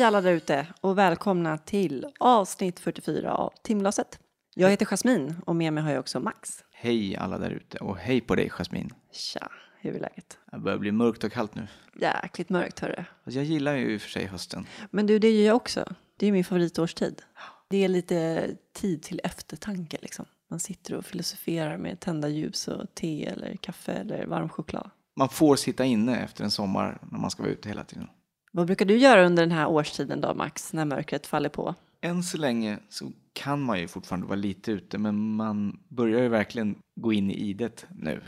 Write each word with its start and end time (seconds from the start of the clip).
Hej 0.00 0.06
alla 0.06 0.20
där 0.20 0.32
ute 0.32 0.66
och 0.80 0.98
välkomna 0.98 1.58
till 1.58 2.06
avsnitt 2.20 2.80
44 2.80 3.34
av 3.34 3.52
Timglaset. 3.62 4.18
Jag 4.54 4.70
heter 4.70 4.86
Jasmin 4.86 5.36
och 5.46 5.56
med 5.56 5.72
mig 5.72 5.84
har 5.84 5.90
jag 5.90 6.00
också 6.00 6.20
Max. 6.20 6.64
Hej 6.72 7.16
alla 7.16 7.38
där 7.38 7.50
ute 7.50 7.78
och 7.78 7.96
hej 7.96 8.20
på 8.20 8.34
dig 8.34 8.50
Jasmin. 8.50 8.90
Tja, 9.12 9.48
hur 9.80 9.94
är 9.94 10.00
läget? 10.00 10.38
Det 10.52 10.58
börjar 10.58 10.78
bli 10.78 10.92
mörkt 10.92 11.24
och 11.24 11.32
kallt 11.32 11.54
nu. 11.54 11.66
Jäkligt 12.00 12.48
mörkt 12.48 12.80
hörru. 12.80 13.04
Jag 13.24 13.44
gillar 13.44 13.74
ju 13.74 13.94
i 13.94 13.96
och 13.96 14.00
för 14.00 14.10
sig 14.10 14.26
hösten. 14.26 14.66
Men 14.90 15.06
du, 15.06 15.18
det 15.18 15.30
gör 15.30 15.46
jag 15.46 15.56
också. 15.56 15.94
Det 16.16 16.26
är 16.26 16.32
min 16.32 16.44
favoritårstid. 16.44 17.22
Det 17.68 17.84
är 17.84 17.88
lite 17.88 18.50
tid 18.72 19.02
till 19.02 19.20
eftertanke 19.24 19.98
liksom. 20.00 20.26
Man 20.50 20.60
sitter 20.60 20.94
och 20.94 21.04
filosoferar 21.04 21.76
med 21.76 22.00
tända 22.00 22.28
ljus 22.28 22.68
och 22.68 22.94
te 22.94 23.26
eller 23.26 23.56
kaffe 23.56 23.92
eller 23.92 24.26
varm 24.26 24.48
choklad. 24.48 24.90
Man 25.16 25.28
får 25.28 25.56
sitta 25.56 25.84
inne 25.84 26.16
efter 26.20 26.44
en 26.44 26.50
sommar 26.50 26.98
när 27.10 27.18
man 27.18 27.30
ska 27.30 27.42
vara 27.42 27.52
ute 27.52 27.68
hela 27.68 27.84
tiden. 27.84 28.08
Vad 28.52 28.66
brukar 28.66 28.84
du 28.84 28.96
göra 28.96 29.26
under 29.26 29.42
den 29.42 29.52
här 29.52 29.68
årstiden 29.68 30.20
då 30.20 30.34
Max, 30.34 30.72
när 30.72 30.84
mörkret 30.84 31.26
faller 31.26 31.48
på? 31.48 31.74
Än 32.00 32.22
så 32.22 32.38
länge 32.38 32.78
så 32.88 33.12
kan 33.32 33.60
man 33.60 33.80
ju 33.80 33.88
fortfarande 33.88 34.26
vara 34.26 34.36
lite 34.36 34.72
ute 34.72 34.98
men 34.98 35.36
man 35.36 35.80
börjar 35.88 36.22
ju 36.22 36.28
verkligen 36.28 36.78
gå 37.00 37.12
in 37.12 37.30
i 37.30 37.34
idet 37.34 37.86
nu. 37.90 38.22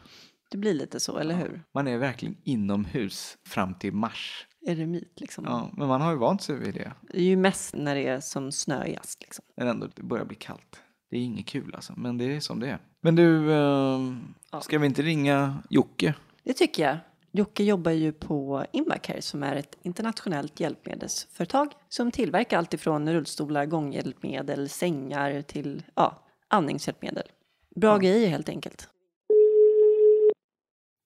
Det 0.50 0.58
blir 0.58 0.74
lite 0.74 1.00
så, 1.00 1.18
eller 1.18 1.34
hur? 1.34 1.62
Man 1.74 1.88
är 1.88 1.98
verkligen 1.98 2.36
inomhus 2.44 3.38
fram 3.48 3.74
till 3.74 3.92
mars. 3.92 4.46
Eremit 4.66 5.20
liksom. 5.20 5.44
Ja, 5.44 5.70
men 5.72 5.88
man 5.88 6.00
har 6.00 6.12
ju 6.12 6.18
vant 6.18 6.42
sig 6.42 6.56
vid 6.56 6.74
det. 6.74 6.92
Det 7.00 7.18
är 7.18 7.22
ju 7.22 7.36
mest 7.36 7.74
när 7.76 7.94
det 7.94 8.06
är 8.06 8.20
som 8.20 8.52
snöigast 8.52 9.22
liksom. 9.22 9.44
Men 9.56 9.68
ändå, 9.68 9.88
det 9.94 10.02
börjar 10.02 10.24
bli 10.24 10.36
kallt. 10.36 10.80
Det 11.10 11.16
är 11.16 11.20
inget 11.20 11.46
kul 11.46 11.74
alltså, 11.74 11.92
men 11.96 12.18
det 12.18 12.24
är 12.36 12.40
som 12.40 12.60
det 12.60 12.68
är. 12.68 12.78
Men 13.00 13.16
du, 13.16 13.52
eh, 13.52 14.60
ska 14.60 14.78
vi 14.78 14.86
inte 14.86 15.02
ringa 15.02 15.62
Jocke? 15.70 16.14
Det 16.44 16.52
tycker 16.52 16.82
jag. 16.82 16.98
Jocke 17.34 17.62
jobbar 17.62 17.92
ju 17.92 18.12
på 18.12 18.64
Invacare 18.72 19.22
som 19.22 19.42
är 19.42 19.56
ett 19.56 19.78
internationellt 19.82 20.60
hjälpmedelsföretag 20.60 21.68
som 21.88 22.10
tillverkar 22.10 22.58
allt 22.58 22.74
ifrån 22.74 23.12
rullstolar, 23.12 23.66
gånghjälpmedel, 23.66 24.68
sängar 24.68 25.42
till 25.42 25.82
ja, 25.94 26.24
andningshjälpmedel. 26.48 27.22
Bra 27.76 27.98
grejer 27.98 28.28
helt 28.28 28.48
enkelt. 28.48 28.88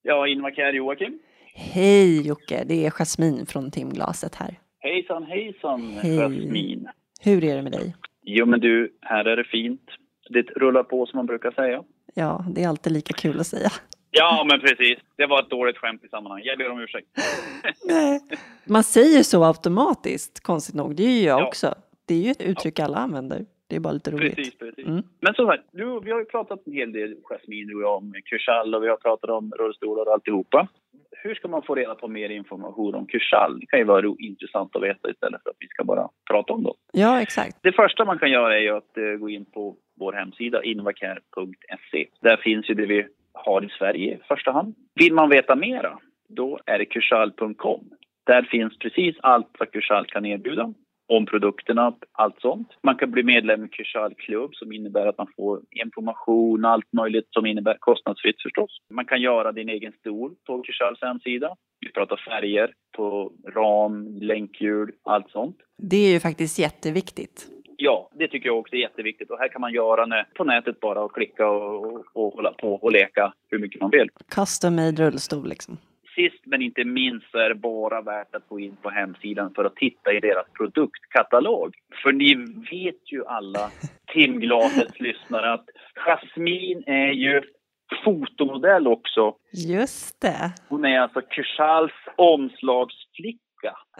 Ja, 0.01 0.27
Invacare 0.27 0.75
Joakim. 0.75 1.19
Hej 1.53 2.27
Jocke, 2.27 2.63
det 2.65 2.85
är 2.85 2.91
Jasmin 2.91 3.45
från 3.45 3.71
Timglaset 3.71 4.35
här. 4.35 4.59
Hejsan, 4.79 5.23
hejsan, 5.23 5.97
Hej. 6.01 6.15
Jasmin. 6.15 6.87
Hur 7.21 7.43
är 7.43 7.55
det 7.55 7.61
med 7.61 7.71
dig? 7.71 7.95
Jo, 8.23 8.45
men 8.45 8.59
du, 8.59 8.97
här 9.01 9.25
är 9.25 9.37
det 9.37 9.43
fint. 9.43 9.85
Det 10.29 10.41
rullar 10.41 10.83
på 10.83 11.05
som 11.05 11.17
man 11.17 11.25
brukar 11.25 11.51
säga. 11.51 11.83
Ja, 12.13 12.45
det 12.49 12.63
är 12.63 12.67
alltid 12.67 12.93
lika 12.93 13.13
kul 13.13 13.39
att 13.39 13.47
säga. 13.47 13.69
Ja, 14.11 14.45
men 14.49 14.59
precis. 14.59 14.99
Det 15.15 15.25
var 15.25 15.39
ett 15.39 15.49
dåligt 15.49 15.77
skämt 15.77 16.03
i 16.03 16.07
sammanhanget. 16.07 16.45
Jag 16.47 16.57
ber 16.57 16.69
om 16.71 16.79
ursäkt. 16.79 17.07
Nej. 17.85 18.19
Man 18.65 18.83
säger 18.83 19.23
så 19.23 19.43
automatiskt, 19.43 20.43
konstigt 20.43 20.75
nog. 20.75 20.95
Det 20.95 21.03
är 21.03 21.19
ju 21.19 21.25
jag 21.27 21.39
Ja. 21.41 21.47
också. 21.47 21.75
Det 22.07 22.13
är 22.15 22.21
ju 22.21 22.31
ett 22.31 22.41
uttryck 22.41 22.79
alla 22.79 22.97
använder. 22.97 23.45
Det 23.69 23.75
är 23.75 23.79
bara 23.79 23.93
lite 23.93 24.11
roligt. 24.11 24.35
Precis, 24.35 24.57
precis. 24.57 24.85
Mm. 24.87 25.03
Men 25.21 25.33
som 25.33 25.45
sagt, 25.47 25.63
du, 25.71 25.99
vi 26.03 26.11
har 26.11 26.19
ju 26.19 26.25
pratat 26.25 26.59
en 26.67 26.73
hel 26.73 26.91
del, 26.91 27.15
Jasmin, 27.23 27.67
du 27.67 27.75
och 27.75 27.81
jag, 27.81 27.97
om 27.97 28.13
Kurchal 28.25 28.75
och 28.75 28.83
vi 28.83 28.87
har 28.89 28.97
pratat 28.97 29.29
om 29.29 29.51
rullstolar 29.59 30.05
och 30.07 30.13
alltihopa. 30.13 30.67
Hur 31.23 31.35
ska 31.35 31.47
man 31.47 31.61
få 31.63 31.75
reda 31.75 31.95
på 31.95 32.07
mer 32.07 32.29
information 32.29 32.95
om 32.95 33.05
Kurchal? 33.07 33.59
Det 33.59 33.65
kan 33.65 33.79
ju 33.79 33.85
vara 33.85 34.15
intressant 34.19 34.75
att 34.75 34.83
veta 34.83 35.09
istället 35.09 35.43
för 35.43 35.49
att 35.49 35.55
vi 35.59 35.67
ska 35.67 35.83
bara 35.83 36.09
prata 36.31 36.53
om 36.53 36.63
det. 36.63 36.73
Ja, 36.91 37.21
exakt. 37.21 37.57
Det 37.63 37.71
första 37.71 38.05
man 38.05 38.19
kan 38.19 38.31
göra 38.31 38.55
är 38.57 38.61
ju 38.61 38.69
att 38.77 38.97
eh, 38.97 39.03
gå 39.19 39.29
in 39.29 39.45
på 39.45 39.75
vår 39.99 40.13
hemsida 40.13 40.63
invacare.se. 40.63 42.07
Där 42.21 42.37
finns 42.37 42.69
ju 42.69 42.73
det 42.73 42.85
vi 42.85 43.07
har 43.45 43.65
i 43.65 43.69
Sverige 43.69 44.13
i 44.13 44.19
första 44.27 44.51
hand. 44.51 44.75
Vill 44.95 45.13
man 45.13 45.29
veta 45.29 45.55
mera, 45.55 45.99
då 46.29 46.59
är 46.65 46.77
det 46.79 46.85
kursal.com. 46.85 47.89
Där 48.25 48.41
finns 48.41 48.77
precis 48.79 49.15
allt 49.21 49.55
vad 49.59 49.71
Kursal 49.71 50.05
kan 50.05 50.25
erbjuda 50.25 50.73
om 51.07 51.25
produkterna, 51.25 51.93
allt 52.11 52.41
sånt. 52.41 52.67
Man 52.83 52.95
kan 52.95 53.11
bli 53.11 53.23
medlem 53.23 53.65
i 53.65 53.67
Kursal 53.67 54.13
Club 54.15 54.55
som 54.55 54.71
innebär 54.71 55.05
att 55.05 55.17
man 55.17 55.27
får 55.35 55.61
information, 55.71 56.65
allt 56.65 56.93
möjligt 56.93 57.27
som 57.29 57.45
innebär 57.45 57.77
kostnadsfritt 57.79 58.41
förstås. 58.41 58.77
Man 58.93 59.05
kan 59.05 59.21
göra 59.21 59.51
din 59.51 59.69
egen 59.69 59.93
stol 59.99 60.35
på 60.47 60.61
Kursals 60.61 61.01
hemsida. 61.01 61.55
Vi 61.79 61.91
pratar 61.91 62.21
färger 62.29 62.73
på 62.97 63.31
ram, 63.55 64.17
länkhjul, 64.21 64.91
allt 65.03 65.29
sånt. 65.29 65.57
Det 65.77 65.97
är 65.97 66.13
ju 66.13 66.19
faktiskt 66.19 66.59
jätteviktigt. 66.59 67.47
Ja, 67.79 68.09
det 68.13 68.27
tycker 68.27 68.49
jag 68.49 68.59
också 68.59 68.75
är 68.75 68.79
jätteviktigt. 68.79 69.31
Och 69.31 69.37
här 69.39 69.47
kan 69.47 69.61
man 69.61 69.73
göra 69.73 70.05
nä- 70.05 70.25
på 70.35 70.43
nätet 70.43 70.79
bara 70.79 71.01
och 71.01 71.13
klicka 71.13 71.47
och, 71.47 72.05
och, 72.13 72.33
hålla 72.33 72.51
på 72.51 72.73
och 72.73 72.91
leka 72.91 73.33
hur 73.49 73.59
mycket 73.59 73.81
man 73.81 73.89
vill. 73.89 74.09
Custom 74.35 74.75
made 74.75 75.03
rullstol 75.05 75.49
liksom. 75.49 75.77
Sist 76.15 76.45
men 76.45 76.61
inte 76.61 76.83
minst 76.83 77.31
så 77.31 77.37
är 77.37 77.49
det 77.49 77.55
bara 77.55 78.01
värt 78.01 78.35
att 78.35 78.47
gå 78.47 78.59
in 78.59 78.75
på 78.81 78.89
hemsidan 78.89 79.53
för 79.55 79.65
att 79.65 79.75
titta 79.75 80.13
i 80.13 80.19
deras 80.19 80.45
produktkatalog. 80.57 81.75
För 82.03 82.11
ni 82.11 82.35
vet 82.71 83.11
ju 83.11 83.25
alla, 83.25 83.69
timglasets 84.13 84.99
lyssnare, 84.99 85.53
att 85.53 85.65
Jasmin 85.95 86.83
är 86.87 87.11
ju 87.11 87.41
fotomodell 88.03 88.87
också. 88.87 89.35
Just 89.67 90.21
det. 90.21 90.51
Hon 90.69 90.85
är 90.85 90.99
alltså 90.99 91.21
Kursals 91.21 91.91
omslagsflicka. 92.15 93.46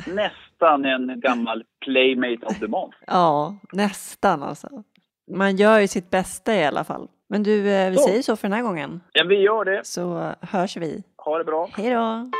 Nästan 0.07 0.85
en 0.85 1.19
gammal 1.19 1.63
playmate 1.85 2.45
of 2.45 2.59
the 2.59 2.67
month. 2.67 2.97
Ja, 3.07 3.55
nästan 3.71 4.43
alltså. 4.43 4.83
Man 5.31 5.55
gör 5.55 5.79
ju 5.79 5.87
sitt 5.87 6.09
bästa 6.09 6.55
i 6.55 6.65
alla 6.65 6.83
fall. 6.83 7.07
Men 7.29 7.43
du, 7.43 7.69
eh, 7.71 7.89
vi 7.91 7.97
Så. 7.97 8.03
säger 8.07 8.21
så 8.21 8.35
för 8.35 8.47
den 8.47 8.53
här 8.57 8.63
gången. 8.63 9.01
Ja, 9.13 9.23
vi 9.23 9.35
gör 9.35 9.65
det. 9.65 9.85
Så 9.85 10.33
hörs 10.41 10.77
vi. 10.77 11.03
Ha 11.17 11.37
det 11.37 11.43
bra. 11.43 11.69
Hej 11.77 11.93
då! 11.93 12.31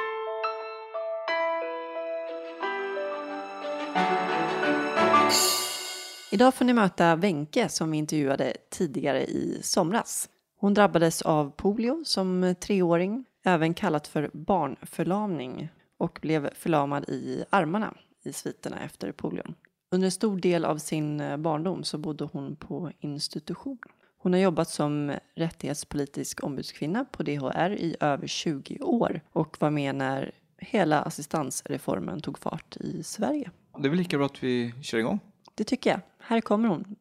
Idag 6.31 6.53
får 6.53 6.65
ni 6.65 6.73
möta 6.73 7.15
Wenke 7.15 7.69
som 7.69 7.91
vi 7.91 7.97
intervjuade 7.97 8.53
tidigare 8.69 9.23
i 9.23 9.59
somras. 9.63 10.29
Hon 10.59 10.73
drabbades 10.73 11.21
av 11.21 11.51
polio 11.57 12.01
som 12.05 12.55
treåring, 12.59 13.25
även 13.45 13.73
kallat 13.73 14.07
för 14.07 14.29
barnförlamning 14.33 15.69
och 15.97 16.19
blev 16.21 16.53
förlamad 16.53 17.09
i 17.09 17.43
armarna 17.49 17.93
i 18.23 18.33
sviterna 18.33 18.79
efter 18.79 19.11
polion. 19.11 19.55
Under 19.91 20.05
en 20.05 20.11
stor 20.11 20.39
del 20.39 20.65
av 20.65 20.77
sin 20.77 21.21
eh, 21.21 21.37
barndom 21.37 21.83
så 21.83 21.97
bodde 21.97 22.23
hon 22.23 22.55
på 22.55 22.91
institution. 22.99 23.77
Hon 24.17 24.33
har 24.33 24.39
jobbat 24.39 24.69
som 24.69 25.13
rättighetspolitisk 25.35 26.43
ombudskvinna 26.43 27.05
på 27.05 27.23
DHR 27.23 27.71
i 27.71 27.95
över 27.99 28.27
20 28.27 28.79
år 28.79 29.21
och 29.31 29.57
var 29.59 29.69
med 29.69 29.95
när 29.95 30.31
hela 30.57 31.01
assistansreformen 31.01 32.21
tog 32.21 32.39
fart 32.39 32.77
i 32.77 33.03
Sverige. 33.03 33.51
Det 33.77 33.87
är 33.87 33.89
väl 33.89 33.99
lika 33.99 34.17
bra 34.17 34.25
att 34.25 34.43
vi 34.43 34.73
kör 34.81 34.97
igång? 34.97 35.19
Det 35.55 35.63
tycker 35.63 35.89
jag. 35.89 35.99
Här 36.19 36.41
kommer 36.41 36.69
hon. 36.69 36.95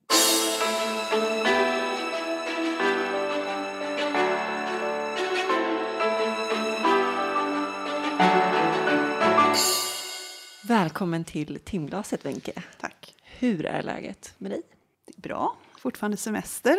Välkommen 10.97 11.25
till 11.25 11.59
timglaset 11.65 12.27
Wenche. 12.27 12.53
Tack. 12.81 13.15
Hur 13.39 13.67
är 13.67 13.83
läget 13.83 14.35
med 14.39 14.51
dig? 14.51 14.63
Det 15.07 15.13
är 15.17 15.21
bra. 15.21 15.57
Fortfarande 15.79 16.17
semester. 16.17 16.77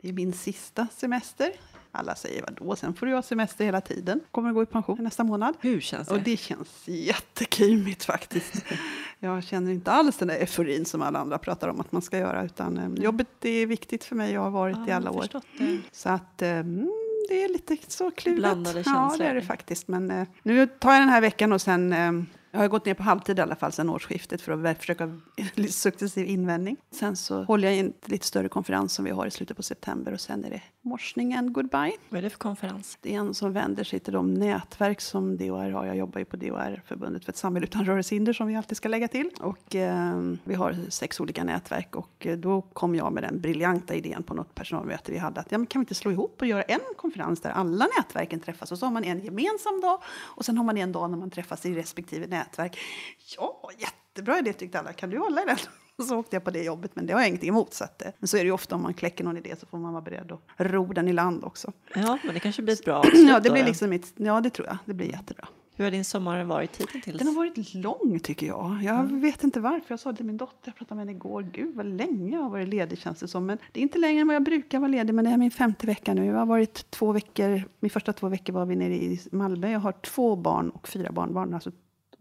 Det 0.00 0.08
är 0.08 0.12
min 0.12 0.32
sista 0.32 0.86
semester. 0.96 1.52
Alla 1.92 2.14
säger 2.14 2.42
vadå, 2.42 2.76
sen 2.76 2.94
får 2.94 3.06
du 3.06 3.14
ha 3.14 3.22
semester 3.22 3.64
hela 3.64 3.80
tiden. 3.80 4.20
Kommer 4.30 4.48
att 4.48 4.54
gå 4.54 4.62
i 4.62 4.66
pension 4.66 4.98
nästa 5.00 5.24
månad. 5.24 5.54
Hur 5.60 5.80
känns 5.80 6.08
det? 6.08 6.14
Och 6.14 6.20
det 6.22 6.36
känns 6.36 6.82
jättekymigt 6.84 8.04
faktiskt. 8.04 8.64
Jag 9.18 9.44
känner 9.44 9.72
inte 9.72 9.92
alls 9.92 10.16
den 10.16 10.28
där 10.28 10.36
euforin 10.36 10.84
som 10.84 11.02
alla 11.02 11.18
andra 11.18 11.38
pratar 11.38 11.68
om 11.68 11.80
att 11.80 11.92
man 11.92 12.02
ska 12.02 12.18
göra. 12.18 12.44
Utan 12.44 12.78
eh, 12.78 13.02
jobbet 13.04 13.44
är 13.44 13.66
viktigt 13.66 14.04
för 14.04 14.16
mig 14.16 14.38
och 14.38 14.44
har 14.44 14.50
varit 14.50 14.76
Ja, 14.76 14.88
i 14.88 14.92
alla 14.92 15.06
jag 15.06 15.12
har 15.12 15.18
år. 15.36 15.40
det. 15.58 15.78
Så 15.92 16.08
att 16.08 16.42
eh, 16.42 16.48
mm, 16.50 16.90
det 17.28 17.44
är 17.44 17.48
lite 17.48 17.76
så 17.88 18.10
kluvet. 18.10 18.38
Blandade 18.40 18.78
Ja, 18.78 18.84
känslor. 18.84 19.18
det 19.24 19.30
är 19.30 19.34
det 19.34 19.42
faktiskt. 19.42 19.88
Men 19.88 20.10
eh, 20.10 20.26
nu 20.42 20.66
tar 20.66 20.92
jag 20.92 21.00
den 21.02 21.08
här 21.08 21.20
veckan 21.20 21.52
och 21.52 21.60
sen 21.62 21.92
eh, 21.92 22.12
jag 22.54 22.60
har 22.60 22.68
gått 22.68 22.86
ner 22.86 22.94
på 22.94 23.02
halvtid 23.02 23.38
i 23.38 23.42
alla 23.42 23.56
fall 23.56 23.72
sedan 23.72 23.90
årsskiftet 23.90 24.42
för 24.42 24.66
att 24.66 24.78
försöka 24.78 25.20
successiv 25.68 26.26
invändning. 26.26 26.76
Sen 26.90 27.16
så 27.16 27.44
håller 27.44 27.68
jag 27.68 27.78
en 27.78 27.92
lite 28.04 28.26
större 28.26 28.48
konferens 28.48 28.92
som 28.92 29.04
vi 29.04 29.10
har 29.10 29.26
i 29.26 29.30
slutet 29.30 29.56
på 29.56 29.62
september 29.62 30.12
och 30.12 30.20
sen 30.20 30.44
är 30.44 30.50
det 30.50 30.62
morsningen 30.84 31.52
goodbye. 31.52 31.92
Vad 32.08 32.18
är 32.18 32.22
det 32.22 32.30
för 32.30 32.38
konferens? 32.38 32.98
Det 33.00 33.14
är 33.14 33.18
en 33.18 33.34
som 33.34 33.52
vänder 33.52 33.84
sig 33.84 34.00
till 34.00 34.12
de 34.12 34.34
nätverk 34.34 35.00
som 35.00 35.36
DHR 35.36 35.70
har. 35.70 35.86
Jag 35.86 35.96
jobbar 35.96 36.18
ju 36.18 36.24
på 36.24 36.36
DHR, 36.36 36.82
Förbundet 36.86 37.24
för 37.24 37.32
ett 37.32 37.36
samhälle 37.36 37.66
utan 37.66 37.84
rörelsehinder, 37.84 38.32
som 38.32 38.46
vi 38.46 38.56
alltid 38.56 38.76
ska 38.76 38.88
lägga 38.88 39.08
till. 39.08 39.30
Och 39.40 39.74
eh, 39.74 40.20
vi 40.44 40.54
har 40.54 40.76
sex 40.88 41.20
olika 41.20 41.44
nätverk 41.44 41.96
och 41.96 42.26
eh, 42.26 42.36
då 42.36 42.62
kom 42.62 42.94
jag 42.94 43.12
med 43.12 43.22
den 43.22 43.40
briljanta 43.40 43.94
idén 43.94 44.22
på 44.22 44.34
något 44.34 44.54
personalmöte 44.54 45.12
vi 45.12 45.18
hade 45.18 45.40
att 45.40 45.52
ja, 45.52 45.58
men 45.58 45.66
kan 45.66 45.80
vi 45.80 45.82
inte 45.82 45.94
slå 45.94 46.10
ihop 46.10 46.36
och 46.40 46.46
göra 46.46 46.62
en 46.62 46.80
konferens 46.96 47.40
där 47.40 47.50
alla 47.50 47.86
nätverken 47.98 48.40
träffas 48.40 48.72
och 48.72 48.78
så 48.78 48.86
har 48.86 48.92
man 48.92 49.04
en 49.04 49.24
gemensam 49.24 49.80
dag 49.80 50.02
och 50.06 50.44
sen 50.44 50.56
har 50.56 50.64
man 50.64 50.76
en 50.76 50.92
dag 50.92 51.10
när 51.10 51.18
man 51.18 51.30
träffas 51.30 51.66
i 51.66 51.74
respektive 51.74 52.26
nätverk. 52.26 52.78
Ja, 53.36 53.70
jättebra 53.78 54.38
idé 54.38 54.52
tyckte 54.52 54.78
alla. 54.78 54.92
Kan 54.92 55.10
du 55.10 55.18
hålla 55.18 55.42
i 55.42 55.44
den? 55.44 55.56
Så 56.08 56.16
åkte 56.16 56.36
jag 56.36 56.44
på 56.44 56.50
det 56.50 56.62
jobbet, 56.62 56.90
men 56.94 57.06
det 57.06 57.12
har 57.12 57.20
jag 57.20 57.28
ingenting 57.28 57.48
emot. 57.48 57.74
Så 57.74 57.84
att, 57.84 58.02
eh, 58.02 58.08
men 58.18 58.28
så 58.28 58.36
är 58.36 58.40
det 58.40 58.46
ju 58.46 58.52
ofta 58.52 58.74
om 58.74 58.82
man 58.82 58.94
kläcker 58.94 59.24
någon 59.24 59.36
idé 59.36 59.54
så 59.60 59.66
får 59.66 59.78
man 59.78 59.92
vara 59.92 60.02
beredd 60.02 60.32
att 60.32 60.40
ro 60.56 60.92
den 60.92 61.08
i 61.08 61.12
land 61.12 61.44
också. 61.44 61.72
Ja, 61.94 62.18
men 62.24 62.34
det 62.34 62.40
kanske 62.40 62.62
blir 62.62 62.74
ett 62.74 62.84
bra 62.84 62.94
Ja, 63.02 63.08
avslut 63.08 63.42
det 63.42 63.48
då, 63.48 63.52
blir 63.52 63.64
liksom 63.64 63.90
mitt, 63.90 64.12
ja, 64.16 64.40
det 64.40 64.50
tror 64.50 64.68
jag. 64.68 64.78
Det 64.84 64.94
blir 64.94 65.10
jättebra. 65.10 65.48
Hur 65.76 65.84
har 65.84 65.90
din 65.90 66.04
sommar 66.04 66.44
varit 66.44 66.76
hittills? 66.76 67.18
Den 67.18 67.26
har 67.26 67.34
varit 67.34 67.74
lång 67.74 68.20
tycker 68.22 68.46
jag. 68.46 68.78
Jag 68.82 69.00
mm. 69.00 69.20
vet 69.20 69.44
inte 69.44 69.60
varför. 69.60 69.86
Jag 69.88 70.00
sa 70.00 70.12
till 70.12 70.26
min 70.26 70.36
dotter, 70.36 70.56
jag 70.64 70.76
pratade 70.76 70.96
med 70.96 71.06
henne 71.06 71.16
igår, 71.16 71.42
gud 71.52 71.74
vad 71.74 71.86
länge 71.86 72.36
jag 72.36 72.42
har 72.42 72.50
varit 72.50 72.68
ledig 72.68 72.98
känns 72.98 73.18
det 73.18 73.28
som. 73.28 73.46
Men 73.46 73.58
det 73.72 73.80
är 73.80 73.82
inte 73.82 73.98
längre 73.98 74.20
än 74.20 74.26
vad 74.26 74.36
jag 74.36 74.42
brukar 74.42 74.78
vara 74.78 74.88
ledig, 74.88 75.14
men 75.14 75.24
det 75.24 75.30
är 75.30 75.36
min 75.36 75.50
femte 75.50 75.86
vecka 75.86 76.14
nu. 76.14 76.24
Jag 76.24 76.34
har 76.34 76.46
varit 76.46 76.90
två 76.90 77.12
veckor, 77.12 77.62
min 77.80 77.90
första 77.90 78.12
två 78.12 78.28
veckor 78.28 78.52
var 78.52 78.66
vi 78.66 78.76
nere 78.76 78.94
i 78.94 79.20
Malmö. 79.32 79.70
Jag 79.70 79.80
har 79.80 79.92
två 79.92 80.36
barn 80.36 80.70
och 80.70 80.88
fyra 80.88 81.12
barnbarn, 81.12 81.54
alltså 81.54 81.72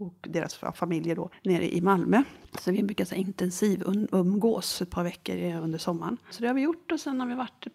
och 0.05 0.27
deras 0.29 0.59
familjer 0.75 1.15
då, 1.15 1.29
nere 1.43 1.75
i 1.75 1.81
Malmö. 1.81 2.23
Så 2.59 2.71
vi 2.71 2.83
brukar 2.83 3.05
så 3.05 3.15
intensiv 3.15 3.83
umgås 4.11 4.81
ett 4.81 4.89
par 4.89 5.03
veckor 5.03 5.37
under 5.55 5.79
sommaren. 5.79 6.17
Så 6.29 6.41
det 6.41 6.47
har 6.47 6.55
vi 6.55 6.61
gjort 6.61 6.91
och 6.91 6.99
sen 6.99 7.19
har 7.19 7.27
vi 7.27 7.35
varit 7.35 7.67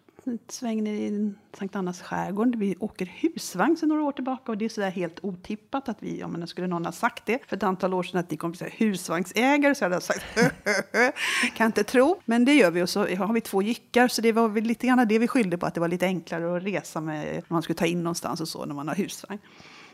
sväng 0.47 0.83
ner 0.83 0.93
i 0.93 1.33
Sankt 1.57 1.75
Annas 1.75 2.01
skärgård. 2.01 2.55
Vi 2.55 2.75
åker 2.79 3.05
husvagn 3.05 3.77
sedan 3.77 3.89
några 3.89 4.03
år 4.03 4.11
tillbaka 4.11 4.51
och 4.51 4.57
det 4.57 4.65
är 4.65 4.69
sådär 4.69 4.89
helt 4.89 5.19
otippat 5.21 5.89
att 5.89 5.97
vi, 5.99 6.19
ja 6.19 6.27
men 6.27 6.47
skulle 6.47 6.67
någon 6.67 6.85
ha 6.85 6.91
sagt 6.91 7.25
det 7.25 7.39
för 7.47 7.55
ett 7.55 7.63
antal 7.63 7.93
år 7.93 8.03
sedan 8.03 8.19
att 8.19 8.31
ni 8.31 8.37
kommer 8.37 8.57
bli 8.57 8.69
husvagnsägare 8.85 9.75
så 9.75 9.85
hade 9.85 9.95
jag 9.95 10.03
sagt 10.03 10.25
kan 11.55 11.65
inte 11.65 11.83
tro. 11.83 12.21
Men 12.25 12.45
det 12.45 12.53
gör 12.53 12.71
vi 12.71 12.83
och 12.83 12.89
så 12.89 12.99
har 12.99 13.33
vi 13.33 13.41
två 13.41 13.61
jyckar 13.61 14.07
så 14.07 14.21
det 14.21 14.31
var 14.31 14.47
väl 14.47 14.63
lite 14.63 14.87
grann 14.87 15.07
det 15.07 15.19
vi 15.19 15.27
skyllde 15.27 15.57
på 15.57 15.65
att 15.65 15.73
det 15.73 15.79
var 15.79 15.87
lite 15.87 16.05
enklare 16.05 16.57
att 16.57 16.63
resa 16.63 17.01
med 17.01 17.25
när 17.33 17.43
man 17.47 17.61
skulle 17.61 17.77
ta 17.77 17.85
in 17.85 18.03
någonstans 18.03 18.41
och 18.41 18.47
så 18.47 18.65
när 18.65 18.75
man 18.75 18.87
har 18.87 18.95
husvagn. 18.95 19.39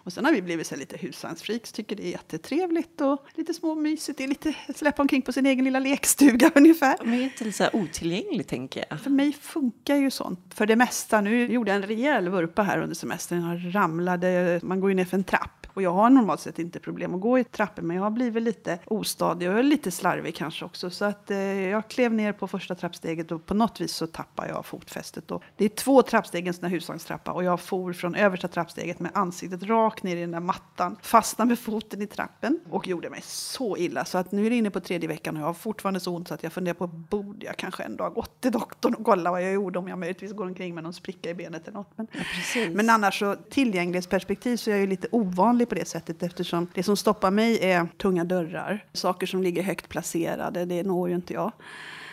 Och 0.05 0.13
sen 0.13 0.25
har 0.25 0.31
vi 0.31 0.41
blivit 0.41 0.67
så 0.67 0.75
lite 0.75 0.97
husvagnsfreaks, 0.97 1.71
tycker 1.71 1.95
det 1.95 2.05
är 2.05 2.11
jättetrevligt 2.11 3.01
och 3.01 3.25
lite 3.35 3.53
småmysigt. 3.53 4.17
Det 4.17 4.23
är 4.23 4.27
lite 4.27 4.55
släppa 4.75 5.01
omkring 5.01 5.21
på 5.21 5.31
sin 5.31 5.45
egen 5.45 5.65
lilla 5.65 5.79
lekstuga 5.79 6.51
ungefär. 6.55 6.97
Men 7.03 7.13
är 7.13 7.23
inte 7.23 7.51
så 7.51 7.63
här 7.63 7.75
otillgängligt 7.75 8.49
tänker 8.49 8.85
jag? 8.89 8.99
För 8.99 9.09
mig 9.09 9.33
funkar 9.33 9.95
ju 9.95 10.11
sånt 10.11 10.39
för 10.55 10.65
det 10.65 10.75
mesta. 10.75 11.21
Nu 11.21 11.45
gjorde 11.45 11.71
jag 11.71 11.75
en 11.75 11.87
rejäl 11.87 12.29
vurpa 12.29 12.63
här 12.63 12.81
under 12.81 12.95
semestern. 12.95 13.41
Jag 13.41 13.75
ramlade, 13.75 14.59
man 14.63 14.79
går 14.79 14.89
ju 14.89 14.95
ner 14.95 15.05
för 15.05 15.17
en 15.17 15.23
trapp 15.23 15.64
och 15.75 15.81
jag 15.81 15.91
har 15.91 16.09
normalt 16.09 16.39
sett 16.39 16.59
inte 16.59 16.79
problem 16.79 17.15
att 17.15 17.21
gå 17.21 17.39
i 17.39 17.43
trappor 17.43 17.81
men 17.81 17.95
jag 17.95 18.03
har 18.03 18.11
blivit 18.11 18.43
lite 18.43 18.79
ostadig 18.85 19.49
och 19.49 19.63
lite 19.63 19.91
slarvig 19.91 20.35
kanske 20.35 20.65
också. 20.65 20.89
Så 20.89 21.05
att 21.05 21.31
eh, 21.31 21.37
jag 21.69 21.87
klev 21.87 22.13
ner 22.13 22.33
på 22.33 22.47
första 22.47 22.75
trappsteget 22.75 23.31
och 23.31 23.45
på 23.45 23.53
något 23.53 23.81
vis 23.81 23.93
så 23.93 24.07
tappade 24.07 24.49
jag 24.49 24.65
fotfästet. 24.65 25.31
Och 25.31 25.43
det 25.57 25.65
är 25.65 25.69
två 25.69 26.01
trappsteg, 26.01 26.47
en 26.47 26.53
sån 26.53 26.63
här 26.63 26.71
husvagnstrappa 26.71 27.31
och 27.31 27.43
jag 27.43 27.59
for 27.59 27.93
från 27.93 28.15
översta 28.15 28.47
trappsteget 28.47 28.99
med 28.99 29.11
ansiktet 29.13 29.63
rakt 29.63 30.03
ner 30.03 30.17
i 30.17 30.21
den 30.21 30.31
där 30.31 30.39
mattan. 30.39 30.97
Fastnade 31.01 31.49
med 31.49 31.59
foten 31.59 32.01
i 32.01 32.07
trappen 32.07 32.59
och 32.69 32.87
gjorde 32.87 33.09
mig 33.09 33.21
så 33.23 33.77
illa 33.77 34.05
så 34.05 34.17
att 34.17 34.31
nu 34.31 34.45
är 34.45 34.49
det 34.49 34.55
inne 34.55 34.69
på 34.69 34.79
tredje 34.79 35.07
veckan 35.07 35.35
och 35.35 35.41
jag 35.41 35.47
har 35.47 35.53
fortfarande 35.53 35.99
så 35.99 36.15
ont 36.15 36.27
så 36.27 36.33
att 36.33 36.43
jag 36.43 36.53
funderar 36.53 36.75
på 36.75 36.87
borde 36.87 37.45
jag 37.45 37.57
kanske 37.57 37.83
ändå 37.83 38.03
ha 38.03 38.09
gått 38.09 38.41
till 38.41 38.51
doktorn 38.51 38.93
och 38.93 39.05
kolla 39.05 39.31
vad 39.31 39.43
jag 39.43 39.53
gjorde 39.53 39.79
om 39.79 39.87
jag 39.87 39.99
möjligtvis 39.99 40.31
går 40.31 40.45
omkring 40.45 40.75
med 40.75 40.83
någon 40.83 40.93
spricka 40.93 41.29
i 41.29 41.33
benet 41.33 41.67
eller 41.67 41.77
något. 41.77 41.91
Men, 41.95 42.07
ja, 42.55 42.69
men 42.71 42.89
annars 42.89 43.19
så 43.19 43.35
tillgänglighetsperspektiv 43.49 44.57
så 44.57 44.69
är 44.69 44.73
jag 44.73 44.81
ju 44.81 44.87
lite 44.87 45.07
ovanlig 45.11 45.64
ovanlig 45.65 45.69
på 45.69 45.75
det 45.75 45.87
sättet 45.87 46.23
eftersom 46.23 46.67
det 46.73 46.83
som 46.83 46.97
stoppar 46.97 47.31
mig 47.31 47.59
är 47.61 47.87
tunga 47.97 48.23
dörrar. 48.23 48.85
Saker 48.93 49.27
som 49.27 49.43
ligger 49.43 49.63
högt 49.63 49.89
placerade, 49.89 50.65
det 50.65 50.83
når 50.83 51.09
ju 51.09 51.15
inte 51.15 51.33
jag. 51.33 51.51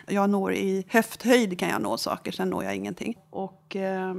Jag 0.09 0.31
når 0.31 0.53
i 0.55 0.85
höfthöjd 0.89 1.59
kan 1.59 1.69
jag 1.69 1.83
nå 1.83 1.97
saker, 1.97 2.33
sen 2.33 2.51
når 2.51 2.65
jag 2.65 2.75
ingenting. 2.75 3.15
Och 3.31 3.77
eh, 3.77 4.15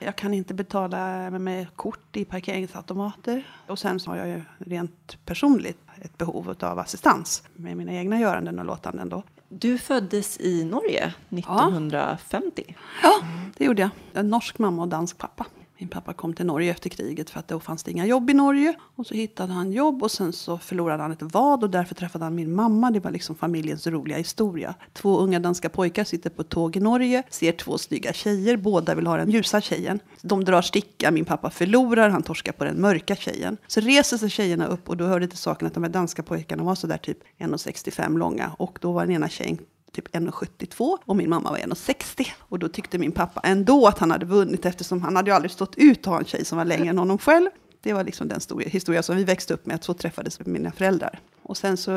jag 0.00 0.16
kan 0.16 0.34
inte 0.34 0.54
betala 0.54 1.30
med 1.30 1.66
kort 1.76 2.16
i 2.16 2.24
parkeringsautomater. 2.24 3.42
Och 3.68 3.78
sen 3.78 4.00
så 4.00 4.10
har 4.10 4.16
jag 4.16 4.28
ju 4.28 4.42
rent 4.58 5.18
personligt 5.24 5.78
ett 6.02 6.18
behov 6.18 6.54
av 6.60 6.78
assistans 6.78 7.42
med 7.56 7.76
mina 7.76 7.92
egna 7.92 8.20
göranden 8.20 8.58
och 8.58 8.64
låtanden 8.64 9.08
då. 9.08 9.22
Du 9.48 9.78
föddes 9.78 10.40
i 10.40 10.64
Norge 10.64 11.14
1950. 11.30 12.64
Ja, 12.66 12.74
ja 13.02 13.10
det 13.56 13.64
gjorde 13.64 13.82
jag. 13.82 13.90
En 14.12 14.28
norsk 14.28 14.58
mamma 14.58 14.82
och 14.82 14.88
dansk 14.88 15.18
pappa. 15.18 15.46
Min 15.84 15.88
pappa 15.88 16.12
kom 16.12 16.34
till 16.34 16.46
Norge 16.46 16.70
efter 16.70 16.90
kriget 16.90 17.30
för 17.30 17.40
att 17.40 17.48
då 17.48 17.60
fanns 17.60 17.82
det 17.82 17.90
inga 17.90 18.06
jobb 18.06 18.30
i 18.30 18.34
Norge. 18.34 18.74
Och 18.96 19.06
så 19.06 19.14
hittade 19.14 19.52
han 19.52 19.72
jobb 19.72 20.02
och 20.02 20.10
sen 20.10 20.32
så 20.32 20.58
förlorade 20.58 21.02
han 21.02 21.12
ett 21.12 21.22
vad 21.22 21.64
och 21.64 21.70
därför 21.70 21.94
träffade 21.94 22.24
han 22.24 22.34
min 22.34 22.54
mamma. 22.54 22.90
Det 22.90 23.00
var 23.00 23.10
liksom 23.10 23.36
familjens 23.36 23.86
roliga 23.86 24.18
historia. 24.18 24.74
Två 24.92 25.18
unga 25.18 25.40
danska 25.40 25.68
pojkar 25.68 26.04
sitter 26.04 26.30
på 26.30 26.42
ett 26.42 26.48
tåg 26.48 26.76
i 26.76 26.80
Norge, 26.80 27.22
ser 27.30 27.52
två 27.52 27.78
snygga 27.78 28.12
tjejer. 28.12 28.56
Båda 28.56 28.94
vill 28.94 29.06
ha 29.06 29.16
den 29.16 29.30
ljusa 29.30 29.60
tjejen. 29.60 30.00
De 30.22 30.44
drar 30.44 30.62
sticka, 30.62 31.10
min 31.10 31.24
pappa 31.24 31.50
förlorar, 31.50 32.08
han 32.08 32.22
torskar 32.22 32.52
på 32.52 32.64
den 32.64 32.80
mörka 32.80 33.16
tjejen. 33.16 33.56
Så 33.66 33.80
reser 33.80 34.16
sig 34.16 34.30
tjejerna 34.30 34.66
upp 34.66 34.88
och 34.88 34.96
då 34.96 35.04
hörde 35.04 35.26
till 35.26 35.38
saken 35.38 35.66
att 35.66 35.74
de 35.74 35.82
här 35.82 35.90
danska 35.90 36.22
pojkarna 36.22 36.62
var 36.62 36.74
sådär 36.74 36.98
typ 36.98 37.18
1,65 37.38 38.18
långa. 38.18 38.52
Och 38.58 38.78
då 38.80 38.92
var 38.92 39.06
den 39.06 39.14
ena 39.14 39.28
tjejen 39.28 39.58
typ 39.94 40.14
1,72 40.14 40.98
och 41.04 41.16
min 41.16 41.30
mamma 41.30 41.50
var 41.50 41.58
1,60. 41.58 42.26
Och 42.38 42.58
då 42.58 42.68
tyckte 42.68 42.98
min 42.98 43.12
pappa 43.12 43.40
ändå 43.44 43.86
att 43.86 43.98
han 43.98 44.10
hade 44.10 44.26
vunnit 44.26 44.66
eftersom 44.66 45.02
han 45.02 45.16
hade 45.16 45.30
ju 45.30 45.34
aldrig 45.34 45.50
stått 45.50 45.74
ut 45.76 45.98
att 45.98 46.06
ha 46.06 46.18
en 46.18 46.24
tjej 46.24 46.44
som 46.44 46.58
var 46.58 46.64
längre 46.64 46.88
än 46.88 46.98
honom 46.98 47.18
själv. 47.18 47.50
Det 47.82 47.92
var 47.92 48.04
liksom 48.04 48.28
den 48.28 48.40
historia 48.66 49.02
som 49.02 49.16
vi 49.16 49.24
växte 49.24 49.54
upp 49.54 49.66
med, 49.66 49.74
att 49.74 49.84
så 49.84 49.94
träffades 49.94 50.40
mina 50.40 50.72
föräldrar. 50.72 51.18
Och 51.42 51.56
sen 51.56 51.76
så 51.76 51.90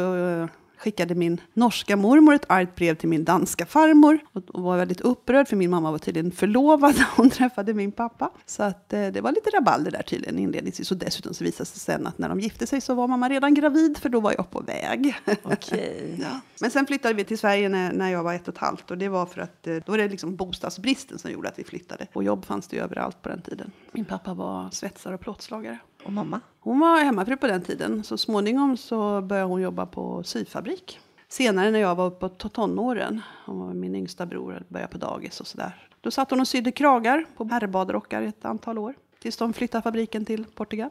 skickade 0.78 1.16
min 1.16 1.42
norska 1.54 1.96
mormor 1.96 2.34
ett 2.34 2.46
argt 2.50 2.76
brev 2.76 2.96
till 2.96 3.10
min 3.10 3.24
danska 3.24 3.66
farmor 3.66 4.20
och 4.34 4.64
var 4.64 4.78
väldigt 4.78 5.02
upprörd 5.02 5.48
för 5.48 5.56
min 5.56 5.70
mamma 5.70 5.92
var 5.92 5.98
tydligen 5.98 6.32
förlovad 6.32 6.96
när 6.98 7.08
hon 7.16 7.30
träffade 7.38 7.74
min 7.74 7.92
pappa. 7.92 8.32
Så 8.46 8.64
att, 8.64 8.94
eh, 8.94 9.08
det 9.08 9.22
var 9.22 9.32
lite 9.32 9.50
rabalder 9.50 9.92
där 9.92 10.02
tydligen 10.02 10.40
inledningsvis 10.40 10.92
och 10.92 10.98
dessutom 10.98 11.34
så 11.34 11.44
visade 11.44 11.62
det 11.62 11.66
sig 11.66 11.80
sen 11.80 12.08
att 12.08 12.18
när 12.18 12.30
de 12.30 12.40
gifte 12.40 12.68
sig 12.68 12.82
så 12.82 12.94
var 12.94 13.08
mamma 13.08 13.30
redan 13.30 13.54
gravid 13.54 13.98
för 13.98 14.10
då 14.10 14.20
var 14.20 14.34
jag 14.38 14.52
på 14.52 14.62
väg. 14.62 15.16
Okay. 15.44 16.16
ja. 16.20 16.40
Men 16.62 16.72
sen 16.72 16.86
flyttade 16.86 17.14
vi 17.14 17.24
till 17.24 17.38
Sverige 17.38 17.70
när, 17.70 17.94
när 17.94 18.12
jag 18.12 18.24
var 18.24 18.34
ett 18.34 18.48
och 18.48 18.54
ett 18.54 18.60
halvt 18.60 18.92
och 18.92 18.98
det 18.98 19.10
var 19.10 19.26
för 19.26 19.42
att 19.42 19.68
eh, 19.68 19.76
då 19.76 19.92
var 19.92 19.98
det 19.98 20.08
liksom 20.08 20.36
bostadsbristen 20.36 21.20
som 21.20 21.32
gjorde 21.32 21.50
att 21.50 21.60
vi 21.60 21.64
flyttade. 21.64 22.08
Och 22.14 22.24
jobb 22.24 22.46
fanns 22.46 22.68
det 22.68 22.76
ju 22.76 22.84
överallt 22.84 23.22
på 23.22 23.30
den 23.30 23.42
tiden. 23.42 23.72
Min 23.92 24.06
pappa 24.06 24.34
var 24.34 24.70
svetsare 24.72 25.14
och 25.14 25.22
plåtslagare. 25.22 25.80
Och 26.08 26.14
mamma? 26.14 26.40
Hon 26.60 26.80
var 26.80 27.04
hemmafru 27.04 27.38
på 27.38 27.48
den 27.48 27.62
tiden. 27.62 28.04
Så 28.04 28.18
småningom 28.18 28.78
så 28.78 29.22
började 29.22 29.48
hon 29.48 29.62
jobba 29.62 29.86
på 29.86 30.24
syfabrik. 30.24 31.00
Senare 31.28 31.72
när 31.72 31.80
jag 31.80 31.96
var 31.96 32.06
uppe 32.06 32.30
på 32.30 32.50
tonåren, 32.50 33.22
hon 33.46 33.60
var 33.60 33.74
min 33.74 33.96
yngsta 33.96 34.26
bror, 34.26 34.64
började 34.68 34.92
på 34.92 34.98
dagis 34.98 35.42
och 35.42 35.48
sådär. 35.48 35.88
Då 36.02 36.12
satt 36.12 36.30
hon 36.30 36.40
och 36.40 36.48
sydde 36.48 36.72
kragar 36.72 37.26
på 37.38 37.44
herrbadrockar 37.44 38.22
ett 38.22 38.46
antal 38.46 38.78
år. 38.78 38.96
Tills 39.20 39.38
de 39.38 39.54
flyttade 39.54 39.82
fabriken 39.82 40.26
till 40.26 40.46
Portugal. 40.46 40.90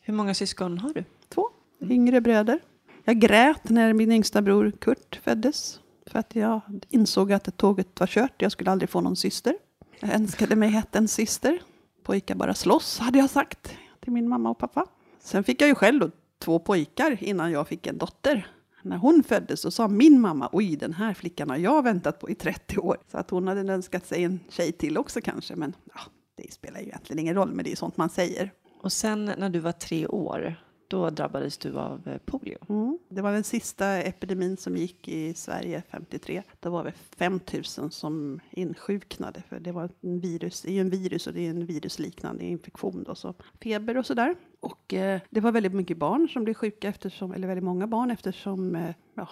Hur 0.00 0.14
många 0.14 0.34
syskon 0.34 0.78
har 0.78 0.92
du? 0.94 1.04
Två 1.28 1.50
yngre 1.80 2.20
bröder. 2.20 2.60
Jag 3.04 3.20
grät 3.20 3.68
när 3.68 3.92
min 3.92 4.12
yngsta 4.12 4.42
bror 4.42 4.72
Kurt 4.80 5.20
föddes. 5.24 5.80
För 6.06 6.18
att 6.18 6.34
jag 6.34 6.60
insåg 6.88 7.32
att 7.32 7.56
tåget 7.56 8.00
var 8.00 8.06
kört. 8.06 8.42
Jag 8.42 8.52
skulle 8.52 8.70
aldrig 8.70 8.90
få 8.90 9.00
någon 9.00 9.16
syster. 9.16 9.56
Jag 10.00 10.14
önskade 10.14 10.56
mig 10.56 10.82
en 10.92 11.08
syster. 11.08 11.58
Pojkar 12.02 12.34
bara 12.34 12.54
slåss, 12.54 12.98
hade 12.98 13.18
jag 13.18 13.30
sagt 13.30 13.76
till 14.04 14.12
min 14.12 14.28
mamma 14.28 14.50
och 14.50 14.58
pappa. 14.58 14.86
Sen 15.20 15.44
fick 15.44 15.62
jag 15.62 15.68
ju 15.68 15.74
själv 15.74 16.00
då 16.00 16.10
två 16.38 16.58
pojkar 16.58 17.18
innan 17.20 17.52
jag 17.52 17.68
fick 17.68 17.86
en 17.86 17.98
dotter. 17.98 18.46
När 18.82 18.96
hon 18.96 19.22
föddes 19.22 19.60
så 19.60 19.70
sa 19.70 19.88
min 19.88 20.20
mamma, 20.20 20.48
oj 20.52 20.76
den 20.76 20.92
här 20.92 21.14
flickan 21.14 21.50
har 21.50 21.56
jag 21.56 21.82
väntat 21.82 22.20
på 22.20 22.30
i 22.30 22.34
30 22.34 22.78
år. 22.78 22.96
Så 23.10 23.18
att 23.18 23.30
hon 23.30 23.48
hade 23.48 23.72
önskat 23.72 24.06
sig 24.06 24.24
en 24.24 24.40
tjej 24.48 24.72
till 24.72 24.98
också 24.98 25.20
kanske, 25.20 25.56
men 25.56 25.76
ja, 25.94 26.00
det 26.36 26.52
spelar 26.52 26.80
ju 26.80 26.86
egentligen 26.86 27.18
ingen 27.18 27.34
roll, 27.34 27.52
men 27.52 27.64
det 27.64 27.72
är 27.72 27.76
sånt 27.76 27.96
man 27.96 28.08
säger. 28.08 28.52
Och 28.80 28.92
sen 28.92 29.24
när 29.24 29.50
du 29.50 29.58
var 29.58 29.72
tre 29.72 30.06
år, 30.06 30.56
då 30.88 31.10
drabbades 31.10 31.58
du 31.58 31.78
av 31.78 32.08
eh, 32.08 32.18
polio. 32.24 32.58
Mm. 32.68 32.98
Det 33.08 33.22
var 33.22 33.32
den 33.32 33.44
sista 33.44 33.86
epidemin 33.86 34.56
som 34.56 34.76
gick 34.76 35.08
i 35.08 35.34
Sverige 35.34 35.82
53. 35.90 36.42
Då 36.60 36.70
var 36.70 36.84
vi 36.84 36.92
5 37.16 37.40
000 37.78 37.90
som 37.90 38.40
insjuknade. 38.50 39.42
För 39.48 39.60
det 39.60 39.72
var 39.72 39.90
en 40.00 40.20
virus, 40.20 40.62
det 40.62 40.70
är 40.70 40.72
ju 40.72 40.80
en 40.80 40.90
virus 40.90 41.26
och 41.26 41.32
det 41.32 41.46
är 41.46 41.50
en 41.50 41.66
virusliknande 41.66 42.44
infektion. 42.44 43.04
Då, 43.04 43.14
så 43.14 43.34
feber 43.62 43.96
och 43.96 44.06
sådär. 44.06 44.36
Och 44.60 44.94
eh, 44.94 45.20
det 45.30 45.40
var 45.40 45.52
väldigt 45.52 45.74
mycket 45.74 45.96
barn 45.96 46.28
som 46.28 46.44
blev 46.44 46.54
sjuka, 46.54 46.88
eftersom, 46.88 47.32
eller 47.32 47.48
väldigt 47.48 47.64
många 47.64 47.86
barn 47.86 48.10
eftersom 48.10 48.76
eh, 48.76 48.94
ja, 49.14 49.28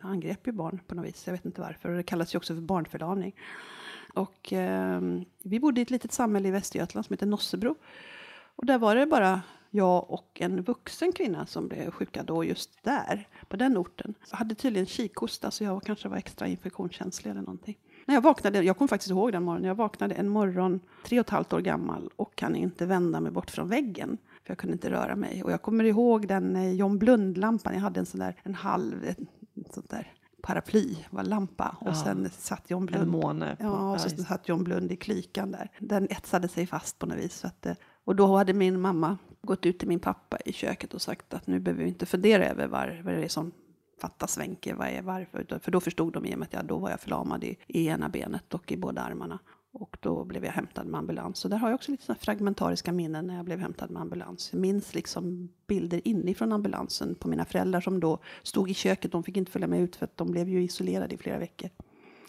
angrep 0.00 0.46
ju 0.46 0.52
barn 0.52 0.80
på 0.86 0.94
något 0.94 1.06
vis. 1.06 1.26
Jag 1.26 1.32
vet 1.32 1.44
inte 1.44 1.60
varför. 1.60 1.88
Och 1.88 1.96
det 1.96 2.02
kallas 2.02 2.34
ju 2.34 2.36
också 2.36 2.54
för 2.54 2.62
barnförlamning. 2.62 3.34
Och 4.14 4.52
eh, 4.52 5.00
vi 5.42 5.60
bodde 5.60 5.80
i 5.80 5.82
ett 5.82 5.90
litet 5.90 6.12
samhälle 6.12 6.48
i 6.48 6.50
Västergötland 6.50 7.06
som 7.06 7.14
heter 7.14 7.26
Nossebro. 7.26 7.74
Och 8.56 8.66
där 8.66 8.78
var 8.78 8.96
det 8.96 9.06
bara 9.06 9.42
jag 9.70 10.10
och 10.10 10.40
en 10.40 10.62
vuxen 10.62 11.12
kvinna 11.12 11.46
som 11.46 11.68
blev 11.68 11.90
sjuka 11.90 12.22
då 12.22 12.44
just 12.44 12.84
där, 12.84 13.28
på 13.48 13.56
den 13.56 13.78
orten. 13.78 14.14
Jag 14.30 14.36
hade 14.36 14.54
tydligen 14.54 14.86
kikhosta 14.86 15.50
så 15.50 15.64
jag 15.64 15.82
kanske 15.82 16.08
var 16.08 16.16
extra 16.16 16.46
infektionskänslig 16.46 17.30
eller 17.30 17.40
någonting. 17.40 17.78
När 18.06 18.14
jag 18.14 18.22
vaknade, 18.22 18.62
jag 18.62 18.78
kommer 18.78 18.88
faktiskt 18.88 19.10
ihåg 19.10 19.32
den 19.32 19.42
morgonen, 19.42 19.68
jag 19.68 19.74
vaknade 19.74 20.14
en 20.14 20.28
morgon 20.28 20.80
tre 21.04 21.20
och 21.20 21.26
ett 21.26 21.30
halvt 21.30 21.52
år 21.52 21.60
gammal 21.60 22.10
och 22.16 22.36
kan 22.36 22.56
inte 22.56 22.86
vända 22.86 23.20
mig 23.20 23.32
bort 23.32 23.50
från 23.50 23.68
väggen. 23.68 24.18
För 24.44 24.50
jag 24.50 24.58
kunde 24.58 24.72
inte 24.72 24.90
röra 24.90 25.16
mig. 25.16 25.42
Och 25.44 25.52
jag 25.52 25.62
kommer 25.62 25.84
ihåg 25.84 26.28
den 26.28 26.56
eh, 26.56 26.72
John 26.72 26.98
Blund-lampan, 26.98 27.74
jag 27.74 27.80
hade 27.80 28.00
en 28.00 28.06
sån 28.06 28.20
där, 28.20 28.36
en 28.42 28.54
halv, 28.54 29.04
ett, 29.04 29.18
sånt 29.74 29.90
där 29.90 30.12
paraply, 30.42 30.96
var 31.10 31.22
lampa. 31.22 31.76
Och 31.80 31.88
ja. 31.88 31.94
sen 31.94 32.30
satt 32.30 32.70
John 32.70 32.86
Blund. 32.86 33.02
En 33.02 33.10
måne. 33.10 33.56
Ja, 33.60 33.92
och 33.92 34.00
så 34.00 34.08
satt 34.08 34.48
John 34.48 34.64
Blund 34.64 34.92
i 34.92 34.96
klykan 34.96 35.50
där. 35.50 35.70
Den 35.78 36.06
etsade 36.10 36.48
sig 36.48 36.66
fast 36.66 36.98
på 36.98 37.06
något 37.06 37.18
vis. 37.18 37.34
Så 37.34 37.46
att, 37.46 37.66
eh, 37.66 37.74
och 38.10 38.16
då 38.16 38.36
hade 38.36 38.52
min 38.52 38.80
mamma 38.80 39.18
gått 39.42 39.66
ut 39.66 39.78
till 39.78 39.88
min 39.88 40.00
pappa 40.00 40.38
i 40.44 40.52
köket 40.52 40.94
och 40.94 41.02
sagt 41.02 41.34
att 41.34 41.46
nu 41.46 41.60
behöver 41.60 41.82
vi 41.82 41.88
inte 41.88 42.06
fundera 42.06 42.46
över 42.46 42.66
var, 42.66 43.00
vad 43.04 43.14
det 43.14 43.24
är 43.24 43.28
som 43.28 43.52
fattas 44.00 44.38
Wenche, 44.38 44.74
vad 44.74 44.88
är 44.88 45.02
varför? 45.02 45.60
För 45.62 45.70
då 45.70 45.80
förstod 45.80 46.12
de 46.12 46.26
i 46.26 46.34
och 46.34 46.38
med 46.38 46.46
att 46.46 46.52
jag, 46.52 46.64
då 46.64 46.78
var 46.78 46.90
jag 46.90 47.00
förlamad 47.00 47.44
i, 47.44 47.56
i 47.66 47.86
ena 47.86 48.08
benet 48.08 48.54
och 48.54 48.72
i 48.72 48.76
båda 48.76 49.02
armarna. 49.02 49.38
Och 49.72 49.96
då 50.00 50.24
blev 50.24 50.44
jag 50.44 50.52
hämtad 50.52 50.86
med 50.86 50.98
ambulans. 50.98 51.38
Så 51.38 51.48
där 51.48 51.56
har 51.56 51.68
jag 51.68 51.74
också 51.74 51.90
lite 51.90 52.14
fragmentariska 52.14 52.92
minnen 52.92 53.26
när 53.26 53.36
jag 53.36 53.44
blev 53.44 53.58
hämtad 53.58 53.90
med 53.90 54.02
ambulans. 54.02 54.48
Jag 54.52 54.60
minns 54.60 54.94
liksom 54.94 55.48
bilder 55.66 56.08
inifrån 56.08 56.52
ambulansen 56.52 57.14
på 57.14 57.28
mina 57.28 57.44
föräldrar 57.44 57.80
som 57.80 58.00
då 58.00 58.18
stod 58.42 58.70
i 58.70 58.74
köket. 58.74 59.12
De 59.12 59.24
fick 59.24 59.36
inte 59.36 59.52
följa 59.52 59.68
med 59.68 59.80
ut 59.80 59.96
för 59.96 60.04
att 60.04 60.16
de 60.16 60.30
blev 60.30 60.48
ju 60.48 60.62
isolerade 60.62 61.14
i 61.14 61.18
flera 61.18 61.38
veckor. 61.38 61.70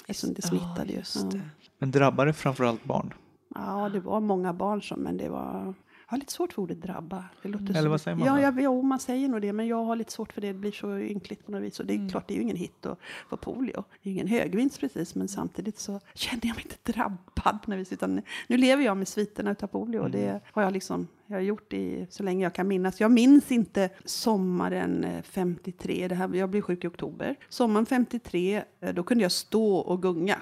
Eftersom 0.07 0.33
det 0.33 0.41
smittade 0.41 0.93
ju. 0.93 1.01
Ja. 1.15 1.39
Men 1.77 1.91
drabbar 1.91 2.25
det 2.25 2.33
framförallt 2.33 2.83
barn? 2.83 3.13
Ja, 3.55 3.89
det 3.89 3.99
var 3.99 4.19
många 4.19 4.53
barn 4.53 4.81
som, 4.81 4.99
men 4.99 5.17
det 5.17 5.29
var 5.29 5.73
jag 6.11 6.15
har 6.15 6.19
lite 6.19 6.33
svårt 6.33 6.53
för 6.53 6.61
ordet 6.61 6.81
drabba. 6.81 7.25
Det 7.41 7.49
låter 7.49 7.77
Eller 7.77 7.89
vad 7.89 8.01
säger 8.01 8.17
man? 8.17 8.27
Ja, 8.27 8.41
jag, 8.41 8.61
jo, 8.61 8.81
man 8.81 8.99
säger 8.99 9.29
nog 9.29 9.41
det, 9.41 9.53
men 9.53 9.67
jag 9.67 9.83
har 9.83 9.95
lite 9.95 10.11
svårt 10.11 10.33
för 10.33 10.41
det. 10.41 10.47
Det 10.47 10.53
blir 10.53 10.71
så 10.71 10.97
ynkligt 10.97 11.45
på 11.45 11.51
något 11.51 11.61
vis. 11.61 11.79
Och 11.79 11.85
det 11.85 11.93
är 11.93 11.97
mm. 11.97 12.09
klart, 12.09 12.27
det 12.27 12.33
är 12.33 12.35
ju 12.35 12.41
ingen 12.41 12.55
hit 12.55 12.85
att 12.85 12.99
få 13.29 13.37
polio. 13.37 13.83
Det 14.03 14.09
är 14.09 14.11
ju 14.11 14.11
ingen 14.11 14.27
högvinst 14.27 14.79
precis, 14.79 15.15
men 15.15 15.27
samtidigt 15.27 15.79
så 15.79 15.99
känner 16.13 16.47
jag 16.47 16.55
mig 16.55 16.63
inte 16.63 16.91
drabbad 16.91 17.61
på 17.63 17.71
något 17.71 17.79
vis. 17.79 17.93
Utan 17.93 18.21
nu 18.47 18.57
lever 18.57 18.83
jag 18.83 18.97
med 18.97 19.07
sviterna 19.07 19.55
av 19.61 19.67
polio 19.67 19.99
och 19.99 20.11
det 20.11 20.29
mm. 20.29 20.41
har 20.45 20.63
jag 20.63 20.73
liksom 20.73 21.07
jag 21.27 21.37
har 21.37 21.41
gjort 21.41 21.69
det 21.69 22.05
så 22.09 22.23
länge 22.23 22.43
jag 22.43 22.53
kan 22.53 22.67
minnas. 22.67 22.99
Jag 22.99 23.11
minns 23.11 23.51
inte 23.51 23.89
sommaren 24.05 25.05
53. 25.23 26.07
Det 26.07 26.15
här, 26.15 26.33
jag 26.33 26.49
blev 26.49 26.61
sjuk 26.61 26.83
i 26.83 26.87
oktober. 26.87 27.35
Sommaren 27.49 27.85
53, 27.85 28.63
eh, 28.79 28.93
då 28.93 29.03
kunde 29.03 29.23
jag 29.23 29.31
stå 29.31 29.75
och 29.75 30.01
gunga 30.01 30.37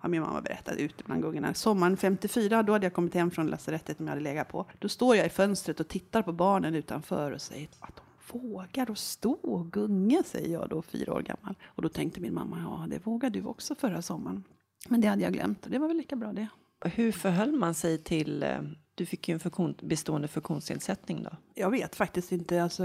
har 0.00 0.08
min 0.08 0.22
mamma 0.22 0.40
berättat 0.40 0.76
ute 0.76 1.04
bland 1.04 1.22
gungorna. 1.22 1.54
Sommaren 1.54 1.96
54, 1.96 2.62
då 2.62 2.72
hade 2.72 2.86
jag 2.86 2.92
kommit 2.92 3.14
hem 3.14 3.30
från 3.30 3.46
lasarettet 3.46 3.96
som 3.96 4.06
jag 4.06 4.10
hade 4.10 4.22
legat 4.24 4.48
på. 4.48 4.66
Då 4.78 4.88
står 4.88 5.16
jag 5.16 5.26
i 5.26 5.28
fönstret 5.28 5.80
och 5.80 5.88
tittar 5.88 6.22
på 6.22 6.32
barnen 6.32 6.74
utanför 6.74 7.32
och 7.32 7.40
säger 7.40 7.68
att 7.80 7.96
de 7.96 8.02
vågar 8.38 8.90
att 8.90 8.98
stå 8.98 9.32
och 9.32 9.72
gunga, 9.72 10.22
säger 10.22 10.52
jag 10.52 10.68
då, 10.68 10.82
fyra 10.82 11.14
år 11.14 11.22
gammal. 11.22 11.54
Och 11.64 11.82
då 11.82 11.88
tänkte 11.88 12.20
min 12.20 12.34
mamma, 12.34 12.58
ja 12.58 12.86
det 12.90 13.06
vågade 13.06 13.40
du 13.40 13.46
också 13.46 13.74
förra 13.74 14.02
sommaren. 14.02 14.44
Men 14.88 15.00
det 15.00 15.08
hade 15.08 15.22
jag 15.22 15.32
glömt 15.32 15.64
och 15.64 15.70
det 15.70 15.78
var 15.78 15.88
väl 15.88 15.96
lika 15.96 16.16
bra 16.16 16.32
det. 16.32 16.48
Hur 16.84 17.12
förhöll 17.12 17.52
man 17.52 17.74
sig 17.74 17.98
till 17.98 18.42
eh, 18.42 18.60
du 18.94 19.06
fick 19.06 19.28
ju 19.28 19.32
en 19.32 19.40
funktion, 19.40 19.74
bestående 19.82 20.28
funktionsnedsättning 20.28 21.22
då? 21.22 21.30
Jag 21.60 21.70
vet 21.70 21.96
faktiskt 21.96 22.32
inte. 22.32 22.62
Alltså, 22.62 22.82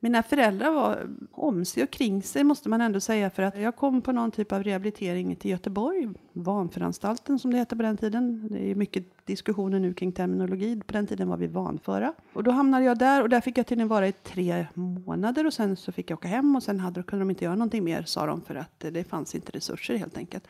mina 0.00 0.22
föräldrar 0.22 0.70
var 0.70 1.08
om 1.32 1.64
sig 1.64 1.82
och 1.82 1.90
kring 1.90 2.22
sig 2.22 2.44
måste 2.44 2.68
man 2.68 2.80
ändå 2.80 3.00
säga. 3.00 3.30
För 3.30 3.42
att 3.42 3.60
jag 3.60 3.76
kom 3.76 4.02
på 4.02 4.12
någon 4.12 4.30
typ 4.30 4.52
av 4.52 4.62
rehabilitering 4.62 5.36
till 5.36 5.50
Göteborg. 5.50 6.08
Vanföranstalten 6.32 7.38
som 7.38 7.50
det 7.50 7.58
hette 7.58 7.76
på 7.76 7.82
den 7.82 7.96
tiden. 7.96 8.48
Det 8.50 8.70
är 8.70 8.74
mycket 8.74 9.26
diskussioner 9.26 9.78
nu 9.78 9.94
kring 9.94 10.12
terminologi. 10.12 10.80
På 10.86 10.92
den 10.92 11.06
tiden 11.06 11.28
var 11.28 11.36
vi 11.36 11.46
vanföra. 11.46 12.14
Och 12.32 12.44
då 12.44 12.50
hamnade 12.50 12.84
jag 12.84 12.98
där 12.98 13.22
och 13.22 13.28
där 13.28 13.40
fick 13.40 13.58
jag 13.58 13.66
tydligen 13.66 13.88
vara 13.88 14.08
i 14.08 14.12
tre 14.12 14.66
månader. 14.74 15.46
Och 15.46 15.52
sen 15.52 15.76
så 15.76 15.92
fick 15.92 16.10
jag 16.10 16.18
åka 16.18 16.28
hem 16.28 16.56
och 16.56 16.62
sen 16.62 16.80
hade, 16.80 17.02
kunde 17.02 17.24
de 17.24 17.30
inte 17.30 17.44
göra 17.44 17.54
någonting 17.54 17.84
mer 17.84 18.02
sa 18.02 18.26
de 18.26 18.42
för 18.42 18.54
att 18.54 18.84
det 18.90 19.04
fanns 19.04 19.34
inte 19.34 19.52
resurser 19.52 19.96
helt 19.96 20.16
enkelt. 20.16 20.44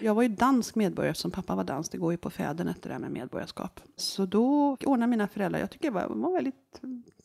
Jag 0.00 0.14
var 0.14 0.22
ju 0.22 0.28
dansk 0.28 0.74
medborgare 0.74 1.14
som 1.14 1.30
pappa 1.30 1.54
var 1.54 1.64
dansk. 1.64 1.92
Det 1.92 1.98
går 1.98 2.12
ju 2.12 2.18
på 2.18 2.30
fädernet 2.30 2.82
det 2.82 2.88
där 2.88 2.98
med 2.98 3.10
medborgarskap. 3.10 3.80
Så 3.96 4.26
då 4.26 4.76
ordnade 4.86 5.10
mina 5.10 5.28
föräldrar, 5.28 5.60
jag 5.60 5.70
tycker 5.70 5.90
det 5.90 5.94
var, 5.94 6.08
var 6.08 6.32
väldigt 6.32 6.80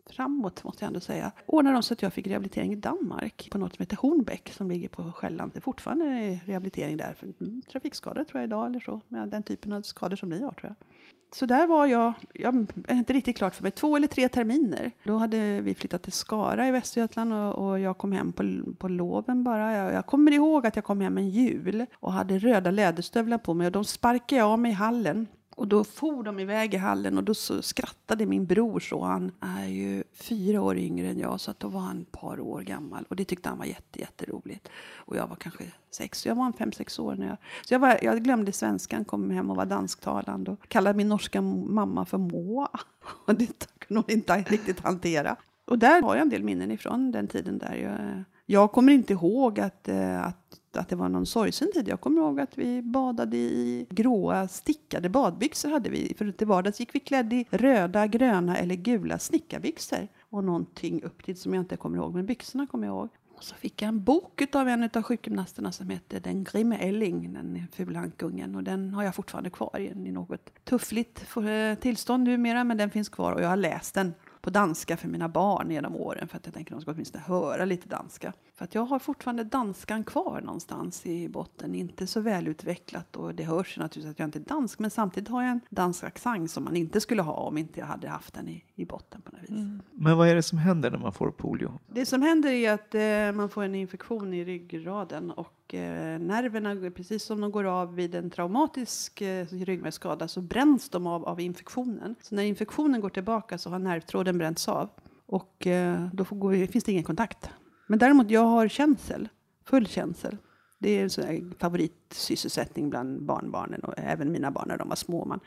framåt 0.10 0.63
måste 0.63 0.84
jag 0.84 0.88
ändå 0.88 1.00
säga. 1.00 1.32
Ordnade 1.46 1.75
de 1.75 1.84
så 1.84 1.94
att 1.94 2.01
jag 2.01 2.13
fick 2.13 2.27
rehabilitering 2.27 2.74
i 2.74 2.75
Danmark 2.75 3.48
på 3.51 3.58
något 3.58 3.75
som 3.75 3.84
heter 3.84 3.98
Hornbäck 3.98 4.54
som 4.54 4.72
ligger 4.72 4.89
på 4.89 5.12
Själland. 5.12 5.51
Det 5.54 5.60
är 5.60 5.62
fortfarande 5.62 6.39
rehabilitering 6.46 6.98
där 6.98 7.13
för 7.13 7.27
mm, 7.42 7.62
trafikskador 7.72 8.24
tror 8.24 8.42
jag 8.42 8.48
idag 8.48 8.68
eller 8.68 8.80
så. 8.80 9.01
Med 9.08 9.30
den 9.30 9.44
typen 9.44 9.74
av 9.74 9.82
skador 9.82 10.16
som 10.16 10.30
ni 10.30 10.44
har 10.44 10.51
tror 10.51 10.75
jag. 10.80 10.88
Så 11.32 11.46
där 11.46 11.68
var 11.68 11.86
jag, 11.86 12.13
jag 12.34 12.68
är 12.88 12.96
inte 12.96 13.13
riktigt 13.13 13.38
klart 13.38 13.56
för 13.56 13.63
mig, 13.63 13.72
två 13.72 13.96
eller 13.96 14.08
tre 14.08 14.30
terminer. 14.30 14.92
Då 15.04 15.18
hade 15.18 15.62
vi 15.62 15.75
flyttat 15.75 16.04
till 16.04 16.12
Skara 16.12 16.68
i 16.68 16.72
Västergötland 16.72 17.34
och, 17.34 17.68
och 17.68 17.80
jag 17.80 17.98
kom 17.98 18.12
hem 18.12 18.32
på, 18.32 18.44
på 18.77 18.88
loven 18.88 19.44
bara. 19.44 19.74
Jag, 19.74 19.94
jag, 19.94 20.06
kommer 20.06 20.32
ihåg 20.32 20.68
att 20.68 20.75
jag 20.75 20.86
kom 20.86 21.01
hem 21.01 21.18
en 21.18 21.30
jul 21.30 21.86
och 21.94 22.13
hade 22.13 22.39
röda 22.39 22.72
läderstövlar 22.72 23.38
på 23.38 23.54
mig 23.54 23.68
och 23.68 23.74
de 23.74 23.86
sparkade 23.86 24.39
jag 24.39 24.50
av 24.50 24.60
mig 24.60 24.72
i 24.72 24.74
hallen 24.74 25.27
och 25.58 25.68
då 25.68 25.84
for 25.84 26.24
de 26.24 26.40
iväg 26.40 26.74
i 26.74 26.78
hallen 26.78 27.18
och 27.18 27.24
då 27.24 27.34
så 27.34 27.62
skrattade 27.62 28.26
min 28.26 28.46
bror 28.46 28.80
så. 28.80 29.04
Han 29.04 29.32
är 29.40 29.68
ju 29.68 30.04
fyra 30.14 30.62
år 30.62 30.78
yngre 30.78 31.08
än 31.08 31.20
jag 31.20 31.40
så 31.40 31.52
att 31.52 31.60
då 31.60 31.68
var 31.68 31.80
han 31.80 32.02
ett 32.02 32.12
par 32.12 32.40
år 32.40 32.62
gammal. 32.62 33.06
Och 33.10 33.16
det 33.16 33.26
tyckte 33.26 33.50
han 33.50 33.58
var 33.58 33.66
jätte, 33.66 34.00
jätteroligt. 34.00 34.70
Och 34.96 35.16
jag 35.16 35.28
var 35.28 35.36
kanske 35.36 35.64
sex, 35.92 36.26
jag 36.26 36.36
var 36.36 36.46
en 36.46 36.54
fem, 36.54 36.72
sex 36.72 37.00
år 37.00 37.16
när 37.16 37.28
jag... 37.28 37.38
Så 37.66 37.74
jag, 37.74 37.80
var, 37.80 38.00
jag 38.02 38.24
glömde 38.24 38.52
svenskan, 38.52 39.06
kom 39.06 39.30
hem 39.30 39.50
och 39.50 39.56
var 39.56 39.66
dansktalande 39.66 40.52
och 40.52 40.70
kallade 40.70 40.98
min 40.98 41.10
norska 41.10 41.42
mamma 41.42 42.06
för 42.06 42.18
Moa. 42.18 42.70
Och 43.26 43.36
det 43.36 43.68
kunde 43.80 44.02
hon 44.02 44.12
inte 44.12 44.42
riktigt 44.42 44.80
hantera. 44.80 45.36
Och 45.66 45.80
där 45.80 46.02
har 46.02 46.16
jag 46.16 46.22
en 46.22 46.30
del 46.30 46.44
minnen 46.44 46.72
ifrån 46.72 47.12
den 47.12 47.28
tiden 47.28 47.58
där. 47.58 47.76
Jag, 47.76 48.24
jag 48.46 48.72
kommer 48.72 48.94
inte 48.94 49.14
ihåg 49.14 49.60
att, 49.60 49.88
eh, 49.88 50.26
att 50.26 50.60
att 50.77 50.88
att 50.88 50.89
det 50.89 50.96
var 50.96 51.10
någon 51.10 51.25
sorgsen 51.25 51.72
tid. 51.74 51.88
Jag 51.88 52.01
kommer 52.01 52.22
ihåg 52.22 52.39
att 52.39 52.57
vi 52.57 52.81
badade 52.81 53.38
i 53.38 53.88
gråa 53.89 54.48
stickade 54.48 55.10
badbyxor 55.10 55.69
hade 55.69 55.89
vi. 55.89 56.13
För 56.17 56.31
till 56.31 56.48
vardags 56.48 56.79
gick 56.79 56.96
vi 56.96 57.00
klädda 57.00 57.36
i 57.36 57.46
röda, 57.50 58.07
gröna 58.07 58.57
eller 58.57 58.75
gula 58.75 59.19
snickarbyxor. 59.19 60.07
Och 60.29 60.43
någonting 60.43 61.03
upp 61.03 61.24
till 61.24 61.38
som 61.38 61.53
jag 61.53 61.62
inte 61.62 61.77
kommer 61.77 61.98
ihåg, 61.98 62.15
men 62.15 62.25
byxorna 62.25 62.67
kommer 62.67 62.88
jag 62.88 62.96
ihåg. 62.96 63.10
Och 63.36 63.43
så 63.43 63.55
fick 63.55 63.81
jag 63.81 63.88
en 63.88 64.03
bok 64.03 64.55
av 64.55 64.67
en 64.67 64.89
av 64.93 65.03
sjukgymnasterna 65.03 65.72
som 65.72 65.89
heter 65.89 66.19
Den 66.19 66.43
grimme 66.43 66.77
Elling, 66.77 67.34
den 67.34 67.67
fula 67.74 68.00
ankungen. 68.00 68.55
Och 68.55 68.63
den 68.63 68.93
har 68.93 69.03
jag 69.03 69.15
fortfarande 69.15 69.50
kvar 69.50 69.79
i, 69.79 70.12
något 70.12 70.63
tuffligt 70.63 71.25
eh, 71.38 71.79
tillstånd 71.79 72.24
numera, 72.24 72.63
men 72.63 72.77
den 72.77 72.89
finns 72.89 73.10
kvar 73.10 73.31
och 73.31 73.41
jag 73.41 73.50
har 73.50 73.57
läst 73.57 73.96
den 73.96 74.13
på 74.41 74.50
danska 74.50 74.98
för 74.98 75.07
mina 75.07 75.29
barn 75.29 75.72
genom 75.72 75.96
åren 75.96 76.27
för 76.27 76.38
att 76.38 76.46
jag 76.46 76.53
tänker 76.53 76.74
att 76.74 76.79
de 76.79 76.81
ska 76.81 76.91
åtminstone 76.91 77.24
höra 77.27 77.65
lite 77.65 77.88
danska. 77.88 78.34
För 78.58 78.64
att 78.64 78.76
jag 78.76 78.86
har 78.86 79.00
fortfarande 79.00 79.44
danskan 79.44 80.04
kvar 80.04 80.42
någonstans 80.42 81.06
i 81.06 81.30
botten, 81.30 81.76
inte 81.76 82.08
så 82.08 82.20
välutvecklat 82.20 83.16
och 83.16 83.36
det 83.36 83.44
hörs 83.44 83.78
naturligtvis 83.78 84.12
att 84.12 84.20
jag 84.20 84.28
inte 84.28 84.40
är 84.40 84.56
dansk 84.56 84.80
men 84.80 84.92
samtidigt 84.92 85.30
har 85.30 85.42
jag 85.42 85.52
en 85.52 85.62
dansk 85.70 86.04
accent 86.04 86.52
som 86.52 86.64
man 86.64 86.76
inte 86.76 87.02
skulle 87.02 87.22
ha 87.22 87.34
om 87.34 87.58
inte 87.58 87.80
jag 87.80 87.88
hade 87.88 88.10
haft 88.10 88.34
den 88.34 88.50
i, 88.50 88.64
i 88.76 88.86
botten 88.86 89.22
på 89.22 89.32
något 89.32 89.42
vis. 89.42 89.50
Mm. 89.50 89.82
Men 89.92 90.18
vad 90.18 90.28
är 90.28 90.36
det 90.36 90.44
som 90.44 90.58
händer 90.58 90.92
när 90.92 90.98
man 90.98 91.14
får 91.14 91.32
polio? 91.32 91.80
Det 91.88 92.06
som 92.06 92.22
händer 92.22 92.52
är 92.52 92.74
att 92.74 92.96
eh, 92.96 93.38
man 93.38 93.50
får 93.50 93.64
en 93.64 93.76
infektion 93.76 94.34
i 94.34 94.46
ryggraden 94.46 95.32
och 95.32 95.74
eh, 95.74 96.20
nerverna, 96.20 96.92
precis 96.92 97.24
som 97.24 97.42
de 97.42 97.52
går 97.52 97.64
av 97.64 97.96
vid 97.96 98.16
en 98.16 98.30
traumatisk 98.30 99.22
eh, 99.22 99.46
ryggmärgsskada, 99.46 100.28
så 100.28 100.42
bränns 100.42 100.90
de 100.90 101.08
av, 101.08 101.26
av 101.26 101.40
infektionen. 101.40 102.16
Så 102.22 102.36
när 102.36 102.44
infektionen 102.44 103.02
går 103.02 103.10
tillbaka 103.10 103.58
så 103.58 103.70
har 103.70 103.80
nervtråden 103.80 104.38
bränts 104.38 104.68
av. 104.68 104.90
Och 105.26 105.68
eh, 105.68 106.08
då 106.14 106.26
får 106.26 106.68
finns 106.68 106.84
det 106.84 106.92
ingen 106.92 107.04
kontakt. 107.04 107.50
Men 107.88 108.00
däremot, 108.00 108.29
jag 108.29 108.44
har 108.46 108.67
känsel. 108.67 109.29
Full 109.65 109.88
känsel. 109.88 110.38
Det 110.79 110.89
är 110.89 111.20
en 111.20 111.53
favoritsysselsättning 111.60 112.89
bland 112.89 113.25
barnbarnen 113.25 113.82
och 113.82 113.94
även 113.98 114.32
mina 114.32 114.51
barn 114.51 114.65
när 114.67 114.77
de 114.77 114.89
var 114.89 114.96
små. 114.96 115.25
Man 115.25 115.39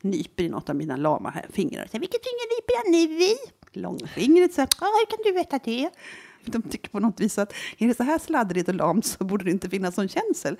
nyper 0.00 0.42
i 0.42 0.48
något 0.48 0.68
av 0.68 0.76
mina 0.76 0.96
lama 0.96 1.34
fingrar. 1.50 1.88
Vilket 1.92 2.24
finger 2.24 2.56
nyper 2.56 2.74
jag 2.74 2.92
nu 2.92 3.24
i? 3.24 3.34
Långfingret. 3.72 4.54
Så 4.54 4.60
här, 4.60 4.68
hur 4.80 5.06
kan 5.06 5.18
du 5.24 5.32
veta 5.32 5.58
det? 5.64 5.90
de 6.44 6.62
tycker 6.62 6.90
på 6.90 7.00
något 7.00 7.20
vis 7.20 7.38
att 7.38 7.52
är 7.78 7.88
det 7.88 7.94
så 7.94 8.02
här 8.02 8.18
sladdrigt 8.18 8.68
och 8.68 8.74
lamt 8.74 9.06
så 9.06 9.24
borde 9.24 9.44
det 9.44 9.50
inte 9.50 9.70
finnas 9.70 9.96
någon 9.96 10.08
känsel. 10.08 10.56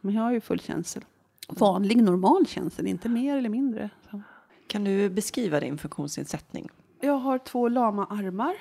Men 0.00 0.14
jag 0.14 0.22
har 0.22 0.32
ju 0.32 0.40
full 0.40 0.60
känsel. 0.60 1.04
Vanlig, 1.48 2.02
normal 2.02 2.46
känsel, 2.46 2.86
inte 2.86 3.08
mer 3.08 3.36
eller 3.36 3.48
mindre. 3.48 3.90
Så. 4.10 4.22
Kan 4.66 4.84
du 4.84 5.10
beskriva 5.10 5.60
din 5.60 5.78
funktionsnedsättning? 5.78 6.68
Jag 7.00 7.18
har 7.18 7.38
två 7.38 7.68
lama 7.68 8.06
armar. 8.06 8.54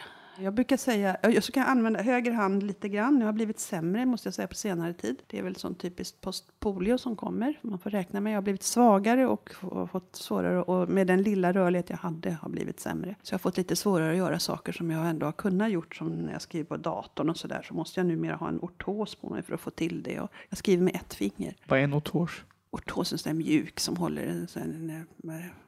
Jag 0.44 0.54
brukar 0.54 0.78
säga, 0.78 1.18
jag 1.24 1.44
kan 1.44 1.64
använda 1.64 2.02
höger 2.02 2.32
hand 2.32 2.64
lite 2.64 2.90
grann. 2.90 3.20
Jag 3.20 3.28
har 3.28 3.34
blivit 3.34 3.60
sämre 3.60 4.06
måste 4.06 4.28
jag 4.28 4.34
säga 4.34 4.48
på 4.48 4.56
senare 4.56 4.94
tid. 4.94 5.22
Det 5.28 5.40
är 5.40 5.44
väl 5.44 5.56
sånt 5.56 5.80
typiskt 5.80 6.22
postpolio 6.22 6.98
som 6.98 7.16
kommer. 7.16 7.60
Man 7.62 7.80
får 7.80 7.90
räkna 7.90 8.22
med. 8.22 8.32
Jag 8.34 8.38
har 8.38 8.42
blivit 8.42 8.64
svagare 8.64 9.28
och 9.28 9.50
fått 9.92 10.16
svårare 10.16 10.62
och 10.62 10.90
med 10.90 11.08
den 11.08 11.24
lilla 11.24 11.52
rörlighet 11.54 11.90
jag 11.90 11.98
hade 11.98 12.32
har 12.32 12.50
blivit 12.50 12.80
sämre. 12.80 13.16
Så 13.22 13.34
jag 13.34 13.38
har 13.38 13.40
fått 13.40 13.58
lite 13.58 13.76
svårare 13.76 14.12
att 14.12 14.18
göra 14.18 14.40
saker 14.40 14.72
som 14.72 14.92
jag 14.92 15.10
ändå 15.10 15.26
har 15.26 15.34
kunnat 15.34 15.72
gjort 15.72 15.96
som 15.96 16.10
när 16.10 16.32
jag 16.32 16.42
skriver 16.42 16.66
på 16.66 16.78
datorn 16.78 17.30
och 17.30 17.38
sådär 17.38 17.62
så 17.68 17.74
måste 17.74 18.00
jag 18.00 18.08
numera 18.08 18.36
ha 18.36 18.48
en 18.48 18.60
ortos 18.60 19.16
på 19.16 19.30
mig 19.30 19.44
för 19.44 19.54
att 19.54 19.62
få 19.62 19.70
till 19.70 20.04
det. 20.04 20.20
Och 20.20 20.32
jag 20.50 20.58
skriver 20.58 20.84
med 20.84 20.96
ett 20.96 21.14
finger. 21.14 21.56
Vad 21.68 21.80
är 21.80 21.84
en 21.84 21.94
ortos? 21.94 22.32
Ortos 22.72 23.12
är 23.12 23.16
en 23.16 23.20
sån 23.20 23.38
mjuk 23.38 23.80
som 23.80 23.98
håller 23.98 24.48
en, 24.56 25.06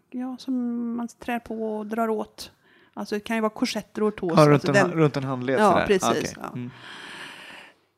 ja, 0.09 0.37
som 0.39 0.95
man 0.95 1.07
trär 1.07 1.39
på 1.39 1.77
och 1.77 1.87
drar 1.87 2.07
åt. 2.07 2.51
Alltså 2.93 3.15
det 3.15 3.19
kan 3.19 3.37
ju 3.37 3.41
vara 3.41 3.49
korsetter 3.49 4.01
och 4.01 4.07
ortoser. 4.07 4.41
Ja, 4.41 4.49
runt, 4.49 4.69
alltså 4.69 4.83
en, 4.83 4.89
den, 4.89 4.99
runt 4.99 5.17
en 5.17 5.23
handled? 5.23 5.59
Ja, 5.59 5.71
sådär. 5.71 5.87
precis. 5.87 6.31
Okay. 6.31 6.43
Ja. 6.43 6.53
Mm. 6.53 6.71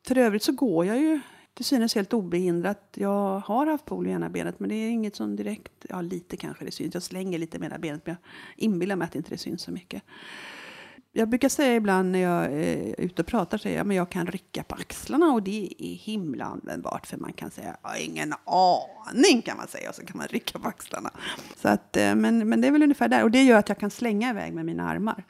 För 0.06 0.18
övrigt 0.18 0.42
så 0.42 0.52
går 0.52 0.86
jag 0.86 0.98
ju 0.98 1.20
till 1.54 1.64
synes 1.64 1.94
helt 1.94 2.12
obehindrat. 2.12 2.82
Jag 2.94 3.38
har 3.38 3.66
haft 3.66 3.84
polio 3.84 4.10
i 4.10 4.12
ena 4.12 4.28
benet 4.28 4.60
men 4.60 4.68
det 4.68 4.74
är 4.74 4.90
inget 4.90 5.16
som 5.16 5.36
direkt, 5.36 5.86
ja 5.88 6.00
lite 6.00 6.36
kanske 6.36 6.64
det 6.64 6.70
syns. 6.70 6.94
Jag 6.94 7.02
slänger 7.02 7.38
lite 7.38 7.58
med 7.58 7.66
ena 7.66 7.78
benet 7.78 8.06
men 8.06 8.16
jag 8.20 8.64
inbillar 8.64 8.96
mig 8.96 9.04
att 9.04 9.14
inte 9.14 9.30
det 9.30 9.38
syns 9.38 9.62
så 9.62 9.70
mycket 9.70 10.02
jag 11.16 11.28
brukar 11.28 11.48
säga 11.48 11.74
ibland 11.74 12.12
när 12.12 12.18
jag 12.18 12.44
eh, 12.44 12.88
är 12.88 13.00
ute 13.00 13.22
och 13.22 13.28
pratar, 13.28 13.58
säger 13.58 13.76
jag, 13.76 13.86
men 13.86 13.96
jag 13.96 14.10
kan 14.10 14.26
rycka 14.26 14.62
på 14.62 14.74
axlarna 14.74 15.26
och 15.26 15.42
det 15.42 15.74
är 15.78 15.94
himla 15.94 16.44
användbart 16.44 17.06
för 17.06 17.16
man 17.16 17.32
kan 17.32 17.50
säga, 17.50 17.76
jag 17.82 17.90
har 17.90 17.96
ingen 17.96 18.34
aning 18.44 19.42
kan 19.42 19.56
man 19.56 19.68
säga 19.68 19.88
och 19.88 19.94
så 19.94 20.06
kan 20.06 20.18
man 20.18 20.26
rycka 20.26 20.58
på 20.58 20.68
axlarna. 20.68 21.10
Så 21.56 21.68
att, 21.68 21.96
eh, 21.96 22.14
men, 22.14 22.48
men 22.48 22.60
det 22.60 22.66
är 22.66 22.72
väl 22.72 22.82
ungefär 22.82 23.08
där 23.08 23.22
och 23.22 23.30
det 23.30 23.42
gör 23.42 23.58
att 23.58 23.68
jag 23.68 23.78
kan 23.78 23.90
slänga 23.90 24.30
iväg 24.30 24.54
med 24.54 24.66
mina 24.66 24.88
armar. 24.88 25.24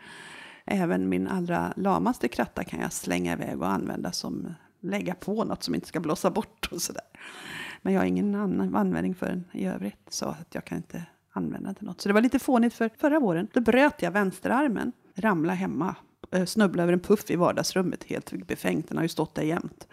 Även 0.65 1.09
min 1.09 1.29
allra 1.29 1.73
lamaste 1.77 2.29
kratta 2.29 2.65
kan 2.65 2.81
jag 2.81 2.93
slänga 2.93 3.33
iväg 3.33 3.63
och 3.63 3.69
använda 3.69 4.13
som 4.13 4.55
lägga 4.81 5.15
på 5.15 5.45
något 5.45 5.63
som 5.63 5.75
inte 5.75 5.87
ska 5.89 6.01
blåsa 6.01 6.31
bort 6.31 6.69
och 6.73 6.83
sådär. 6.83 7.05
Men 7.83 7.93
jag 7.93 8.01
har 8.01 8.07
ingen 8.07 8.35
annan 8.35 8.77
användning 8.77 9.15
för 9.15 9.27
den 9.27 9.45
i 9.53 9.67
övrigt. 9.67 10.07
Så 10.09 10.27
att 10.27 10.55
jag 10.55 10.65
kan 10.65 10.79
inte 10.79 11.03
använda 11.33 11.67
den 11.67 11.75
till 11.75 11.87
något. 11.87 12.01
Så 12.01 12.09
det 12.09 12.13
var 12.13 12.21
lite 12.21 12.39
fånigt 12.39 12.75
för 12.75 12.91
förra 12.99 13.21
våren. 13.21 13.49
Då 13.53 13.61
bröt 13.61 14.03
jag 14.03 14.11
vänsterarmen. 14.11 14.93
Ramlade 15.17 15.59
hemma 15.59 15.95
Eh, 16.31 16.45
snubbla 16.45 16.83
över 16.83 16.93
en 16.93 17.01
puff 17.01 17.31
i 17.31 17.37
vardagsrummet. 17.37 18.05
Helt 18.05 18.47
befängt. 18.47 18.89
Den 18.89 18.97
har 18.97 19.05
ju 19.05 19.09
stått 19.09 19.35
där 19.35 19.43
jämt. 19.43 19.87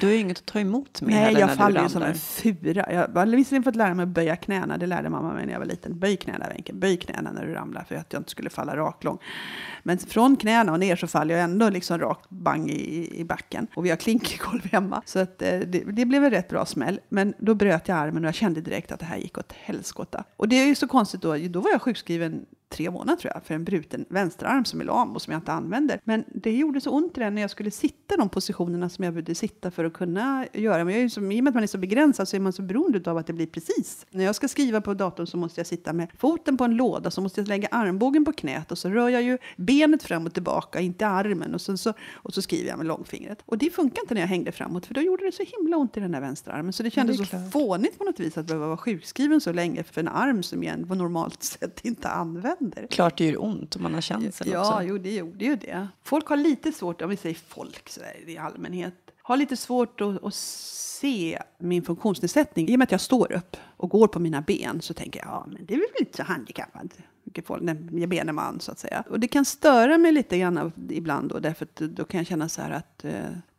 Du 0.00 0.06
har 0.06 0.12
ju 0.12 0.18
inget 0.18 0.38
att 0.38 0.46
ta 0.46 0.60
emot 0.60 1.02
med 1.02 1.10
Nej, 1.10 1.34
jag 1.34 1.54
faller 1.54 1.82
ju 1.82 1.88
som 1.88 2.02
en 2.02 2.14
fura. 2.14 2.92
Jag 2.92 3.08
har 3.08 3.26
visserligen 3.26 3.62
fått 3.62 3.76
lära 3.76 3.94
mig 3.94 4.02
att 4.02 4.08
böja 4.08 4.36
knäna. 4.36 4.78
Det 4.78 4.86
lärde 4.86 5.10
mamma 5.10 5.34
mig 5.34 5.46
när 5.46 5.52
jag 5.52 5.60
var 5.60 5.66
liten. 5.66 5.98
Böj 5.98 6.16
knäna, 6.16 6.48
Wenche. 6.48 6.72
Böj 6.72 6.96
knäna 6.96 7.32
när 7.32 7.46
du 7.46 7.54
ramlar 7.54 7.84
för 7.88 7.94
att 7.94 8.12
jag 8.12 8.20
inte 8.20 8.30
skulle 8.30 8.50
falla 8.50 8.76
raklång. 8.76 9.18
Men 9.82 9.98
från 9.98 10.36
knäna 10.36 10.72
och 10.72 10.80
ner 10.80 10.96
så 10.96 11.06
faller 11.06 11.34
jag 11.34 11.44
ändå 11.44 11.68
liksom 11.68 11.98
rakt 11.98 12.30
bang 12.30 12.70
i, 12.70 13.20
i 13.20 13.24
backen. 13.24 13.66
Och 13.76 13.84
vi 13.84 13.90
har 13.90 13.96
klinkergolv 13.96 14.66
hemma. 14.72 15.02
Så 15.06 15.18
att, 15.18 15.42
eh, 15.42 15.58
det, 15.58 15.84
det, 15.92 16.04
blev 16.04 16.24
en 16.24 16.30
rätt 16.30 16.48
bra 16.48 16.66
smäll. 16.66 17.00
Men 17.08 17.34
då 17.38 17.54
bröt 17.54 17.88
jag 17.88 17.98
armen 17.98 18.24
och 18.24 18.28
jag 18.28 18.34
kände 18.34 18.60
direkt 18.60 18.92
att 18.92 19.00
det 19.00 19.06
här 19.06 19.16
gick 19.16 19.38
åt 19.38 19.52
helskotta. 19.52 20.24
Och 20.36 20.48
det 20.48 20.56
är 20.56 20.66
ju 20.66 20.74
så 20.74 20.88
konstigt 20.88 21.22
då. 21.22 21.36
Då 21.36 21.60
var 21.60 21.70
jag 21.70 21.82
sjukskriven 21.82 22.46
tre 22.74 22.90
månader 22.90 23.16
tror 23.16 23.32
jag, 23.34 23.42
för 23.42 23.54
en 23.54 23.64
bruten 23.64 24.04
vänsterarm 24.08 24.64
som 24.64 24.80
är 24.80 24.84
lam 24.84 25.12
och 25.12 25.22
som 25.22 25.32
jag 25.32 25.40
inte 25.40 25.52
använder. 25.52 26.00
Men 26.04 26.24
det 26.34 26.52
gjorde 26.52 26.80
så 26.80 26.90
ont 26.90 27.16
i 27.16 27.20
den 27.20 27.34
när 27.34 27.42
jag 27.42 27.50
skulle 27.50 27.70
sitta 27.70 28.16
de 28.16 28.28
positionerna 28.28 28.88
som 28.88 29.04
jag 29.04 29.14
behövde 29.14 29.34
sitta 29.34 29.70
för 29.70 29.84
att 29.84 29.92
kunna 29.92 30.46
göra. 30.52 30.84
Men 30.84 30.94
jag 30.94 31.02
är 31.02 31.08
så, 31.08 31.20
I 31.20 31.40
och 31.40 31.44
med 31.44 31.50
att 31.50 31.54
man 31.54 31.62
är 31.62 31.66
så 31.66 31.78
begränsad 31.78 32.28
så 32.28 32.36
är 32.36 32.40
man 32.40 32.52
så 32.52 32.62
beroende 32.62 33.10
av 33.10 33.16
att 33.16 33.26
det 33.26 33.32
blir 33.32 33.46
precis. 33.46 34.06
När 34.10 34.24
jag 34.24 34.34
ska 34.34 34.48
skriva 34.48 34.80
på 34.80 34.94
datorn 34.94 35.26
så 35.26 35.36
måste 35.36 35.60
jag 35.60 35.66
sitta 35.66 35.92
med 35.92 36.08
foten 36.18 36.56
på 36.56 36.64
en 36.64 36.76
låda, 36.76 37.10
så 37.10 37.20
måste 37.20 37.40
jag 37.40 37.48
lägga 37.48 37.68
armbågen 37.70 38.24
på 38.24 38.32
knät 38.32 38.72
och 38.72 38.78
så 38.78 38.88
rör 38.88 39.08
jag 39.08 39.22
ju 39.22 39.38
benet 39.56 40.02
fram 40.02 40.26
och 40.26 40.34
tillbaka, 40.34 40.80
inte 40.80 41.06
armen. 41.06 41.54
Och 41.54 41.60
så, 41.60 41.76
så, 41.76 41.92
och 42.14 42.34
så 42.34 42.42
skriver 42.42 42.68
jag 42.68 42.78
med 42.78 42.86
långfingret. 42.86 43.42
Och 43.46 43.58
det 43.58 43.70
funkar 43.70 44.02
inte 44.02 44.14
när 44.14 44.20
jag 44.20 44.28
hängde 44.28 44.52
framåt, 44.52 44.86
för 44.86 44.94
då 44.94 45.00
gjorde 45.00 45.24
det 45.24 45.32
så 45.32 45.42
himla 45.58 45.76
ont 45.76 45.96
i 45.96 46.00
den 46.00 46.12
där 46.12 46.20
vänsterarmen. 46.20 46.72
Så 46.72 46.82
det 46.82 46.90
kändes 46.90 47.18
det 47.18 47.26
så 47.26 47.50
fånigt 47.52 47.98
på 47.98 48.04
något 48.04 48.20
vis 48.20 48.38
att 48.38 48.46
behöva 48.46 48.66
vara 48.66 48.76
sjukskriven 48.76 49.40
så 49.40 49.52
länge 49.52 49.82
för 49.82 50.00
en 50.00 50.08
arm 50.08 50.42
som 50.42 50.62
jag 50.62 50.88
på 50.88 50.94
normalt 50.94 51.42
sätt 51.42 51.80
inte 51.82 52.08
använder 52.08 52.63
händer. 52.64 52.86
Klart 52.90 53.18
det 53.18 53.24
gör 53.24 53.42
ont 53.42 53.76
om 53.76 53.82
man 53.82 53.94
har 53.94 54.00
cancer 54.00 54.48
ja, 54.48 54.60
också. 54.60 54.82
Jo, 54.82 54.98
det 54.98 55.14
gjorde 55.14 55.44
ju 55.44 55.56
det. 55.56 55.88
Folk 56.02 56.26
har 56.26 56.36
lite 56.36 56.72
svårt, 56.72 57.02
om 57.02 57.10
vi 57.10 57.16
säger 57.16 57.36
folk 57.48 57.88
så 57.88 58.00
där, 58.00 58.28
i 58.28 58.38
allmänhet, 58.38 58.94
har 59.22 59.36
lite 59.36 59.56
svårt 59.56 60.00
att, 60.00 60.24
att 60.24 60.34
se 60.34 61.42
min 61.58 61.82
funktionsnedsättning. 61.82 62.68
I 62.68 62.74
och 62.74 62.78
med 62.78 62.84
att 62.84 62.92
jag 62.92 63.00
står 63.00 63.32
upp 63.32 63.56
och 63.76 63.90
går 63.90 64.08
på 64.08 64.20
mina 64.20 64.40
ben 64.40 64.80
så 64.80 64.94
tänker 64.94 65.20
jag, 65.20 65.28
ja, 65.28 65.46
men 65.48 65.66
det 65.66 65.74
är 65.74 65.78
väl 65.78 65.86
lite 66.00 66.16
så 66.16 66.22
handikappad 66.22 66.92
folk, 67.44 67.62
när 67.62 67.98
gemene 68.00 68.32
man 68.32 68.60
så 68.60 68.72
att 68.72 68.78
säga. 68.78 69.04
Och 69.10 69.20
det 69.20 69.28
kan 69.28 69.44
störa 69.44 69.98
mig 69.98 70.12
lite 70.12 70.38
grann 70.38 70.72
ibland 70.90 71.28
då, 71.28 71.38
därför 71.38 71.64
att 71.64 71.76
då 71.76 72.04
kan 72.04 72.18
jag 72.18 72.26
känna 72.26 72.48
så 72.48 72.62
här 72.62 72.70
att 72.70 73.04
eh, 73.04 73.12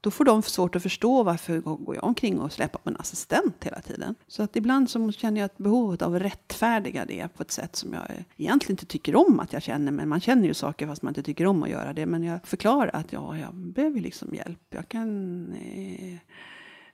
då 0.05 0.11
får 0.11 0.25
de 0.25 0.41
svårt 0.41 0.75
att 0.75 0.83
förstå 0.83 1.23
varför 1.23 1.59
går 1.59 1.95
jag 1.95 2.03
omkring 2.03 2.39
och 2.39 2.51
släpar 2.51 2.79
på 2.79 2.89
en 2.89 2.97
assistent 2.99 3.63
hela 3.63 3.81
tiden. 3.81 4.15
Så 4.27 4.43
att 4.43 4.55
ibland 4.55 4.89
så 4.89 5.11
känner 5.11 5.41
jag 5.41 5.45
ett 5.45 5.57
behov 5.57 5.97
av 6.03 6.15
att 6.15 6.21
rättfärdiga 6.21 7.05
det 7.05 7.27
på 7.27 7.43
ett 7.43 7.51
sätt 7.51 7.75
som 7.75 7.93
jag 7.93 8.03
egentligen 8.37 8.73
inte 8.73 8.85
tycker 8.85 9.15
om 9.15 9.39
att 9.39 9.53
jag 9.53 9.63
känner. 9.63 9.91
Men 9.91 10.09
man 10.09 10.21
känner 10.21 10.47
ju 10.47 10.53
saker 10.53 10.87
fast 10.87 11.01
man 11.01 11.11
inte 11.11 11.23
tycker 11.23 11.47
om 11.47 11.63
att 11.63 11.69
göra 11.69 11.93
det. 11.93 12.05
Men 12.05 12.23
jag 12.23 12.39
förklarar 12.43 12.89
att 12.93 13.13
ja, 13.13 13.37
jag 13.37 13.55
behöver 13.55 13.99
liksom 13.99 14.35
hjälp. 14.35 14.59
Jag 14.69 14.89
kan 14.89 15.53
eh, 15.53 16.17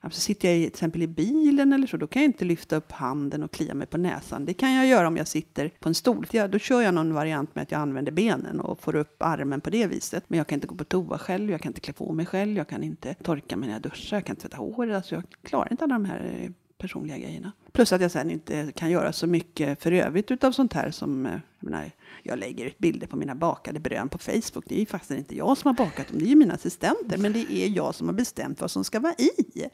Alltså 0.04 0.22
sitter 0.22 0.48
jag 0.48 0.58
i, 0.58 0.62
till 0.62 0.68
exempel 0.68 1.02
i 1.02 1.08
bilen 1.08 1.74
eller 1.74 1.88
så, 1.88 1.98
då 1.98 2.08
kan 2.08 2.22
jag 2.22 2.30
inte 2.30 2.46
lyfta 2.46 2.76
upp 2.76 2.92
handen 2.92 3.44
och 3.44 3.52
klia 3.52 3.74
mig 3.74 3.88
på 3.88 3.98
näsan. 3.98 4.46
Det 4.46 4.54
kan 4.54 4.74
jag 4.74 4.88
göra 4.88 5.08
om 5.08 5.18
jag 5.18 5.28
sitter 5.28 5.72
på 5.80 5.90
en 5.90 5.96
stol. 5.96 6.28
Då 6.50 6.60
kör 6.60 6.82
jag 6.82 6.94
någon 6.94 7.14
variant 7.14 7.56
med 7.56 7.62
att 7.62 7.72
jag 7.72 7.82
använder 7.82 8.12
benen 8.12 8.60
och 8.60 8.80
får 8.80 8.96
upp 8.96 9.22
armen 9.24 9.62
på 9.62 9.70
det 9.70 9.88
viset. 9.88 10.24
Men 10.28 10.38
jag 10.38 10.48
kan 10.48 10.56
inte 10.56 10.68
gå 10.68 10.76
på 10.76 10.84
toa 10.84 11.18
själv, 11.18 11.52
jag 11.52 11.62
kan 11.62 11.70
inte 11.70 11.82
klä 11.82 11.94
på 11.94 12.14
mig 12.14 12.26
själv, 12.26 12.58
jag 12.58 12.68
kan 12.68 12.84
inte 12.84 13.14
torka 13.14 13.58
mig 13.58 13.68
när 13.68 13.76
jag 13.76 13.82
duschar, 13.82 14.18
jag 14.18 14.26
kan 14.26 14.34
inte 14.34 14.42
tvätta 14.42 14.58
håret. 14.58 14.96
Alltså 14.96 15.16
jag 15.16 15.24
klarar 15.44 15.72
inte 15.72 15.84
alla 15.84 15.94
de 15.94 16.06
här 16.06 16.40
eh, 16.42 16.52
personliga 16.78 17.18
grejerna. 17.18 17.52
Plus 17.74 17.94
att 17.94 18.02
jag 18.02 18.12
sen 18.12 18.32
inte 18.32 18.72
kan 18.76 18.92
göra 18.92 19.14
så 19.14 19.28
mycket 19.28 19.84
för 19.84 19.92
övrigt 19.92 20.32
utav 20.32 20.52
sånt 20.52 20.74
här 20.74 20.92
som, 20.92 21.26
eh, 21.26 21.32
jag 21.32 21.72
menar, 21.72 21.92
jag 22.24 22.40
lägger 22.40 22.66
ut 22.66 22.78
bilder 22.78 23.08
på 23.08 23.16
mina 23.16 23.36
bakade 23.36 23.80
brön 23.80 24.10
på 24.10 24.18
Facebook. 24.18 24.64
Det 24.68 24.76
är 24.76 24.80
ju 24.80 24.86
faktiskt 24.86 25.12
inte 25.12 25.36
jag 25.36 25.58
som 25.58 25.68
har 25.68 25.86
bakat 25.86 26.08
dem, 26.08 26.20
det 26.20 26.26
är 26.26 26.30
ju 26.30 26.36
mina 26.36 26.54
assistenter. 26.54 27.18
Men 27.18 27.34
det 27.34 27.52
är 27.52 27.68
jag 27.68 27.96
som 27.96 28.08
har 28.08 28.14
bestämt 28.14 28.62
vad 28.62 28.72
som 28.72 28.84
ska 28.84 29.00
vara 29.00 29.14
i. 29.14 29.30
Ja, 29.54 29.68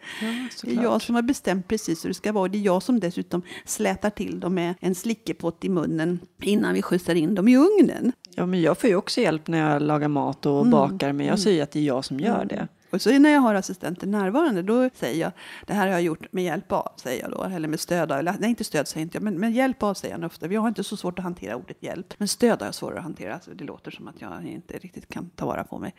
det 0.64 0.76
är 0.76 0.84
jag 0.84 1.02
som 1.02 1.16
har 1.16 1.22
bestämt 1.22 1.68
precis 1.68 2.06
hur 2.06 2.10
det 2.10 2.14
ska 2.14 2.32
vara. 2.32 2.48
Det 2.48 2.58
är 2.58 2.62
jag 2.62 2.84
som 2.84 3.00
dessutom 3.00 3.42
slätar 3.66 4.10
till 4.10 4.40
dem 4.40 4.54
med 4.54 4.74
en 4.80 4.96
slickepott 4.96 5.66
i 5.66 5.70
munnen 5.70 6.20
innan 6.42 6.74
vi 6.74 6.82
skjutsar 6.82 7.16
in 7.16 7.36
dem 7.36 7.48
i 7.48 7.58
ugnen. 7.58 8.12
Ja, 8.36 8.46
men 8.46 8.62
jag 8.62 8.78
får 8.78 8.90
ju 8.90 8.96
också 8.96 9.22
hjälp 9.22 9.48
när 9.48 9.72
jag 9.72 9.82
lagar 9.82 10.08
mat 10.08 10.46
och 10.46 10.60
mm. 10.60 10.72
bakar, 10.72 11.14
men 11.14 11.26
jag 11.26 11.34
mm. 11.34 11.44
säger 11.44 11.64
att 11.64 11.72
det 11.72 11.80
är 11.80 11.84
jag 11.84 12.06
som 12.06 12.20
gör 12.20 12.36
mm. 12.36 12.48
det. 12.48 12.68
Och 12.90 13.02
så 13.02 13.20
när 13.20 13.30
jag 13.30 13.42
har 13.42 13.56
assistenter 13.56 14.08
närvarande, 14.08 14.62
då 14.62 14.90
säger 14.94 15.22
jag, 15.22 15.32
det 15.66 15.74
här 15.74 15.88
har 15.88 15.94
jag 15.94 16.02
gjort 16.02 16.34
med 16.34 16.44
hjälp 16.44 16.72
av, 16.72 16.92
säger 16.96 17.22
jag 17.22 17.32
då, 17.32 17.44
eller 17.44 17.68
med 17.68 17.80
stöd 17.80 18.12
av, 18.12 18.20
eller, 18.20 18.36
nej 18.40 18.50
inte 18.50 18.64
stöd 18.64 18.88
säger 18.88 19.02
inte 19.02 19.16
jag, 19.16 19.24
men 19.24 19.40
med 19.40 19.52
hjälp 19.54 19.84
av 19.84 19.94
säger 19.94 20.18
jag 20.18 20.26
ofta. 20.26 20.48
Jag 20.48 20.62
har 20.62 20.68
inte 20.68 20.84
så 20.84 20.98
svårt 20.98 21.20
att 21.20 21.24
hantera 21.24 21.56
ordet 21.56 21.78
hjälp, 21.84 22.14
men 22.18 22.28
stöd 22.28 22.60
har 22.60 22.68
jag 22.68 22.76
svårare 22.76 22.98
att 22.98 23.04
hantera, 23.04 23.34
alltså 23.34 23.52
det 23.52 23.64
låter 23.64 23.92
som 23.92 24.08
att 24.08 24.22
jag 24.22 24.46
inte 24.46 24.78
riktigt 24.78 25.10
kan 25.10 25.30
ta 25.30 25.46
vara 25.46 25.64
på 25.64 25.80
mig. 25.80 25.96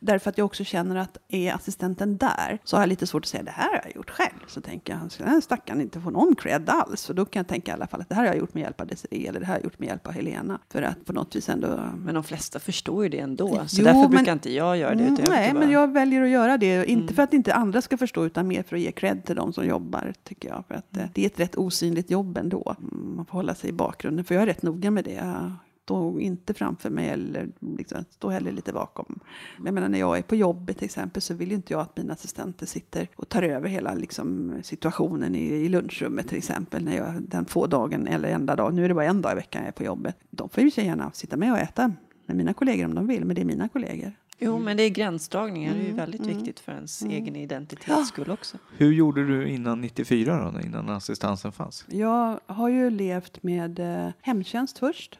Därför 0.00 0.30
att 0.30 0.38
jag 0.38 0.44
också 0.44 0.64
känner 0.64 0.96
att 0.96 1.18
är 1.28 1.52
assistenten 1.52 2.16
där, 2.16 2.58
så 2.64 2.76
har 2.76 2.82
jag 2.82 2.88
lite 2.88 3.06
svårt 3.06 3.24
att 3.24 3.28
säga, 3.28 3.42
det 3.42 3.50
här 3.50 3.68
har 3.68 3.80
jag 3.84 3.96
gjort 3.96 4.10
själv. 4.10 4.38
Så 4.46 4.60
tänker 4.60 4.92
jag, 4.92 5.10
den 5.18 5.28
här 5.28 5.40
stackaren 5.40 5.80
inte 5.80 6.00
få 6.00 6.10
någon 6.10 6.34
cred 6.34 6.70
alls. 6.70 7.10
Och 7.10 7.14
då 7.14 7.24
kan 7.24 7.40
jag 7.40 7.48
tänka 7.48 7.70
i 7.70 7.74
alla 7.74 7.86
fall 7.86 8.00
att 8.00 8.08
det 8.08 8.14
här 8.14 8.22
har 8.22 8.28
jag 8.28 8.38
gjort 8.38 8.54
med 8.54 8.62
hjälp 8.62 8.80
av 8.80 8.86
Desiree, 8.86 9.28
eller 9.28 9.40
det 9.40 9.46
här 9.46 9.52
har 9.52 9.58
jag 9.58 9.64
gjort 9.64 9.78
med 9.78 9.88
hjälp 9.88 10.06
av 10.06 10.12
Helena. 10.12 10.58
För 10.72 10.82
att 10.82 11.04
på 11.04 11.12
något 11.12 11.36
vis 11.36 11.48
ändå... 11.48 11.78
Men 11.96 12.14
de 12.14 12.24
flesta 12.24 12.58
förstår 12.58 13.02
ju 13.02 13.08
det 13.08 13.18
ändå, 13.18 13.48
så 13.66 13.80
jo, 13.80 13.84
därför 13.84 14.00
men, 14.00 14.10
brukar 14.10 14.32
inte 14.32 14.52
jag 14.52 14.76
göra 14.76 14.94
det. 14.94 15.10
nej, 15.28 15.52
bara... 15.52 15.60
men 15.60 15.70
jag 15.70 15.92
väljer 15.92 16.13
att 16.22 16.28
göra 16.28 16.58
det 16.58 16.90
inte 16.90 17.02
mm. 17.02 17.14
för 17.14 17.22
att 17.22 17.34
inte 17.34 17.54
andra 17.54 17.82
ska 17.82 17.96
förstå, 17.96 18.24
utan 18.24 18.48
mer 18.48 18.62
för 18.62 18.76
att 18.76 18.82
ge 18.82 18.92
cred 18.92 19.24
till 19.24 19.36
de 19.36 19.52
som 19.52 19.66
jobbar, 19.66 20.12
tycker 20.22 20.48
jag. 20.48 20.64
För 20.68 20.74
att 20.74 20.96
mm. 20.96 21.08
det 21.14 21.22
är 21.22 21.26
ett 21.26 21.40
rätt 21.40 21.56
osynligt 21.56 22.10
jobb 22.10 22.38
ändå. 22.38 22.76
Man 23.16 23.26
får 23.26 23.32
hålla 23.32 23.54
sig 23.54 23.70
i 23.70 23.72
bakgrunden, 23.72 24.24
för 24.24 24.34
jag 24.34 24.42
är 24.42 24.46
rätt 24.46 24.62
noga 24.62 24.90
med 24.90 25.04
det. 25.04 25.52
Står 25.82 26.20
inte 26.20 26.54
framför 26.54 26.90
mig 26.90 27.08
eller 27.08 27.48
liksom, 27.60 28.04
står 28.10 28.30
heller 28.30 28.52
lite 28.52 28.72
bakom. 28.72 29.18
Jag 29.64 29.74
menar, 29.74 29.88
när 29.88 29.98
jag 29.98 30.18
är 30.18 30.22
på 30.22 30.36
jobbet 30.36 30.78
till 30.78 30.84
exempel 30.84 31.22
så 31.22 31.34
vill 31.34 31.52
inte 31.52 31.72
jag 31.72 31.80
att 31.80 31.96
mina 31.96 32.12
assistenter 32.12 32.66
sitter 32.66 33.08
och 33.16 33.28
tar 33.28 33.42
över 33.42 33.68
hela 33.68 33.94
liksom, 33.94 34.54
situationen 34.62 35.34
i, 35.34 35.44
i 35.44 35.68
lunchrummet 35.68 36.28
till 36.28 36.38
exempel. 36.38 36.84
När 36.84 36.96
jag, 36.96 37.14
den 37.22 37.44
få 37.44 37.66
dagen 37.66 38.06
eller 38.06 38.28
enda 38.28 38.56
dag, 38.56 38.74
nu 38.74 38.84
är 38.84 38.88
det 38.88 38.94
bara 38.94 39.04
en 39.04 39.22
dag 39.22 39.32
i 39.32 39.34
veckan 39.34 39.62
jag 39.62 39.68
är 39.68 39.72
på 39.72 39.84
jobbet. 39.84 40.16
De 40.30 40.48
får 40.48 40.62
ju 40.62 40.82
gärna 40.82 41.10
sitta 41.10 41.36
med 41.36 41.52
och 41.52 41.58
äta 41.58 41.92
med 42.26 42.36
mina 42.36 42.54
kollegor 42.54 42.84
om 42.84 42.94
de 42.94 43.06
vill, 43.06 43.24
men 43.24 43.34
det 43.34 43.42
är 43.42 43.46
mina 43.46 43.68
kollegor. 43.68 44.12
Jo, 44.38 44.52
mm. 44.52 44.64
men 44.64 44.76
det 44.76 44.82
är 44.82 44.90
gränsdragningar. 44.90 45.72
Mm. 45.72 45.78
Det 45.78 45.84
är 45.84 45.86
ju 45.86 45.92
mm, 45.92 46.04
väldigt 46.04 46.20
mm. 46.20 46.36
viktigt 46.36 46.60
för 46.60 46.72
ens 46.72 47.02
mm. 47.02 47.14
egen 47.14 47.36
identitets 47.36 48.08
skull 48.08 48.30
också. 48.30 48.58
Hur 48.76 48.92
gjorde 48.92 49.26
du 49.26 49.48
innan 49.48 49.80
94 49.80 50.50
då, 50.52 50.60
innan 50.60 50.88
assistansen 50.88 51.52
fanns? 51.52 51.84
Jag 51.88 52.40
har 52.46 52.68
ju 52.68 52.90
levt 52.90 53.42
med 53.42 53.78
eh, 53.78 54.12
hemtjänst 54.20 54.78
först. 54.78 55.18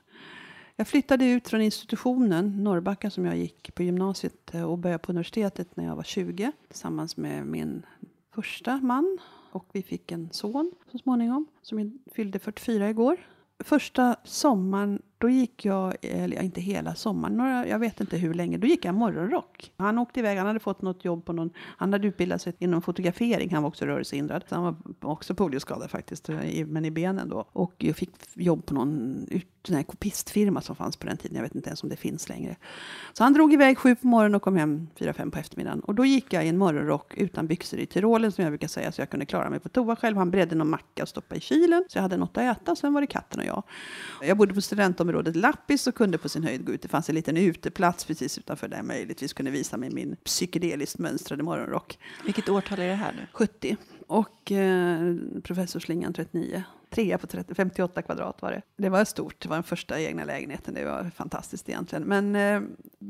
Jag 0.77 0.89
flyttade 0.89 1.25
ut 1.25 1.49
från 1.49 1.61
institutionen, 1.61 2.65
Norrbacka 2.65 3.11
som 3.11 3.25
jag 3.25 3.37
gick 3.37 3.75
på 3.75 3.83
gymnasiet 3.83 4.55
eh, 4.55 4.63
och 4.63 4.79
började 4.79 4.99
på 4.99 5.13
universitetet 5.13 5.77
när 5.77 5.85
jag 5.85 5.97
var 5.97 6.03
20 6.03 6.53
tillsammans 6.69 7.17
med 7.17 7.47
min 7.47 7.87
första 8.35 8.77
man. 8.77 9.19
Och 9.53 9.67
vi 9.73 9.83
fick 9.83 10.13
en 10.13 10.29
son 10.33 10.73
så 10.93 10.99
småningom 10.99 11.47
som 11.63 11.99
fyllde 12.15 12.39
44 12.39 12.91
igår. 12.91 13.17
Första 13.65 14.17
sommaren 14.25 15.03
då 15.19 15.29
gick 15.29 15.65
jag, 15.65 15.95
eller 16.01 16.43
inte 16.43 16.61
hela 16.61 16.95
sommaren, 16.95 17.37
några, 17.37 17.69
jag 17.69 17.79
vet 17.79 18.01
inte 18.01 18.17
hur 18.17 18.35
länge, 18.35 18.59
då 18.59 18.67
gick 18.67 18.85
jag 18.85 18.95
morgonrock. 18.95 19.73
Han 19.77 19.99
åkte 19.99 20.21
iväg, 20.21 20.39
han 20.39 20.47
hade 20.47 20.61
fått 20.61 20.83
något 20.83 21.05
jobb 21.05 21.25
på 21.25 21.33
någon, 21.33 21.51
han 21.57 21.93
hade 21.93 22.09
utbildat 22.09 22.43
sig 22.43 22.53
inom 22.59 22.83
fotografering, 22.83 23.55
han 23.55 23.63
var 23.63 23.69
också 23.69 23.87
rörelsehindrad. 23.87 24.45
Så 24.49 24.55
han 24.55 24.65
var 24.65 24.77
också 25.01 25.35
polioskadad 25.35 25.91
faktiskt, 25.91 26.29
men 26.67 26.85
i 26.85 26.91
benen 26.91 27.29
då. 27.29 27.49
Och 27.53 27.75
jag 27.79 27.97
fick 27.97 28.11
jobb 28.35 28.67
på 28.67 28.75
någon 28.75 29.27
den 29.69 29.77
här 29.77 29.83
kopistfirma 29.83 30.61
som 30.61 30.77
fanns 30.77 30.97
på 30.97 31.07
den 31.07 31.17
tiden, 31.17 31.37
jag 31.37 31.43
vet 31.43 31.55
inte 31.55 31.69
ens 31.69 31.83
om 31.83 31.89
det 31.89 31.97
finns 31.97 32.29
längre. 32.29 32.57
Så 33.13 33.25
han 33.25 33.33
drog 33.33 33.53
iväg 33.53 33.79
sju 33.79 33.95
på 33.95 34.07
morgonen 34.07 34.35
och 34.35 34.43
kom 34.43 34.57
hem 34.57 34.89
fyra, 34.99 35.13
fem 35.13 35.31
på 35.31 35.39
eftermiddagen. 35.39 35.81
Och 35.81 35.95
då 35.95 36.05
gick 36.05 36.33
jag 36.33 36.45
i 36.45 36.49
en 36.49 36.59
morgonrock 36.59 37.15
utan 37.17 37.47
byxor 37.47 37.79
i 37.79 37.87
Tyrolen 37.87 38.33
som 38.33 38.45
jag 38.45 38.51
brukar 38.51 38.69
säga, 38.69 38.93
så 38.93 39.01
jag 39.01 39.11
kunde 39.11 39.27
klara 39.27 39.51
mig 39.51 39.61
på 39.61 39.69
toa 39.69 39.97
själv. 39.97 40.17
Han 40.17 40.31
bredde 40.31 40.55
någon 40.55 40.71
macka 40.71 41.03
och 41.03 41.09
stoppade 41.09 41.39
i 41.39 41.41
kylen, 41.41 41.85
så 41.89 41.99
jag 41.99 42.03
hade 42.03 42.17
något 42.17 42.37
att 42.37 42.59
äta. 42.59 42.77
Sen 42.77 42.93
var 42.93 43.01
det 43.01 43.07
katten 43.07 43.41
och 43.41 43.47
jag. 43.47 43.63
Jag 44.23 44.37
bodde 44.37 44.55
på 44.55 44.61
studentområdet 44.61 45.05
området 45.15 45.37
Lappis 45.37 45.87
och 45.87 45.95
kunde 45.95 46.19
på 46.19 46.29
sin 46.29 46.45
höjd 46.45 46.65
gå 46.65 46.73
ut. 46.73 46.83
Det 46.83 46.89
fanns 46.89 47.09
en 47.09 47.15
liten 47.15 47.37
uteplats 47.37 48.05
precis 48.05 48.39
utanför 48.39 48.69
där 48.69 48.77
jag 48.77 48.87
möjligtvis 48.87 49.33
kunde 49.33 49.51
visa 49.51 49.77
mig 49.77 49.91
min 49.91 50.17
psykedeliskt 50.25 50.99
mönstrade 50.99 51.43
morgonrock. 51.43 51.99
Vilket 52.25 52.49
årtal 52.49 52.79
är 52.79 52.89
det 52.89 52.95
här 52.95 53.13
nu? 53.13 53.27
70. 53.33 53.77
Och 54.07 54.53
eh, 54.53 55.17
professorslingan 55.43 56.13
39 56.13 56.63
trea 56.95 57.19
på 57.19 57.27
30, 57.27 57.55
58 57.55 58.03
kvadrat 58.03 58.43
var 58.43 58.51
det. 58.51 58.63
Det 58.77 58.89
var 58.89 59.05
stort, 59.05 59.43
det 59.43 59.49
var 59.49 59.57
den 59.57 59.63
första 59.63 60.01
egna 60.01 60.25
lägenheten, 60.25 60.75
det 60.75 60.85
var 60.85 61.11
fantastiskt 61.17 61.69
egentligen. 61.69 62.05
Men 62.05 62.37
eh, 62.37 62.61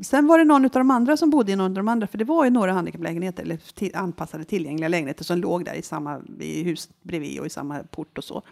sen 0.02 0.26
var 0.26 0.38
det 0.38 0.44
någon 0.44 0.64
av 0.64 0.70
de 0.70 0.90
andra 0.90 1.16
som 1.16 1.30
bodde 1.30 1.52
i 1.52 1.56
någon 1.56 1.70
av 1.70 1.74
de 1.74 1.88
andra, 1.88 2.06
för 2.06 2.18
det 2.18 2.24
var 2.24 2.44
ju 2.44 2.50
några 2.50 2.72
handikapplägenheter, 2.72 3.42
eller 3.42 3.56
till, 3.74 3.96
anpassade 3.96 4.44
tillgängliga 4.44 4.88
lägenheter 4.88 5.24
som 5.24 5.38
låg 5.38 5.64
där 5.64 5.74
i 5.74 5.82
samma 5.82 6.20
i 6.40 6.62
hus 6.62 6.88
bredvid 7.02 7.40
och 7.40 7.46
i 7.46 7.50
samma 7.50 7.78
port 7.82 8.18
och 8.18 8.24
så. 8.24 8.42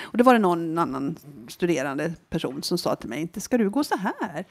Och 0.00 0.18
då 0.18 0.24
var 0.24 0.32
det 0.32 0.38
någon 0.38 0.78
annan 0.78 1.16
studerande 1.48 2.14
person 2.30 2.62
som 2.62 2.78
sa 2.78 2.96
till 2.96 3.08
mig, 3.08 3.20
inte 3.20 3.40
ska 3.40 3.58
du 3.58 3.70
gå 3.70 3.84
så 3.84 3.96
här? 3.96 4.44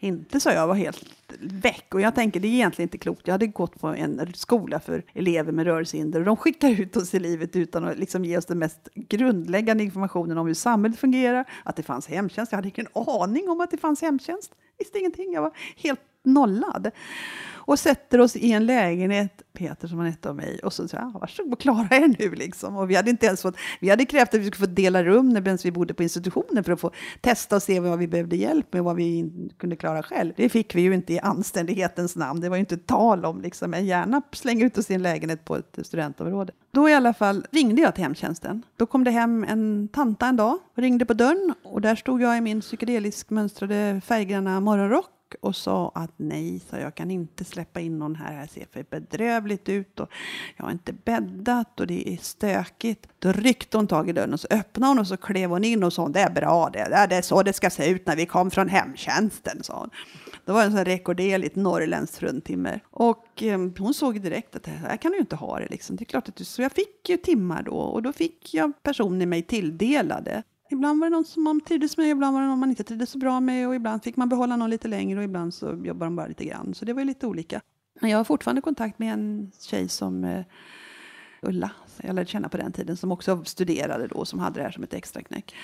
Inte, 0.00 0.40
sa 0.40 0.52
jag, 0.52 0.66
var 0.66 0.74
helt 0.74 1.04
väck. 1.40 1.94
Och 1.94 2.00
jag 2.00 2.14
tänker, 2.14 2.40
det 2.40 2.48
är 2.48 2.52
egentligen 2.52 2.86
inte 2.86 2.98
klokt. 2.98 3.26
Jag 3.26 3.34
hade 3.34 3.46
gått 3.46 3.80
på 3.80 3.86
en 3.86 4.32
skola 4.34 4.80
för 4.80 5.02
elever 5.12 5.52
med 5.52 5.66
rörelsehinder 5.66 6.20
och 6.20 6.26
de 6.26 6.36
skickar 6.36 6.80
ut 6.80 6.96
oss 6.96 7.14
i 7.14 7.20
livet 7.20 7.56
utan 7.56 7.84
att 7.84 7.98
liksom 7.98 8.24
ge 8.24 8.38
oss 8.38 8.46
den 8.46 8.58
mest 8.58 8.88
grundläggande 8.94 9.84
informationen 9.84 10.38
om 10.38 10.46
hur 10.46 10.54
samhället 10.54 10.98
fungerar, 10.98 11.44
att 11.64 11.76
det 11.76 11.82
fanns 11.82 12.06
hemtjänst. 12.06 12.52
Jag 12.52 12.56
hade 12.56 12.68
ingen 12.68 12.88
aning 12.94 13.48
om 13.48 13.60
att 13.60 13.70
det 13.70 13.78
fanns 13.78 14.02
hemtjänst. 14.02 14.54
Visste 14.78 14.98
ingenting. 14.98 15.32
Jag 15.32 15.42
var 15.42 15.52
helt 15.76 16.00
nollad. 16.32 16.90
Och 17.68 17.78
sätter 17.78 18.20
oss 18.20 18.36
i 18.36 18.52
en 18.52 18.66
lägenhet, 18.66 19.42
Peter 19.52 19.88
som 19.88 19.98
han 19.98 20.06
hette 20.06 20.28
och 20.28 20.36
mig, 20.36 20.60
och 20.62 20.72
så 20.72 20.88
säger 20.88 21.04
ah, 21.04 21.10
jag, 21.12 21.20
varsågod 21.20 21.52
och 21.52 21.60
klara 21.60 21.96
er 21.96 22.14
nu 22.18 22.34
liksom. 22.34 22.76
Och 22.76 22.90
vi 22.90 22.94
hade 22.94 23.10
inte 23.10 23.26
ens 23.26 23.42
fått, 23.42 23.56
vi 23.80 23.90
hade 23.90 24.04
krävt 24.04 24.34
att 24.34 24.40
vi 24.40 24.46
skulle 24.46 24.66
få 24.66 24.72
dela 24.74 25.04
rum 25.04 25.28
när 25.28 25.64
vi 25.64 25.72
bodde 25.72 25.94
på 25.94 26.02
institutionen 26.02 26.64
för 26.64 26.72
att 26.72 26.80
få 26.80 26.90
testa 27.20 27.56
och 27.56 27.62
se 27.62 27.80
vad 27.80 27.98
vi 27.98 28.08
behövde 28.08 28.36
hjälp 28.36 28.72
med 28.72 28.80
och 28.80 28.84
vad 28.84 28.96
vi 28.96 29.32
kunde 29.58 29.76
klara 29.76 30.02
själv. 30.02 30.32
Det 30.36 30.48
fick 30.48 30.74
vi 30.74 30.80
ju 30.80 30.94
inte 30.94 31.12
i 31.12 31.18
anständighetens 31.18 32.16
namn, 32.16 32.40
det 32.40 32.48
var 32.48 32.56
ju 32.56 32.60
inte 32.60 32.76
tal 32.76 33.24
om 33.24 33.40
liksom, 33.40 33.70
men 33.70 33.86
gärna 33.86 34.22
slänga 34.32 34.66
ut 34.66 34.78
oss 34.78 34.90
i 34.90 34.94
en 34.94 35.02
lägenhet 35.02 35.44
på 35.44 35.56
ett 35.56 35.78
studentområde. 35.82 36.52
Då 36.70 36.88
i 36.88 36.94
alla 36.94 37.14
fall 37.14 37.46
ringde 37.50 37.82
jag 37.82 37.94
till 37.94 38.04
hemtjänsten. 38.04 38.62
Då 38.76 38.86
kom 38.86 39.04
det 39.04 39.10
hem 39.10 39.44
en 39.44 39.88
tanta 39.92 40.26
en 40.26 40.36
dag 40.36 40.58
och 40.76 40.82
ringde 40.82 41.04
på 41.04 41.14
dörren 41.14 41.54
och 41.62 41.80
där 41.80 41.96
stod 41.96 42.22
jag 42.22 42.38
i 42.38 42.40
min 42.40 42.60
psykedelisk 42.60 43.30
mönstrade 43.30 44.00
färggranna 44.04 44.60
morgonrock 44.60 45.17
och 45.40 45.56
sa 45.56 45.92
att 45.94 46.10
nej, 46.16 46.60
så 46.70 46.76
jag 46.76 46.94
kan 46.94 47.10
inte 47.10 47.44
släppa 47.44 47.80
in 47.80 47.98
någon 47.98 48.14
här. 48.14 48.42
Det 48.42 48.48
ser 48.48 48.66
för 48.72 48.84
bedrövligt 48.90 49.68
ut 49.68 50.00
och 50.00 50.08
jag 50.56 50.64
har 50.64 50.72
inte 50.72 50.92
bäddat 50.92 51.80
och 51.80 51.86
det 51.86 52.12
är 52.12 52.16
stökigt. 52.16 53.08
Då 53.18 53.32
ryckte 53.32 53.76
hon 53.76 53.86
tag 53.86 54.08
i 54.08 54.12
dörren 54.12 54.32
och 54.32 54.40
så 54.40 54.48
öppnade 54.50 54.90
hon 54.90 54.98
och 54.98 55.06
så 55.06 55.16
klev 55.16 55.50
hon 55.50 55.64
in 55.64 55.84
och 55.84 55.92
sa 55.92 56.08
det 56.08 56.20
är 56.20 56.30
bra 56.30 56.70
det, 56.72 57.06
det 57.10 57.16
är 57.16 57.22
så 57.22 57.42
det 57.42 57.52
ska 57.52 57.70
se 57.70 57.90
ut 57.90 58.06
när 58.06 58.16
vi 58.16 58.26
kom 58.26 58.50
från 58.50 58.68
hemtjänsten, 58.68 59.62
sa 59.62 59.78
hon. 59.78 59.90
Det 60.44 60.52
var 60.52 60.64
en 60.64 60.72
sån 60.72 60.84
rekorderligt 60.84 61.56
norrländskt 61.56 62.16
fruntimmer. 62.16 62.80
Och 62.90 63.42
eh, 63.42 63.58
hon 63.78 63.94
såg 63.94 64.20
direkt 64.20 64.56
att 64.56 64.62
det 64.62 64.70
här 64.70 64.96
kan 64.96 65.10
du 65.10 65.16
ju 65.16 65.20
inte 65.20 65.36
ha 65.36 65.58
det. 65.58 65.68
Liksom. 65.70 65.96
Det 65.96 66.02
är 66.02 66.06
klart 66.06 66.28
att 66.28 66.36
du, 66.36 66.44
så 66.44 66.62
jag 66.62 66.72
fick 66.72 67.08
ju 67.08 67.16
timmar 67.16 67.62
då 67.62 67.74
och 67.74 68.02
då 68.02 68.12
fick 68.12 68.54
jag 68.54 68.72
personer 68.82 69.26
mig 69.26 69.42
tilldelade. 69.42 70.42
Ibland 70.70 71.00
var 71.00 71.06
det 71.06 71.16
någon 71.16 71.24
som 71.24 71.42
man 71.42 71.60
trivdes 71.60 71.96
med, 71.96 72.10
ibland 72.10 72.34
var 72.34 72.42
det 72.42 72.48
någon 72.48 72.58
man 72.58 72.70
inte 72.70 72.84
trivdes 72.84 73.10
så 73.10 73.18
bra 73.18 73.40
med 73.40 73.68
och 73.68 73.74
ibland 73.74 74.02
fick 74.02 74.16
man 74.16 74.28
behålla 74.28 74.56
någon 74.56 74.70
lite 74.70 74.88
längre 74.88 75.18
och 75.18 75.24
ibland 75.24 75.54
så 75.54 75.66
jobbade 75.66 76.04
de 76.04 76.16
bara 76.16 76.26
lite 76.26 76.44
grann. 76.44 76.74
Så 76.74 76.84
det 76.84 76.92
var 76.92 77.04
lite 77.04 77.26
olika. 77.26 77.60
Men 78.00 78.10
jag 78.10 78.18
har 78.18 78.24
fortfarande 78.24 78.62
kontakt 78.62 78.98
med 78.98 79.12
en 79.12 79.52
tjej 79.60 79.88
som 79.88 80.24
eh, 80.24 80.44
Ulla, 81.42 81.70
jag 82.02 82.14
lärde 82.14 82.30
känna 82.30 82.48
på 82.48 82.56
den 82.56 82.72
tiden, 82.72 82.96
som 82.96 83.12
också 83.12 83.44
studerade 83.44 84.06
då, 84.06 84.24
som 84.24 84.38
hade 84.38 84.60
det 84.60 84.64
här 84.64 84.70
som 84.70 84.82
ett 84.82 84.94
extra 84.94 85.22
knäck. 85.22 85.54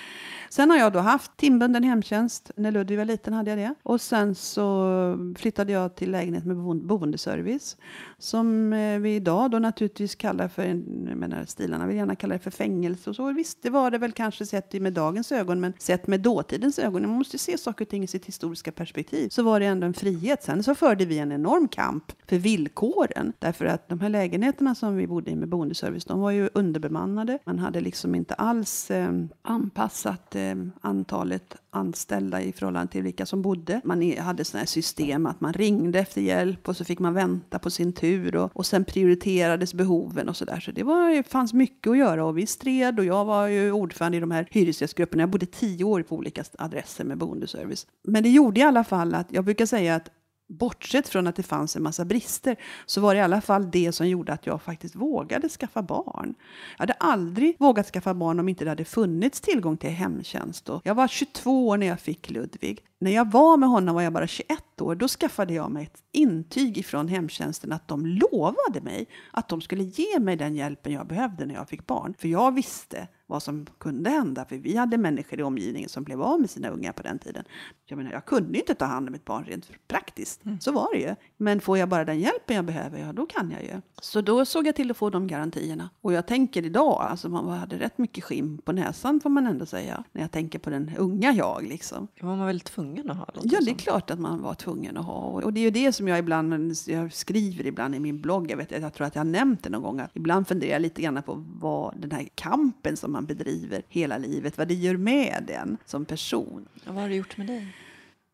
Sen 0.50 0.70
har 0.70 0.76
jag 0.76 0.92
då 0.92 0.98
haft 0.98 1.36
timbunden 1.36 1.84
hemtjänst. 1.84 2.50
När 2.56 2.70
Ludvig 2.70 2.98
var 2.98 3.04
liten 3.04 3.32
hade 3.32 3.50
jag 3.50 3.58
det. 3.58 3.74
Och 3.82 4.00
sen 4.00 4.34
så 4.34 5.34
flyttade 5.38 5.72
jag 5.72 5.94
till 5.94 6.10
lägenhet 6.10 6.44
med 6.44 6.56
boendeservice. 6.56 7.76
Som 8.18 8.72
eh, 8.72 8.98
vi 8.98 9.14
idag 9.14 9.50
då 9.50 9.58
naturligtvis 9.58 10.14
kallar 10.14 10.48
för, 10.48 10.64
jag 10.64 10.76
menar 11.16 11.44
stilarna 11.44 11.86
vill 11.86 11.96
gärna 11.96 12.16
kalla 12.16 12.34
det 12.34 12.38
för 12.38 12.50
fängelse 12.50 13.10
och 13.10 13.16
så. 13.16 13.32
Visst, 13.32 13.62
det 13.62 13.70
var 13.70 13.90
det 13.90 13.98
väl 13.98 14.12
kanske 14.12 14.46
sett 14.46 14.72
med 14.72 14.92
dagens 14.92 15.32
ögon, 15.32 15.60
men 15.60 15.72
sett 15.78 16.06
med 16.06 16.20
dåtidens 16.20 16.78
ögon, 16.78 17.02
man 17.02 17.10
måste 17.10 17.38
se 17.38 17.58
saker 17.58 17.84
och 17.84 17.88
ting 17.88 18.04
i 18.04 18.06
sitt 18.06 18.26
historiska 18.26 18.72
perspektiv, 18.72 19.28
så 19.28 19.42
var 19.42 19.60
det 19.60 19.66
ändå 19.66 19.86
en 19.86 19.94
frihet. 19.94 20.42
Sen 20.42 20.62
så 20.62 20.74
förde 20.74 21.04
vi 21.04 21.18
en 21.18 21.32
enorm 21.32 21.68
kamp 21.68 22.12
för 22.28 22.38
villkoren. 22.38 23.32
Därför 23.38 23.64
att 23.64 23.88
de 23.88 24.00
här 24.00 24.08
lägenheterna 24.08 24.74
som 24.74 24.96
vi 24.96 25.06
bodde 25.06 25.30
i 25.30 25.36
med 25.36 25.48
boendeservice, 25.48 26.04
de 26.04 26.20
var 26.24 26.30
ju 26.30 26.48
underbemannade. 26.54 27.38
Man 27.44 27.58
hade 27.58 27.80
liksom 27.80 28.14
inte 28.14 28.34
alls 28.34 28.90
eh, 28.90 29.12
anpassat 29.42 30.34
eh, 30.34 30.54
antalet 30.80 31.56
anställda 31.70 32.42
i 32.42 32.52
förhållande 32.52 32.92
till 32.92 33.02
vilka 33.02 33.26
som 33.26 33.42
bodde. 33.42 33.80
Man 33.84 34.16
hade 34.18 34.44
sådana 34.44 34.60
här 34.60 34.66
system 34.66 35.26
att 35.26 35.40
man 35.40 35.52
ringde 35.52 35.98
efter 35.98 36.20
hjälp 36.20 36.68
och 36.68 36.76
så 36.76 36.84
fick 36.84 36.98
man 36.98 37.14
vänta 37.14 37.58
på 37.58 37.70
sin 37.70 37.92
tur 37.92 38.36
och, 38.36 38.56
och 38.56 38.66
sen 38.66 38.84
prioriterades 38.84 39.74
behoven 39.74 40.28
och 40.28 40.36
sådär. 40.36 40.60
Så 40.60 40.70
det 40.70 40.82
var, 40.82 41.22
fanns 41.22 41.52
mycket 41.52 41.90
att 41.90 41.98
göra 41.98 42.24
och 42.24 42.38
vi 42.38 42.46
stred 42.46 42.98
och 42.98 43.04
jag 43.04 43.24
var 43.24 43.46
ju 43.46 43.72
ordförande 43.72 44.16
i 44.16 44.20
de 44.20 44.30
här 44.30 44.48
hyresgästgrupperna. 44.50 45.22
Jag 45.22 45.30
bodde 45.30 45.46
tio 45.46 45.84
år 45.84 46.02
på 46.02 46.16
olika 46.16 46.44
adresser 46.58 47.04
med 47.04 47.18
boendeservice. 47.18 47.86
Men 48.04 48.22
det 48.22 48.30
gjorde 48.30 48.60
i 48.60 48.62
alla 48.62 48.84
fall 48.84 49.14
att 49.14 49.32
jag 49.32 49.44
brukar 49.44 49.66
säga 49.66 49.94
att 49.94 50.10
bortsett 50.48 51.08
från 51.08 51.26
att 51.26 51.36
det 51.36 51.42
fanns 51.42 51.76
en 51.76 51.82
massa 51.82 52.04
brister, 52.04 52.56
så 52.86 53.00
var 53.00 53.14
det 53.14 53.18
i 53.18 53.22
alla 53.22 53.40
fall 53.40 53.70
det 53.70 53.92
som 53.92 54.08
gjorde 54.08 54.32
att 54.32 54.46
jag 54.46 54.62
faktiskt 54.62 54.94
vågade 54.94 55.48
skaffa 55.48 55.82
barn. 55.82 56.34
Jag 56.76 56.82
hade 56.82 56.92
aldrig 56.92 57.56
vågat 57.58 57.86
skaffa 57.86 58.14
barn 58.14 58.40
om 58.40 58.48
inte 58.48 58.64
det 58.64 58.70
hade 58.70 58.84
funnits 58.84 59.40
tillgång 59.40 59.76
till 59.76 59.90
hemtjänst. 59.90 60.68
jag 60.84 60.94
var 60.94 61.08
22 61.08 61.68
år 61.68 61.76
när 61.76 61.86
jag 61.86 62.00
fick 62.00 62.30
Ludvig. 62.30 62.80
När 62.98 63.10
jag 63.10 63.30
var 63.30 63.56
med 63.56 63.68
honom 63.68 63.94
var 63.94 64.02
jag 64.02 64.12
bara 64.12 64.26
21 64.26 64.80
år. 64.80 64.94
Då 64.94 65.08
skaffade 65.08 65.54
jag 65.54 65.70
mig 65.70 65.84
ett 65.84 66.02
intyg 66.12 66.78
ifrån 66.78 67.08
hemtjänsten 67.08 67.72
att 67.72 67.88
de 67.88 68.06
lovade 68.06 68.80
mig 68.80 69.06
att 69.30 69.48
de 69.48 69.60
skulle 69.60 69.82
ge 69.82 70.18
mig 70.18 70.36
den 70.36 70.54
hjälpen 70.54 70.92
jag 70.92 71.06
behövde 71.06 71.46
när 71.46 71.54
jag 71.54 71.68
fick 71.68 71.86
barn. 71.86 72.14
För 72.18 72.28
jag 72.28 72.54
visste 72.54 73.08
vad 73.26 73.42
som 73.42 73.66
kunde 73.78 74.10
hända. 74.10 74.44
För 74.44 74.56
vi 74.56 74.76
hade 74.76 74.98
människor 74.98 75.40
i 75.40 75.42
omgivningen 75.42 75.88
som 75.88 76.04
blev 76.04 76.22
av 76.22 76.40
med 76.40 76.50
sina 76.50 76.68
ungar 76.68 76.92
på 76.92 77.02
den 77.02 77.18
tiden. 77.18 77.44
Jag 77.86 77.96
menar, 77.96 78.12
jag 78.12 78.24
kunde 78.24 78.58
inte 78.58 78.74
ta 78.74 78.84
hand 78.84 79.08
om 79.08 79.14
ett 79.14 79.24
barn 79.24 79.44
rent 79.44 79.70
praktiskt. 79.88 80.44
Mm. 80.44 80.60
Så 80.60 80.72
var 80.72 80.88
det 80.94 81.00
ju. 81.00 81.14
Men 81.36 81.60
får 81.60 81.78
jag 81.78 81.88
bara 81.88 82.04
den 82.04 82.20
hjälpen 82.20 82.56
jag 82.56 82.64
behöver, 82.64 82.98
ja 82.98 83.12
då 83.12 83.26
kan 83.26 83.50
jag 83.50 83.62
ju. 83.62 83.80
Så 84.02 84.20
då 84.20 84.44
såg 84.44 84.66
jag 84.66 84.76
till 84.76 84.90
att 84.90 84.96
få 84.96 85.10
de 85.10 85.26
garantierna. 85.26 85.90
Och 86.00 86.12
jag 86.12 86.26
tänker 86.26 86.66
idag, 86.66 87.02
alltså 87.10 87.28
man 87.28 87.48
hade 87.48 87.78
rätt 87.78 87.98
mycket 87.98 88.24
skinn 88.24 88.58
på 88.58 88.72
näsan 88.72 89.20
får 89.20 89.30
man 89.30 89.46
ändå 89.46 89.66
säga. 89.66 90.04
När 90.12 90.22
jag 90.22 90.30
tänker 90.30 90.58
på 90.58 90.70
den 90.70 90.96
unga 90.98 91.32
jag 91.32 91.62
liksom. 91.62 92.08
Det 92.20 92.26
var 92.26 92.36
man 92.36 92.46
väl 92.46 92.60
tvungen 92.60 93.10
att 93.10 93.16
ha? 93.16 93.26
Ja, 93.42 93.60
det 93.60 93.70
är 93.70 93.74
klart 93.74 94.10
att 94.10 94.18
man 94.18 94.42
var 94.42 94.54
tvungen 94.54 94.96
att 94.96 95.04
ha. 95.04 95.14
Och 95.14 95.52
det 95.52 95.60
är 95.60 95.64
ju 95.64 95.70
det 95.70 95.92
som 95.92 96.08
jag 96.08 96.18
ibland, 96.18 96.74
jag 96.86 97.12
skriver 97.12 97.66
ibland 97.66 97.94
i 97.94 98.00
min 98.00 98.20
blogg, 98.20 98.50
jag, 98.50 98.56
vet, 98.56 98.70
jag 98.70 98.94
tror 98.94 99.06
att 99.06 99.14
jag 99.14 99.20
har 99.20 99.30
nämnt 99.30 99.62
det 99.62 99.70
någon 99.70 99.82
gång, 99.82 100.00
att 100.00 100.10
ibland 100.14 100.48
funderar 100.48 100.72
jag 100.72 100.82
lite 100.82 101.02
grann 101.02 101.22
på 101.22 101.44
vad 101.60 102.00
den 102.00 102.10
här 102.10 102.28
kampen 102.34 102.96
som 102.96 103.13
man 103.14 103.26
bedriver 103.26 103.82
hela 103.88 104.18
livet, 104.18 104.58
vad 104.58 104.68
det 104.68 104.74
gör 104.74 104.96
med 104.96 105.50
en 105.50 105.76
som 105.86 106.04
person. 106.04 106.68
Och 106.86 106.94
vad 106.94 107.02
har 107.02 107.08
det 107.08 107.16
gjort 107.16 107.36
med 107.36 107.46
dig? 107.46 107.76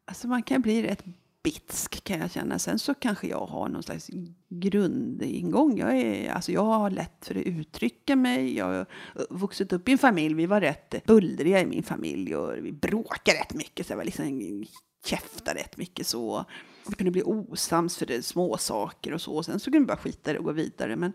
Alltså 0.05 0.29
man 0.29 0.43
kan 0.43 0.61
bli 0.61 0.83
rätt 0.83 1.05
bitsk 1.43 2.05
kan 2.05 2.21
jag 2.21 2.31
känna. 2.31 2.59
Sen 2.59 2.79
så 2.79 2.95
kanske 2.95 3.27
jag 3.27 3.47
har 3.47 3.69
någon 3.69 3.83
slags 3.83 4.11
grundingång. 4.49 5.79
Jag, 5.79 5.97
är, 5.99 6.31
alltså 6.31 6.53
jag 6.53 6.65
har 6.65 6.91
lätt 6.91 7.27
för 7.27 7.35
att 7.35 7.47
uttrycka 7.47 8.17
mig. 8.17 8.57
Jag 8.57 8.67
har 8.67 8.87
vuxit 9.31 9.73
upp 9.73 9.89
i 9.89 9.93
en 9.93 9.99
familj. 9.99 10.35
Vi 10.35 10.47
var 10.47 10.61
rätt 10.61 11.07
bullriga 11.07 11.61
i 11.61 11.67
min 11.67 11.83
familj 11.83 12.37
och 12.37 12.67
vi 12.67 12.73
bråkade 12.73 13.39
rätt 13.39 13.55
mycket. 13.55 13.87
Så 13.87 13.93
jag 13.93 13.97
var 13.97 14.05
liksom 14.05 14.65
käftade 15.05 15.61
rätt 15.61 15.77
mycket 15.77 16.07
så. 16.07 16.45
Vi 16.89 16.95
kunde 16.95 17.11
bli 17.11 17.23
osams 17.23 17.97
för 17.97 18.07
det 18.07 18.23
små 18.23 18.57
saker 18.57 19.15
och 19.15 19.21
så. 19.21 19.43
Sen 19.43 19.61
så 19.61 19.65
kunde 19.65 19.81
vi 19.81 19.87
bara 19.87 19.97
skita 19.97 20.33
det 20.33 20.39
och 20.39 20.45
gå 20.45 20.53
vidare. 20.53 20.97
Men, 20.97 21.13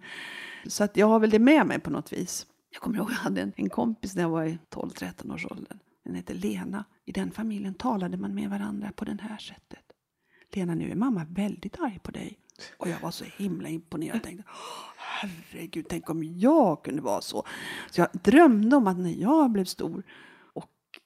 så 0.67 0.83
att 0.83 0.97
jag 0.97 1.07
har 1.07 1.19
väl 1.19 1.29
det 1.29 1.39
med 1.39 1.67
mig 1.67 1.79
på 1.79 1.89
något 1.89 2.13
vis. 2.13 2.45
Jag 2.75 2.81
kommer 2.81 2.97
ihåg 2.97 3.07
att 3.07 3.13
jag 3.13 3.19
hade 3.19 3.41
en, 3.41 3.53
en 3.55 3.69
kompis 3.69 4.15
när 4.15 4.21
jag 4.21 4.29
var 4.29 4.43
i 4.43 4.57
12-13 4.69 5.33
års 5.33 5.45
åldern. 5.45 5.79
Den 6.03 6.15
hette 6.15 6.33
Lena. 6.33 6.85
I 7.05 7.11
den 7.11 7.31
familjen 7.31 7.73
talade 7.73 8.17
man 8.17 8.35
med 8.35 8.49
varandra 8.49 8.91
på 8.95 9.05
det 9.05 9.21
här 9.21 9.37
sättet. 9.37 9.79
Lena, 10.51 10.75
nu 10.75 10.91
är 10.91 10.95
mamma 10.95 11.25
väldigt 11.29 11.79
arg 11.79 11.99
på 12.03 12.11
dig. 12.11 12.39
Och 12.77 12.89
jag 12.89 12.99
var 12.99 13.11
så 13.11 13.25
himla 13.37 13.69
imponerad. 13.69 14.15
Jag 14.15 14.23
tänkte, 14.23 14.43
herregud, 14.97 15.85
tänk 15.89 16.09
om 16.09 16.23
jag 16.23 16.83
kunde 16.83 17.01
vara 17.01 17.21
så. 17.21 17.43
Så 17.91 18.01
jag 18.01 18.09
drömde 18.23 18.75
om 18.75 18.87
att 18.87 18.97
när 18.97 19.21
jag 19.21 19.51
blev 19.51 19.65
stor 19.65 20.03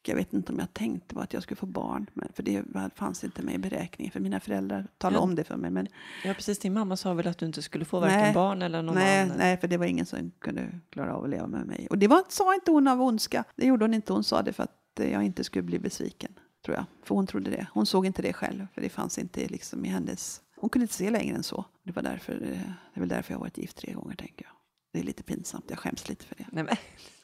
jag 0.09 0.15
vet 0.15 0.33
inte 0.33 0.51
om 0.51 0.59
jag 0.59 0.73
tänkte 0.73 1.15
på 1.15 1.21
att 1.21 1.33
jag 1.33 1.43
skulle 1.43 1.55
få 1.55 1.65
barn. 1.65 2.09
Men, 2.13 2.29
för 2.33 2.43
det 2.43 2.63
fanns 2.95 3.23
inte 3.23 3.43
med 3.43 3.55
i 3.55 3.57
beräkningen. 3.57 4.11
För 4.11 4.19
mina 4.19 4.39
föräldrar 4.39 4.87
talade 4.97 5.17
ja. 5.17 5.21
om 5.21 5.35
det 5.35 5.43
för 5.43 5.57
mig. 5.57 5.71
Men, 5.71 5.87
ja, 6.23 6.33
precis. 6.33 6.59
Din 6.59 6.73
mamma 6.73 6.97
sa 6.97 7.13
väl 7.13 7.27
att 7.27 7.37
du 7.37 7.45
inte 7.45 7.61
skulle 7.61 7.85
få 7.85 7.99
varken 7.99 8.19
nej, 8.19 8.33
barn 8.33 8.61
eller 8.61 8.81
någon 8.81 8.95
nej, 8.95 9.21
annan? 9.21 9.37
Nej, 9.37 9.57
för 9.57 9.67
det 9.67 9.77
var 9.77 9.85
ingen 9.85 10.05
som 10.05 10.31
kunde 10.39 10.79
klara 10.89 11.15
av 11.15 11.23
att 11.23 11.29
leva 11.29 11.47
med 11.47 11.65
mig. 11.65 11.87
Och 11.89 11.97
det 11.97 12.07
var, 12.07 12.23
sa 12.29 12.53
inte 12.53 12.71
hon 12.71 12.87
av 12.87 13.01
ondska. 13.01 13.43
Det 13.55 13.65
gjorde 13.65 13.85
hon 13.85 13.93
inte. 13.93 14.13
Hon 14.13 14.23
sa 14.23 14.41
det 14.41 14.53
för 14.53 14.63
att 14.63 14.75
jag 14.95 15.23
inte 15.23 15.43
skulle 15.43 15.63
bli 15.63 15.79
besviken. 15.79 16.31
Tror 16.65 16.75
jag. 16.77 16.85
För 17.03 17.15
hon 17.15 17.27
trodde 17.27 17.51
det. 17.51 17.67
Hon 17.73 17.85
såg 17.85 18.05
inte 18.05 18.21
det 18.21 18.33
själv. 18.33 18.67
För 18.73 18.81
det 18.81 18.89
fanns 18.89 19.17
inte 19.17 19.47
liksom 19.47 19.85
i 19.85 19.89
hennes... 19.89 20.41
Hon 20.55 20.69
kunde 20.69 20.83
inte 20.83 20.93
se 20.93 21.09
längre 21.09 21.35
än 21.35 21.43
så. 21.43 21.65
Det, 21.83 21.91
var 21.91 22.03
därför, 22.03 22.33
det 22.35 22.73
är 22.93 22.99
väl 22.99 23.09
därför 23.09 23.33
jag 23.33 23.37
har 23.37 23.45
varit 23.45 23.57
gift 23.57 23.77
tre 23.77 23.93
gånger, 23.93 24.15
tänker 24.15 24.45
jag. 24.45 24.53
Det 24.93 24.99
är 24.99 25.03
lite 25.03 25.23
pinsamt. 25.23 25.65
Jag 25.67 25.79
skäms 25.79 26.09
lite 26.09 26.25
för 26.25 26.35
det. 26.35 26.45
Nej, 26.51 26.63
men. 26.63 26.75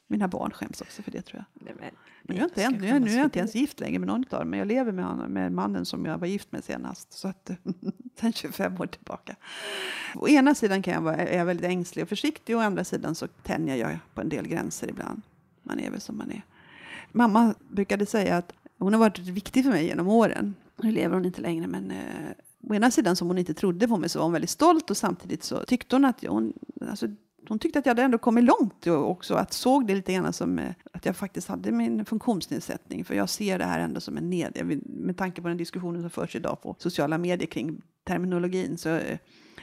Mina 0.08 0.28
barn 0.28 0.52
skäms 0.52 0.82
också 0.82 1.02
för 1.02 1.12
det 1.12 1.22
tror 1.22 1.46
jag. 1.54 1.66
Nej, 1.66 1.76
men, 1.80 1.92
men 2.24 2.38
jag 2.38 2.46
inte, 2.46 2.70
nu, 2.70 3.00
nu 3.00 3.12
är 3.12 3.18
jag 3.18 3.26
inte 3.26 3.40
ens 3.40 3.56
gift 3.56 3.80
längre 3.80 4.00
med 4.00 4.08
någon 4.08 4.26
av 4.30 4.40
dem. 4.40 4.50
Men 4.50 4.60
jag 4.60 4.68
lever 4.68 4.92
med, 4.92 5.06
honom, 5.06 5.32
med 5.32 5.52
mannen 5.52 5.86
som 5.86 6.06
jag 6.06 6.18
var 6.18 6.28
gift 6.28 6.52
med 6.52 6.64
senast. 6.64 7.14
Så 7.14 7.28
att, 7.28 7.52
sen 8.20 8.34
25 8.34 8.82
år 8.82 8.86
tillbaka. 8.86 9.36
Å 10.16 10.28
ena 10.28 10.56
sidan 10.56 10.82
kan 10.82 10.94
jag 10.94 11.02
vara, 11.02 11.16
är 11.16 11.38
jag 11.38 11.46
väldigt 11.46 11.66
ängslig 11.66 12.04
och 12.04 12.10
försiktig. 12.10 12.58
Å 12.58 12.60
andra 12.60 12.84
sidan 12.84 13.16
så 13.16 13.28
tänjer 13.28 13.76
jag 13.76 13.98
på 14.14 14.22
en 14.22 14.30
del 14.30 14.48
gränser 14.48 14.90
ibland. 14.90 15.22
Man 15.64 15.80
är 15.80 15.92
väl 15.92 16.02
som 16.02 16.18
man 16.18 16.32
är. 16.32 16.42
Mamma 17.12 17.56
brukade 17.70 18.06
säga 18.06 18.38
att 18.38 18.54
hon 18.78 18.94
har 18.94 19.00
varit 19.00 19.20
viktig 19.20 19.64
för 19.64 19.72
mig 19.72 19.86
genom 19.86 20.08
åren. 20.08 20.56
Nu 20.76 20.92
lever 20.92 21.16
hon 21.16 21.26
inte 21.26 21.42
längre 21.42 21.68
men 21.68 21.92
eh, 21.92 22.32
å 22.70 22.74
ena 22.74 22.92
sidan 22.92 23.16
som 23.16 23.28
hon 23.28 23.38
inte 23.38 23.54
trodde 23.54 23.88
på 23.88 23.98
mig 23.98 24.10
så 24.10 24.20
var 24.20 24.26
hon 24.26 24.34
väldigt 24.34 24.50
stolt 24.50 24.90
och 24.90 24.98
samtidigt 24.98 25.44
så 25.44 25.64
tyckte 25.64 25.96
hon 25.96 26.06
att 26.06 26.26
hon, 26.26 26.54
alltså, 26.90 27.08
hon 27.50 27.60
tyckte 27.60 27.80
att 27.80 27.86
jag 27.86 27.92
hade 27.92 28.04
ändå 28.04 28.18
kommit 28.18 28.44
långt 28.44 28.88
också. 28.88 29.36
Att 29.36 29.54
såg 29.54 29.88
det 29.88 29.96
lite 29.96 30.14
grann 30.14 30.34
som 30.34 30.60
eh, 30.60 30.72
att 30.94 31.06
jag 31.06 31.16
faktiskt 31.16 31.48
hade 31.48 31.72
min 31.72 32.06
funktionsnedsättning. 32.06 33.06
För 33.06 33.16
jag 33.16 33.30
ser 33.30 33.60
det 33.60 33.66
här 33.66 33.80
ändå 33.80 34.00
som 34.00 34.18
en 34.18 34.30
ned... 34.30 34.82
Med 34.86 35.18
tanke 35.18 35.42
på 35.42 35.48
den 35.48 35.58
diskussionen 35.58 36.02
som 36.02 36.10
förs 36.10 36.36
idag 36.36 36.62
på 36.62 36.76
sociala 36.80 37.18
medier 37.18 37.48
kring 37.48 37.82
terminologin 38.08 38.78
så 38.78 38.90
eh, 38.90 39.18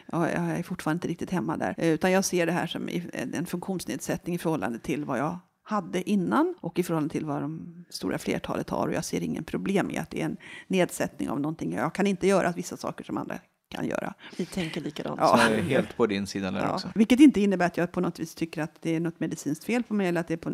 ja, 0.06 0.30
jag 0.30 0.44
är 0.44 0.62
fortfarande 0.62 0.96
inte 0.96 1.08
riktigt 1.08 1.30
hemma 1.30 1.56
där. 1.56 1.74
Eh, 1.78 1.88
utan 1.88 2.12
jag 2.12 2.24
ser 2.24 2.46
det 2.46 2.52
här 2.52 2.66
som 2.66 2.88
en 3.12 3.46
funktionsnedsättning 3.46 4.34
i 4.34 4.38
förhållande 4.38 4.78
till 4.78 5.04
vad 5.04 5.18
jag 5.18 5.38
hade 5.64 6.10
innan 6.10 6.54
och 6.60 6.78
i 6.78 6.82
förhållande 6.82 7.12
till 7.12 7.24
vad 7.24 7.42
de 7.42 7.84
stora 7.90 8.18
flertalet 8.18 8.70
har. 8.70 8.88
Och 8.88 8.94
jag 8.94 9.04
ser 9.04 9.20
ingen 9.20 9.44
problem 9.44 9.90
i 9.90 9.98
att 9.98 10.10
det 10.10 10.20
är 10.20 10.24
en 10.24 10.36
nedsättning 10.66 11.30
av 11.30 11.40
någonting. 11.40 11.72
Jag 11.72 11.94
kan 11.94 12.06
inte 12.06 12.26
göra 12.26 12.52
vissa 12.52 12.76
saker 12.76 13.04
som 13.04 13.18
andra 13.18 13.38
kan 13.72 13.86
göra. 13.86 14.14
Vi 14.36 14.46
tänker 14.46 14.80
likadant. 14.80 15.20
Ja. 15.20 15.36
Så 15.36 15.42
jag 15.42 15.58
är 15.58 15.62
helt 15.62 15.96
på 15.96 16.06
din 16.06 16.26
sida 16.26 16.50
där 16.50 16.60
ja. 16.60 16.74
också. 16.74 16.88
Vilket 16.94 17.20
inte 17.20 17.40
innebär 17.40 17.66
att 17.66 17.76
jag 17.76 17.92
på 17.92 18.00
något 18.00 18.18
vis 18.18 18.34
tycker 18.34 18.62
att 18.62 18.74
det 18.80 18.96
är 18.96 19.00
något 19.00 19.20
medicinskt 19.20 19.64
fel 19.64 19.82
på 19.82 19.94
mig 19.94 20.08
eller 20.08 20.20
att 20.20 20.28
det 20.28 20.34
är 20.34 20.38
på 20.38 20.50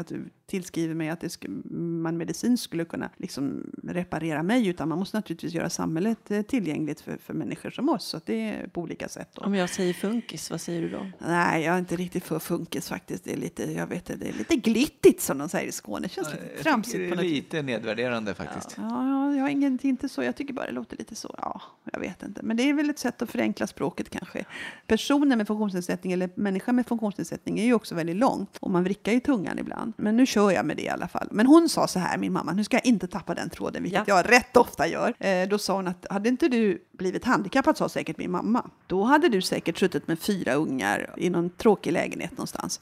att 0.00 0.08
du 0.08 0.30
tillskriver 0.50 0.94
mig 0.94 1.08
att 1.08 1.20
det 1.20 1.28
ska, 1.28 1.48
man 1.74 2.16
medicinskt 2.16 2.64
skulle 2.64 2.84
kunna 2.84 3.10
liksom 3.16 3.70
reparera 3.82 4.42
mig 4.42 4.68
utan 4.68 4.88
man 4.88 4.98
måste 4.98 5.16
naturligtvis 5.16 5.52
göra 5.52 5.70
samhället 5.70 6.30
eh, 6.30 6.42
tillgängligt 6.42 7.00
för, 7.00 7.16
för 7.16 7.34
människor 7.34 7.70
som 7.70 7.88
oss. 7.88 8.04
Så 8.04 8.20
det 8.24 8.48
är 8.48 8.66
på 8.66 8.80
olika 8.80 9.08
sätt. 9.08 9.28
Då. 9.34 9.42
Om 9.42 9.54
jag 9.54 9.70
säger 9.70 9.94
funkis, 9.94 10.50
vad 10.50 10.60
säger 10.60 10.82
du 10.82 10.88
då? 10.88 11.06
Nej, 11.18 11.64
jag 11.64 11.74
är 11.74 11.78
inte 11.78 11.96
riktigt 11.96 12.24
för 12.24 12.38
funkis 12.38 12.88
faktiskt. 12.88 13.24
Det 13.24 13.32
är 13.32 13.36
lite, 13.36 13.72
jag 13.72 13.86
vet 13.86 14.06
det 14.06 14.28
är 14.28 14.32
lite 14.32 14.56
glittigt 14.56 15.20
som 15.20 15.38
de 15.38 15.48
säger 15.48 15.68
i 15.68 15.72
Skåne. 15.72 16.06
Det 16.06 16.08
känns 16.08 16.28
ja, 16.28 16.34
lite 16.34 16.62
tramsigt. 16.62 16.98
Det 16.98 17.08
är 17.08 17.22
lite 17.22 17.62
nedvärderande 17.62 18.34
faktiskt. 18.34 18.74
Ja, 18.76 18.82
ja, 18.82 19.34
jag 19.34 19.42
har 19.42 19.48
inget, 19.48 19.84
inte 19.84 20.08
så. 20.08 20.22
Jag 20.22 20.36
tycker 20.36 20.54
bara 20.54 20.66
det 20.66 20.72
låter 20.72 20.96
lite 20.96 21.14
så. 21.14 21.34
Ja, 21.38 21.62
jag 21.92 22.00
vet 22.00 22.22
inte. 22.22 22.42
Men 22.42 22.56
det 22.56 22.62
är 22.62 22.74
väl 22.74 22.90
ett 22.90 22.98
sätt 22.98 23.22
att 23.22 23.30
förenkla 23.30 23.66
språket 23.66 24.10
kanske. 24.10 24.44
Personer 24.86 25.36
med 25.36 25.46
funktionsnedsättning 25.46 26.12
eller 26.12 26.30
människa 26.34 26.72
med 26.72 26.86
funktionsnedsättning 26.86 27.58
är 27.58 27.64
ju 27.64 27.74
också 27.74 27.94
väldigt 27.94 28.16
långt 28.16 28.56
och 28.60 28.70
man 28.70 28.84
vrickar 28.84 29.12
ju 29.12 29.20
tungan 29.20 29.58
ibland. 29.58 29.92
Men 29.96 30.16
nu 30.16 30.26
kör 30.26 30.39
jag 30.52 30.66
med 30.66 30.76
det 30.76 30.82
i 30.82 30.88
alla 30.88 31.08
fall. 31.08 31.28
Men 31.30 31.46
hon 31.46 31.68
sa 31.68 31.86
så 31.86 31.98
här, 31.98 32.18
min 32.18 32.32
mamma, 32.32 32.52
nu 32.52 32.64
ska 32.64 32.76
jag 32.76 32.86
inte 32.86 33.06
tappa 33.06 33.34
den 33.34 33.50
tråden, 33.50 33.82
vilket 33.82 34.08
ja. 34.08 34.16
jag 34.16 34.30
rätt 34.30 34.56
ofta 34.56 34.86
gör. 34.86 35.14
Eh, 35.18 35.48
då 35.48 35.58
sa 35.58 35.76
hon 35.76 35.88
att 35.88 36.06
hade 36.10 36.28
inte 36.28 36.48
du 36.48 36.84
blivit 36.92 37.24
handikappad, 37.24 37.76
sa 37.76 37.88
säkert 37.88 38.18
min 38.18 38.30
mamma, 38.30 38.70
då 38.86 39.02
hade 39.02 39.28
du 39.28 39.42
säkert 39.42 39.78
suttit 39.78 40.08
med 40.08 40.18
fyra 40.18 40.54
ungar 40.54 41.14
i 41.16 41.30
någon 41.30 41.50
tråkig 41.50 41.92
lägenhet 41.92 42.30
någonstans. 42.30 42.80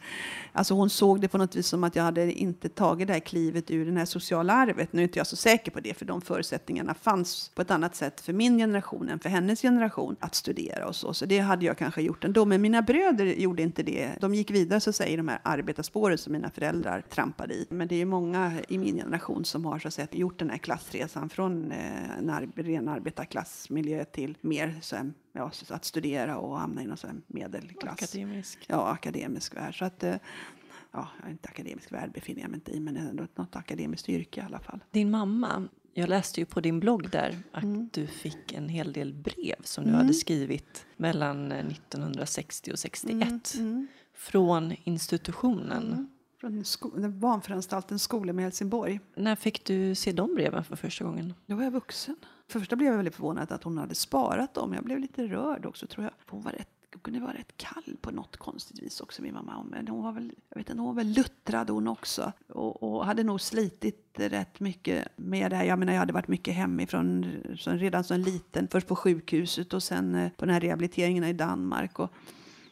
Alltså 0.53 0.75
hon 0.75 0.90
såg 0.90 1.21
det 1.21 1.29
på 1.29 1.38
något 1.38 1.57
vis 1.57 1.66
som 1.66 1.85
att 1.85 1.97
jag 1.97 2.03
hade 2.03 2.33
inte 2.33 2.68
tagit 2.68 3.07
det 3.07 3.12
här 3.12 3.21
klivet 3.21 3.71
ur 3.71 3.87
det 3.87 3.99
här 3.99 4.05
sociala 4.05 4.53
arvet. 4.53 4.92
Nu 4.92 5.01
är 5.01 5.03
inte 5.03 5.18
jag 5.18 5.27
så 5.27 5.37
säker 5.37 5.71
på 5.71 5.81
det, 5.81 5.94
för 5.94 6.05
de 6.05 6.21
förutsättningarna 6.21 6.94
fanns 6.94 7.51
på 7.55 7.62
ett 7.62 7.71
annat 7.71 7.97
sätt 7.97 8.21
för 8.21 8.33
min 8.33 8.59
generation 8.59 9.09
än 9.09 9.18
för 9.18 9.29
hennes 9.29 9.62
generation 9.62 10.16
att 10.21 10.35
studera 10.35 10.87
och 10.87 10.97
så. 10.97 11.14
Så 11.14 11.27
det 11.27 11.38
hade 11.38 11.64
jag 11.64 11.79
kanske 11.79 12.03
gjort 12.03 12.25
ändå. 12.25 12.44
Men 12.44 12.61
mina 12.61 12.83
bröder 12.83 13.27
gjorde 13.27 13.62
inte 13.62 13.83
det. 13.83 14.11
De 14.21 14.35
gick 14.35 14.51
vidare 14.51 14.81
så 14.81 14.90
att 14.90 14.97
säga, 14.97 15.11
i 15.11 15.16
de 15.16 15.29
här 15.29 15.38
arbetarspåren 15.42 16.18
som 16.18 16.33
mina 16.33 16.51
föräldrar 16.51 17.05
trampade 17.11 17.47
i. 17.50 17.66
Men 17.70 17.88
det 17.88 17.96
är 17.96 18.06
många 18.06 18.52
i 18.68 18.78
min 18.78 18.96
generation 18.96 19.44
som 19.44 19.64
har 19.64 19.78
så 19.78 19.88
att 19.88 19.94
säga, 19.94 20.08
gjort 20.12 20.38
den 20.38 20.50
här 20.50 20.58
klassresan 20.58 21.28
från 21.28 21.72
eh, 21.72 22.18
en 22.18 22.30
ar 22.30 22.48
ren 22.54 22.88
arbetarklassmiljö 22.88 24.04
till 24.04 24.37
mer 24.40 24.78
så 24.82 24.96
här, 24.96 25.12
ja, 25.32 25.50
att 25.68 25.84
studera 25.84 26.38
och 26.38 26.58
hamna 26.58 26.82
i 26.82 26.87
någon 26.87 26.96
sån 26.96 27.22
medelklass. 27.26 28.02
Akademisk. 28.02 28.58
Ja, 28.66 28.88
akademisk 28.90 29.56
värld. 29.56 29.78
Så 29.78 29.84
att, 29.84 30.04
eh, 30.04 30.16
ja, 30.92 31.08
inte 31.30 31.48
akademisk 31.48 31.92
värld 31.92 32.12
befinner 32.12 32.40
jag 32.40 32.50
mig 32.50 32.56
inte 32.56 32.72
i, 32.72 32.80
men 32.80 32.96
ändå 32.96 33.26
något 33.34 33.56
akademiskt 33.56 34.08
yrke 34.08 34.40
i 34.40 34.44
alla 34.44 34.61
fall. 34.61 34.84
Din 34.90 35.11
mamma, 35.11 35.68
jag 35.94 36.08
läste 36.08 36.40
ju 36.40 36.46
på 36.46 36.61
din 36.61 36.80
blogg 36.80 37.11
där 37.11 37.37
att 37.52 37.62
mm. 37.62 37.88
du 37.92 38.06
fick 38.06 38.52
en 38.52 38.68
hel 38.68 38.92
del 38.92 39.14
brev 39.14 39.56
som 39.64 39.84
du 39.84 39.90
mm. 39.90 40.00
hade 40.00 40.14
skrivit 40.14 40.87
mellan 40.96 41.52
1960 41.52 42.72
och 42.72 42.78
61 42.78 43.28
mm. 43.28 43.40
mm. 43.58 43.87
från 44.14 44.74
institutionen. 44.84 46.08
Från 46.40 46.64
barnföranstalten 47.20 47.98
Skolhem 47.98 48.38
i 48.38 48.42
Helsingborg. 48.42 49.01
När 49.14 49.37
fick 49.37 49.64
du 49.64 49.94
se 49.94 50.12
de 50.12 50.35
breven 50.35 50.64
för 50.64 50.77
första 50.77 51.05
gången? 51.05 51.35
Då 51.46 51.57
var 51.57 51.62
jag 51.62 51.70
vuxen. 51.70 52.16
För 52.48 52.61
första 52.61 52.77
blev 52.77 52.90
jag 52.90 52.96
väldigt 52.96 53.14
förvånad 53.14 53.53
att 53.53 53.62
hon 53.62 53.79
hade 53.79 53.94
sparat 53.94 54.55
dem. 54.55 54.74
Jag 54.74 54.85
blev 54.85 54.98
lite 54.98 55.27
rörd 55.27 55.66
också 55.66 55.87
tror 55.87 56.05
jag. 56.05 56.12
Hon 56.27 56.42
var 56.42 56.53
rätt 56.53 56.68
hon 56.92 57.01
kunde 57.01 57.20
vara 57.20 57.33
rätt 57.33 57.57
kall 57.57 57.96
på 58.01 58.11
något 58.11 58.37
konstigt 58.37 58.83
vis 58.83 59.01
också, 59.01 59.22
min 59.22 59.35
mamma. 59.35 59.64
Men 59.70 59.88
hon 59.88 60.05
var 60.05 60.12
väl, 60.12 60.33
jag 60.48 60.59
vet 60.59 60.70
inte, 60.70 60.81
hon 60.81 60.87
var 60.87 61.03
väl 61.03 61.12
luttrad 61.12 61.70
hon 61.70 61.88
också. 61.88 62.33
Och, 62.48 62.83
och, 62.83 63.07
hade 63.07 63.22
nog 63.22 63.40
slitit 63.40 64.14
rätt 64.14 64.61
mycket 64.61 65.09
med 65.16 65.51
det 65.51 65.57
här. 65.57 65.64
Jag 65.64 65.79
menar, 65.79 65.92
jag 65.92 66.01
hade 66.01 66.12
varit 66.12 66.29
mycket 66.29 66.55
hemifrån 66.55 67.33
som, 67.57 67.79
redan 67.79 68.05
som 68.05 68.20
liten. 68.20 68.68
Först 68.68 68.87
på 68.87 68.96
sjukhuset 68.96 69.74
och 69.74 69.83
sen 69.83 70.14
eh, 70.14 70.31
på 70.37 70.44
den 70.44 70.55
här 70.55 70.61
rehabiliteringen 70.61 71.24
i 71.24 71.33
Danmark. 71.33 71.98
Och, 71.98 72.12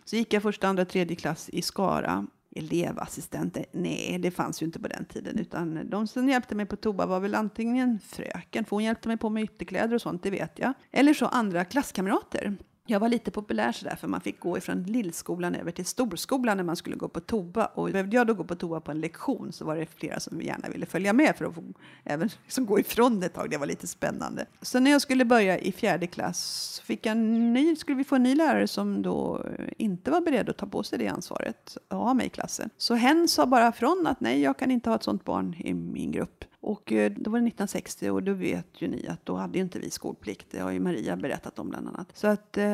så 0.05 0.17
gick 0.17 0.33
jag 0.33 0.43
första, 0.43 0.69
andra, 0.69 0.85
tredje 0.85 1.17
klass 1.17 1.49
i 1.49 1.63
Skara 1.63 2.27
elevassistenter. 2.59 3.65
Nej, 3.73 4.19
det 4.23 4.31
fanns 4.31 4.63
ju 4.63 4.67
inte 4.67 4.81
på 4.81 4.89
den 4.89 5.05
tiden. 5.05 5.39
Utan 5.39 5.91
de 5.91 6.07
som 6.07 6.29
hjälpte 6.29 6.55
mig 6.55 6.67
på 6.67 6.77
toa 6.77 7.07
var 7.07 7.21
väl 7.21 7.35
antingen 7.35 7.99
fröken, 8.01 8.65
för 8.65 8.77
hon 8.77 8.85
hjälpte 8.85 9.09
mig 9.09 9.17
på 9.17 9.31
med 9.31 9.43
ytterkläder 9.43 9.95
och 9.95 10.03
sånt, 10.03 10.23
det 10.23 10.31
vet 10.31 10.59
jag. 10.59 10.73
Eller 10.93 11.15
så 11.15 11.27
andra 11.27 11.65
klasskamrater. 11.65 12.57
Jag 12.89 13.01
var 13.01 13.09
lite 13.09 13.31
populär 13.31 13.73
sådär 13.73 13.97
för 13.97 14.09
man 14.09 14.21
fick 14.21 14.41
gå 14.41 14.59
ifrån 14.59 14.83
lillskolan 14.83 15.55
över 15.55 15.71
till 15.71 15.87
storskolan 15.87 16.57
när 16.57 16.65
man 16.65 16.77
skulle 16.77 16.97
gå 16.97 17.09
på 17.09 17.21
toa. 17.21 17.67
Och 17.67 17.91
behövde 17.91 18.17
jag 18.17 18.27
då 18.27 18.35
gå 18.35 18.45
på 18.45 18.55
toa 18.55 18.81
på 18.81 18.91
en 18.91 19.01
lektion 19.01 19.53
så 19.53 19.65
var 19.65 19.77
det 19.77 19.87
flera 19.87 20.21
som 20.21 20.43
gärna 20.43 20.69
ville 20.69 20.87
följa 20.87 21.13
med 21.13 21.37
för 21.37 21.45
att 21.45 21.55
få 21.55 21.63
även 22.05 22.29
liksom 22.45 22.67
gå 22.67 22.81
ifrån 22.81 23.23
ett 23.23 23.35
tag. 23.35 23.51
Det 23.51 23.59
var 23.59 23.67
lite 23.67 23.87
spännande. 23.87 24.47
Så 24.63 24.81
när 24.81 24.91
jag 24.91 25.03
skulle 25.03 25.25
börja 25.25 25.59
i 25.59 25.73
fjärde 25.73 26.07
klass 26.07 26.83
fick 26.85 27.07
jag 27.07 27.17
ny, 27.17 27.77
skulle 27.77 27.99
vi 27.99 28.05
få 28.05 28.17
en 28.17 28.23
ny 28.23 28.35
lärare 28.35 28.69
som 28.69 29.03
då 29.03 29.47
inte 29.77 30.11
var 30.11 30.21
beredd 30.21 30.49
att 30.49 30.57
ta 30.57 30.67
på 30.67 30.83
sig 30.83 30.99
det 30.99 31.09
ansvaret 31.09 31.77
och 31.89 31.99
ha 31.99 32.15
mig 32.15 32.27
i 32.27 32.31
klassen. 32.31 32.71
Så 32.77 32.95
hen 32.95 33.29
sa 33.29 33.47
bara 33.47 33.73
från 33.73 34.07
att 34.07 34.21
nej, 34.21 34.43
jag 34.43 34.59
kan 34.59 34.71
inte 34.71 34.91
ha 34.91 34.97
ett 34.97 35.03
sånt 35.03 35.25
barn 35.25 35.55
i 35.59 35.75
min 35.75 36.13
grupp. 36.13 36.45
Och 36.67 36.93
eh, 36.93 37.13
då 37.17 37.31
var 37.31 37.39
det 37.39 37.47
1960 37.47 38.11
och 38.11 38.23
då 38.23 38.33
vet 38.33 38.83
ju 38.83 38.89
ni 38.89 39.09
att 39.09 39.27
då 39.27 39.35
hade 39.35 39.59
inte 39.59 39.79
vi 39.79 39.91
skolplikt. 39.91 40.47
Det 40.51 40.59
har 40.59 40.71
ju 40.71 40.81
Maria 40.81 41.17
berättat 41.17 41.59
om 41.59 41.71
bland 41.71 41.89
annat. 41.89 42.09
Så 42.15 42.27
att 42.27 42.57
eh, 42.57 42.65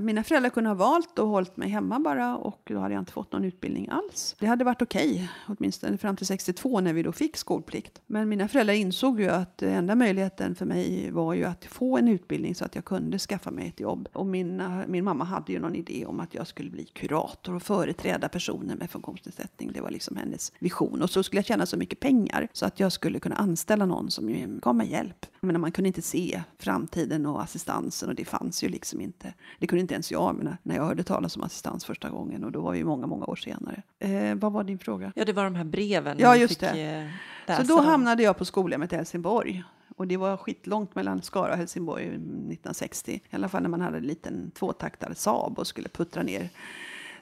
mina 0.00 0.24
föräldrar 0.24 0.50
kunde 0.50 0.70
ha 0.70 0.74
valt 0.74 1.18
och 1.18 1.28
hållit 1.28 1.56
mig 1.56 1.68
hemma 1.68 1.98
bara 1.98 2.36
och 2.36 2.60
då 2.64 2.78
hade 2.78 2.94
jag 2.94 3.00
inte 3.00 3.12
fått 3.12 3.32
någon 3.32 3.44
utbildning 3.44 3.88
alls. 3.88 4.36
Det 4.38 4.46
hade 4.46 4.64
varit 4.64 4.82
okej, 4.82 5.10
okay, 5.10 5.26
åtminstone 5.46 5.98
fram 5.98 6.16
till 6.16 6.26
62 6.26 6.80
när 6.80 6.92
vi 6.92 7.02
då 7.02 7.12
fick 7.12 7.36
skolplikt. 7.36 8.00
Men 8.06 8.28
mina 8.28 8.48
föräldrar 8.48 8.74
insåg 8.74 9.20
ju 9.20 9.28
att 9.28 9.62
enda 9.62 9.94
möjligheten 9.94 10.54
för 10.54 10.66
mig 10.66 11.10
var 11.10 11.34
ju 11.34 11.44
att 11.44 11.64
få 11.64 11.98
en 11.98 12.08
utbildning 12.08 12.54
så 12.54 12.64
att 12.64 12.74
jag 12.74 12.84
kunde 12.84 13.18
skaffa 13.18 13.50
mig 13.50 13.68
ett 13.68 13.80
jobb. 13.80 14.08
Och 14.12 14.26
mina, 14.26 14.84
min 14.88 15.04
mamma 15.04 15.24
hade 15.24 15.52
ju 15.52 15.58
någon 15.58 15.74
idé 15.74 16.06
om 16.06 16.20
att 16.20 16.34
jag 16.34 16.46
skulle 16.46 16.70
bli 16.70 16.84
kurator 16.84 17.54
och 17.54 17.62
företräda 17.62 18.28
personer 18.28 18.76
med 18.76 18.90
funktionsnedsättning. 18.90 19.72
Det 19.72 19.80
var 19.80 19.90
liksom 19.90 20.16
hennes 20.16 20.52
vision. 20.58 21.02
Och 21.02 21.10
så 21.10 21.22
skulle 21.22 21.38
jag 21.38 21.46
tjäna 21.46 21.66
så 21.66 21.76
mycket 21.76 22.00
pengar 22.00 22.48
så 22.52 22.66
att 22.66 22.80
jag 22.80 22.92
skulle 22.92 23.20
kunna 23.20 23.37
anställa 23.38 23.86
någon 23.86 24.10
som 24.10 24.58
gav 24.62 24.74
mig 24.74 24.90
hjälp. 24.90 25.26
Men 25.40 25.60
man 25.60 25.72
kunde 25.72 25.88
inte 25.88 26.02
se 26.02 26.42
framtiden 26.58 27.26
och 27.26 27.42
assistansen 27.42 28.08
och 28.08 28.14
det 28.14 28.24
fanns 28.24 28.64
ju 28.64 28.68
liksom 28.68 29.00
inte. 29.00 29.34
Det 29.58 29.66
kunde 29.66 29.80
inte 29.80 29.94
ens 29.94 30.10
jag 30.10 30.36
menar, 30.36 30.56
när 30.62 30.76
jag 30.76 30.84
hörde 30.84 31.02
talas 31.02 31.36
om 31.36 31.42
assistans 31.42 31.84
första 31.84 32.10
gången 32.10 32.44
och 32.44 32.52
då 32.52 32.60
var 32.60 32.74
ju 32.74 32.84
många, 32.84 33.06
många 33.06 33.26
år 33.26 33.36
senare. 33.36 33.82
Eh, 33.98 34.34
vad 34.34 34.52
var 34.52 34.64
din 34.64 34.78
fråga? 34.78 35.12
Ja, 35.16 35.24
det 35.24 35.32
var 35.32 35.44
de 35.44 35.54
här 35.54 35.64
breven. 35.64 36.16
Ja, 36.20 36.36
just 36.36 36.60
det. 36.60 37.10
Eh, 37.46 37.56
så 37.56 37.62
då 37.62 37.80
hamnade 37.80 38.22
jag 38.22 38.36
på 38.38 38.44
skolhemmet 38.44 38.92
i 38.92 38.96
Helsingborg. 38.96 39.64
Och 39.96 40.06
det 40.06 40.16
var 40.16 40.36
skitlångt 40.36 40.94
mellan 40.94 41.22
Skara 41.22 41.52
och 41.52 41.58
Helsingborg 41.58 42.04
1960. 42.06 43.12
I 43.30 43.36
alla 43.36 43.48
fall 43.48 43.62
när 43.62 43.68
man 43.68 43.80
hade 43.80 43.96
en 43.96 44.02
liten 44.02 44.50
tvåtaktare 44.50 45.14
Saab 45.14 45.58
och 45.58 45.66
skulle 45.66 45.88
puttra 45.88 46.22
ner 46.22 46.48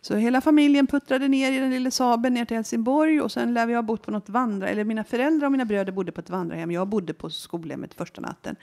så 0.00 0.16
hela 0.16 0.40
familjen 0.40 0.86
puttrade 0.86 1.28
ner 1.28 1.52
i 1.52 1.58
den 1.58 1.70
lilla 1.70 1.90
Saaben 1.90 2.34
ner 2.34 2.44
till 2.44 2.56
Helsingborg 2.56 3.20
och 3.20 3.32
sen 3.32 3.54
lär 3.54 3.66
vi 3.66 3.74
ha 3.74 3.82
bott 3.82 4.02
på 4.02 4.10
något 4.10 4.28
vandra, 4.28 4.68
eller 4.68 4.84
mina 4.84 5.04
föräldrar 5.04 5.46
och 5.46 5.52
mina 5.52 5.64
bröder 5.64 5.92
bodde 5.92 6.12
på 6.12 6.20
ett 6.20 6.30
vandrarhem. 6.30 6.70
Jag 6.70 6.88
bodde 6.88 7.14
på 7.14 7.30
skolhemmet 7.30 7.94
första 7.94 8.20
natten. 8.20 8.56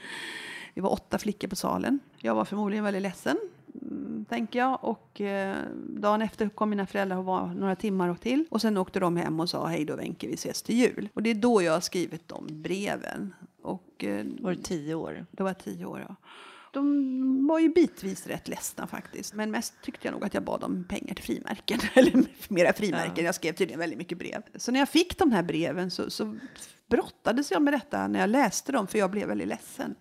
Vi 0.74 0.82
var 0.82 0.92
åtta 0.92 1.18
flickor 1.18 1.48
på 1.48 1.56
salen. 1.56 2.00
Jag 2.18 2.36
var 2.36 2.46
förmodligen 2.46 2.84
väldigt 2.84 3.02
ledsen, 3.02 3.38
mm, 3.82 4.26
tänker 4.30 4.60
jag. 4.60 4.84
Och 4.84 5.22
eh, 5.22 5.58
dagen 5.88 6.22
efter 6.22 6.50
kom 6.50 6.70
mina 6.70 6.86
föräldrar 6.86 7.18
och 7.18 7.26
var 7.26 7.48
några 7.48 7.76
timmar 7.76 8.10
och 8.10 8.22
till. 8.22 8.46
Och 8.50 8.62
sen 8.62 8.78
åkte 8.78 9.00
de 9.00 9.18
hem 9.18 9.40
och 9.40 9.50
sa 9.50 9.68
hej 9.68 9.86
då 9.86 9.96
Wenche, 9.96 10.28
vi 10.28 10.34
ses 10.34 10.62
till 10.62 10.76
jul. 10.76 11.10
Och 11.14 11.24
det 11.24 11.30
är 11.30 11.36
då 11.36 11.62
jag 11.62 11.74
har 11.74 11.82
skrivit 11.82 12.28
de 12.28 12.48
breven. 12.50 13.34
Och, 13.62 14.04
eh, 14.04 14.26
var 14.40 14.52
det 14.52 14.64
tio 14.64 14.96
år? 14.96 15.26
Det 15.32 15.44
var 15.44 15.54
tio 15.54 15.86
år, 15.86 16.06
ja. 16.08 16.16
De 16.74 17.48
var 17.48 17.60
ju 17.60 17.70
bitvis 17.70 18.28
rätt 18.28 18.48
ledsna 18.48 18.88
faktiskt. 18.88 19.34
Men 19.34 19.52
mest 19.52 19.74
tyckte 19.82 20.08
jag 20.08 20.14
nog 20.14 20.26
att 20.26 20.34
jag 20.34 20.44
bad 20.44 20.64
om 20.64 20.84
pengar 20.84 21.16
till 21.16 21.24
frimärken. 21.24 21.80
Eller 21.94 22.26
mera 22.48 22.74
frimärken. 22.74 23.14
Ja. 23.16 23.24
Jag 23.24 23.36
skrev 23.36 23.54
tydligen 23.54 23.80
väldigt 23.80 23.98
mycket 23.98 24.18
brev. 24.18 24.42
Så 24.56 24.72
när 24.72 24.80
jag 24.80 24.90
fick 24.90 25.18
de 25.18 25.32
här 25.32 25.44
breven 25.44 25.92
så, 25.92 26.10
så 26.10 26.38
brottades 26.90 27.52
jag 27.52 27.62
med 27.62 27.74
detta 27.74 28.08
när 28.08 28.20
jag 28.20 28.30
läste 28.30 28.72
dem. 28.72 28.88
För 28.88 29.00
jag 29.00 29.12
blev 29.12 29.28
väldigt 29.28 29.48
ledsen. 29.48 29.96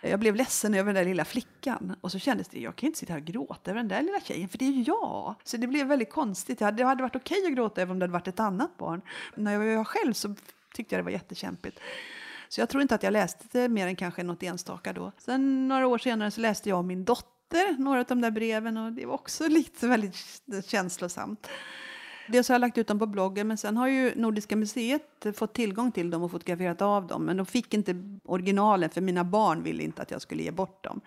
Jag 0.00 0.20
blev 0.20 0.36
ledsen 0.36 0.74
över 0.74 0.86
den 0.86 0.94
där 0.94 1.10
lilla 1.10 1.24
flickan. 1.24 1.96
Och 2.00 2.12
så 2.12 2.18
kändes 2.18 2.48
det, 2.48 2.60
jag 2.60 2.76
kan 2.76 2.86
inte 2.86 2.98
sitta 2.98 3.12
här 3.12 3.20
och 3.20 3.26
gråta 3.26 3.70
över 3.70 3.80
den 3.80 3.88
där 3.88 4.02
lilla 4.02 4.20
tjejen, 4.20 4.48
för 4.48 4.58
det 4.58 4.64
är 4.64 4.72
ju 4.72 4.82
jag. 4.82 5.34
Så 5.44 5.56
det 5.56 5.66
blev 5.66 5.86
väldigt 5.86 6.10
konstigt. 6.10 6.58
Det 6.58 6.64
hade, 6.64 6.76
det 6.76 6.84
hade 6.84 7.02
varit 7.02 7.16
okej 7.16 7.46
att 7.46 7.52
gråta 7.52 7.82
även 7.82 7.92
om 7.92 7.98
det 7.98 8.02
hade 8.02 8.12
varit 8.12 8.28
ett 8.28 8.40
annat 8.40 8.76
barn. 8.76 9.00
När 9.36 9.52
jag 9.52 9.58
var 9.58 9.66
jag 9.66 9.86
själv 9.86 10.12
så 10.12 10.34
tyckte 10.74 10.94
jag 10.94 11.00
det 11.00 11.04
var 11.04 11.10
jättekämpigt. 11.10 11.80
Så 12.48 12.60
jag 12.60 12.68
tror 12.68 12.82
inte 12.82 12.94
att 12.94 13.02
jag 13.02 13.12
läste 13.12 13.44
det 13.52 13.68
mer 13.68 13.86
än 13.86 13.96
kanske 13.96 14.22
något 14.22 14.42
enstaka 14.42 14.92
då. 14.92 15.12
Sen 15.18 15.68
några 15.68 15.86
år 15.86 15.98
senare 15.98 16.30
så 16.30 16.40
läste 16.40 16.68
jag 16.68 16.78
om 16.78 16.86
min 16.86 17.04
dotter 17.04 17.36
dotter 17.48 17.82
några 17.82 18.00
av 18.00 18.06
de 18.06 18.20
där 18.20 18.30
breven 18.30 18.76
och 18.76 18.92
det 18.92 19.06
var 19.06 19.14
också 19.14 19.44
lite 19.48 19.88
väldigt 19.88 20.16
känslosamt. 20.64 21.48
Dels 22.28 22.48
har 22.48 22.54
jag 22.54 22.60
lagt 22.60 22.78
ut 22.78 22.86
dem 22.86 22.98
på 22.98 23.06
bloggen 23.06 23.48
men 23.48 23.56
sen 23.56 23.76
har 23.76 23.88
ju 23.88 24.12
Nordiska 24.14 24.56
museet 24.56 25.26
fått 25.34 25.54
tillgång 25.54 25.92
till 25.92 26.10
dem 26.10 26.22
och 26.22 26.30
fotograferat 26.30 26.82
av 26.82 27.06
dem. 27.06 27.24
Men 27.24 27.36
de 27.36 27.46
fick 27.46 27.74
inte 27.74 28.18
originalen 28.24 28.90
för 28.90 29.00
mina 29.00 29.24
barn 29.24 29.62
ville 29.62 29.82
inte 29.82 30.02
att 30.02 30.10
jag 30.10 30.22
skulle 30.22 30.42
ge 30.42 30.50
bort 30.50 30.84
dem. 30.84 31.00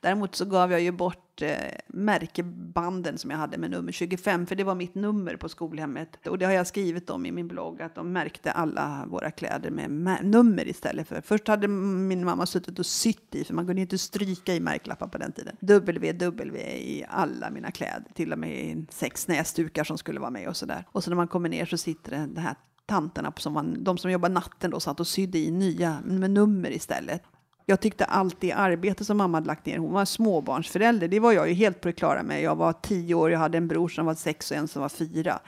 Däremot 0.00 0.34
så 0.34 0.44
gav 0.44 0.72
jag 0.72 0.80
ju 0.80 0.92
bort 0.92 1.42
eh, 1.42 1.56
märkebanden 1.86 3.18
som 3.18 3.30
jag 3.30 3.38
hade 3.38 3.58
med 3.58 3.70
nummer 3.70 3.92
25, 3.92 4.46
för 4.46 4.54
det 4.54 4.64
var 4.64 4.74
mitt 4.74 4.94
nummer 4.94 5.36
på 5.36 5.48
skolhemmet. 5.48 6.26
Och 6.26 6.38
det 6.38 6.46
har 6.46 6.52
jag 6.52 6.66
skrivit 6.66 7.10
om 7.10 7.26
i 7.26 7.32
min 7.32 7.48
blogg, 7.48 7.82
att 7.82 7.94
de 7.94 8.12
märkte 8.12 8.52
alla 8.52 9.04
våra 9.08 9.30
kläder 9.30 9.70
med 9.70 10.24
nummer 10.24 10.68
istället 10.68 11.08
för. 11.08 11.20
Först 11.20 11.48
hade 11.48 11.68
min 11.68 12.24
mamma 12.24 12.46
suttit 12.46 12.78
och 12.78 12.86
sytt 12.86 13.34
i, 13.34 13.44
för 13.44 13.54
man 13.54 13.66
kunde 13.66 13.82
inte 13.82 13.98
stryka 13.98 14.54
i 14.54 14.60
märklappar 14.60 15.08
på 15.08 15.18
den 15.18 15.32
tiden. 15.32 15.56
WW 15.60 16.58
i 16.58 17.04
alla 17.08 17.50
mina 17.50 17.70
kläder, 17.70 18.04
till 18.14 18.32
och 18.32 18.38
med 18.38 18.86
sex 18.90 19.28
näsdukar 19.28 19.84
som 19.84 19.98
skulle 19.98 20.20
vara 20.20 20.30
med 20.30 20.48
och 20.48 20.56
sådär. 20.56 20.84
Och 20.92 21.04
så 21.04 21.10
när 21.10 21.16
man 21.16 21.28
kommer 21.28 21.48
ner 21.48 21.66
så 21.66 21.76
sitter 21.76 22.10
det, 22.10 22.26
det 22.34 22.40
här 22.40 22.54
tanterna, 22.86 23.32
som 23.36 23.52
man, 23.52 23.84
de 23.84 23.98
som 23.98 24.10
jobbar 24.10 24.28
natten, 24.28 24.70
då, 24.70 24.80
satt 24.80 25.00
och 25.00 25.06
sydde 25.06 25.38
i 25.38 25.50
nya 25.50 26.00
med 26.04 26.30
nummer 26.30 26.70
istället. 26.70 27.22
Jag 27.66 27.80
tyckte 27.80 28.04
allt 28.04 28.40
det 28.40 28.52
arbete 28.52 29.04
som 29.04 29.16
mamma 29.16 29.36
hade 29.36 29.46
lagt 29.46 29.66
ner, 29.66 29.78
hon 29.78 29.92
var 29.92 30.04
småbarnsförälder, 30.04 31.08
det 31.08 31.20
var 31.20 31.32
jag 31.32 31.48
ju 31.48 31.54
helt 31.54 31.80
på 31.80 31.88
det 31.88 31.92
klara 31.92 32.22
med. 32.22 32.42
Jag 32.42 32.56
var 32.56 32.72
tio 32.72 33.14
år, 33.14 33.30
jag 33.30 33.38
hade 33.38 33.58
en 33.58 33.68
bror 33.68 33.88
som 33.88 34.06
var 34.06 34.14
sex 34.14 34.50
och 34.50 34.56
en 34.56 34.68
som 34.68 34.82
var 34.82 34.88
fyra. 34.88 35.40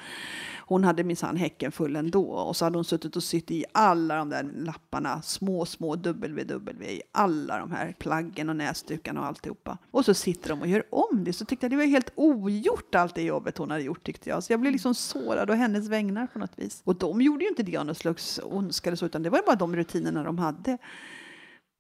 Hon 0.72 0.84
hade 0.84 1.04
minsann 1.04 1.36
häcken 1.36 1.72
full 1.72 1.96
ändå. 1.96 2.24
Och 2.24 2.56
så 2.56 2.64
hade 2.64 2.78
hon 2.78 2.84
suttit 2.84 3.16
och 3.16 3.22
sytt 3.22 3.50
i 3.50 3.64
alla 3.72 4.16
de 4.16 4.28
där 4.28 4.50
lapparna, 4.54 5.22
små, 5.22 5.66
små 5.66 5.94
WW, 5.96 6.84
i 6.84 7.02
alla 7.12 7.58
de 7.58 7.72
här 7.72 7.94
plaggen 7.98 8.48
och 8.48 8.56
näsdukarna 8.56 9.20
och 9.20 9.26
alltihopa. 9.26 9.78
Och 9.90 10.04
så 10.04 10.14
sitter 10.14 10.48
de 10.48 10.60
och 10.60 10.66
gör 10.66 10.84
om 10.90 11.24
det. 11.24 11.32
Så 11.32 11.44
tyckte 11.44 11.64
jag 11.66 11.70
det 11.70 11.76
var 11.76 11.84
helt 11.84 12.12
ogjort 12.14 12.94
allt 12.94 13.14
det 13.14 13.22
jobbet 13.22 13.58
hon 13.58 13.70
hade 13.70 13.82
gjort 13.82 14.04
tyckte 14.06 14.30
jag. 14.30 14.42
Så 14.42 14.52
jag 14.52 14.60
blev 14.60 14.72
liksom 14.72 14.94
sårad 14.94 15.50
och 15.50 15.56
hennes 15.56 15.88
vägnar 15.88 16.26
på 16.26 16.38
något 16.38 16.58
vis. 16.58 16.82
Och 16.84 16.96
de 16.96 17.20
gjorde 17.20 17.44
ju 17.44 17.48
inte 17.48 17.62
det 17.62 17.76
av 17.76 17.86
någon 17.86 17.94
slags 17.94 18.40
ondska 18.44 18.88
eller 18.90 18.96
så, 18.96 19.06
utan 19.06 19.22
det 19.22 19.30
var 19.30 19.42
bara 19.46 19.56
de 19.56 19.76
rutinerna 19.76 20.22
de 20.22 20.38
hade. 20.38 20.78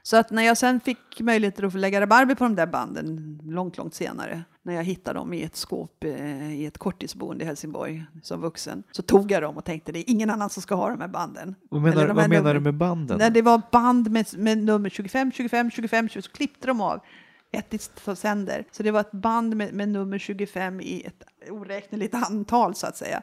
Så 0.02 0.16
att 0.16 0.30
när 0.30 0.42
jag 0.42 0.58
sen 0.58 0.80
fick 0.80 1.20
möjlighet 1.20 1.64
att 1.64 1.72
få 1.72 1.78
lägga 1.78 2.00
rabarber 2.00 2.34
på 2.34 2.44
de 2.44 2.54
där 2.54 2.66
banden 2.66 3.38
långt, 3.44 3.76
långt 3.76 3.94
senare, 3.94 4.44
när 4.62 4.74
jag 4.74 4.84
hittade 4.84 5.18
dem 5.18 5.32
i 5.32 5.42
ett 5.42 5.56
skåp 5.56 6.04
eh, 6.04 6.54
i 6.54 6.66
ett 6.66 6.78
korttidsboende 6.78 7.44
i 7.44 7.46
Helsingborg 7.46 8.04
som 8.22 8.40
vuxen, 8.40 8.82
så 8.92 9.02
tog 9.02 9.30
jag 9.30 9.42
dem 9.42 9.56
och 9.56 9.64
tänkte 9.64 9.92
det 9.92 9.98
är 9.98 10.10
ingen 10.10 10.30
annan 10.30 10.50
som 10.50 10.62
ska 10.62 10.74
ha 10.74 10.90
de 10.90 11.00
här 11.00 11.08
banden. 11.08 11.54
Vad 11.70 11.82
menar, 11.82 12.06
vad 12.06 12.30
menar 12.30 12.54
du 12.54 12.60
med 12.60 12.74
banden? 12.74 13.18
Nej, 13.18 13.30
det 13.30 13.42
var 13.42 13.62
band 13.72 14.10
med, 14.10 14.26
med 14.38 14.58
nummer 14.58 14.88
25, 14.88 15.32
25, 15.32 15.70
25, 15.70 16.08
25, 16.08 16.22
så 16.22 16.30
klippte 16.30 16.66
de 16.66 16.80
av 16.80 17.00
ett 17.52 17.74
i 17.74 17.78
sänder. 18.16 18.64
Så 18.70 18.82
det 18.82 18.90
var 18.90 19.00
ett 19.00 19.12
band 19.12 19.56
med, 19.56 19.74
med 19.74 19.88
nummer 19.88 20.18
25 20.18 20.80
i 20.80 21.02
ett 21.02 21.22
oräkneligt 21.50 22.14
antal 22.14 22.74
så 22.74 22.86
att 22.86 22.96
säga. 22.96 23.22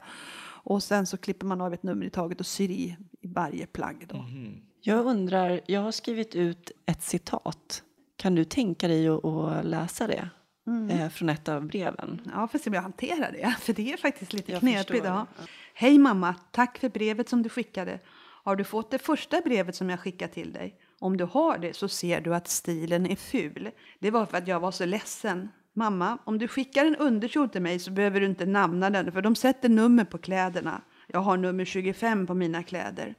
Och 0.63 0.83
sen 0.83 1.05
så 1.05 1.17
klipper 1.17 1.45
man 1.45 1.61
av 1.61 1.73
ett 1.73 1.83
nummer 1.83 2.05
i 2.05 2.09
taget 2.09 2.39
och 2.39 2.45
syr 2.45 2.69
i, 2.69 2.97
i 3.21 3.27
varje 3.27 3.65
plagg. 3.65 4.05
Då. 4.09 4.17
Mm. 4.17 4.61
Jag 4.81 5.05
undrar, 5.05 5.61
jag 5.65 5.81
har 5.81 5.91
skrivit 5.91 6.35
ut 6.35 6.71
ett 6.85 7.03
citat. 7.03 7.83
Kan 8.17 8.35
du 8.35 8.43
tänka 8.43 8.87
dig 8.87 9.07
att 9.07 9.65
läsa 9.65 10.07
det? 10.07 10.29
Mm. 10.67 10.89
Eh, 10.89 11.09
från 11.09 11.29
ett 11.29 11.49
av 11.49 11.67
breven. 11.67 12.21
Ja, 12.33 12.47
får 12.47 12.59
se 12.59 12.69
om 12.69 12.73
jag 12.73 12.81
hanterar 12.81 13.31
det. 13.31 13.55
För 13.59 13.73
det 13.73 13.93
är 13.93 13.97
faktiskt 13.97 14.33
lite 14.33 14.59
knepigt. 14.59 15.05
Ja. 15.05 15.27
Hej 15.73 15.97
mamma, 15.97 16.35
tack 16.51 16.77
för 16.77 16.89
brevet 16.89 17.29
som 17.29 17.43
du 17.43 17.49
skickade. 17.49 17.99
Har 18.43 18.55
du 18.55 18.63
fått 18.63 18.91
det 18.91 18.99
första 18.99 19.41
brevet 19.41 19.75
som 19.75 19.89
jag 19.89 19.99
skickade 19.99 20.33
till 20.33 20.53
dig? 20.53 20.75
Om 20.99 21.17
du 21.17 21.23
har 21.23 21.57
det 21.57 21.75
så 21.75 21.87
ser 21.87 22.21
du 22.21 22.35
att 22.35 22.47
stilen 22.47 23.05
är 23.05 23.15
ful. 23.15 23.69
Det 23.99 24.11
var 24.11 24.25
för 24.25 24.37
att 24.37 24.47
jag 24.47 24.59
var 24.59 24.71
så 24.71 24.85
ledsen. 24.85 25.49
Mamma, 25.73 26.17
om 26.23 26.37
du 26.37 26.47
skickar 26.47 26.85
en 26.85 26.95
underkjol 26.95 27.49
till 27.49 27.61
mig 27.61 27.79
så 27.79 27.91
behöver 27.91 28.19
du 28.19 28.25
inte 28.25 28.45
namna 28.45 28.89
den, 28.89 29.11
för 29.11 29.21
de 29.21 29.35
sätter 29.35 29.69
nummer 29.69 30.05
på 30.05 30.17
kläderna. 30.17 30.81
Jag 31.07 31.19
har 31.19 31.37
nummer 31.37 31.65
25 31.65 32.27
på 32.27 32.33
mina 32.33 32.63
kläder. 32.63 33.15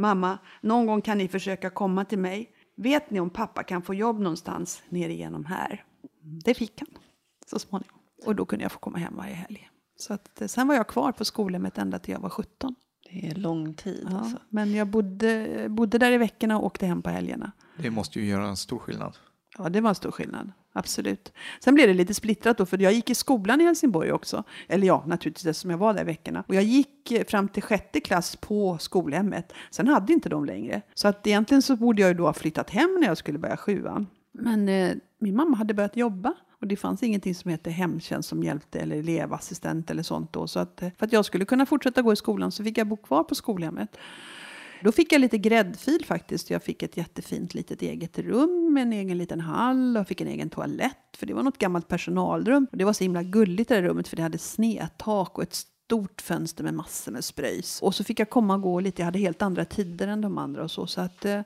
Mamma, 0.00 0.38
någon 0.60 0.86
gång 0.86 1.02
kan 1.02 1.18
ni 1.18 1.28
försöka 1.28 1.70
komma 1.70 2.04
till 2.04 2.18
mig. 2.18 2.50
Vet 2.76 3.10
ni 3.10 3.20
om 3.20 3.30
pappa 3.30 3.62
kan 3.62 3.82
få 3.82 3.94
jobb 3.94 4.18
någonstans 4.20 4.82
nere 4.88 5.12
igenom 5.12 5.44
här? 5.44 5.84
Det 6.44 6.54
fick 6.54 6.80
han 6.80 6.88
så 7.46 7.58
småningom. 7.58 7.98
Och 8.26 8.36
då 8.36 8.46
kunde 8.46 8.64
jag 8.64 8.72
få 8.72 8.78
komma 8.78 8.98
hem 8.98 9.16
varje 9.16 9.34
helg. 9.34 9.70
Så 9.96 10.14
att, 10.14 10.40
eh, 10.40 10.46
sen 10.46 10.68
var 10.68 10.74
jag 10.74 10.88
kvar 10.88 11.12
på 11.12 11.24
skolhemmet 11.24 11.78
ända 11.78 11.98
till 11.98 12.12
jag 12.12 12.20
var 12.20 12.28
17. 12.28 12.74
Det 13.10 13.26
är 13.26 13.34
lång 13.34 13.74
tid. 13.74 14.06
Ja, 14.10 14.18
alltså. 14.18 14.38
Men 14.48 14.72
jag 14.72 14.88
bodde, 14.88 15.66
bodde 15.68 15.98
där 15.98 16.12
i 16.12 16.18
veckorna 16.18 16.58
och 16.58 16.66
åkte 16.66 16.86
hem 16.86 17.02
på 17.02 17.10
helgerna. 17.10 17.52
Det 17.76 17.90
måste 17.90 18.20
ju 18.20 18.26
göra 18.26 18.48
en 18.48 18.56
stor 18.56 18.78
skillnad. 18.78 19.16
Ja, 19.58 19.68
det 19.68 19.80
var 19.80 19.88
en 19.88 19.94
stor 19.94 20.10
skillnad. 20.10 20.52
Absolut. 20.72 21.32
Sen 21.60 21.74
blev 21.74 21.88
det 21.88 21.94
lite 21.94 22.14
splittrat 22.14 22.58
då, 22.58 22.66
för 22.66 22.78
jag 22.82 22.92
gick 22.92 23.10
i 23.10 23.14
skolan 23.14 23.60
i 23.60 23.64
Helsingborg 23.64 24.12
också. 24.12 24.44
Eller 24.68 24.86
ja, 24.86 25.04
naturligtvis 25.06 25.46
eftersom 25.46 25.70
jag 25.70 25.78
var 25.78 25.94
där 25.94 26.00
i 26.00 26.04
veckorna. 26.04 26.44
Och 26.48 26.54
jag 26.54 26.62
gick 26.62 27.12
eh, 27.12 27.24
fram 27.24 27.48
till 27.48 27.62
sjätte 27.62 28.00
klass 28.00 28.36
på 28.36 28.78
skolhemmet. 28.78 29.52
Sen 29.70 29.88
hade 29.88 30.12
inte 30.12 30.28
de 30.28 30.44
längre. 30.44 30.82
Så 30.94 31.08
att 31.08 31.26
egentligen 31.26 31.62
så 31.62 31.76
borde 31.76 32.02
jag 32.02 32.08
ju 32.08 32.14
då 32.14 32.26
ha 32.26 32.32
flyttat 32.32 32.70
hem 32.70 32.96
när 33.00 33.06
jag 33.06 33.18
skulle 33.18 33.38
börja 33.38 33.56
sjuan. 33.56 34.06
Men 34.32 34.68
eh, 34.68 34.94
min 35.18 35.36
mamma 35.36 35.56
hade 35.56 35.74
börjat 35.74 35.96
jobba. 35.96 36.34
Och 36.60 36.66
det 36.66 36.76
fanns 36.76 37.02
ingenting 37.02 37.34
som 37.34 37.50
hette 37.50 37.70
hemtjänst 37.70 38.28
som 38.28 38.42
hjälpte 38.42 38.80
eller 38.80 38.96
elevassistent 38.96 39.90
eller 39.90 40.02
sånt 40.02 40.32
då. 40.32 40.46
Så 40.46 40.60
att, 40.60 40.82
eh, 40.82 40.88
för 40.98 41.06
att 41.06 41.12
jag 41.12 41.24
skulle 41.24 41.44
kunna 41.44 41.66
fortsätta 41.66 42.02
gå 42.02 42.12
i 42.12 42.16
skolan 42.16 42.52
så 42.52 42.64
fick 42.64 42.78
jag 42.78 42.86
bo 42.86 42.96
kvar 42.96 43.24
på 43.24 43.34
skolhemmet. 43.34 43.96
Då 44.82 44.92
fick 44.92 45.12
jag 45.12 45.20
lite 45.20 45.38
gräddfil 45.38 46.04
faktiskt. 46.04 46.50
Jag 46.50 46.62
fick 46.62 46.82
ett 46.82 46.96
jättefint 46.96 47.54
litet 47.54 47.82
eget 47.82 48.18
rum 48.18 48.74
med 48.74 48.82
en 48.82 48.92
egen 48.92 49.18
liten 49.18 49.40
hall 49.40 49.96
och 49.96 50.08
fick 50.08 50.20
en 50.20 50.28
egen 50.28 50.50
toalett. 50.50 51.16
För 51.16 51.26
det 51.26 51.34
var 51.34 51.42
något 51.42 51.58
gammalt 51.58 51.88
personalrum. 51.88 52.66
Och 52.72 52.78
det 52.78 52.84
var 52.84 52.92
så 52.92 53.04
himla 53.04 53.22
gulligt 53.22 53.68
det 53.68 53.74
där 53.74 53.82
rummet 53.82 54.08
för 54.08 54.16
det 54.16 54.22
hade 54.22 54.38
snedtak 54.38 55.38
och 55.38 55.42
ett 55.42 55.54
stort 55.54 56.20
fönster 56.20 56.64
med 56.64 56.74
massor 56.74 57.12
med 57.12 57.24
spröjs. 57.24 57.82
Och 57.82 57.94
så 57.94 58.04
fick 58.04 58.20
jag 58.20 58.30
komma 58.30 58.54
och 58.54 58.62
gå 58.62 58.80
lite. 58.80 59.02
Jag 59.02 59.04
hade 59.04 59.18
helt 59.18 59.42
andra 59.42 59.64
tider 59.64 60.08
än 60.08 60.20
de 60.20 60.38
andra 60.38 60.62
och 60.62 60.70
så. 60.70 60.86
så 60.86 61.00
att, 61.00 61.24
eh, 61.24 61.40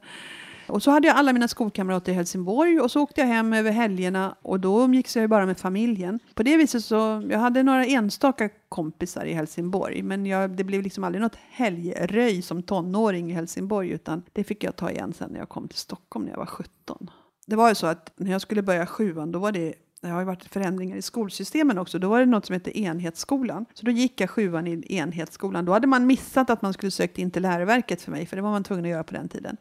och 0.66 0.82
så 0.82 0.90
hade 0.90 1.08
jag 1.08 1.16
alla 1.16 1.32
mina 1.32 1.48
skolkamrater 1.48 2.12
i 2.12 2.14
Helsingborg 2.14 2.80
och 2.80 2.90
så 2.90 3.00
åkte 3.00 3.20
jag 3.20 3.28
hem 3.28 3.52
över 3.52 3.70
helgerna 3.70 4.34
och 4.42 4.60
då 4.60 4.84
umgicks 4.84 5.16
jag 5.16 5.22
ju 5.22 5.28
bara 5.28 5.46
med 5.46 5.58
familjen. 5.58 6.20
På 6.34 6.42
det 6.42 6.56
viset 6.56 6.84
så, 6.84 7.22
jag 7.30 7.38
hade 7.38 7.62
några 7.62 7.84
enstaka 7.84 8.48
kompisar 8.68 9.24
i 9.24 9.32
Helsingborg 9.32 10.02
men 10.02 10.26
jag, 10.26 10.50
det 10.50 10.64
blev 10.64 10.82
liksom 10.82 11.04
aldrig 11.04 11.22
något 11.22 11.38
helgröj 11.50 12.42
som 12.42 12.62
tonåring 12.62 13.30
i 13.30 13.34
Helsingborg 13.34 13.90
utan 13.90 14.22
det 14.32 14.44
fick 14.44 14.64
jag 14.64 14.76
ta 14.76 14.90
igen 14.90 15.12
sen 15.12 15.30
när 15.30 15.38
jag 15.38 15.48
kom 15.48 15.68
till 15.68 15.78
Stockholm 15.78 16.24
när 16.24 16.32
jag 16.32 16.38
var 16.38 16.46
17. 16.46 17.10
Det 17.46 17.56
var 17.56 17.68
ju 17.68 17.74
så 17.74 17.86
att 17.86 18.12
när 18.16 18.30
jag 18.30 18.40
skulle 18.40 18.62
börja 18.62 18.86
sjuan 18.86 19.32
då 19.32 19.38
var 19.38 19.52
det 19.52 19.74
det 20.04 20.10
har 20.10 20.20
ju 20.20 20.26
varit 20.26 20.44
förändringar 20.44 20.96
i 20.96 21.02
skolsystemen 21.02 21.78
också. 21.78 21.98
Då 21.98 22.08
var 22.08 22.20
det 22.20 22.26
något 22.26 22.46
som 22.46 22.52
hette 22.52 22.80
enhetsskolan. 22.80 23.66
Så 23.74 23.86
då 23.86 23.90
gick 23.90 24.20
jag 24.20 24.30
sjuan 24.30 24.66
i 24.66 24.96
enhetsskolan. 24.96 25.64
Då 25.64 25.72
hade 25.72 25.86
man 25.86 26.06
missat 26.06 26.50
att 26.50 26.62
man 26.62 26.72
skulle 26.72 26.90
sökt 26.90 27.18
in 27.18 27.30
till 27.30 27.42
läroverket 27.42 28.02
för 28.02 28.10
mig, 28.10 28.26
för 28.26 28.36
det 28.36 28.42
var 28.42 28.50
man 28.50 28.64
tvungen 28.64 28.84
att 28.84 28.90
göra 28.90 29.04
på 29.04 29.14
den 29.14 29.28
tiden. 29.28 29.56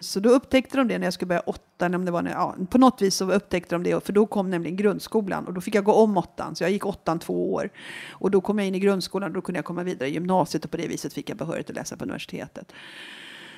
Så 0.00 0.20
då 0.20 0.30
upptäckte 0.30 0.76
de 0.76 0.88
det 0.88 0.98
när 0.98 1.06
jag 1.06 1.14
skulle 1.14 1.26
börja 1.28 1.40
åttan, 1.40 1.94
om 1.94 2.04
det 2.04 2.10
var 2.10 2.22
när, 2.22 2.30
ja, 2.30 2.56
på 2.70 2.78
något 2.78 3.02
vis 3.02 3.14
så 3.14 3.32
upptäckte 3.32 3.74
de 3.74 3.82
det, 3.82 4.04
för 4.04 4.12
då 4.12 4.26
kom 4.26 4.50
nämligen 4.50 4.76
grundskolan 4.76 5.46
och 5.46 5.54
då 5.54 5.60
fick 5.60 5.74
jag 5.74 5.84
gå 5.84 5.92
om 5.92 6.16
åttan, 6.16 6.56
så 6.56 6.64
jag 6.64 6.70
gick 6.70 6.86
åttan 6.86 7.18
två 7.18 7.54
år. 7.54 7.70
Och 8.10 8.30
då 8.30 8.40
kom 8.40 8.58
jag 8.58 8.68
in 8.68 8.74
i 8.74 8.80
grundskolan 8.80 9.30
och 9.30 9.34
då 9.34 9.40
kunde 9.40 9.58
jag 9.58 9.64
komma 9.64 9.82
vidare 9.82 10.08
i 10.08 10.12
gymnasiet 10.12 10.64
och 10.64 10.70
på 10.70 10.76
det 10.76 10.88
viset 10.88 11.12
fick 11.12 11.30
jag 11.30 11.38
behörighet 11.38 11.70
att 11.70 11.76
läsa 11.76 11.96
på 11.96 12.04
universitetet. 12.04 12.72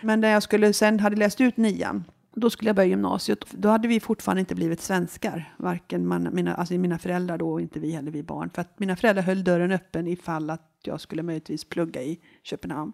Men 0.00 0.20
när 0.20 0.30
jag 0.30 0.42
skulle, 0.42 0.72
sen 0.72 1.00
hade 1.00 1.16
läst 1.16 1.40
ut 1.40 1.56
nian, 1.56 2.04
då 2.34 2.50
skulle 2.50 2.68
jag 2.68 2.76
börja 2.76 2.88
gymnasiet. 2.88 3.38
Då 3.50 3.68
hade 3.68 3.88
vi 3.88 4.00
fortfarande 4.00 4.40
inte 4.40 4.54
blivit 4.54 4.80
svenskar. 4.80 5.54
Varken 5.56 6.06
man, 6.06 6.28
mina, 6.32 6.54
alltså 6.54 6.74
mina 6.74 6.98
föräldrar 6.98 7.38
då 7.38 7.52
och 7.52 7.60
inte 7.60 7.80
vi 7.80 7.90
heller, 7.92 8.10
vi 8.10 8.22
barn. 8.22 8.50
För 8.50 8.60
att 8.60 8.78
mina 8.78 8.96
föräldrar 8.96 9.22
höll 9.22 9.44
dörren 9.44 9.72
öppen 9.72 10.06
ifall 10.06 10.50
att 10.50 10.70
jag 10.82 11.00
skulle 11.00 11.22
möjligtvis 11.22 11.64
plugga 11.64 12.02
i 12.02 12.20
Köpenhamn. 12.42 12.92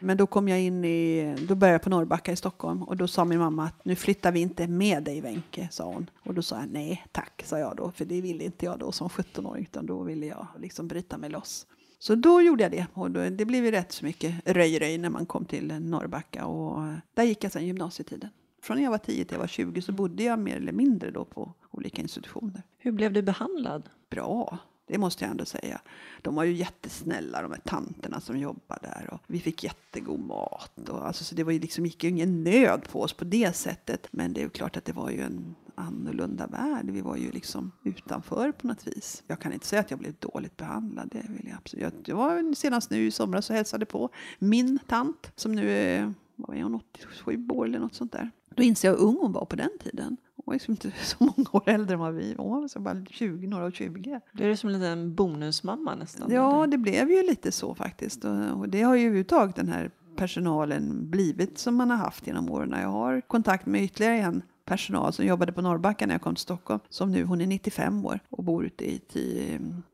Men 0.00 0.16
då 0.16 0.26
kom 0.26 0.48
jag 0.48 0.60
in 0.60 0.84
i, 0.84 1.36
då 1.48 1.54
började 1.54 1.74
jag 1.74 1.82
på 1.82 1.90
Norrbacka 1.90 2.32
i 2.32 2.36
Stockholm 2.36 2.82
och 2.82 2.96
då 2.96 3.08
sa 3.08 3.24
min 3.24 3.38
mamma 3.38 3.64
att 3.64 3.84
nu 3.84 3.96
flyttar 3.96 4.32
vi 4.32 4.40
inte 4.40 4.68
med 4.68 5.02
dig 5.02 5.20
Wenke, 5.20 5.68
sa 5.70 5.84
hon. 5.84 6.10
Och 6.24 6.34
då 6.34 6.42
sa 6.42 6.58
jag 6.60 6.68
nej 6.68 7.06
tack, 7.12 7.42
sa 7.46 7.58
jag 7.58 7.76
då, 7.76 7.90
för 7.90 8.04
det 8.04 8.20
ville 8.20 8.44
inte 8.44 8.64
jag 8.64 8.78
då 8.78 8.92
som 8.92 9.08
17-åring, 9.08 9.62
utan 9.62 9.86
då 9.86 10.02
ville 10.02 10.26
jag 10.26 10.46
liksom 10.58 10.88
bryta 10.88 11.18
mig 11.18 11.30
loss. 11.30 11.66
Så 11.98 12.14
då 12.14 12.42
gjorde 12.42 12.62
jag 12.62 12.72
det 12.72 12.86
och 12.94 13.10
då, 13.10 13.28
det 13.28 13.44
blev 13.44 13.64
ju 13.64 13.70
rätt 13.70 13.92
så 13.92 14.04
mycket 14.04 14.34
röj-röj 14.44 14.98
när 14.98 15.10
man 15.10 15.26
kom 15.26 15.44
till 15.44 15.80
Norrbacka 15.80 16.46
och 16.46 16.82
där 17.14 17.24
gick 17.24 17.44
jag 17.44 17.52
sen 17.52 17.66
gymnasietiden. 17.66 18.30
Från 18.62 18.76
när 18.76 18.84
jag 18.84 18.90
var 18.90 18.98
10 18.98 19.24
till 19.24 19.34
jag 19.34 19.40
var 19.40 19.46
20 19.46 19.82
så 19.82 19.92
bodde 19.92 20.22
jag 20.22 20.38
mer 20.38 20.56
eller 20.56 20.72
mindre 20.72 21.10
då 21.10 21.24
på 21.24 21.54
olika 21.70 22.02
institutioner. 22.02 22.62
Hur 22.78 22.92
blev 22.92 23.12
du 23.12 23.22
behandlad? 23.22 23.90
Bra. 24.10 24.58
Det 24.90 24.98
måste 24.98 25.24
jag 25.24 25.30
ändå 25.30 25.44
säga. 25.44 25.80
De 26.22 26.34
var 26.34 26.44
ju 26.44 26.52
jättesnälla 26.52 27.42
de 27.42 27.50
här 27.50 27.60
tanterna 27.60 28.20
som 28.20 28.38
jobbade 28.38 28.80
där. 28.82 29.08
Och 29.12 29.20
vi 29.26 29.40
fick 29.40 29.64
jättegod 29.64 30.20
mat. 30.20 30.88
Och 30.88 31.06
alltså, 31.06 31.24
så 31.24 31.34
det 31.34 31.44
var 31.44 31.52
ju 31.52 31.58
liksom, 31.58 31.86
gick 31.86 32.04
ju 32.04 32.10
ingen 32.10 32.44
nöd 32.44 32.88
på 32.92 33.02
oss 33.02 33.12
på 33.12 33.24
det 33.24 33.56
sättet. 33.56 34.08
Men 34.10 34.32
det 34.32 34.40
är 34.40 34.42
ju 34.42 34.50
klart 34.50 34.76
att 34.76 34.84
det 34.84 34.92
var 34.92 35.10
ju 35.10 35.20
en 35.20 35.54
annorlunda 35.74 36.46
värld. 36.46 36.90
Vi 36.90 37.00
var 37.00 37.16
ju 37.16 37.30
liksom 37.30 37.72
utanför 37.84 38.52
på 38.52 38.66
något 38.66 38.86
vis. 38.86 39.22
Jag 39.26 39.40
kan 39.40 39.52
inte 39.52 39.66
säga 39.66 39.80
att 39.80 39.90
jag 39.90 40.00
blev 40.00 40.14
dåligt 40.18 40.56
behandlad. 40.56 41.08
Det 41.12 41.26
vill 41.28 41.48
jag 41.48 41.56
absolut. 41.56 42.08
Jag 42.08 42.16
var 42.16 42.54
senast 42.54 42.90
nu 42.90 43.06
i 43.06 43.10
somras 43.10 43.50
och 43.50 43.56
hälsade 43.56 43.86
på 43.86 44.10
min 44.38 44.78
tant 44.86 45.32
som 45.36 45.52
nu 45.52 45.70
är, 45.70 46.14
vad 46.36 46.56
är 46.56 46.62
hon, 46.62 46.74
87 46.74 47.46
år 47.48 47.66
eller 47.66 47.78
något 47.78 47.94
sånt 47.94 48.12
där. 48.12 48.30
Då 48.54 48.62
inser 48.62 48.88
jag 48.88 48.96
hur 48.96 49.04
ung 49.04 49.16
hon 49.20 49.32
var 49.32 49.44
på 49.44 49.56
den 49.56 49.78
tiden 49.82 50.16
var 50.44 50.54
liksom 50.54 50.72
inte 50.72 50.90
så 51.02 51.16
många 51.18 51.48
år 51.52 51.62
äldre 51.66 51.94
än 51.94 52.00
vad 52.00 52.14
vi 52.14 52.34
var. 52.34 52.44
Hon 52.44 52.60
var 52.60 52.68
så 52.68 52.80
bara 52.80 53.04
20, 53.10 53.46
några 53.46 53.64
och 53.64 53.74
20. 53.74 54.20
Blir 54.32 54.48
du 54.48 54.56
som 54.56 54.70
en 54.70 54.78
liten 54.78 55.14
bonusmamma 55.14 55.94
nästan? 55.94 56.30
Ja, 56.32 56.56
eller? 56.56 56.66
det 56.66 56.78
blev 56.78 57.10
ju 57.10 57.22
lite 57.22 57.52
så 57.52 57.74
faktiskt. 57.74 58.24
Och 58.24 58.60
och 58.60 58.68
det 58.68 58.82
har 58.82 58.94
ju 58.94 59.06
överhuvudtaget 59.06 59.56
den 59.56 59.68
här 59.68 59.90
personalen 60.16 61.10
blivit 61.10 61.58
som 61.58 61.74
man 61.74 61.90
har 61.90 61.96
haft 61.96 62.26
genom 62.26 62.50
åren. 62.50 62.74
Jag 62.80 62.88
har 62.88 63.20
kontakt 63.20 63.66
med 63.66 63.82
ytterligare 63.82 64.16
en 64.16 64.42
personal 64.64 65.12
som 65.12 65.26
jobbade 65.26 65.52
på 65.52 65.62
Norrbacka 65.62 66.06
när 66.06 66.14
jag 66.14 66.22
kom 66.22 66.34
till 66.34 66.42
Stockholm. 66.42 66.80
Som 66.88 67.12
nu, 67.12 67.24
hon 67.24 67.40
är 67.40 67.46
95 67.46 68.06
år 68.06 68.20
och 68.30 68.44
bor 68.44 68.64
ute 68.64 68.84
i 68.90 69.00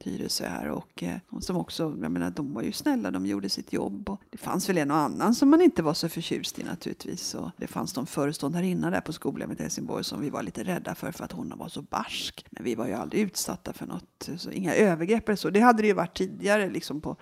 Tyresö 0.04 0.48
här. 0.48 0.68
Och, 0.68 1.02
eh, 1.02 1.16
och 1.28 1.42
som 1.42 1.56
också, 1.56 1.96
jag 2.02 2.10
menar 2.12 2.30
de 2.30 2.54
var 2.54 2.62
ju 2.62 2.72
snälla, 2.72 3.10
de 3.10 3.26
gjorde 3.26 3.48
sitt 3.48 3.72
jobb. 3.72 4.08
Och 4.08 4.20
det 4.30 4.38
fanns 4.38 4.68
väl 4.68 4.78
en 4.78 4.90
och 4.90 4.96
annan 4.96 5.34
som 5.34 5.50
man 5.50 5.60
inte 5.60 5.82
var 5.82 5.94
så 5.94 6.08
förtjust 6.08 6.58
i 6.58 6.62
naturligtvis. 6.62 7.34
Och 7.34 7.50
det 7.56 7.66
fanns 7.66 7.96
någon 7.96 8.06
föreståndarinna 8.06 8.90
där 8.90 9.00
på 9.00 9.12
skolan 9.12 9.56
i 9.58 9.62
Helsingborg 9.62 10.04
som 10.04 10.20
vi 10.20 10.30
var 10.30 10.42
lite 10.42 10.64
rädda 10.64 10.94
för 10.94 11.12
för 11.12 11.24
att 11.24 11.32
hon 11.32 11.52
var 11.56 11.68
så 11.68 11.82
barsk. 11.82 12.46
Men 12.50 12.64
vi 12.64 12.74
var 12.74 12.86
ju 12.86 12.92
aldrig 12.92 13.22
utsatta 13.22 13.72
för 13.72 13.86
något, 13.86 14.28
så 14.36 14.50
inga 14.50 14.74
övergrepp 14.74 15.28
eller 15.28 15.36
så. 15.36 15.50
Det 15.50 15.60
hade 15.60 15.82
det 15.82 15.88
ju 15.88 15.94
varit 15.94 16.16
tidigare 16.16 16.70
liksom 16.70 17.00
på 17.00 17.16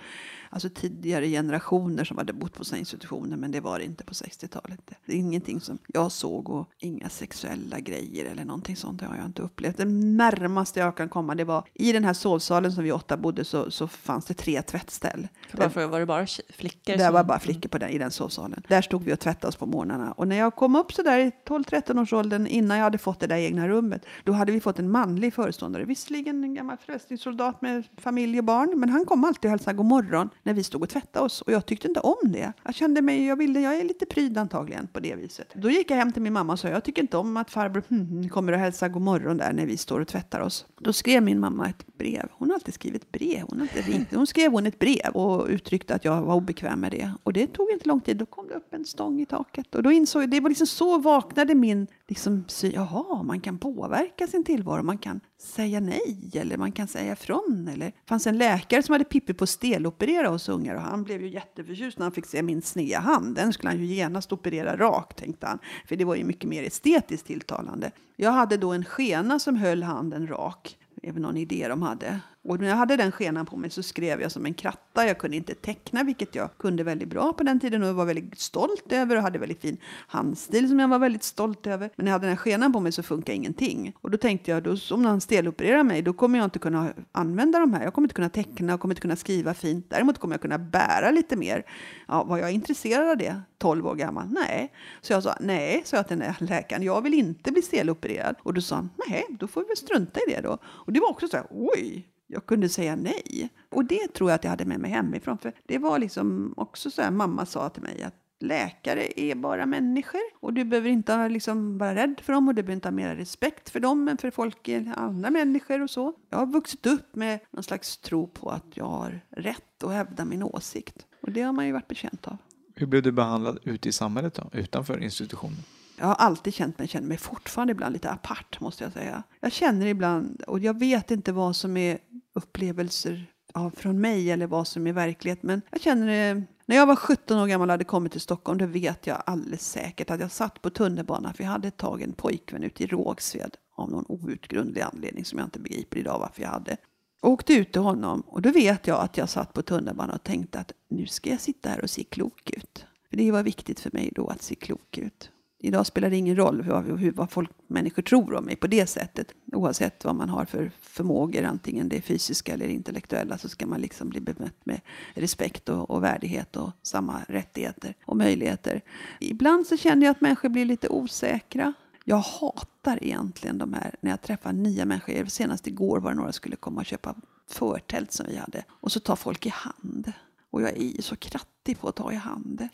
alltså 0.55 0.68
tidigare 0.68 1.28
generationer 1.28 2.05
som 2.05 2.18
hade 2.18 2.32
bott 2.32 2.55
på 2.55 2.64
sådana 2.64 2.78
institutioner, 2.78 3.36
men 3.36 3.51
det 3.51 3.61
var 3.61 3.78
det 3.78 3.84
inte 3.84 4.05
på 4.05 4.14
60-talet. 4.14 4.80
Det 5.07 5.12
är 5.12 5.16
ingenting 5.16 5.61
som 5.61 5.78
jag 5.86 6.12
såg 6.12 6.49
och 6.49 6.68
inga 6.78 7.09
sexuella 7.45 7.80
grejer 7.80 8.24
eller 8.24 8.45
någonting 8.45 8.76
sånt 8.76 9.01
har 9.01 9.16
jag 9.16 9.26
inte 9.26 9.42
upplevt. 9.42 9.76
Det 9.76 9.84
närmaste 9.84 10.80
jag 10.80 10.97
kan 10.97 11.09
komma, 11.09 11.34
det 11.34 11.45
var 11.45 11.64
i 11.74 11.92
den 11.92 12.05
här 12.05 12.12
sovsalen 12.12 12.72
som 12.72 12.84
vi 12.84 12.92
åtta 12.92 13.16
bodde 13.16 13.45
så, 13.45 13.70
så 13.70 13.88
fanns 13.88 14.24
det 14.24 14.34
tre 14.34 14.62
tvättställ. 14.62 15.28
Varför 15.53 15.86
var 15.86 16.01
det 16.01 16.07
bara 16.07 16.26
flickor? 16.55 16.92
Där 16.97 17.05
som- 17.05 17.14
var 17.14 17.24
bara 17.24 17.38
flickor 17.38 17.68
på 17.68 17.78
den, 17.78 17.90
i 17.90 17.99
den 17.99 18.11
sovsalen. 18.11 18.62
Där 18.68 18.82
stod 18.82 19.03
vi 19.05 19.14
och 19.14 19.20
tvättade 19.20 19.49
oss 19.49 19.57
på 19.57 19.66
morgnarna. 19.66 20.12
Och 20.12 20.28
när 20.28 20.36
jag 20.36 20.55
kom 20.57 20.76
upp 20.76 20.92
så 20.92 21.03
där 21.03 21.18
i 21.18 21.32
12-13 21.47 21.99
års 22.03 22.12
åldern, 22.12 22.47
innan 22.47 22.76
jag 22.76 22.84
hade 22.84 22.99
fått 22.99 23.20
det 23.20 23.26
där 23.26 23.36
egna 23.36 23.68
rummet, 23.68 24.07
då 24.24 24.32
hade 24.32 24.53
vi 24.53 24.61
fått 24.61 24.78
en 24.78 24.90
manlig 24.90 25.34
föreståndare. 25.34 25.84
Visserligen 25.84 26.45
en 26.45 26.55
gammal 26.55 26.76
förrättningssoldat 26.86 27.62
med 27.62 27.84
familj 27.97 28.38
och 28.38 28.45
barn, 28.45 28.72
men 28.80 28.88
han 28.88 29.05
kom 29.05 29.24
alltid 29.24 29.45
och 29.45 29.51
hälsade 29.51 29.76
god 29.76 29.86
morgon 29.86 30.30
när 30.42 30.55
vi 30.55 30.62
stod 30.64 30.82
och 30.82 30.88
tvättade 30.88 31.24
oss. 31.24 31.40
Och 31.42 31.53
jag 31.53 31.66
tyckte 31.66 31.88
inte 31.88 32.01
om 32.01 32.16
det. 32.32 32.53
Jag 32.64 32.74
kände 32.74 33.03
mig, 33.03 33.26
jag 33.26 33.36
ville, 33.36 33.61
jag 33.61 33.76
är 33.76 33.84
lite 33.84 34.07
pryd 34.07 34.38
antagligen 34.38 34.86
på 34.86 35.01
det 35.01 35.14
viset. 35.14 35.49
Då 35.55 35.70
gick 35.70 35.90
jag 35.90 35.97
hem 35.97 36.12
till 36.12 36.22
min 36.22 36.32
mamma 36.32 36.53
och 36.53 36.59
sa, 36.59 36.68
jag 36.68 36.84
tycker 36.84 37.03
inte 37.03 37.16
om 37.16 37.23
om 37.24 37.36
att 37.36 37.50
farbror 37.50 37.82
hmm, 37.88 38.28
kommer 38.28 38.52
och 38.52 38.58
hälsar 38.58 38.88
god 38.88 39.02
morgon 39.02 39.36
där 39.36 39.52
när 39.52 39.66
vi 39.66 39.76
står 39.76 40.00
och 40.00 40.08
tvättar 40.08 40.40
oss. 40.40 40.66
Då 40.80 40.92
skrev 40.92 41.22
min 41.22 41.40
mamma 41.40 41.68
ett 41.68 41.86
brev. 41.98 42.28
Hon 42.32 42.48
har 42.48 42.54
alltid 42.54 42.74
skrivit 42.74 43.12
brev. 43.12 43.42
Hon 43.48 43.58
har 43.58 43.62
inte 43.62 43.90
ringt. 43.90 44.14
Hon 44.14 44.26
skrev 44.26 44.52
hon 44.52 44.66
ett 44.66 44.78
brev 44.78 45.10
och 45.14 45.46
uttryckte 45.48 45.94
att 45.94 46.04
jag 46.04 46.22
var 46.22 46.34
obekväm 46.34 46.80
med 46.80 46.90
det. 46.90 47.12
Och 47.22 47.32
det 47.32 47.46
tog 47.46 47.70
inte 47.70 47.88
lång 47.88 48.00
tid. 48.00 48.16
Då 48.16 48.26
kom 48.26 48.48
det 48.48 48.54
upp 48.54 48.74
en 48.74 48.84
stång 48.84 49.20
i 49.20 49.26
taket. 49.26 49.74
Och 49.74 49.82
då 49.82 49.92
insåg 49.92 50.22
jag, 50.22 50.30
det 50.30 50.40
var 50.40 50.48
liksom 50.48 50.66
så 50.66 50.98
vaknade 50.98 51.54
min 51.54 51.86
liksom, 52.08 52.44
sy, 52.48 52.70
jaha, 52.70 53.22
man 53.22 53.40
kan 53.40 53.58
påverka 53.58 54.26
sin 54.26 54.44
tillvaro. 54.44 54.82
Man 54.82 54.98
kan 54.98 55.20
säga 55.45 55.80
nej 55.80 56.30
eller 56.34 56.57
man 56.57 56.72
kan 56.72 56.88
säga 56.88 57.12
ifrån. 57.12 57.68
Eller. 57.72 57.86
Det 57.86 58.09
fanns 58.09 58.26
en 58.26 58.38
läkare 58.38 58.82
som 58.82 58.92
hade 58.92 59.05
Pippi 59.05 59.34
på 59.34 59.47
steloperera 59.47 60.28
hos 60.28 60.49
ungar 60.49 60.74
och 60.74 60.80
han 60.80 61.05
blev 61.05 61.22
ju 61.22 61.28
jätteförtjust 61.28 61.99
när 61.99 62.05
han 62.05 62.12
fick 62.12 62.26
se 62.26 62.42
min 62.42 62.62
sneda 62.62 62.99
hand. 62.99 63.36
Den 63.36 63.53
skulle 63.53 63.70
han 63.70 63.78
ju 63.78 63.86
genast 63.86 64.32
operera 64.32 64.76
rakt, 64.76 65.18
tänkte 65.18 65.47
han. 65.47 65.59
För 65.86 65.97
det 65.97 66.05
var 66.05 66.14
ju 66.16 66.24
mycket 66.24 66.51
mer 66.51 66.62
estetiskt 66.62 67.26
tilltalande. 67.26 67.90
Jag 68.16 68.32
hade 68.32 68.57
då 68.57 68.72
en 68.72 68.84
skena 68.84 69.38
som 69.38 69.57
höll 69.57 69.82
handen 69.82 70.26
rak. 70.26 70.78
Även 71.03 71.22
någon 71.22 71.36
idé 71.36 71.68
de 71.68 71.82
hade. 71.82 72.20
Och 72.45 72.61
när 72.61 72.68
jag 72.68 72.76
hade 72.76 72.97
den 72.97 73.12
skenan 73.12 73.47
på 73.47 73.57
mig 73.57 73.70
så 73.70 73.82
skrev 73.82 74.20
jag 74.20 74.32
som 74.32 74.47
en 74.47 74.55
kratta. 74.55 75.07
Jag 75.07 75.18
kunde 75.18 75.36
inte 75.36 75.55
teckna, 75.55 76.03
vilket 76.03 76.34
jag 76.34 76.51
kunde 76.59 76.84
väldigt 76.84 77.09
bra 77.09 77.32
på 77.32 77.45
den 77.45 77.61
tiden 77.61 77.82
och 77.82 77.95
var 77.95 78.05
väldigt 78.05 78.40
stolt 78.40 78.92
över 78.92 79.16
och 79.16 79.22
hade 79.22 79.38
väldigt 79.38 79.61
fin 79.61 79.76
handstil 80.07 80.68
som 80.68 80.80
jag 80.80 80.88
var 80.88 80.99
väldigt 80.99 81.22
stolt 81.22 81.66
över. 81.66 81.90
Men 81.97 82.05
när 82.05 82.12
jag 82.12 82.14
hade 82.14 82.26
den 82.26 82.36
här 82.36 82.36
skenan 82.36 82.72
på 82.72 82.80
mig 82.80 82.92
så 82.92 83.03
funkade 83.03 83.36
ingenting. 83.36 83.92
Och 84.01 84.11
då 84.11 84.18
tänkte 84.18 84.51
jag, 84.51 84.62
då, 84.62 84.76
om 84.90 85.03
någon 85.03 85.20
stelopererar 85.20 85.82
mig, 85.82 86.03
då 86.03 86.12
kommer 86.12 86.38
jag 86.38 86.47
inte 86.47 86.59
kunna 86.59 86.92
använda 87.12 87.59
de 87.59 87.74
här. 87.74 87.84
Jag 87.84 87.95
kommer 87.95 88.07
inte 88.07 88.14
kunna 88.14 88.28
teckna, 88.28 88.72
jag 88.72 88.80
kommer 88.80 88.92
inte 88.92 89.03
kunna 89.03 89.16
skriva 89.16 89.55
fint. 89.55 89.90
Däremot 89.90 90.18
kommer 90.18 90.34
jag 90.34 90.42
kunna 90.42 90.59
bära 90.59 91.11
lite 91.11 91.36
mer. 91.36 91.66
Ja, 92.09 92.24
var 92.24 92.38
jag 92.38 92.53
intresserad 92.53 93.09
av 93.09 93.16
det 93.16 93.42
12 93.59 93.86
år 93.86 93.95
gammal? 93.95 94.28
Nej. 94.28 94.72
Så 95.01 95.12
jag 95.12 95.22
sa, 95.22 95.36
nej, 95.40 95.82
sa 95.84 95.97
jag 95.97 96.09
till 96.09 96.18
den 96.18 96.26
här 96.26 96.47
läkaren, 96.47 96.82
jag 96.82 97.03
vill 97.03 97.14
inte 97.14 97.53
bli 97.53 97.62
stelopererad. 97.62 98.36
Och 98.42 98.55
då 98.55 98.61
sa 98.61 98.76
han, 98.76 98.90
nej, 99.09 99.24
då 99.30 99.47
får 99.47 99.61
vi 99.61 99.66
väl 99.66 99.76
strunta 99.76 100.20
i 100.20 100.34
det 100.34 100.40
då. 100.40 100.59
Och 100.64 100.92
det 100.92 101.01
var 101.01 101.11
också 101.11 101.28
så 101.28 101.36
här, 101.36 101.47
oj, 101.51 102.09
jag 102.26 102.46
kunde 102.46 102.68
säga 102.68 102.96
nej. 102.96 103.48
Och 103.70 103.84
det 103.84 104.08
tror 104.14 104.30
jag 104.30 104.34
att 104.34 104.44
jag 104.44 104.50
hade 104.50 104.64
med 104.64 104.80
mig 104.80 104.90
hemifrån. 104.90 105.38
För 105.38 105.52
det 105.66 105.78
var 105.78 105.98
liksom 105.98 106.54
också 106.56 106.90
så 106.90 107.02
här, 107.02 107.10
mamma 107.10 107.46
sa 107.46 107.68
till 107.68 107.82
mig 107.82 108.02
att 108.02 108.14
läkare 108.40 109.20
är 109.20 109.34
bara 109.34 109.66
människor. 109.66 110.20
Och 110.40 110.52
du 110.52 110.64
behöver 110.64 110.88
inte 110.88 111.28
liksom, 111.28 111.78
vara 111.78 111.94
rädd 111.94 112.20
för 112.22 112.32
dem 112.32 112.48
och 112.48 112.54
du 112.54 112.62
behöver 112.62 112.74
inte 112.74 112.88
ha 112.88 112.92
mer 112.92 113.16
respekt 113.16 113.70
för 113.70 113.80
dem 113.80 114.08
än 114.08 114.18
för 114.18 114.30
folk, 114.30 114.68
andra 114.96 115.30
människor 115.30 115.82
och 115.82 115.90
så. 115.90 116.12
Jag 116.30 116.38
har 116.38 116.46
vuxit 116.46 116.86
upp 116.86 117.16
med 117.16 117.40
någon 117.50 117.62
slags 117.62 117.96
tro 117.96 118.26
på 118.26 118.50
att 118.50 118.66
jag 118.74 118.84
har 118.84 119.20
rätt 119.30 119.84
att 119.84 119.92
hävda 119.92 120.24
min 120.24 120.42
åsikt. 120.42 121.06
Och 121.22 121.32
det 121.32 121.42
har 121.42 121.52
man 121.52 121.66
ju 121.66 121.72
varit 121.72 121.88
bekänt 121.88 122.28
av. 122.28 122.36
Hur 122.74 122.86
blev 122.86 123.02
du 123.02 123.12
behandlad 123.12 123.58
ute 123.62 123.88
i 123.88 123.92
samhället 123.92 124.34
då, 124.34 124.50
utanför 124.52 125.02
institutionen? 125.02 125.58
Jag 125.98 126.06
har 126.06 126.14
alltid 126.14 126.54
känt 126.54 126.78
mig, 126.78 126.88
känner 126.88 127.08
mig 127.08 127.16
fortfarande 127.16 127.70
ibland 127.70 127.92
lite 127.92 128.10
apart 128.10 128.60
måste 128.60 128.84
jag 128.84 128.92
säga. 128.92 129.22
Jag 129.40 129.52
känner 129.52 129.86
ibland, 129.86 130.42
och 130.42 130.58
jag 130.58 130.78
vet 130.78 131.10
inte 131.10 131.32
vad 131.32 131.56
som 131.56 131.76
är 131.76 131.98
upplevelser 132.35 133.26
av, 133.55 133.70
från 133.70 134.01
mig 134.01 134.30
eller 134.30 134.47
vad 134.47 134.66
som 134.66 134.87
är 134.87 134.93
verklighet, 134.93 135.43
men 135.43 135.62
jag 135.70 135.80
känner 135.80 136.07
det 136.07 136.43
när 136.66 136.76
jag 136.76 136.87
var 136.87 136.97
17 136.97 137.39
år 137.39 137.47
gammal 137.47 137.68
och 137.68 137.72
hade 137.72 137.85
kommit 137.85 138.12
till 138.12 138.20
Stockholm, 138.20 138.59
då 138.59 138.66
vet 138.66 139.07
jag 139.07 139.22
alldeles 139.26 139.70
säkert 139.70 140.11
att 140.11 140.20
jag 140.20 140.30
satt 140.30 140.62
på 140.62 140.70
tunnelbanan, 140.70 141.35
för 141.35 141.45
jag 141.45 141.51
hade 141.51 141.68
ett 141.68 141.76
tag 141.76 142.03
en 142.03 142.12
pojkvän 142.12 142.62
ute 142.62 142.85
i 142.85 142.87
Rågsved 142.87 143.57
av 143.76 143.91
någon 143.91 144.05
outgrundlig 144.09 144.80
anledning 144.80 145.24
som 145.24 145.39
jag 145.39 145.47
inte 145.47 145.61
begriper 145.61 145.99
idag 145.99 146.18
varför 146.18 146.43
jag 146.43 146.49
hade. 146.49 146.76
Och 147.22 147.30
åkte 147.30 147.55
ut 147.55 147.72
till 147.72 147.80
honom 147.80 148.20
och 148.20 148.43
då 148.43 148.51
vet 148.51 148.87
jag 148.87 149.01
att 149.01 149.16
jag 149.16 149.28
satt 149.28 149.53
på 149.53 149.62
tunnelbanan 149.62 150.14
och 150.14 150.22
tänkte 150.22 150.59
att 150.59 150.72
nu 150.91 151.07
ska 151.07 151.30
jag 151.30 151.41
sitta 151.41 151.68
här 151.68 151.80
och 151.80 151.91
se 151.91 152.05
klok 152.05 152.51
ut. 152.51 152.87
För 153.11 153.16
det 153.16 153.32
var 153.32 153.43
viktigt 153.43 153.80
för 153.80 153.91
mig 153.93 154.12
då 154.14 154.26
att 154.28 154.43
se 154.43 154.55
klok 154.55 154.99
ut. 154.99 155.30
Idag 155.64 155.86
spelar 155.86 156.10
det 156.10 156.16
ingen 156.16 156.36
roll 156.36 156.62
hur, 156.62 156.96
hur, 156.96 157.12
vad 157.12 157.30
folk, 157.30 157.50
människor 157.66 158.02
tror 158.02 158.34
om 158.34 158.44
mig 158.44 158.56
på 158.56 158.66
det 158.66 158.86
sättet. 158.86 159.34
Oavsett 159.52 160.04
vad 160.04 160.14
man 160.14 160.28
har 160.28 160.44
för 160.44 160.72
förmågor, 160.80 161.44
antingen 161.44 161.88
det 161.88 161.96
är 161.96 162.00
fysiska 162.00 162.52
eller 162.54 162.68
intellektuella, 162.68 163.38
så 163.38 163.48
ska 163.48 163.66
man 163.66 163.80
liksom 163.80 164.08
bli 164.08 164.20
bemött 164.20 164.66
med 164.66 164.80
respekt 165.14 165.68
och, 165.68 165.90
och 165.90 166.02
värdighet 166.02 166.56
och 166.56 166.70
samma 166.82 167.20
rättigheter 167.28 167.94
och 168.04 168.16
möjligheter. 168.16 168.80
Ibland 169.20 169.66
så 169.66 169.76
känner 169.76 170.06
jag 170.06 170.10
att 170.10 170.20
människor 170.20 170.48
blir 170.48 170.64
lite 170.64 170.88
osäkra. 170.88 171.72
Jag 172.04 172.16
hatar 172.16 173.04
egentligen 173.04 173.58
de 173.58 173.72
här, 173.74 173.94
när 174.00 174.10
jag 174.10 174.22
träffar 174.22 174.52
nya 174.52 174.84
människor. 174.84 175.24
Senast 175.24 175.66
igår 175.66 176.00
var 176.00 176.10
det 176.10 176.16
några 176.16 176.32
som 176.32 176.36
skulle 176.36 176.56
komma 176.56 176.80
och 176.80 176.86
köpa 176.86 177.14
förtält 177.50 178.12
som 178.12 178.26
vi 178.28 178.36
hade. 178.36 178.64
Och 178.70 178.92
så 178.92 179.00
tar 179.00 179.16
folk 179.16 179.46
i 179.46 179.52
hand. 179.54 180.12
Och 180.50 180.62
jag 180.62 180.70
är 180.70 180.82
ju 180.82 181.02
så 181.02 181.16
krattig 181.16 181.80
på 181.80 181.88
att 181.88 181.96
ta 181.96 182.12
i 182.12 182.16
hand. 182.16 182.68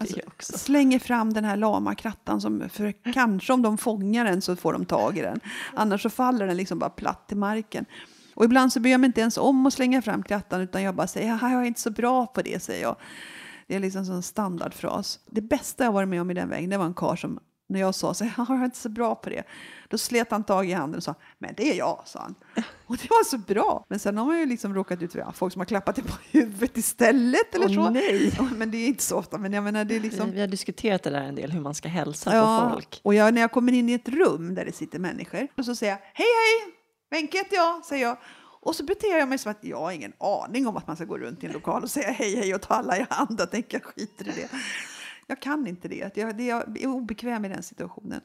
Alltså, 0.00 0.16
det 0.16 0.26
också. 0.26 0.58
slänger 0.58 0.98
fram 0.98 1.32
den 1.32 1.44
här 1.44 1.56
lama 1.56 1.94
krattan 1.94 2.40
som 2.40 2.68
för 2.68 3.12
kanske 3.12 3.52
om 3.52 3.62
de 3.62 3.78
fångar 3.78 4.24
den 4.24 4.42
så 4.42 4.56
får 4.56 4.72
de 4.72 4.84
tag 4.84 5.18
i 5.18 5.20
den. 5.20 5.40
Annars 5.74 6.02
så 6.02 6.10
faller 6.10 6.46
den 6.46 6.56
liksom 6.56 6.78
bara 6.78 6.90
platt 6.90 7.28
till 7.28 7.36
marken. 7.36 7.84
Och 8.34 8.44
ibland 8.44 8.72
så 8.72 8.80
bryr 8.80 8.92
jag 8.92 9.00
mig 9.00 9.06
inte 9.08 9.20
ens 9.20 9.38
om 9.38 9.66
att 9.66 9.72
slänga 9.72 10.02
fram 10.02 10.22
krattan 10.22 10.60
utan 10.60 10.82
jag 10.82 10.94
bara 10.94 11.06
säger 11.06 11.30
"Haha, 11.30 11.52
jag 11.52 11.62
är 11.62 11.66
inte 11.66 11.80
så 11.80 11.90
bra 11.90 12.26
på 12.26 12.42
det 12.42 12.62
säger 12.62 12.82
jag. 12.82 12.96
Det 13.66 13.76
är 13.76 13.80
liksom 13.80 14.02
en 14.12 14.22
standardfras. 14.22 15.20
Det 15.26 15.40
bästa 15.40 15.84
jag 15.84 15.92
varit 15.92 16.08
med 16.08 16.20
om 16.20 16.30
i 16.30 16.34
den 16.34 16.48
vägen 16.48 16.70
det 16.70 16.78
var 16.78 16.86
en 16.86 16.94
karl 16.94 17.16
som 17.16 17.38
när 17.70 17.80
jag 17.80 17.94
sa 17.94 18.14
så 18.14 18.24
här, 18.24 18.32
jag 18.48 18.60
är 18.60 18.64
inte 18.64 18.78
så 18.78 18.88
bra 18.88 19.14
på 19.14 19.30
det. 19.30 19.42
Då 19.88 19.98
slet 19.98 20.30
han 20.30 20.44
tag 20.44 20.70
i 20.70 20.72
handen 20.72 20.96
och 20.98 21.02
sa, 21.02 21.14
men 21.38 21.54
det 21.56 21.70
är 21.70 21.74
jag, 21.74 22.02
sa 22.06 22.20
han. 22.20 22.34
Och 22.86 22.96
det 22.96 23.10
var 23.10 23.24
så 23.24 23.38
bra. 23.38 23.86
Men 23.88 23.98
sen 23.98 24.18
har 24.18 24.26
man 24.26 24.38
ju 24.38 24.46
liksom 24.46 24.74
råkat 24.74 25.02
ut 25.02 25.12
för 25.12 25.18
ja, 25.18 25.32
folk 25.32 25.52
som 25.52 25.60
har 25.60 25.66
klappat 25.66 25.96
det 25.96 26.02
på 26.02 26.12
huvudet 26.30 26.76
istället 26.76 27.54
eller 27.54 27.66
Åh, 27.68 27.74
så. 27.86 27.90
nej. 27.90 28.38
Men 28.56 28.70
det 28.70 28.76
är 28.78 28.86
inte 28.88 29.02
så 29.02 29.16
ofta. 29.16 29.38
Men 29.38 29.52
jag 29.52 29.64
menar, 29.64 29.84
det 29.84 29.96
är 29.96 30.00
liksom... 30.00 30.26
Vi, 30.28 30.34
vi 30.34 30.40
har 30.40 30.48
diskuterat 30.48 31.02
det 31.02 31.10
där 31.10 31.20
en 31.22 31.34
del, 31.34 31.50
hur 31.52 31.60
man 31.60 31.74
ska 31.74 31.88
hälsa 31.88 32.36
Ja, 32.36 32.60
på 32.68 32.74
folk. 32.74 33.00
och 33.04 33.14
jag, 33.14 33.34
när 33.34 33.40
jag 33.40 33.52
kommer 33.52 33.72
in 33.72 33.88
i 33.88 33.92
ett 33.92 34.08
rum 34.08 34.54
där 34.54 34.64
det 34.64 34.72
sitter 34.72 34.98
människor, 34.98 35.48
och 35.56 35.64
så 35.64 35.74
säger 35.74 35.92
jag 35.92 35.98
hej 36.14 36.26
hej, 36.26 36.74
Wenche 37.10 37.38
heter 37.38 37.56
jag, 37.56 37.84
säger 37.84 38.06
jag. 38.06 38.16
Och 38.62 38.76
så 38.76 38.84
beter 38.84 39.18
jag 39.18 39.28
mig 39.28 39.38
som 39.38 39.50
att 39.50 39.58
jag 39.64 39.78
har 39.80 39.92
ingen 39.92 40.12
aning 40.20 40.66
om 40.66 40.76
att 40.76 40.86
man 40.86 40.96
ska 40.96 41.04
gå 41.04 41.18
runt 41.18 41.42
i 41.42 41.46
en 41.46 41.52
lokal 41.52 41.82
och 41.82 41.90
säga 41.90 42.10
hej 42.10 42.36
hej 42.36 42.54
och 42.54 42.60
ta 42.60 42.74
alla 42.74 42.98
i 42.98 43.06
hand. 43.10 43.40
Jag 43.40 43.50
tänker 43.50 43.78
jag 43.78 43.84
skiter 43.84 44.28
i 44.28 44.32
det. 44.32 44.48
Jag 45.30 45.40
kan 45.40 45.66
inte 45.66 45.88
det. 45.88 46.16
Jag, 46.16 46.36
det. 46.36 46.44
jag 46.44 46.82
är 46.82 46.86
obekväm 46.86 47.44
i 47.44 47.48
den 47.48 47.62
situationen. 47.62 48.20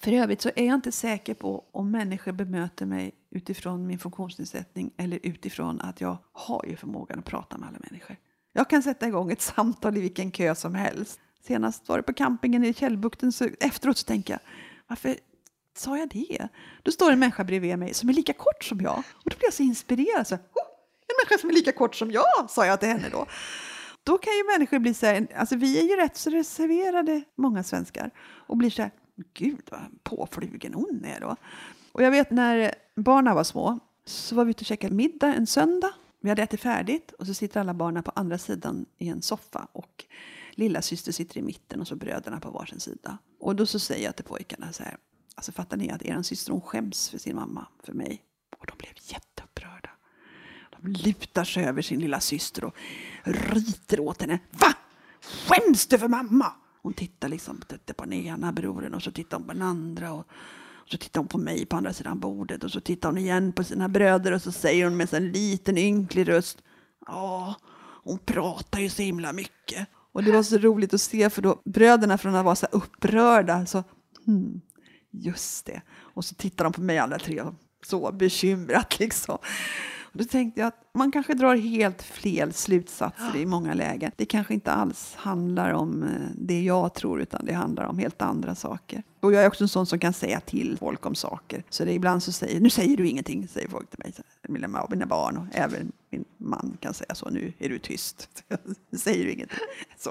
För 0.00 0.12
övrigt 0.12 0.40
så 0.42 0.50
är 0.56 0.66
jag 0.66 0.74
inte 0.74 0.92
säker 0.92 1.34
på 1.34 1.64
om 1.72 1.90
människor 1.90 2.32
bemöter 2.32 2.86
mig 2.86 3.14
utifrån 3.30 3.86
min 3.86 3.98
funktionsnedsättning 3.98 4.90
eller 4.96 5.18
utifrån 5.22 5.80
att 5.80 6.00
jag 6.00 6.16
har 6.32 6.64
ju 6.68 6.76
förmågan 6.76 7.18
att 7.18 7.24
prata 7.24 7.58
med 7.58 7.68
alla 7.68 7.78
människor. 7.90 8.16
Jag 8.52 8.70
kan 8.70 8.82
sätta 8.82 9.08
igång 9.08 9.32
ett 9.32 9.42
samtal 9.42 9.96
i 9.96 10.00
vilken 10.00 10.30
kö 10.30 10.54
som 10.54 10.74
helst. 10.74 11.20
Senast 11.46 11.88
var 11.88 11.96
det 11.96 12.02
på 12.02 12.12
campingen 12.12 12.64
i 12.64 12.74
Källbukten, 12.74 13.32
så 13.32 13.48
efteråt 13.60 13.98
så 13.98 14.04
tänker 14.04 14.34
jag, 14.34 14.40
varför 14.86 15.16
sa 15.76 15.98
jag 15.98 16.08
det? 16.08 16.48
Då 16.82 16.92
står 16.92 17.12
en 17.12 17.18
människa 17.18 17.44
bredvid 17.44 17.78
mig 17.78 17.94
som 17.94 18.08
är 18.08 18.12
lika 18.12 18.32
kort 18.32 18.64
som 18.64 18.80
jag. 18.80 18.98
Och 18.98 19.30
då 19.30 19.36
blir 19.36 19.46
jag 19.46 19.54
så 19.54 19.62
inspirerad. 19.62 20.26
Så, 20.26 20.34
oh, 20.34 20.40
en 21.06 21.14
människa 21.22 21.40
som 21.40 21.50
är 21.50 21.54
lika 21.54 21.72
kort 21.72 21.94
som 21.94 22.10
jag, 22.10 22.50
sa 22.50 22.66
jag 22.66 22.80
till 22.80 22.88
henne 22.88 23.08
då. 23.12 23.26
Då 24.04 24.18
kan 24.18 24.32
ju 24.32 24.44
människor 24.44 24.78
bli 24.78 24.94
så 24.94 25.06
här, 25.06 25.26
alltså 25.36 25.56
vi 25.56 25.78
är 25.78 25.82
ju 25.82 25.96
rätt 25.96 26.16
så 26.16 26.30
reserverade, 26.30 27.22
många 27.34 27.62
svenskar, 27.62 28.10
och 28.18 28.56
blir 28.56 28.70
så 28.70 28.82
här, 28.82 28.90
gud 29.34 29.62
vad 29.70 29.80
påflugen 30.02 30.74
hon 30.74 31.04
är 31.04 31.20
då. 31.20 31.36
Och 31.92 32.02
jag 32.02 32.10
vet 32.10 32.30
när 32.30 32.74
barnen 32.94 33.34
var 33.34 33.44
små 33.44 33.78
så 34.04 34.34
var 34.34 34.44
vi 34.44 34.50
ute 34.50 34.62
och 34.62 34.66
käkade 34.66 34.94
middag 34.94 35.34
en 35.34 35.46
söndag. 35.46 35.90
Vi 36.20 36.28
hade 36.28 36.42
ätit 36.42 36.60
färdigt 36.60 37.12
och 37.12 37.26
så 37.26 37.34
sitter 37.34 37.60
alla 37.60 37.74
barnen 37.74 38.02
på 38.02 38.12
andra 38.14 38.38
sidan 38.38 38.86
i 38.98 39.08
en 39.08 39.22
soffa 39.22 39.68
och 39.72 40.04
lilla 40.50 40.82
syster 40.82 41.12
sitter 41.12 41.38
i 41.38 41.42
mitten 41.42 41.80
och 41.80 41.88
så 41.88 41.96
bröderna 41.96 42.40
på 42.40 42.50
varsin 42.50 42.80
sida. 42.80 43.18
Och 43.40 43.56
då 43.56 43.66
så 43.66 43.78
säger 43.78 44.04
jag 44.04 44.16
till 44.16 44.24
pojkarna 44.24 44.72
så 44.72 44.82
här, 44.82 44.96
alltså 45.34 45.52
fattar 45.52 45.76
ni 45.76 45.90
att 45.90 46.02
er 46.02 46.22
syster 46.22 46.52
hon 46.52 46.60
skäms 46.60 47.10
för 47.10 47.18
sin 47.18 47.36
mamma, 47.36 47.66
för 47.82 47.92
mig? 47.92 48.22
Och 48.58 48.66
de 48.66 48.78
blev 48.78 48.92
jätte 49.02 49.33
Lutar 50.84 51.44
sig 51.44 51.64
över 51.64 51.82
sin 51.82 52.00
lilla 52.00 52.20
syster 52.20 52.64
och 52.64 52.74
ryter 53.24 54.00
åt 54.00 54.20
henne. 54.20 54.38
Va? 54.50 54.74
Skäms 55.20 55.86
du 55.86 55.98
för 55.98 56.08
mamma? 56.08 56.52
Hon 56.82 56.92
tittar 56.92 57.28
liksom 57.28 57.62
på 57.96 58.04
den 58.04 58.12
ena 58.12 58.52
brodern 58.52 58.94
och 58.94 59.02
så 59.02 59.10
tittar 59.10 59.36
hon 59.36 59.46
på 59.46 59.52
den 59.52 59.62
andra. 59.62 60.12
Och, 60.12 60.26
och 60.84 60.90
så 60.90 60.98
tittar 60.98 61.20
hon 61.20 61.28
på 61.28 61.38
mig 61.38 61.66
på 61.66 61.76
andra 61.76 61.92
sidan 61.92 62.20
bordet 62.20 62.64
och 62.64 62.70
så 62.70 62.80
tittar 62.80 63.08
hon 63.08 63.18
igen 63.18 63.52
på 63.52 63.64
sina 63.64 63.88
bröder 63.88 64.32
och 64.32 64.42
så 64.42 64.52
säger 64.52 64.84
hon 64.84 64.96
med 64.96 65.14
en 65.14 65.32
liten 65.32 65.78
ynklig 65.78 66.28
röst. 66.28 66.62
Ja, 67.06 67.54
hon 68.04 68.18
pratar 68.18 68.80
ju 68.80 68.88
så 68.88 69.02
himla 69.02 69.32
mycket. 69.32 69.88
Och 70.12 70.24
det 70.24 70.32
var 70.32 70.42
så 70.42 70.58
roligt 70.58 70.94
att 70.94 71.00
se 71.00 71.30
för 71.30 71.42
då 71.42 71.62
bröderna 71.64 72.18
från 72.18 72.34
att 72.34 72.44
vara 72.44 72.56
så 72.56 72.66
upprörda 72.66 73.66
så 73.66 73.84
hmm, 74.26 74.60
just 75.10 75.66
det. 75.66 75.82
Och 75.96 76.24
så 76.24 76.34
tittar 76.34 76.64
de 76.64 76.72
på 76.72 76.80
mig 76.80 76.98
alla 76.98 77.18
tre 77.18 77.42
så 77.86 78.12
bekymrat 78.12 78.98
liksom. 78.98 79.38
Då 80.16 80.24
tänkte 80.24 80.60
jag 80.60 80.66
att 80.68 80.90
man 80.94 81.12
kanske 81.12 81.34
drar 81.34 81.56
helt 81.56 82.02
fel 82.02 82.52
slutsatser 82.52 83.36
i 83.36 83.46
många 83.46 83.74
lägen. 83.74 84.12
Det 84.16 84.26
kanske 84.26 84.54
inte 84.54 84.72
alls 84.72 85.14
handlar 85.14 85.72
om 85.72 86.02
eh, 86.02 86.08
det 86.34 86.62
jag 86.62 86.94
tror, 86.94 87.20
utan 87.20 87.44
det 87.44 87.52
handlar 87.52 87.84
om 87.84 87.98
helt 87.98 88.22
andra 88.22 88.54
saker. 88.54 89.02
Och 89.20 89.32
jag 89.32 89.42
är 89.42 89.48
också 89.48 89.64
en 89.64 89.68
sån 89.68 89.86
som 89.86 89.98
kan 89.98 90.12
säga 90.12 90.40
till 90.40 90.76
folk 90.78 91.06
om 91.06 91.14
saker. 91.14 91.64
Så 91.70 91.84
det 91.84 91.92
är 91.92 91.94
ibland 91.94 92.22
så 92.22 92.32
säger, 92.32 92.60
nu 92.60 92.70
säger 92.70 92.96
du 92.96 93.08
ingenting, 93.08 93.48
säger 93.48 93.68
folk 93.68 93.90
till 93.90 93.98
mig. 93.98 94.12
Mina, 94.48 94.86
mina 94.90 95.06
barn 95.06 95.36
och 95.36 95.46
även 95.52 95.92
min 96.10 96.24
man 96.36 96.76
kan 96.80 96.94
säga 96.94 97.14
så, 97.14 97.30
nu 97.30 97.52
är 97.58 97.68
du 97.68 97.78
tyst. 97.78 98.28
nu 98.90 98.98
säger 98.98 99.24
du 99.24 99.32
ingenting. 99.32 99.58
Så 99.98 100.10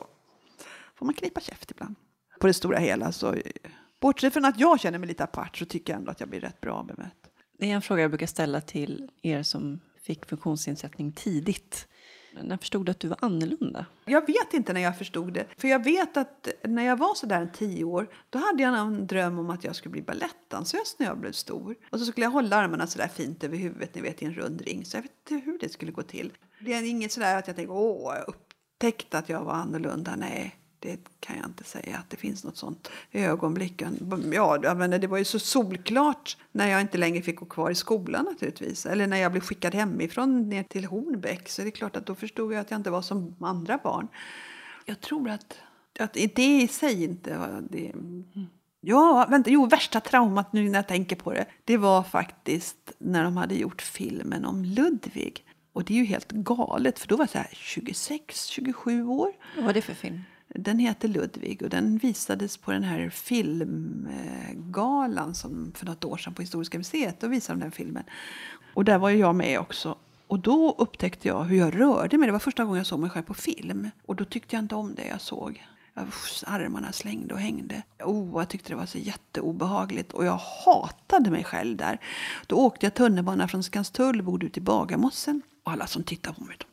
får 0.96 1.06
man 1.06 1.16
knipa 1.16 1.40
käft 1.40 1.72
ibland. 1.72 1.96
På 2.40 2.48
det 2.48 2.54
stora 2.54 2.78
hela 2.78 3.12
så, 3.12 3.36
bortsett 4.02 4.34
från 4.34 4.46
att 4.46 4.60
jag 4.60 4.80
känner 4.80 5.00
mig 5.00 5.08
lite 5.08 5.24
apart 5.24 5.58
så 5.58 5.66
tycker 5.66 5.94
jag 5.94 6.00
ändå 6.00 6.12
att 6.12 6.20
jag 6.20 6.30
blir 6.30 6.40
rätt 6.40 6.62
bra 6.62 6.84
bemött. 6.84 7.30
Det 7.60 7.72
är 7.72 7.76
en 7.76 7.82
fråga 7.82 8.02
jag 8.02 8.12
brukar 8.12 8.28
ställa 8.28 8.62
till 8.62 9.10
er 9.22 9.44
som 9.44 9.80
fick 10.04 10.26
funktionsnedsättning 10.26 11.12
tidigt. 11.12 11.88
När 12.42 12.58
förstod 12.58 12.86
du 12.86 12.92
att 12.92 13.00
du 13.00 13.08
var 13.08 13.18
annorlunda? 13.22 13.86
Jag 14.06 14.28
vet 14.28 14.54
inte 14.54 14.74
när 14.74 14.82
jag 14.82 14.98
förstod 14.98 15.34
det. 15.34 15.46
För 15.58 15.68
jag 15.68 15.84
vet 15.84 16.18
att 16.18 16.48
när 16.64 16.86
jag 16.86 16.98
var 16.98 17.16
sådär 17.16 17.52
tio 17.54 17.84
år, 17.84 18.08
då 18.30 18.40
hade 18.40 18.64
jag 18.64 18.78
en 18.78 19.08
dröm 19.08 19.40
om 19.40 19.50
att 19.50 19.64
jag 19.64 19.76
skulle 19.76 19.92
bli 19.92 20.02
balettdansös 20.02 20.96
när 21.00 21.08
jag 21.08 21.20
blev 21.20 21.32
stor. 21.32 21.76
Och 21.92 22.00
så 22.00 22.06
skulle 22.06 22.26
jag 22.26 22.32
hålla 22.32 22.56
armarna 22.56 22.88
sådär 22.88 23.08
fint 23.08 23.44
över 23.44 23.58
huvudet, 23.58 23.96
ni 23.96 24.02
vet 24.02 24.22
i 24.22 24.26
en 24.26 24.34
rund 24.34 24.62
ring. 24.62 24.86
Så 24.86 24.98
jag 24.98 25.02
vet 25.02 25.12
inte 25.32 25.46
hur 25.46 25.58
det 25.60 25.70
skulle 25.70 25.92
gå 25.92 26.02
till. 26.02 26.34
Det 26.60 26.74
är 26.74 26.90
inget 26.90 27.12
sådär 27.12 27.38
att 27.38 27.48
jag 27.48 27.56
tänkte, 27.56 27.74
åh, 27.74 28.16
jag 28.16 28.28
upptäckte 28.28 29.18
att 29.18 29.30
jag 29.30 29.44
var 29.44 29.54
annorlunda. 29.54 30.16
Nej, 30.16 30.56
det 30.84 31.00
kan 31.20 31.38
jag 31.38 31.46
inte 31.46 31.64
säga 31.64 31.98
att 31.98 32.10
det 32.10 32.18
finns 32.18 32.44
något 32.44 32.58
sånt 32.58 32.92
ögonblick. 33.12 33.82
Ja, 34.32 34.74
men 34.76 34.92
det 34.92 35.08
var 35.08 35.18
ju 35.18 35.26
så 35.26 35.40
solklart 35.40 36.38
när 36.52 36.68
jag 36.68 36.82
inte 36.82 36.98
längre 36.98 37.22
fick 37.22 37.40
gå 37.40 37.46
kvar 37.46 37.72
i 37.72 37.76
skolan 37.76 38.26
naturligtvis. 38.26 38.86
Eller 38.86 39.08
när 39.08 39.18
jag 39.18 39.32
blev 39.32 39.42
skickad 39.42 39.76
hemifrån 39.76 40.50
ner 40.50 40.64
till 40.64 40.86
Hornbäck. 40.86 41.50
Så 41.50 41.62
det 41.62 41.68
är 41.68 41.72
klart 41.72 41.96
att 41.96 42.06
då 42.06 42.16
förstod 42.16 42.54
jag 42.54 42.60
att 42.60 42.72
jag 42.72 42.80
inte 42.80 42.90
var 42.90 43.02
som 43.02 43.36
andra 43.40 43.80
barn. 43.84 44.08
Jag 44.86 45.02
tror 45.02 45.30
att, 45.30 45.58
att 46.00 46.14
det 46.14 46.62
i 46.62 46.68
sig 46.68 47.04
inte 47.04 47.38
var 47.38 47.64
det. 47.70 47.92
Ja, 48.82 49.28
vänta, 49.30 49.50
jo, 49.50 49.66
värsta 49.66 50.00
traumat 50.00 50.54
nu 50.54 50.70
när 50.70 50.80
jag 50.80 50.88
tänker 50.88 51.16
på 51.16 51.34
det. 51.34 51.46
Det 51.66 51.78
var 51.78 52.04
faktiskt 52.04 52.92
när 52.98 53.24
de 53.24 53.38
hade 53.38 53.56
gjort 53.56 53.82
filmen 53.82 54.46
om 54.46 54.66
Ludvig. 54.66 55.46
Och 55.74 55.84
det 55.84 55.94
är 55.94 55.98
ju 55.98 56.06
helt 56.06 56.32
galet, 56.32 57.00
för 57.00 57.08
då 57.08 57.16
var 57.16 57.30
jag 57.34 57.46
26, 57.52 58.46
27 58.46 59.06
år. 59.06 59.32
Vad 59.56 59.66
var 59.66 59.74
det 59.74 59.82
för 59.82 59.94
film? 59.94 60.22
Den 60.54 60.80
heter 60.80 61.08
Ludvig 61.08 61.62
och 61.62 61.70
den 61.70 61.98
visades 61.98 62.58
på 62.58 62.72
den 62.72 62.84
här 62.84 63.10
filmgalan 63.10 63.76
som 65.36 65.72
för 65.76 65.86
något 65.86 66.06
år 66.06 66.18
sedan 66.18 66.34
på 66.34 66.42
Historiska 66.42 66.78
museet. 66.78 67.20
Då 67.20 67.28
visade 67.28 67.60
de 67.60 67.64
den 67.64 67.72
filmen. 67.72 68.04
Och 68.74 68.86
där 68.86 68.98
var 68.98 69.10
jag 69.10 69.36
med 69.36 69.60
också. 69.60 69.98
Och 70.28 70.40
då 70.40 70.76
upptäckte 70.78 71.28
jag 71.28 71.44
hur 71.44 71.58
jag 71.58 71.80
rörde 71.80 72.18
mig. 72.18 72.28
Det 72.28 72.32
var 72.32 72.40
första 72.40 72.64
gången 72.64 72.78
jag 72.78 72.88
såg 72.88 73.00
mig 73.00 73.10
själv 73.10 73.24
på 73.24 73.34
film. 73.34 73.90
Och 74.06 74.16
då 74.16 74.26
tyckte 74.26 74.56
jag 74.56 74.64
inte 74.64 74.76
om 74.76 74.96
det 74.96 75.08
jag 75.08 75.22
såg. 75.22 75.66
armarna 76.46 76.92
slängde 76.92 77.34
och 77.34 77.40
hängde. 77.40 77.84
Oh, 78.00 78.42
jag 78.42 78.50
tyckte 78.50 78.70
det 78.70 78.76
var 78.76 78.86
så 78.86 78.98
jätteobehagligt. 78.98 80.14
Och 80.14 80.26
jag 80.26 80.40
hatade 80.66 81.32
mig 81.32 81.44
själv 81.44 81.78
där. 81.78 82.00
Då 82.48 82.56
åkte 82.56 82.86
jag 82.86 82.94
tunnelbana 82.94 83.48
från 83.48 83.64
Skanstull 83.64 84.20
och 84.20 84.26
bodde 84.26 84.46
ute 84.46 84.60
i 84.60 84.64
Bagarmossen. 84.64 85.42
Och 85.64 85.72
alla 85.72 85.88
som 85.88 86.04
tittade 86.04 86.36
på 86.36 86.44
mig, 86.44 86.58
de 86.60 86.73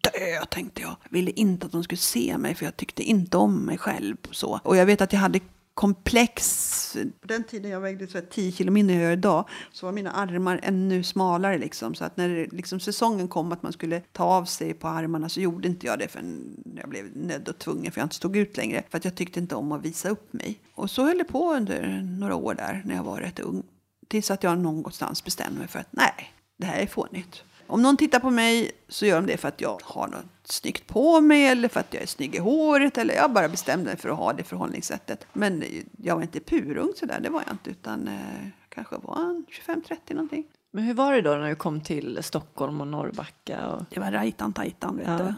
dö, 0.00 0.44
tänkte 0.50 0.82
jag. 0.82 0.96
Jag 1.02 1.10
ville 1.10 1.30
inte 1.30 1.66
att 1.66 1.72
de 1.72 1.84
skulle 1.84 1.98
se 1.98 2.38
mig, 2.38 2.54
för 2.54 2.64
jag 2.64 2.76
tyckte 2.76 3.02
inte 3.02 3.36
om 3.36 3.66
mig 3.66 3.78
själv. 3.78 4.16
Så. 4.30 4.60
Och 4.64 4.76
jag 4.76 4.86
vet 4.86 5.00
att 5.00 5.12
jag 5.12 5.20
hade 5.20 5.40
komplex. 5.78 6.96
På 7.20 7.26
den 7.26 7.44
tiden 7.44 7.70
jag 7.70 7.80
vägde 7.80 8.06
så 8.06 8.20
10 8.20 8.52
kilo 8.52 8.72
mindre 8.72 8.94
än 8.94 9.00
jag 9.00 9.08
gör 9.08 9.16
idag 9.16 9.48
så 9.72 9.86
var 9.86 9.92
mina 9.92 10.10
armar 10.10 10.60
ännu 10.62 11.02
smalare. 11.02 11.58
Liksom. 11.58 11.94
Så 11.94 12.04
att 12.04 12.16
när 12.16 12.48
liksom 12.52 12.80
säsongen 12.80 13.28
kom 13.28 13.52
att 13.52 13.62
man 13.62 13.72
skulle 13.72 14.00
ta 14.00 14.24
av 14.24 14.44
sig 14.44 14.74
på 14.74 14.88
armarna 14.88 15.28
så 15.28 15.40
gjorde 15.40 15.68
inte 15.68 15.86
jag 15.86 15.98
det 15.98 16.08
förrän 16.08 16.56
jag 16.76 16.88
blev 16.88 17.16
nödd 17.16 17.48
och 17.48 17.58
tvungen 17.58 17.92
för 17.92 18.00
jag 18.00 18.06
inte 18.06 18.16
stod 18.16 18.36
ut 18.36 18.56
längre. 18.56 18.82
För 18.90 18.98
att 18.98 19.04
jag 19.04 19.14
tyckte 19.14 19.40
inte 19.40 19.54
om 19.54 19.72
att 19.72 19.84
visa 19.84 20.08
upp 20.08 20.32
mig. 20.32 20.60
Och 20.74 20.90
så 20.90 21.04
höll 21.04 21.18
det 21.18 21.24
på 21.24 21.54
under 21.54 22.02
några 22.18 22.34
år 22.34 22.54
där 22.54 22.82
när 22.84 22.94
jag 22.94 23.04
var 23.04 23.20
rätt 23.20 23.40
ung. 23.40 23.62
Tills 24.08 24.30
att 24.30 24.42
jag 24.42 24.58
någonstans 24.58 25.24
bestämde 25.24 25.58
mig 25.58 25.68
för 25.68 25.78
att 25.78 25.88
nej, 25.90 26.32
det 26.56 26.66
här 26.66 26.80
är 26.80 26.86
fånigt. 26.86 27.42
Om 27.68 27.82
någon 27.82 27.96
tittar 27.96 28.20
på 28.20 28.30
mig 28.30 28.70
så 28.88 29.06
gör 29.06 29.16
de 29.16 29.26
det 29.26 29.36
för 29.36 29.48
att 29.48 29.60
jag 29.60 29.80
har 29.84 30.08
något 30.08 30.24
snyggt 30.44 30.86
på 30.86 31.20
mig 31.20 31.46
eller 31.46 31.68
för 31.68 31.80
att 31.80 31.94
jag 31.94 32.02
är 32.02 32.06
snygg 32.06 32.34
i 32.34 32.38
håret. 32.38 32.98
Eller 32.98 33.14
jag 33.14 33.32
bara 33.32 33.48
bestämde 33.48 33.84
mig 33.84 33.96
för 33.96 34.08
att 34.08 34.16
ha 34.16 34.32
det 34.32 34.44
förhållningssättet. 34.44 35.26
Men 35.32 35.64
jag 36.02 36.14
var 36.14 36.22
inte 36.22 36.40
purung 36.40 36.92
sådär, 36.96 37.20
det 37.20 37.30
var 37.30 37.42
jag 37.46 37.54
inte. 37.54 37.70
Utan 37.70 38.08
eh, 38.08 38.48
kanske 38.68 38.96
var 38.96 39.42
25-30 39.66 40.14
någonting. 40.14 40.44
Men 40.70 40.84
hur 40.84 40.94
var 40.94 41.12
det 41.12 41.22
då 41.22 41.30
när 41.30 41.48
du 41.48 41.54
kom 41.54 41.80
till 41.80 42.18
Stockholm 42.22 42.80
och 42.80 42.86
Norrbacka? 42.86 43.68
Och... 43.68 43.84
Det 43.90 44.00
var 44.00 44.10
rajtan 44.10 44.52
tajtan 44.52 44.96
vet 44.96 45.06
ja. 45.06 45.18
du. 45.18 45.34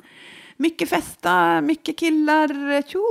Mycket 0.57 0.89
festa, 0.89 1.61
mycket 1.61 1.99
killar, 1.99 2.83
tjo, 2.83 3.03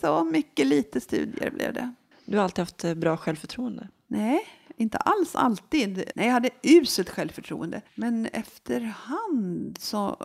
så 0.00 0.24
mycket 0.24 0.66
lite 0.66 1.00
studier 1.00 1.50
blev 1.50 1.72
det. 1.72 1.94
Du 2.24 2.36
har 2.36 2.44
alltid 2.44 2.62
haft 2.62 2.84
eh, 2.84 2.94
bra 2.94 3.16
självförtroende? 3.16 3.88
Nej, 4.06 4.46
inte 4.76 4.98
alls 4.98 5.34
alltid. 5.34 6.04
Nej, 6.14 6.26
jag 6.26 6.32
hade 6.32 6.50
uselt 6.62 7.10
självförtroende. 7.10 7.82
Men 7.94 8.26
efterhand 8.26 9.78
så 9.80 10.16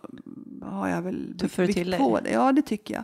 har 0.61 0.87
jag 0.87 1.01
väl 1.01 1.37
Tuffare 1.39 1.67
till 1.67 1.93
på 1.93 2.19
det. 2.19 2.31
Ja, 2.31 2.51
det 2.51 2.61
tycker 2.61 2.93
jag. 2.93 3.03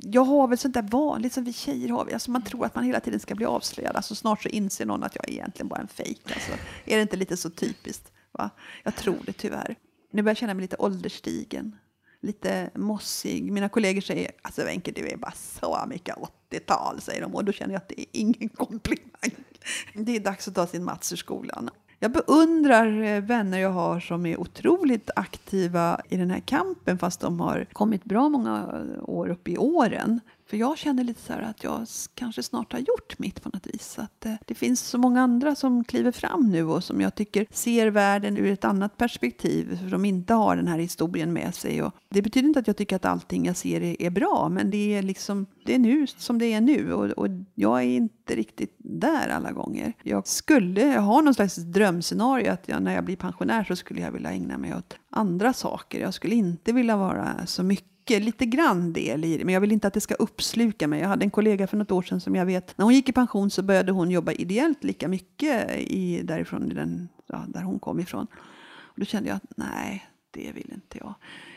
Jag 0.00 0.24
har 0.24 0.48
väl 0.48 0.58
sånt 0.58 0.74
där 0.74 0.82
vanligt 0.82 1.32
som 1.32 1.44
vi 1.44 1.52
tjejer 1.52 1.88
har. 1.88 2.10
Alltså 2.12 2.30
man 2.30 2.42
tror 2.42 2.66
att 2.66 2.74
man 2.74 2.84
hela 2.84 3.00
tiden 3.00 3.20
ska 3.20 3.34
bli 3.34 3.46
avslöjad. 3.46 3.96
Alltså 3.96 4.14
snart 4.14 4.42
så 4.42 4.48
inser 4.48 4.86
någon 4.86 5.02
att 5.02 5.16
jag 5.16 5.28
är 5.28 5.32
egentligen 5.32 5.68
bara 5.68 5.80
en 5.80 5.88
fejk. 5.88 6.22
Alltså, 6.24 6.52
är 6.84 6.96
det 6.96 7.02
inte 7.02 7.16
lite 7.16 7.36
så 7.36 7.50
typiskt? 7.50 8.12
Va? 8.32 8.50
Jag 8.82 8.96
tror 8.96 9.18
det 9.26 9.32
tyvärr. 9.32 9.76
Nu 10.12 10.22
börjar 10.22 10.30
jag 10.30 10.36
känna 10.36 10.54
mig 10.54 10.62
lite 10.62 10.76
ålderstigen 10.78 11.76
lite 12.22 12.70
mossig. 12.74 13.52
Mina 13.52 13.68
kollegor 13.68 14.00
säger 14.00 14.30
alltså 14.42 14.64
Wenche, 14.64 14.92
du 14.94 15.08
är 15.08 15.16
bara 15.16 15.32
så 15.32 15.84
mycket 15.88 16.16
80-tal, 16.50 17.00
säger 17.00 17.20
de. 17.20 17.34
Och 17.34 17.44
då 17.44 17.52
känner 17.52 17.74
jag 17.74 17.80
att 17.80 17.88
det 17.88 18.00
är 18.00 18.06
ingen 18.12 18.48
komplimang. 18.48 19.44
Det 19.94 20.16
är 20.16 20.20
dags 20.20 20.48
att 20.48 20.54
ta 20.54 20.66
sin 20.66 20.84
Mats 20.84 21.12
ur 21.12 21.16
skolan. 21.16 21.70
Jag 22.00 22.12
beundrar 22.12 23.02
eh, 23.02 23.20
vänner 23.20 23.58
jag 23.58 23.70
har 23.70 24.00
som 24.00 24.26
är 24.26 24.40
otroligt 24.40 25.10
aktiva 25.16 26.00
i 26.08 26.16
den 26.16 26.30
här 26.30 26.40
kampen 26.40 26.98
fast 26.98 27.20
de 27.20 27.40
har 27.40 27.66
kommit 27.72 28.04
bra 28.04 28.28
många 28.28 28.56
eh, 28.72 29.08
år 29.08 29.28
upp 29.28 29.48
i 29.48 29.58
åren. 29.58 30.20
För 30.48 30.56
jag 30.56 30.78
känner 30.78 31.04
lite 31.04 31.20
så 31.20 31.32
här 31.32 31.42
att 31.42 31.64
jag 31.64 31.86
kanske 32.14 32.42
snart 32.42 32.72
har 32.72 32.80
gjort 32.80 33.18
mitt 33.18 33.42
på 33.42 33.48
något 33.48 33.66
vis. 33.66 33.98
Att 33.98 34.26
eh, 34.26 34.34
det 34.46 34.54
finns 34.54 34.80
så 34.80 34.98
många 34.98 35.22
andra 35.22 35.54
som 35.54 35.84
kliver 35.84 36.12
fram 36.12 36.50
nu 36.50 36.64
och 36.64 36.84
som 36.84 37.00
jag 37.00 37.14
tycker 37.14 37.46
ser 37.50 37.86
världen 37.86 38.36
ur 38.36 38.52
ett 38.52 38.64
annat 38.64 38.96
perspektiv. 38.96 39.78
För 39.78 39.90
de 39.90 40.04
inte 40.04 40.34
har 40.34 40.56
den 40.56 40.68
här 40.68 40.78
historien 40.78 41.32
med 41.32 41.54
sig. 41.54 41.82
Och 41.82 41.94
det 42.08 42.22
betyder 42.22 42.48
inte 42.48 42.60
att 42.60 42.66
jag 42.66 42.76
tycker 42.76 42.96
att 42.96 43.04
allting 43.04 43.46
jag 43.46 43.56
ser 43.56 43.82
är, 43.82 44.02
är 44.02 44.10
bra. 44.10 44.48
Men 44.48 44.70
det 44.70 44.94
är 44.94 45.02
liksom, 45.02 45.46
det 45.64 45.74
är 45.74 45.78
nu 45.78 46.06
som 46.06 46.38
det 46.38 46.52
är 46.52 46.60
nu. 46.60 46.92
Och, 46.92 47.04
och 47.04 47.28
jag 47.54 47.78
är 47.78 47.86
inte 47.86 48.34
riktigt 48.34 48.76
där 48.78 49.28
alla 49.28 49.52
gånger. 49.52 49.92
Jag 50.02 50.26
skulle 50.26 50.98
ha 50.98 51.20
någon 51.20 51.34
slags 51.34 51.56
drömscenario 51.56 52.50
att 52.50 52.68
jag, 52.68 52.82
när 52.82 52.94
jag 52.94 53.04
blir 53.04 53.16
pensionär 53.16 53.64
så 53.64 53.76
skulle 53.76 54.00
jag 54.00 54.12
vilja 54.12 54.30
ägna 54.30 54.58
mig 54.58 54.74
åt 54.74 54.94
andra 55.10 55.52
saker. 55.52 56.00
Jag 56.00 56.14
skulle 56.14 56.34
inte 56.34 56.72
vilja 56.72 56.96
vara 56.96 57.46
så 57.46 57.62
mycket 57.62 57.97
mycket, 58.08 58.24
lite 58.24 58.46
grann 58.46 58.92
del 58.92 59.24
i 59.24 59.38
det, 59.38 59.44
men 59.44 59.54
jag 59.54 59.60
vill 59.60 59.72
inte 59.72 59.88
att 59.88 59.94
det 59.94 60.00
ska 60.00 60.14
uppsluka 60.14 60.88
mig. 60.88 61.00
Jag 61.00 61.08
hade 61.08 61.24
en 61.24 61.30
kollega 61.30 61.66
för 61.66 61.76
något 61.76 61.90
år 61.90 62.02
sedan 62.02 62.20
som 62.20 62.34
jag 62.36 62.46
vet, 62.46 62.78
när 62.78 62.84
hon 62.84 62.94
gick 62.94 63.08
i 63.08 63.12
pension 63.12 63.50
så 63.50 63.62
började 63.62 63.92
hon 63.92 64.10
jobba 64.10 64.32
ideellt 64.32 64.84
lika 64.84 65.08
mycket 65.08 65.78
i, 65.78 66.22
därifrån, 66.22 66.70
i 66.70 66.74
den, 66.74 67.08
ja, 67.26 67.44
där 67.48 67.62
hon 67.62 67.78
kom 67.78 68.00
ifrån. 68.00 68.26
Och 68.80 69.00
då 69.00 69.04
kände 69.04 69.28
jag 69.28 69.36
att 69.36 69.52
nej, 69.56 70.06
det 70.30 70.52
vill 70.52 70.72
inte 70.74 70.98
jag. 70.98 71.14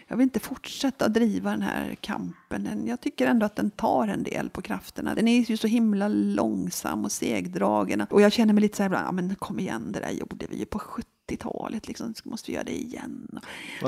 jag 0.08 0.18
vill 0.18 0.24
inte 0.24 0.40
fortsätta 0.40 1.08
driva 1.08 1.52
den 1.52 1.62
här 1.62 1.96
kampen. 2.02 2.88
Jag 2.88 3.02
tycker 3.02 3.28
ändå 3.28 3.46
att 3.46 3.56
den 3.56 3.72
tar 3.72 4.08
en 4.08 4.24
del 4.24 4.50
på 4.50 4.62
krafterna. 4.62 5.16
Den 5.16 5.28
är 5.28 5.42
ju 5.42 5.58
så 5.58 5.68
himla 5.68 6.08
långsam 6.08 7.06
och 7.06 7.12
segdragen. 7.12 8.02
Och 8.10 8.22
jag 8.22 8.32
känner 8.32 8.54
mig 8.54 8.62
lite 8.62 8.78
så 8.78 8.84
här, 8.84 8.92
ja 8.92 9.12
men 9.12 9.36
kom 9.36 9.60
igen, 9.60 9.92
det 9.92 10.00
där 10.00 10.12
gjorde 10.12 10.46
vi 10.50 10.58
ju 10.58 10.66
på 10.66 10.80
70 10.80 11.08
80-talet. 11.28 11.88
Liksom, 11.88 12.14
måste 12.24 12.52
vi 12.52 12.56
göra 12.56 12.64
det 12.64 12.82
igen. 12.82 13.28
Vad 13.32 13.42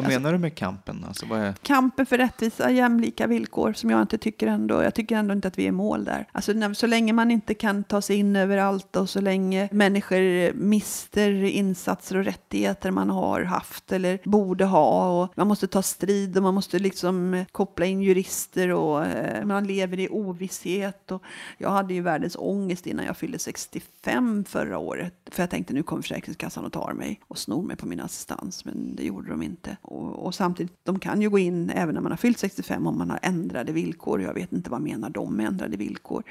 alltså, 0.05 0.19
menar 0.19 0.33
du 0.33 0.39
med 0.39 0.55
kampen? 0.55 1.05
Alltså, 1.07 1.25
vad 1.25 1.39
är... 1.39 1.53
Kampen 1.53 2.05
för 2.05 2.17
rättvisa, 2.17 2.71
jämlika 2.71 3.27
villkor 3.27 3.73
som 3.73 3.89
jag 3.89 4.01
inte 4.01 4.17
tycker 4.17 4.47
ändå. 4.47 4.83
Jag 4.83 4.95
tycker 4.95 5.15
ändå 5.15 5.33
inte 5.33 5.47
att 5.47 5.57
vi 5.57 5.67
är 5.67 5.71
mål 5.71 6.03
där. 6.03 6.27
Alltså, 6.31 6.53
när, 6.53 6.73
så 6.73 6.87
länge 6.87 7.13
man 7.13 7.31
inte 7.31 7.53
kan 7.53 7.83
ta 7.83 8.01
sig 8.01 8.15
in 8.15 8.35
överallt 8.35 8.95
och 8.95 9.09
så 9.09 9.21
länge 9.21 9.69
människor 9.71 10.53
mister 10.53 11.43
insatser 11.43 12.17
och 12.17 12.23
rättigheter 12.23 12.91
man 12.91 13.09
har 13.09 13.43
haft 13.43 13.91
eller 13.91 14.19
borde 14.23 14.65
ha. 14.65 15.23
Och 15.23 15.33
man 15.35 15.47
måste 15.47 15.67
ta 15.67 15.81
strid 15.81 16.37
och 16.37 16.43
man 16.43 16.53
måste 16.53 16.79
liksom 16.79 17.45
koppla 17.51 17.85
in 17.85 18.01
jurister 18.01 18.71
och 18.71 19.05
eh, 19.05 19.45
man 19.45 19.67
lever 19.67 19.99
i 19.99 20.09
ovisshet. 20.09 21.11
Och 21.11 21.23
jag 21.57 21.69
hade 21.69 21.93
ju 21.93 22.01
världens 22.01 22.35
ångest 22.39 22.87
innan 22.87 23.05
jag 23.05 23.17
fyllde 23.17 23.39
65 23.39 24.45
förra 24.45 24.77
året. 24.77 25.13
För 25.31 25.43
jag 25.43 25.49
tänkte 25.49 25.73
nu 25.73 25.83
kommer 25.83 26.01
Försäkringskassan 26.01 26.65
och 26.65 26.71
tar 26.71 26.93
mig 26.93 27.19
och 27.33 27.39
snor 27.39 27.63
mig 27.63 27.75
på 27.75 27.85
min 27.85 27.99
assistans, 27.99 28.65
men 28.65 28.95
det 28.95 29.03
gjorde 29.03 29.29
de 29.29 29.43
inte. 29.43 29.77
Och, 29.81 30.25
och, 30.25 30.35
samtidigt, 30.35 30.73
de 30.83 30.99
kan 30.99 31.21
ju 31.21 31.29
gå 31.29 31.39
in 31.39 31.69
även 31.69 31.95
när 31.95 32.01
man 32.01 32.11
har 32.11 32.17
fyllt 32.17 32.37
65 32.37 32.87
om 32.87 32.97
man 32.97 33.09
har 33.09 33.19
ändrade 33.21 33.71
villkor. 33.71 34.21
Jag 34.21 34.33
vet 34.33 34.53
inte 34.53 34.69
vad 34.69 34.81
menar 34.81 35.09
de 35.09 35.33
med 35.33 35.47
ändrade 35.47 35.77
villkor. 35.77 36.23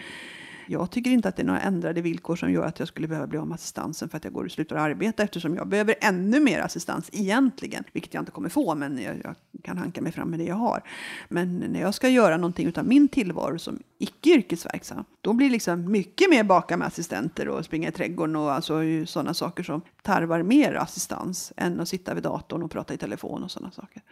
Jag 0.67 0.91
tycker 0.91 1.11
inte 1.11 1.29
att 1.29 1.37
det 1.37 1.43
är 1.43 1.47
några 1.47 1.61
ändrade 1.61 2.01
villkor 2.01 2.37
som 2.37 2.53
gör 2.53 2.67
att 2.67 2.79
jag 2.79 2.89
skulle 2.89 3.09
behöva 3.09 3.27
bli 3.27 3.39
av 3.39 3.47
med 3.47 3.55
assistansen 3.55 4.09
för 4.09 4.17
att 4.17 4.25
jag 4.25 4.33
går 4.33 4.45
och 4.45 4.51
slutar 4.51 4.77
arbeta 4.77 5.23
eftersom 5.23 5.57
jag 5.57 5.69
behöver 5.69 5.95
ännu 6.01 6.41
mer 6.41 6.61
assistans 6.61 7.09
egentligen, 7.13 7.85
vilket 7.93 8.15
jag 8.15 8.21
inte 8.21 8.33
kommer 8.33 8.49
få, 8.49 8.75
men 8.75 8.99
jag, 9.03 9.21
jag 9.25 9.35
kan 9.63 9.79
hanka 9.79 10.03
mig 10.03 10.13
fram 10.13 10.29
med 10.29 10.39
det 10.39 10.45
jag 10.45 10.55
har. 10.55 10.83
Men 11.29 11.59
när 11.59 11.81
jag 11.81 11.95
ska 11.95 12.09
göra 12.09 12.37
någonting 12.37 12.73
av 12.77 12.87
min 12.87 13.09
tillvaro 13.09 13.59
som 13.59 13.79
icke 13.99 14.31
yrkesverksam, 14.31 15.05
då 15.21 15.33
blir 15.33 15.47
det 15.47 15.53
liksom 15.53 15.93
mycket 15.93 16.31
mer 16.31 16.45
baka 16.45 16.77
med 16.77 16.87
assistenter 16.87 17.49
och 17.49 17.65
springa 17.65 17.89
i 17.89 17.93
trädgården 17.93 18.37
och 18.37 18.53
alltså 18.53 18.83
sådana 19.07 19.35
saker 19.35 19.63
som 19.63 19.83
tarvar 20.03 20.43
mer 20.43 20.75
assistans 20.75 21.53
än 21.57 21.81
att 21.81 21.89
sitta 21.89 22.15
vid 22.15 22.23
datorn 22.23 22.63
och 22.63 22.71
prata 22.71 22.95
i 22.95 22.97
telefon 22.97 23.43
och 23.43 23.51
sådana 23.51 23.71
saker. 23.71 24.03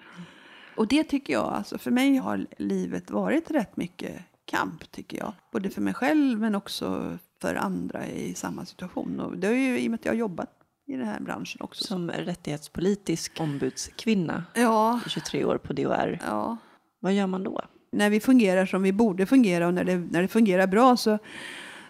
Och 0.77 0.89
det 0.89 1.05
tycker 1.05 1.33
jag, 1.33 1.45
alltså 1.45 1.79
för 1.79 1.91
mig 1.91 2.17
har 2.17 2.47
livet 2.59 3.11
varit 3.11 3.51
rätt 3.51 3.77
mycket 3.77 4.17
kamp 4.51 4.91
tycker 4.91 5.19
jag. 5.19 5.33
Både 5.53 5.71
för 5.71 5.81
mig 5.81 5.95
själv 5.95 6.41
men 6.41 6.55
också 6.55 7.19
för 7.41 7.55
andra 7.55 8.07
i 8.07 8.35
samma 8.35 8.65
situation. 8.65 9.21
Och 9.21 9.37
det 9.37 9.49
är 9.49 9.53
ju 9.53 9.79
i 9.79 9.87
och 9.87 9.91
med 9.91 10.01
att 10.01 10.05
jag 10.05 10.13
har 10.13 10.19
jobbat 10.19 10.51
i 10.87 10.97
den 10.97 11.07
här 11.07 11.21
branschen 11.21 11.61
också. 11.61 11.85
Som 11.85 12.11
rättighetspolitisk 12.11 13.41
ombudskvinna 13.41 14.45
ja. 14.55 15.01
23 15.07 15.45
år 15.45 15.59
på 15.59 15.73
DHR. 15.73 16.19
Ja. 16.27 16.57
Vad 17.01 17.13
gör 17.13 17.27
man 17.27 17.45
då? 17.45 17.61
När 17.93 18.11
vi 18.11 18.21
fungerar 18.21 18.67
som 18.67 18.83
vi 18.83 18.93
borde 18.93 19.27
fungera 19.27 19.67
och 19.67 19.75
när 19.75 19.85
det, 19.85 19.97
när 19.97 20.23
det 20.23 20.29
fungerar 20.29 20.67
bra 20.67 20.97
så 20.97 21.19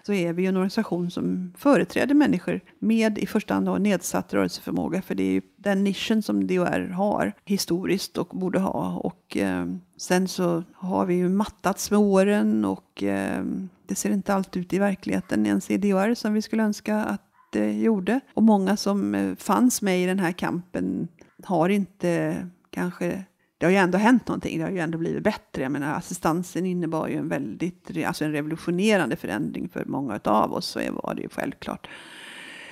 så 0.02 0.12
är 0.12 0.32
vi 0.32 0.46
en 0.46 0.56
organisation 0.56 1.10
som 1.10 1.52
företräder 1.56 2.14
människor 2.14 2.60
med 2.78 3.18
i 3.18 3.26
första 3.26 3.54
hand 3.54 3.80
nedsatt 3.80 4.34
rörelseförmåga. 4.34 5.02
För 5.02 5.14
det 5.14 5.22
är 5.22 5.32
ju 5.32 5.42
den 5.56 5.84
nischen 5.84 6.22
som 6.22 6.46
DHR 6.46 6.88
har 6.88 7.32
historiskt 7.44 8.18
och 8.18 8.28
borde 8.28 8.58
ha. 8.58 8.96
Och 8.96 9.36
eh, 9.36 9.66
sen 9.96 10.28
så 10.28 10.64
har 10.74 11.06
vi 11.06 11.14
ju 11.14 11.28
mattats 11.28 11.90
med 11.90 12.00
åren 12.00 12.64
och 12.64 13.02
eh, 13.02 13.44
det 13.86 13.94
ser 13.94 14.10
inte 14.10 14.34
alltid 14.34 14.62
ut 14.62 14.72
i 14.72 14.78
verkligheten 14.78 15.46
ens 15.46 15.70
i 15.70 15.76
DHR 15.76 16.14
som 16.14 16.34
vi 16.34 16.42
skulle 16.42 16.62
önska 16.62 16.96
att 16.96 17.22
det 17.52 17.72
gjorde. 17.72 18.20
Och 18.34 18.42
många 18.42 18.76
som 18.76 19.14
eh, 19.14 19.34
fanns 19.36 19.82
med 19.82 20.02
i 20.02 20.06
den 20.06 20.18
här 20.18 20.32
kampen 20.32 21.08
har 21.44 21.68
inte 21.68 22.36
kanske 22.70 23.24
det 23.60 23.66
har 23.66 23.70
ju 23.70 23.76
ändå 23.76 23.98
hänt 23.98 24.28
någonting, 24.28 24.58
det 24.58 24.64
har 24.64 24.70
ju 24.70 24.78
ändå 24.78 24.98
blivit 24.98 25.22
bättre. 25.22 25.62
Jag 25.62 25.72
menar, 25.72 25.94
assistansen 25.94 26.66
innebar 26.66 27.08
ju 27.08 27.16
en 27.16 27.28
väldigt, 27.28 28.06
alltså 28.06 28.24
en 28.24 28.32
revolutionerande 28.32 29.16
förändring 29.16 29.68
för 29.68 29.84
många 29.84 30.20
av 30.24 30.52
oss, 30.52 30.66
så 30.66 30.80
var 30.90 31.14
det 31.14 31.22
ju 31.22 31.28
självklart. 31.28 31.88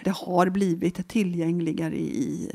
Det 0.04 0.10
har 0.10 0.50
blivit 0.50 1.08
tillgängligare 1.08 1.96
i, 1.96 2.50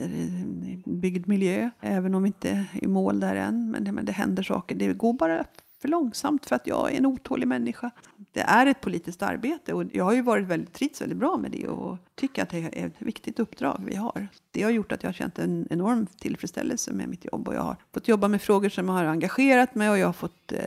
i 0.56 0.84
byggd 0.86 1.28
miljö, 1.28 1.70
även 1.80 2.16
om 2.16 2.24
vi 2.24 2.28
inte 2.28 2.50
är 2.50 2.66
i 2.74 2.88
mål 2.88 3.20
där 3.20 3.36
än. 3.36 3.72
Men 3.72 3.84
det, 3.84 3.92
men 3.92 4.06
det 4.06 4.12
händer 4.12 4.44
saker. 4.44 4.76
Det 4.76 4.94
går 4.94 5.14
bara 5.14 5.44
för 5.82 5.88
långsamt 5.88 6.46
för 6.46 6.56
att 6.56 6.68
jag 6.68 6.94
är 6.94 6.98
en 6.98 7.06
otålig 7.06 7.48
människa. 7.48 7.92
Det 8.32 8.42
är 8.42 8.66
ett 8.66 8.82
politiskt 8.82 9.22
arbete 9.22 9.74
och 9.74 9.84
jag 9.92 10.04
har 10.04 10.14
ju 10.14 10.22
varit 10.22 10.48
väldigt, 10.48 10.74
trivts 10.74 11.02
väldigt 11.02 11.18
bra 11.18 11.38
med 11.38 11.52
det 11.52 11.68
och 11.68 11.98
tycker 12.16 12.44
att 12.44 12.50
det 12.50 12.58
är 12.58 12.88
ett 12.88 13.02
viktigt 13.02 13.40
uppdrag 13.40 13.84
vi 13.86 13.96
har. 13.96 14.28
Det 14.52 14.64
har 14.64 14.72
gjort 14.72 14.92
att 14.92 15.04
jag 15.04 15.08
har 15.08 15.14
känt 15.14 15.40
en 15.40 15.68
enorm 15.70 16.08
tillfredsställelse 16.20 16.94
med 16.94 17.10
mitt 17.10 17.26
jobb 17.26 17.48
och 17.48 17.56
jag 17.56 17.62
har 17.62 17.76
fått 17.94 18.08
jobba 18.08 18.28
med 18.28 18.42
frågor 18.42 18.70
som 18.70 18.90
har 18.90 19.06
engagerat 19.06 19.76
mig 19.76 19.90
och 19.90 19.98
jag 19.98 20.06
har 20.06 20.14
fått 20.14 20.52
eh, 20.52 20.60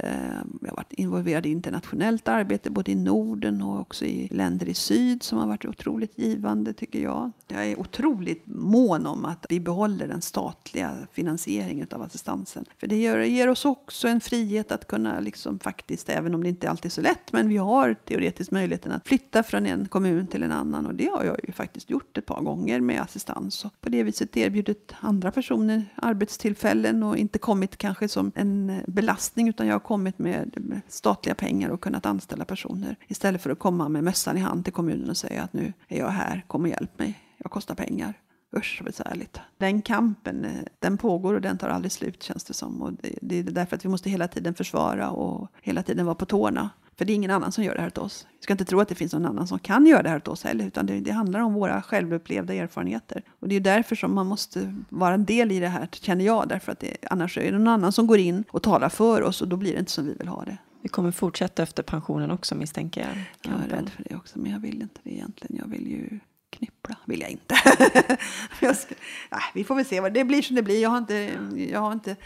jag 0.61 0.69
har 0.69 0.77
varit 0.77 0.93
involverad 0.93 1.47
i 1.47 1.51
internationellt 1.51 2.29
arbete 2.29 2.71
både 2.71 2.93
i 2.93 2.95
Norden 2.95 3.63
och 3.63 3.81
också 3.81 4.05
i 4.05 4.29
länder 4.29 4.69
i 4.69 4.75
syd 4.75 5.23
som 5.23 5.39
har 5.39 5.47
varit 5.47 5.65
otroligt 5.65 6.19
givande 6.19 6.73
tycker 6.73 6.99
jag. 6.99 7.33
Jag 7.49 7.67
är 7.67 7.81
otroligt 7.81 8.43
mån 8.47 9.07
om 9.07 9.25
att 9.25 9.47
vi 9.49 9.61
behåller 9.61 10.09
den 10.09 10.23
statliga 10.23 10.97
finansieringen 11.13 11.87
av 11.91 12.03
assistansen. 12.03 12.65
För 12.79 12.87
det 12.87 12.97
gör, 12.97 13.19
ger 13.19 13.49
oss 13.49 13.65
också 13.65 14.09
en 14.09 14.21
frihet 14.21 14.73
att 14.73 14.87
kunna 14.87 15.21
liksom 15.21 15.59
faktiskt, 15.59 16.09
även 16.09 16.35
om 16.35 16.43
det 16.43 16.49
inte 16.49 16.71
alltid 16.71 16.87
är 16.87 16.95
så 16.95 17.01
lätt, 17.01 17.33
men 17.33 17.49
vi 17.49 17.57
har 17.57 17.95
teoretiskt 17.95 18.51
möjligheten 18.51 18.93
att 18.93 19.09
flytta 19.09 19.43
från 19.43 19.67
en 19.67 19.89
kommun 19.89 20.27
till 20.27 20.43
en 20.43 20.53
annan 20.53 20.87
och 20.87 20.95
det 20.95 21.11
har 21.13 21.25
jag 21.25 21.36
jag 21.43 21.49
ju 21.49 21.53
faktiskt 21.53 21.91
gjort 21.91 22.19
ett 22.19 22.27
par 22.27 22.41
gånger 22.41 22.81
med 22.81 23.01
assistans. 23.01 23.65
Och 23.65 23.81
på 23.81 23.89
det 23.89 24.03
viset 24.03 24.37
erbjudit 24.37 24.95
andra 25.01 25.31
personer 25.31 25.85
arbetstillfällen 25.95 27.03
och 27.03 27.17
inte 27.17 27.39
kommit 27.39 27.77
kanske 27.77 28.09
som 28.09 28.33
en 28.35 28.83
belastning 28.87 29.49
utan 29.49 29.67
jag 29.67 29.75
har 29.75 29.81
kommit 29.81 30.19
med 30.19 30.81
statliga 30.89 31.35
pengar 31.35 31.69
och 31.69 31.81
kunnat 31.81 32.07
anställa 32.07 32.45
personer. 32.45 32.97
Istället 33.09 33.43
för 33.43 33.51
att 33.51 33.59
komma 33.59 33.89
med 33.89 34.05
mössan 34.05 34.37
i 34.37 34.41
hand 34.41 34.65
till 34.65 34.73
kommunen 34.73 35.11
och 35.11 35.17
säga 35.17 35.43
att 35.43 35.53
nu 35.53 35.73
är 35.89 35.99
jag 35.99 36.09
här, 36.09 36.45
kom 36.47 36.63
och 36.63 36.69
hjälp 36.69 36.99
mig, 36.99 37.21
jag 37.39 37.51
kostar 37.51 37.75
pengar. 37.75 38.15
Usch 38.57 38.77
vad 38.81 38.87
besvärligt. 38.87 39.41
Den 39.59 39.83
kampen, 39.83 40.45
eh, 40.45 40.51
den 40.79 40.99
pågår 40.99 41.35
och 41.35 41.41
den 41.41 41.59
tar 41.59 41.69
aldrig 41.69 41.93
slut 41.93 42.23
känns 42.23 42.45
det 42.45 42.55
som. 42.55 42.83
Och 42.83 42.93
det, 42.93 43.19
det 43.23 43.39
är 43.39 43.43
därför 43.43 43.77
att 43.77 43.85
vi 43.85 43.89
måste 43.89 44.11
hela 44.11 44.29
tiden 44.29 44.55
försvara 44.55 45.11
och 45.11 45.49
hela 45.63 45.83
tiden 45.83 46.07
vara 46.07 46.15
på 46.15 46.27
tårna. 46.27 46.71
För 46.99 47.05
det 47.05 47.13
är 47.13 47.15
ingen 47.15 47.31
annan 47.31 47.53
som 47.53 47.65
gör 47.65 47.75
det 47.75 47.81
här 47.81 47.87
åt 47.87 47.99
oss. 47.99 48.27
Vi 48.39 48.43
ska 48.43 48.53
inte 48.53 48.65
tro 48.65 48.81
att 48.81 48.89
det 48.89 48.95
finns 48.95 49.13
någon 49.13 49.27
annan 49.27 49.49
som 49.49 49.59
kan 49.59 49.87
göra 49.87 50.03
det 50.03 50.09
här 50.09 50.17
åt 50.17 50.29
oss 50.29 50.45
heller, 50.45 50.67
utan 50.67 50.87
det, 50.87 51.01
det 51.01 51.11
handlar 51.11 51.41
om 51.41 51.55
våra 51.55 51.83
självupplevda 51.83 52.55
erfarenheter. 52.55 53.23
Och 53.41 53.49
det 53.49 53.55
är 53.55 53.61
därför 53.61 53.97
som 53.97 54.15
man 54.15 54.27
måste 54.27 54.75
vara 54.89 55.15
en 55.15 55.25
del 55.25 55.53
i 55.53 55.61
det 55.61 55.69
här, 55.69 55.89
känner 55.93 56.25
jag, 56.25 56.49
därför 56.49 56.73
att 56.73 56.81
det, 56.81 56.97
annars 57.11 57.39
är 57.39 57.53
det 57.53 57.59
någon 57.59 57.69
annan 57.69 57.93
som 57.93 58.07
går 58.07 58.19
in 58.19 58.45
och 58.51 58.63
talar 58.63 58.89
för 58.89 59.23
oss 59.23 59.43
och 59.43 59.49
då 59.49 59.57
blir 59.57 59.73
det 59.73 59.79
inte 59.79 59.93
som 59.93 60.07
vi 60.07 60.15
vill 60.15 60.29
ha 60.29 60.45
det. 60.45 60.59
Vi 60.83 60.89
kommer 60.89 61.11
fortsätta 61.11 61.63
efter 61.63 61.83
pensionen 61.83 62.31
också 62.31 62.55
misstänker 62.55 63.01
jag. 63.01 63.25
Jag 63.53 63.65
är 63.65 63.77
rädd 63.77 63.91
för 63.91 64.05
det 64.09 64.17
också, 64.17 64.39
men 64.39 64.53
jag 64.53 64.59
vill 64.59 64.83
inte 64.83 65.01
det 65.03 65.13
egentligen. 65.13 65.57
Jag 65.57 65.71
vill 65.71 65.87
ju 65.87 66.21
knippla, 66.51 66.97
vill 67.05 67.21
jag 67.21 67.31
inte. 67.31 67.55
jag 68.61 68.77
ska, 68.77 68.95
nej, 69.31 69.41
vi 69.55 69.65
får 69.65 69.75
väl 69.75 69.85
se 69.85 70.01
vad 70.01 70.13
det 70.13 70.25
blir 70.25 70.43
som 70.43 70.57
det 70.57 70.63
blir. 70.63 70.83
Jag 70.83 70.91
har 70.91 70.99
inte, 70.99 71.39
jag 71.71 71.81
har 71.81 71.93
inte, 71.93 72.17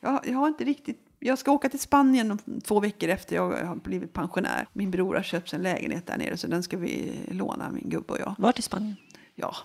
jag, 0.00 0.20
jag 0.26 0.38
har 0.38 0.48
inte 0.48 0.64
riktigt 0.64 1.06
jag 1.22 1.38
ska 1.38 1.52
åka 1.52 1.68
till 1.68 1.80
Spanien 1.80 2.38
två 2.64 2.80
veckor 2.80 3.08
efter 3.08 3.36
jag 3.36 3.66
har 3.66 3.76
blivit 3.76 4.12
pensionär. 4.12 4.66
Min 4.72 4.90
bror 4.90 5.14
har 5.14 5.22
köpt 5.22 5.52
en 5.52 5.62
lägenhet 5.62 6.06
där 6.06 6.18
nere 6.18 6.36
så 6.36 6.46
den 6.46 6.62
ska 6.62 6.76
vi 6.76 7.12
låna, 7.30 7.70
min 7.70 7.90
gubbe 7.90 8.12
och 8.12 8.20
jag. 8.20 8.34
Vart 8.38 8.58
i 8.58 8.62
Spanien? 8.62 8.96
Ja, 9.34 9.56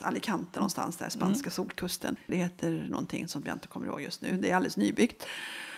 Alicante 0.00 0.58
någonstans 0.58 0.96
där, 0.96 1.08
spanska 1.08 1.46
mm. 1.46 1.50
solkusten. 1.50 2.16
Det 2.26 2.36
heter 2.36 2.86
någonting 2.90 3.28
som 3.28 3.42
jag 3.46 3.54
inte 3.54 3.68
kommer 3.68 3.86
ihåg 3.86 4.02
just 4.02 4.22
nu. 4.22 4.38
Det 4.42 4.50
är 4.50 4.56
alldeles 4.56 4.76
nybyggt. 4.76 5.26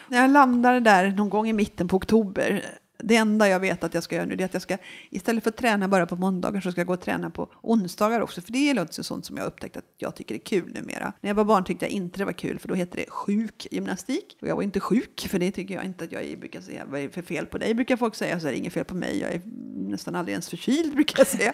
När 0.08 0.18
jag 0.18 0.30
landade 0.30 0.80
där 0.80 1.10
någon 1.10 1.28
gång 1.28 1.48
i 1.48 1.52
mitten 1.52 1.88
på 1.88 1.96
oktober 1.96 2.64
det 2.98 3.16
enda 3.16 3.48
jag 3.48 3.60
vet 3.60 3.84
att 3.84 3.94
jag 3.94 4.02
ska 4.02 4.16
göra 4.16 4.26
nu 4.26 4.34
är 4.34 4.44
att 4.44 4.52
jag 4.52 4.62
ska 4.62 4.76
istället 5.10 5.44
för 5.44 5.50
att 5.50 5.56
träna 5.56 5.88
bara 5.88 6.06
på 6.06 6.16
måndagar 6.16 6.60
så 6.60 6.72
ska 6.72 6.80
jag 6.80 6.86
gå 6.86 6.92
och 6.92 7.00
träna 7.00 7.30
på 7.30 7.48
onsdagar 7.62 8.20
också. 8.20 8.40
För 8.40 8.52
det 8.52 8.70
är 8.70 8.74
något 8.74 8.94
sånt 8.94 9.26
som 9.26 9.36
jag 9.36 9.46
upptäckt 9.46 9.76
att 9.76 9.84
jag 9.98 10.16
tycker 10.16 10.34
är 10.34 10.38
kul 10.38 10.72
numera. 10.74 11.12
När 11.20 11.30
jag 11.30 11.34
var 11.34 11.44
barn 11.44 11.64
tyckte 11.64 11.84
jag 11.84 11.92
inte 11.92 12.18
det 12.18 12.24
var 12.24 12.32
kul 12.32 12.58
för 12.58 12.68
då 12.68 12.74
hette 12.74 12.96
det 12.96 13.10
sjuk 13.10 13.66
gymnastik. 13.70 14.36
Och 14.40 14.48
jag 14.48 14.56
var 14.56 14.62
inte 14.62 14.80
sjuk 14.80 15.26
för 15.30 15.38
det 15.38 15.50
tycker 15.50 15.74
jag 15.74 15.84
inte 15.84 16.04
att 16.04 16.12
jag 16.12 16.24
är, 16.24 16.36
brukar 16.36 16.60
säga. 16.60 16.84
Vad 16.86 17.00
är 17.00 17.04
det 17.04 17.10
för 17.10 17.22
fel 17.22 17.46
på 17.46 17.58
dig 17.58 17.74
brukar 17.74 17.96
folk 17.96 18.14
säga. 18.14 18.40
Så 18.40 18.46
är 18.46 18.50
det 18.50 18.58
inget 18.58 18.72
fel 18.72 18.84
på 18.84 18.94
mig. 18.94 19.20
Jag 19.20 19.32
är 19.32 19.40
nästan 19.74 20.14
aldrig 20.14 20.32
ens 20.32 20.48
förkyld 20.48 20.92
brukar 20.94 21.20
jag 21.20 21.26
säga. 21.26 21.52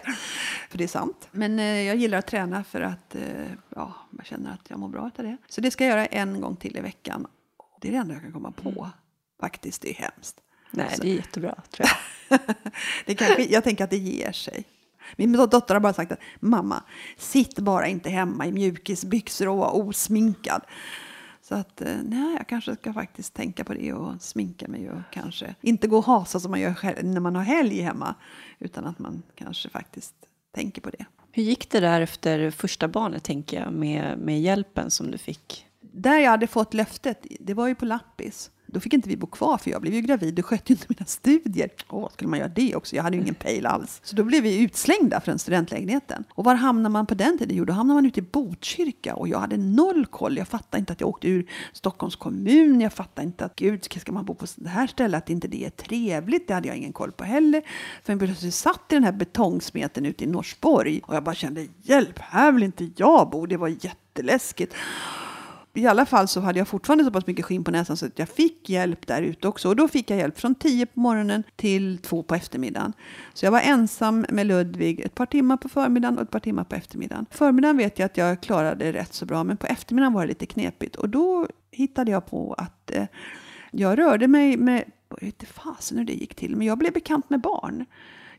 för 0.69 0.77
det 0.77 0.83
är 0.83 0.87
sant. 0.87 1.27
Men 1.31 1.59
eh, 1.59 1.81
jag 1.81 1.95
gillar 1.95 2.17
att 2.17 2.27
träna 2.27 2.63
för 2.63 2.81
att 2.81 3.15
eh, 3.15 3.21
ja, 3.75 3.95
jag 4.17 4.25
känner 4.25 4.53
att 4.53 4.69
jag 4.69 4.79
mår 4.79 4.89
bra 4.89 5.01
av 5.01 5.23
det. 5.23 5.37
Så 5.49 5.61
det 5.61 5.71
ska 5.71 5.85
jag 5.85 5.91
göra 5.91 6.05
en 6.05 6.41
gång 6.41 6.55
till 6.55 6.77
i 6.77 6.81
veckan. 6.81 7.27
Det 7.81 7.87
är 7.87 7.91
det 7.91 7.97
enda 7.97 8.13
jag 8.13 8.23
kan 8.23 8.31
komma 8.31 8.51
på. 8.51 8.89
Faktiskt, 9.39 9.81
det 9.81 9.89
är 9.89 9.93
hemskt. 9.93 10.41
Nej, 10.71 10.97
det 11.01 11.09
är 11.09 11.15
jättebra 11.15 11.55
tror 11.71 11.89
jag. 11.89 12.39
det 13.05 13.15
kanske, 13.15 13.43
jag 13.43 13.63
tänker 13.63 13.83
att 13.83 13.89
det 13.89 13.97
ger 13.97 14.31
sig. 14.31 14.65
Min 15.15 15.31
dotter 15.31 15.73
har 15.73 15.81
bara 15.81 15.93
sagt 15.93 16.11
att 16.11 16.19
mamma, 16.39 16.83
sitt 17.17 17.59
bara 17.59 17.87
inte 17.87 18.09
hemma 18.09 18.47
i 18.47 18.51
mjukisbyxor 18.51 19.47
och 19.47 19.57
var 19.57 19.75
osminkad. 19.75 20.61
Så 21.41 21.55
att 21.55 21.81
eh, 21.81 21.95
nej, 22.03 22.35
jag 22.37 22.47
kanske 22.47 22.75
ska 22.75 22.93
faktiskt 22.93 23.33
tänka 23.33 23.63
på 23.63 23.73
det 23.73 23.93
och 23.93 24.21
sminka 24.21 24.67
mig 24.67 24.91
och 24.91 25.01
kanske 25.11 25.55
inte 25.61 25.87
gå 25.87 25.97
och 25.97 26.05
hasa 26.05 26.39
som 26.39 26.51
man 26.51 26.59
gör 26.59 27.03
när 27.03 27.19
man 27.19 27.35
har 27.35 27.43
helg 27.43 27.81
hemma. 27.81 28.15
Utan 28.59 28.85
att 28.85 28.99
man 28.99 29.23
kanske 29.35 29.69
faktiskt 29.69 30.15
tänker 30.55 30.81
på 30.81 30.89
det. 30.89 31.05
Hur 31.31 31.43
gick 31.43 31.71
det 31.71 31.79
där 31.79 32.01
efter 32.01 32.51
första 32.51 32.87
barnet 32.87 33.23
tänker 33.23 33.59
jag 33.59 33.73
med, 33.73 34.17
med 34.17 34.41
hjälpen 34.41 34.91
som 34.91 35.11
du 35.11 35.17
fick? 35.17 35.65
där 35.91 36.19
jag 36.19 36.31
hade 36.31 36.47
fått 36.47 36.73
löftet, 36.73 37.25
det 37.39 37.53
var 37.53 37.67
ju 37.67 37.75
på 37.75 37.85
Lappis. 37.85 38.51
Då 38.71 38.79
fick 38.79 38.93
inte 38.93 39.09
vi 39.09 39.17
bo 39.17 39.27
kvar 39.27 39.57
för 39.57 39.71
jag 39.71 39.81
blev 39.81 39.93
ju 39.93 40.01
gravid 40.01 40.39
och 40.39 40.45
skötte 40.45 40.73
ju 40.73 40.75
inte 40.75 40.85
mina 40.89 41.05
studier. 41.05 41.69
Åh, 41.89 42.09
skulle 42.13 42.29
man 42.29 42.39
göra 42.39 42.49
det 42.49 42.75
också? 42.75 42.95
Jag 42.95 43.03
hade 43.03 43.15
ju 43.15 43.21
ingen 43.21 43.35
pejl 43.35 43.65
alls. 43.65 43.99
Så 44.03 44.15
då 44.15 44.23
blev 44.23 44.43
vi 44.43 44.63
utslängda 44.63 45.21
från 45.21 45.39
studentlägenheten. 45.39 46.23
Och 46.29 46.43
var 46.43 46.55
hamnar 46.55 46.89
man 46.89 47.05
på 47.05 47.13
den 47.13 47.37
tiden? 47.37 47.57
Jo, 47.57 47.65
då 47.65 47.73
hamnar 47.73 47.95
man 47.95 48.05
ute 48.05 48.19
i 48.19 48.23
Botkyrka 48.23 49.15
och 49.15 49.27
jag 49.27 49.39
hade 49.39 49.57
noll 49.57 50.05
koll. 50.05 50.37
Jag 50.37 50.47
fattade 50.47 50.79
inte 50.79 50.93
att 50.93 51.01
jag 51.01 51.09
åkte 51.09 51.27
ur 51.27 51.49
Stockholms 51.73 52.15
kommun. 52.15 52.81
Jag 52.81 52.93
fattade 52.93 53.27
inte 53.27 53.45
att 53.45 53.55
gud, 53.55 53.83
ska 53.83 54.11
man 54.11 54.25
bo 54.25 54.33
på 54.35 54.45
det 54.55 54.69
här 54.69 54.87
stället? 54.87 55.23
Att 55.23 55.29
inte 55.29 55.47
det 55.47 55.65
är 55.65 55.69
trevligt. 55.69 56.47
Det 56.47 56.53
hade 56.53 56.67
jag 56.67 56.77
ingen 56.77 56.93
koll 56.93 57.11
på 57.11 57.23
heller. 57.23 57.61
För 58.03 58.13
jag 58.13 58.19
plötsligt 58.19 58.53
satt 58.53 58.85
i 58.89 58.95
den 58.95 59.03
här 59.03 59.11
betongsmeten 59.11 60.05
ute 60.05 60.23
i 60.23 60.27
Norsborg 60.27 61.01
och 61.03 61.15
jag 61.15 61.23
bara 61.23 61.35
kände 61.35 61.67
hjälp, 61.81 62.19
här 62.19 62.51
vill 62.51 62.63
inte 62.63 62.89
jag 62.95 63.29
bo. 63.29 63.45
Det 63.45 63.57
var 63.57 63.67
jätteläskigt 63.67 64.73
i 65.73 65.87
alla 65.87 66.05
fall 66.05 66.27
så 66.27 66.39
hade 66.39 66.59
jag 66.59 66.67
fortfarande 66.67 67.03
så 67.03 67.11
pass 67.11 67.27
mycket 67.27 67.45
skinn 67.45 67.63
på 67.63 67.71
näsan 67.71 67.97
så 67.97 68.05
att 68.05 68.19
jag 68.19 68.29
fick 68.29 68.69
hjälp 68.69 69.07
där 69.07 69.21
ute 69.21 69.47
också. 69.47 69.69
Och 69.69 69.75
då 69.75 69.87
fick 69.87 70.09
jag 70.09 70.19
hjälp 70.19 70.39
från 70.39 70.55
10 70.55 70.85
på 70.85 70.99
morgonen 70.99 71.43
till 71.55 71.97
2 71.97 72.23
på 72.23 72.35
eftermiddagen. 72.35 72.93
Så 73.33 73.45
jag 73.45 73.51
var 73.51 73.59
ensam 73.59 74.25
med 74.29 74.47
Ludvig 74.47 74.99
ett 74.99 75.15
par 75.15 75.25
timmar 75.25 75.57
på 75.57 75.69
förmiddagen 75.69 76.17
och 76.17 76.23
ett 76.23 76.31
par 76.31 76.39
timmar 76.39 76.63
på 76.63 76.75
eftermiddagen. 76.75 77.25
Förmiddagen 77.31 77.77
vet 77.77 77.99
jag 77.99 78.05
att 78.05 78.17
jag 78.17 78.41
klarade 78.41 78.93
rätt 78.93 79.13
så 79.13 79.25
bra, 79.25 79.43
men 79.43 79.57
på 79.57 79.67
eftermiddagen 79.67 80.13
var 80.13 80.21
det 80.21 80.27
lite 80.27 80.45
knepigt. 80.45 80.95
Och 80.95 81.09
då 81.09 81.47
hittade 81.71 82.11
jag 82.11 82.25
på 82.25 82.53
att 82.53 82.91
eh, 82.91 83.05
jag 83.71 83.97
rörde 83.97 84.27
mig 84.27 84.57
med, 84.57 84.83
jag 85.09 85.15
vet 85.15 85.23
inte 85.23 85.45
fasen 85.45 85.97
hur 85.97 86.05
det 86.05 86.13
gick 86.13 86.35
till, 86.35 86.55
men 86.55 86.67
jag 86.67 86.77
blev 86.77 86.93
bekant 86.93 87.29
med 87.29 87.41
barn. 87.41 87.85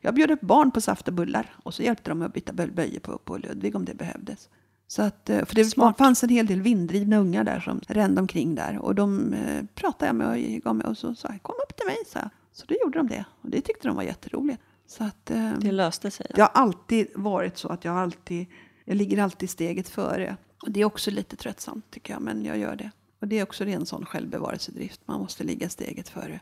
Jag 0.00 0.14
bjöd 0.14 0.30
upp 0.30 0.40
barn 0.40 0.70
på 0.70 0.80
saft 0.80 1.08
och 1.08 1.14
bullar 1.14 1.54
och 1.62 1.74
så 1.74 1.82
hjälpte 1.82 2.10
de 2.10 2.22
att 2.22 2.32
byta 2.32 2.52
böjor 2.52 3.00
på, 3.00 3.18
på 3.18 3.36
Ludvig 3.36 3.76
om 3.76 3.84
det 3.84 3.94
behövdes. 3.94 4.48
Så 4.92 5.02
att, 5.02 5.30
eh, 5.30 5.44
för 5.44 5.54
det 5.54 5.64
Smart. 5.64 5.98
fanns 5.98 6.22
en 6.22 6.28
hel 6.28 6.46
del 6.46 6.62
vinddrivna 6.62 7.16
ungar 7.16 7.44
där 7.44 7.60
som 7.60 7.80
rände 7.88 8.20
omkring 8.20 8.54
där. 8.54 8.78
Och 8.78 8.94
de 8.94 9.34
eh, 9.34 9.64
pratade 9.74 10.06
jag 10.06 10.16
med 10.16 10.28
och 10.28 10.62
gav 10.62 10.76
mig 10.76 10.86
och 10.86 10.98
så 10.98 11.14
sa 11.14 11.28
jag, 11.30 11.42
kom 11.42 11.54
upp 11.68 11.76
till 11.76 11.86
mig, 11.86 11.96
så, 12.06 12.18
så 12.52 12.66
då 12.66 12.74
gjorde 12.84 12.98
de 12.98 13.08
det. 13.08 13.24
Och 13.42 13.50
det 13.50 13.60
tyckte 13.60 13.88
de 13.88 13.96
var 13.96 14.02
jätteroligt. 14.02 14.62
Så 14.86 15.04
att, 15.04 15.30
eh, 15.30 15.52
det 15.58 15.72
löste 15.72 16.10
sig? 16.10 16.26
Det 16.34 16.40
har 16.40 16.50
alltid 16.54 17.06
varit 17.14 17.58
så 17.58 17.68
att 17.68 17.84
jag 17.84 17.96
alltid, 17.96 18.46
jag 18.84 18.96
ligger 18.96 19.22
alltid 19.22 19.50
steget 19.50 19.88
före. 19.88 20.36
Och 20.62 20.70
det 20.70 20.80
är 20.80 20.84
också 20.84 21.10
lite 21.10 21.36
tröttsamt 21.36 21.90
tycker 21.90 22.12
jag, 22.12 22.22
men 22.22 22.44
jag 22.44 22.58
gör 22.58 22.76
det. 22.76 22.90
Och 23.20 23.28
det 23.28 23.38
är 23.38 23.42
också 23.42 23.64
en 23.64 23.86
sån 23.86 24.06
självbevarelsedrift, 24.06 25.00
man 25.04 25.20
måste 25.20 25.44
ligga 25.44 25.68
steget 25.68 26.08
före. 26.08 26.40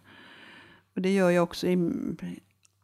Och 0.94 1.02
det 1.02 1.14
gör 1.14 1.30
jag 1.30 1.42
också 1.42 1.66
i, 1.66 1.76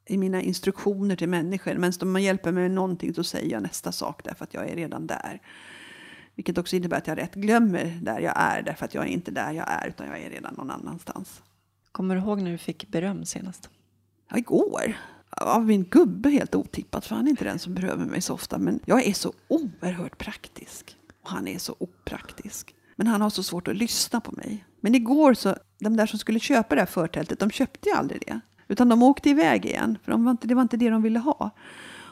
i 0.07 0.19
mina 0.19 0.43
instruktioner 0.43 1.17
till 1.17 1.29
människor. 1.29 1.75
Men 1.75 1.93
om 2.01 2.13
man 2.13 2.23
hjälper 2.23 2.53
mig 2.53 2.63
med 2.63 2.71
någonting 2.71 3.15
så 3.15 3.25
säger 3.25 3.53
jag 3.53 3.63
nästa 3.63 3.93
sak 3.93 4.25
därför 4.25 4.45
att 4.45 4.55
jag 4.55 4.71
är 4.71 4.77
redan 4.77 5.07
där. 5.07 5.41
Vilket 6.35 6.59
också 6.59 6.77
innebär 6.77 6.97
att 6.97 7.07
jag 7.07 7.19
rätt 7.19 7.35
glömmer 7.35 7.99
där 8.03 8.21
jag 8.21 8.35
är 8.37 8.63
därför 8.63 8.85
att 8.85 8.95
jag 8.95 9.05
är 9.05 9.09
inte 9.09 9.31
där 9.31 9.53
jag 9.53 9.67
är 9.69 9.89
utan 9.89 10.07
jag 10.07 10.21
är 10.21 10.31
redan 10.31 10.55
någon 10.55 10.71
annanstans. 10.71 11.43
Kommer 11.93 12.15
du 12.15 12.21
ihåg 12.21 12.43
när 12.43 12.51
du 12.51 12.59
fick 12.59 12.89
beröm 12.89 13.25
senast? 13.25 13.71
Ja, 14.31 14.37
igår. 14.37 14.97
Av 15.31 15.67
min 15.67 15.85
gubbe 15.85 16.31
helt 16.31 16.55
otippat 16.55 17.07
för 17.07 17.15
han 17.15 17.27
är 17.27 17.31
inte 17.31 17.45
den 17.45 17.59
som 17.59 17.75
berömmer 17.75 18.05
mig 18.05 18.21
så 18.21 18.35
ofta. 18.35 18.59
Men 18.59 18.81
jag 18.85 19.07
är 19.07 19.13
så 19.13 19.33
oerhört 19.49 20.19
praktisk. 20.19 20.97
Och 21.23 21.31
han 21.31 21.49
är 21.49 21.59
så 21.59 21.77
opraktisk. 21.79 22.75
Men 22.97 23.07
han 23.07 23.21
har 23.21 23.31
så 23.31 23.43
svårt 23.43 23.69
att 23.69 23.77
lyssna 23.77 24.21
på 24.21 24.33
mig. 24.33 24.65
Men 24.81 24.95
igår 24.95 25.35
så, 25.35 25.57
de 25.79 25.97
där 25.97 26.07
som 26.07 26.19
skulle 26.19 26.41
köpa 26.41 26.75
det 26.75 26.81
här 26.81 26.87
förtältet, 26.87 27.39
de 27.39 27.51
köpte 27.51 27.89
ju 27.89 27.95
aldrig 27.95 28.23
det. 28.27 28.41
Utan 28.69 28.89
de 28.89 29.03
åkte 29.03 29.31
iväg 29.31 29.67
igen, 29.67 29.99
för 30.05 30.13
de 30.13 30.25
var 30.25 30.31
inte, 30.31 30.47
det 30.47 30.55
var 30.55 30.63
inte 30.63 30.77
det 30.77 30.91
de 30.91 31.03
ville 31.03 31.19
ha. 31.19 31.51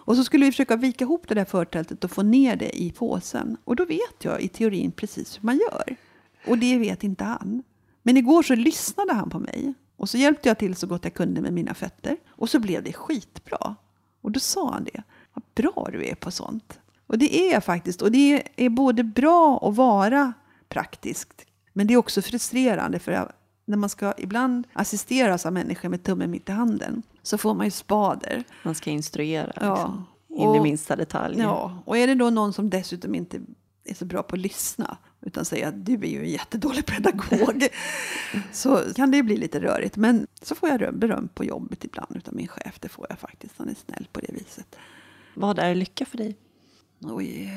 Och 0.05 0.17
så 0.17 0.25
skulle 0.25 0.45
vi 0.45 0.53
försöka 0.53 0.77
vika 0.77 1.05
ihop 1.05 1.29
det 1.29 1.35
där 1.35 1.45
förtältet 1.45 2.05
och 2.05 2.11
få 2.11 2.23
ner 2.23 2.57
det 2.57 2.83
i 2.83 2.93
påsen. 2.93 3.57
Och 3.65 3.77
då 3.77 3.85
vet 3.85 4.25
jag 4.25 4.41
i 4.41 4.49
teorin 4.49 4.93
precis 4.93 5.39
hur 5.39 5.47
man 5.47 5.59
gör. 5.59 5.97
Och 6.47 6.59
det 6.59 6.79
vet 6.79 7.05
inte 7.05 7.25
han. 7.25 7.63
Men 8.03 8.17
igår 8.17 8.43
så 8.43 8.55
lyssnade 8.55 9.13
han 9.13 9.31
på 9.31 9.39
mig. 9.39 9.75
Och 9.97 10.09
så 10.09 10.19
hjälpte 10.19 10.49
jag 10.49 10.59
till 10.59 10.77
så 10.77 10.87
gott 10.87 11.05
jag 11.05 11.15
kunde 11.15 11.41
med 11.41 11.53
mina 11.53 11.75
fötter. 11.75 12.17
Och 12.29 12.51
så 12.51 12.59
blev 12.59 12.83
det 12.83 12.93
skitbra. 12.93 13.77
Och 14.21 14.31
då 14.31 14.41
sa 14.41 14.73
han 14.73 14.85
det. 14.85 15.03
Vad 15.35 15.45
bra 15.55 15.89
du 15.93 16.09
är 16.09 16.15
på 16.15 16.31
sånt. 16.31 16.81
Och 17.07 17.19
det 17.19 17.37
är 17.37 17.53
jag 17.53 17.65
faktiskt. 17.65 18.03
Och 18.03 18.13
det 18.13 18.43
är 18.57 18.69
både 18.69 19.05
bra 19.05 19.69
att 19.69 19.77
vara 19.77 20.33
praktiskt. 20.69 21.47
Men 21.73 21.87
det 21.87 21.95
är 21.95 21.99
också 21.99 22.23
frustrerande 22.23 22.99
för 22.99 23.33
när 23.65 23.77
man 23.77 23.89
ska 23.89 24.15
ibland 24.19 24.67
assisteras 24.73 25.47
av 25.47 25.53
människor 25.53 25.89
med 25.89 26.03
tummen 26.03 26.31
mitt 26.31 26.49
i 26.49 26.53
handen 26.53 27.03
så 27.23 27.39
får 27.39 27.55
man 27.55 27.67
ju 27.67 27.71
spader. 27.71 28.45
Man 28.63 28.75
ska 28.75 28.91
instruera 28.91 29.47
liksom, 29.47 30.07
ja. 30.29 30.37
in 30.37 30.55
i 30.55 30.61
minsta 30.61 30.97
detalj. 30.97 31.39
Ja, 31.39 31.79
och 31.85 31.99
är 31.99 32.07
det 32.07 32.15
då 32.15 32.31
någon 32.31 32.53
som 32.53 32.71
dessutom 32.71 33.15
inte 33.15 33.41
är 33.85 33.95
så 33.95 34.05
bra 34.05 34.23
på 34.23 34.37
att 34.37 34.41
lyssna 34.41 34.97
utan 35.21 35.45
säger 35.45 35.69
att 35.69 35.87
du 35.87 35.95
är 35.95 36.07
ju 36.07 36.19
en 36.19 36.31
jättedålig 36.31 36.87
pedagog 36.87 37.69
så 38.53 38.81
kan 38.95 39.11
det 39.11 39.23
bli 39.23 39.37
lite 39.37 39.61
rörigt. 39.61 39.97
Men 39.97 40.27
så 40.43 40.55
får 40.55 40.69
jag 40.69 40.99
beröm 40.99 41.29
på 41.29 41.45
jobbet 41.45 41.85
ibland 41.85 42.23
av 42.29 42.35
min 42.35 42.49
chef. 42.49 42.81
Det 42.81 42.89
får 42.89 43.07
jag 43.09 43.19
faktiskt. 43.19 43.55
Han 43.57 43.69
är 43.69 43.75
snäll 43.87 44.09
på 44.13 44.21
det 44.21 44.33
viset. 44.33 44.77
Vad 45.35 45.59
är 45.59 45.75
lycka 45.75 46.07
för 46.07 46.19
dig? 46.19 46.37
Oj, 47.01 47.51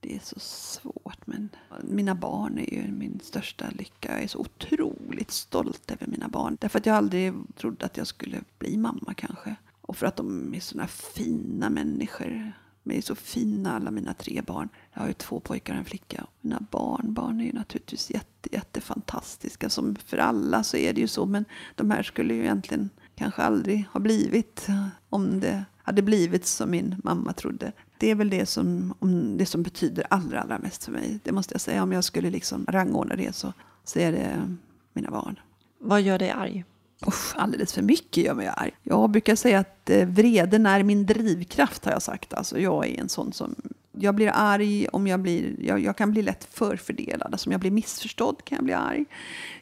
det 0.00 0.16
är 0.16 0.20
så 0.22 0.40
svårt. 0.40 1.26
Men 1.26 1.48
mina 1.82 2.14
barn 2.14 2.58
är 2.58 2.74
ju 2.74 2.92
min 2.92 3.20
största 3.22 3.70
lycka. 3.70 4.12
Jag 4.12 4.22
är 4.22 4.28
så 4.28 4.38
otroligt 4.38 5.30
stolt 5.30 5.90
över 5.90 6.06
mina 6.06 6.28
barn. 6.28 6.56
Därför 6.60 6.78
att 6.78 6.86
jag 6.86 6.96
aldrig 6.96 7.34
trodde 7.56 7.86
att 7.86 7.96
jag 7.96 8.06
skulle 8.06 8.40
bli 8.58 8.76
mamma 8.76 9.14
kanske. 9.16 9.56
Och 9.80 9.96
för 9.96 10.06
att 10.06 10.16
de 10.16 10.54
är 10.54 10.60
såna 10.60 10.86
fina 10.86 11.70
människor. 11.70 12.52
De 12.82 12.96
är 12.96 13.00
så 13.00 13.14
fina 13.14 13.72
alla 13.72 13.90
mina 13.90 14.14
tre 14.14 14.42
barn. 14.46 14.68
Jag 14.92 15.00
har 15.00 15.08
ju 15.08 15.12
två 15.12 15.40
pojkar 15.40 15.72
och 15.72 15.78
en 15.78 15.84
flicka. 15.84 16.26
Mina 16.40 16.60
barnbarn 16.70 17.14
barn 17.14 17.40
är 17.40 17.44
ju 17.44 17.52
naturligtvis 17.52 18.10
jätte, 18.10 18.48
jättefantastiska. 18.52 19.70
Som 19.70 19.96
för 19.96 20.18
alla 20.18 20.62
så 20.62 20.76
är 20.76 20.92
det 20.92 21.00
ju 21.00 21.08
så. 21.08 21.26
Men 21.26 21.44
de 21.74 21.90
här 21.90 22.02
skulle 22.02 22.34
ju 22.34 22.40
egentligen 22.40 22.90
kanske 23.14 23.42
aldrig 23.42 23.84
ha 23.92 24.00
blivit 24.00 24.66
om 25.08 25.40
det 25.40 25.64
hade 25.90 26.02
blivit 26.02 26.46
som 26.46 26.70
min 26.70 26.96
mamma 27.04 27.32
trodde. 27.32 27.72
Det 27.98 28.10
är 28.10 28.14
väl 28.14 28.30
det 28.30 28.46
som, 28.46 28.94
det 29.38 29.46
som 29.46 29.62
betyder 29.62 30.06
allra, 30.10 30.40
allra 30.40 30.58
mest 30.58 30.84
för 30.84 30.92
mig. 30.92 31.18
Det 31.24 31.32
måste 31.32 31.54
jag 31.54 31.60
säga. 31.60 31.82
Om 31.82 31.92
jag 31.92 32.04
skulle 32.04 32.30
liksom 32.30 32.66
rangordna 32.68 33.16
det 33.16 33.34
så, 33.34 33.52
så 33.84 33.98
är 33.98 34.12
det 34.12 34.56
mina 34.92 35.10
barn. 35.10 35.38
Vad 35.80 36.02
gör 36.02 36.18
dig 36.18 36.30
arg? 36.30 36.64
Usch, 37.06 37.36
alldeles 37.36 37.72
för 37.72 37.82
mycket 37.82 38.24
gör 38.24 38.34
mig 38.34 38.46
arg. 38.46 38.70
Jag 38.82 39.10
brukar 39.10 39.36
säga 39.36 39.58
att 39.58 39.90
eh, 39.90 40.08
vreden 40.08 40.66
är 40.66 40.82
min 40.82 41.06
drivkraft 41.06 41.84
har 41.84 41.92
jag 41.92 42.02
sagt. 42.02 42.34
Alltså, 42.34 42.58
jag 42.58 42.86
är 42.86 43.00
en 43.00 43.08
sån 43.08 43.32
som 43.32 43.54
jag 44.02 44.14
blir 44.14 44.30
arg 44.34 44.88
om 44.88 45.06
jag 45.06 45.20
blir, 45.20 45.54
jag, 45.58 45.80
jag, 45.80 45.96
kan 45.96 46.10
bli 46.10 46.22
lätt 46.22 46.48
förfördelad. 46.54 47.32
Alltså 47.32 47.48
om 47.48 47.52
jag 47.52 47.60
blir 47.60 47.70
missförstådd 47.70 48.44
kan 48.44 48.56
jag 48.56 48.64
bli 48.64 48.74
arg. 48.74 49.04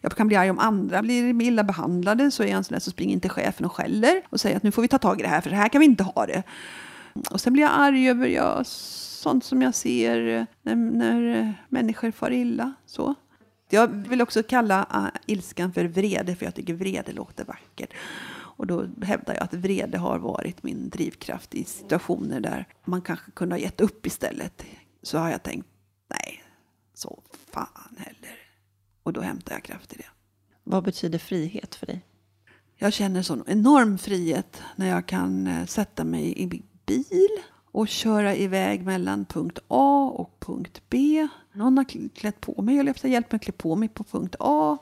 Jag 0.00 0.16
kan 0.16 0.28
bli 0.28 0.36
arg 0.36 0.50
om 0.50 0.58
andra 0.58 1.02
blir 1.02 1.42
illa 1.42 1.64
behandlade. 1.64 2.30
Så 2.30 2.42
är 2.42 2.46
jag 2.46 2.56
en 2.56 2.64
sån 2.64 2.74
där 2.74 2.80
som 2.80 2.92
springer 2.92 3.12
inte 3.12 3.28
chefen 3.28 3.66
och 3.66 3.72
skäller 3.72 4.22
och 4.30 4.40
säger 4.40 4.56
att 4.56 4.62
nu 4.62 4.70
får 4.70 4.82
vi 4.82 4.88
ta 4.88 4.98
tag 4.98 5.20
i 5.20 5.22
det 5.22 5.28
här 5.28 5.40
för 5.40 5.50
det 5.50 5.56
här 5.56 5.68
kan 5.68 5.80
vi 5.80 5.84
inte 5.84 6.04
ha 6.04 6.26
det. 6.26 6.42
Och 7.30 7.40
sen 7.40 7.52
blir 7.52 7.62
jag 7.62 7.72
arg 7.74 8.08
över 8.08 8.26
ja, 8.26 8.64
sånt 8.64 9.44
som 9.44 9.62
jag 9.62 9.74
ser 9.74 10.46
när, 10.62 10.74
när 10.74 11.54
människor 11.68 12.10
far 12.10 12.30
illa. 12.30 12.72
Så. 12.86 13.14
Jag 13.70 13.88
vill 13.88 14.22
också 14.22 14.42
kalla 14.42 14.86
uh, 14.94 15.20
ilskan 15.26 15.72
för 15.72 15.84
vrede, 15.84 16.36
för 16.36 16.44
jag 16.44 16.54
tycker 16.54 16.74
vrede 16.74 17.12
låter 17.12 17.44
vackert. 17.44 17.94
Och 18.58 18.66
då 18.66 18.86
hävdar 19.02 19.34
jag 19.34 19.42
att 19.42 19.54
vrede 19.54 19.98
har 19.98 20.18
varit 20.18 20.62
min 20.62 20.88
drivkraft 20.88 21.54
i 21.54 21.64
situationer 21.64 22.40
där 22.40 22.68
man 22.84 23.02
kanske 23.02 23.30
kunde 23.30 23.54
ha 23.54 23.60
gett 23.60 23.80
upp 23.80 24.06
istället. 24.06 24.64
Så 25.02 25.18
har 25.18 25.30
jag 25.30 25.42
tänkt, 25.42 25.68
nej, 26.08 26.42
så 26.94 27.22
fan 27.52 27.96
heller. 27.98 28.38
Och 29.02 29.12
då 29.12 29.20
hämtar 29.20 29.52
jag 29.52 29.62
kraft 29.62 29.92
i 29.92 29.96
det. 29.96 30.06
Vad 30.64 30.84
betyder 30.84 31.18
frihet 31.18 31.74
för 31.74 31.86
dig? 31.86 32.04
Jag 32.76 32.92
känner 32.92 33.22
sån 33.22 33.44
enorm 33.46 33.98
frihet 33.98 34.62
när 34.76 34.88
jag 34.88 35.06
kan 35.06 35.46
eh, 35.46 35.66
sätta 35.66 36.04
mig 36.04 36.38
i 36.38 36.46
bil 36.86 37.28
och 37.72 37.88
köra 37.88 38.36
iväg 38.36 38.84
mellan 38.84 39.24
punkt 39.24 39.58
A 39.68 40.12
och 40.14 40.40
punkt 40.40 40.82
B. 40.88 41.28
Någon 41.52 41.78
har 41.78 42.08
klätt 42.14 42.40
på 42.40 42.62
mig, 42.62 42.78
eller 42.78 43.06
hjälpt 43.06 43.32
mig 43.32 43.36
att 43.36 43.42
klä 43.42 43.52
på 43.52 43.76
mig 43.76 43.88
på 43.88 44.04
punkt 44.04 44.36
A. 44.38 44.78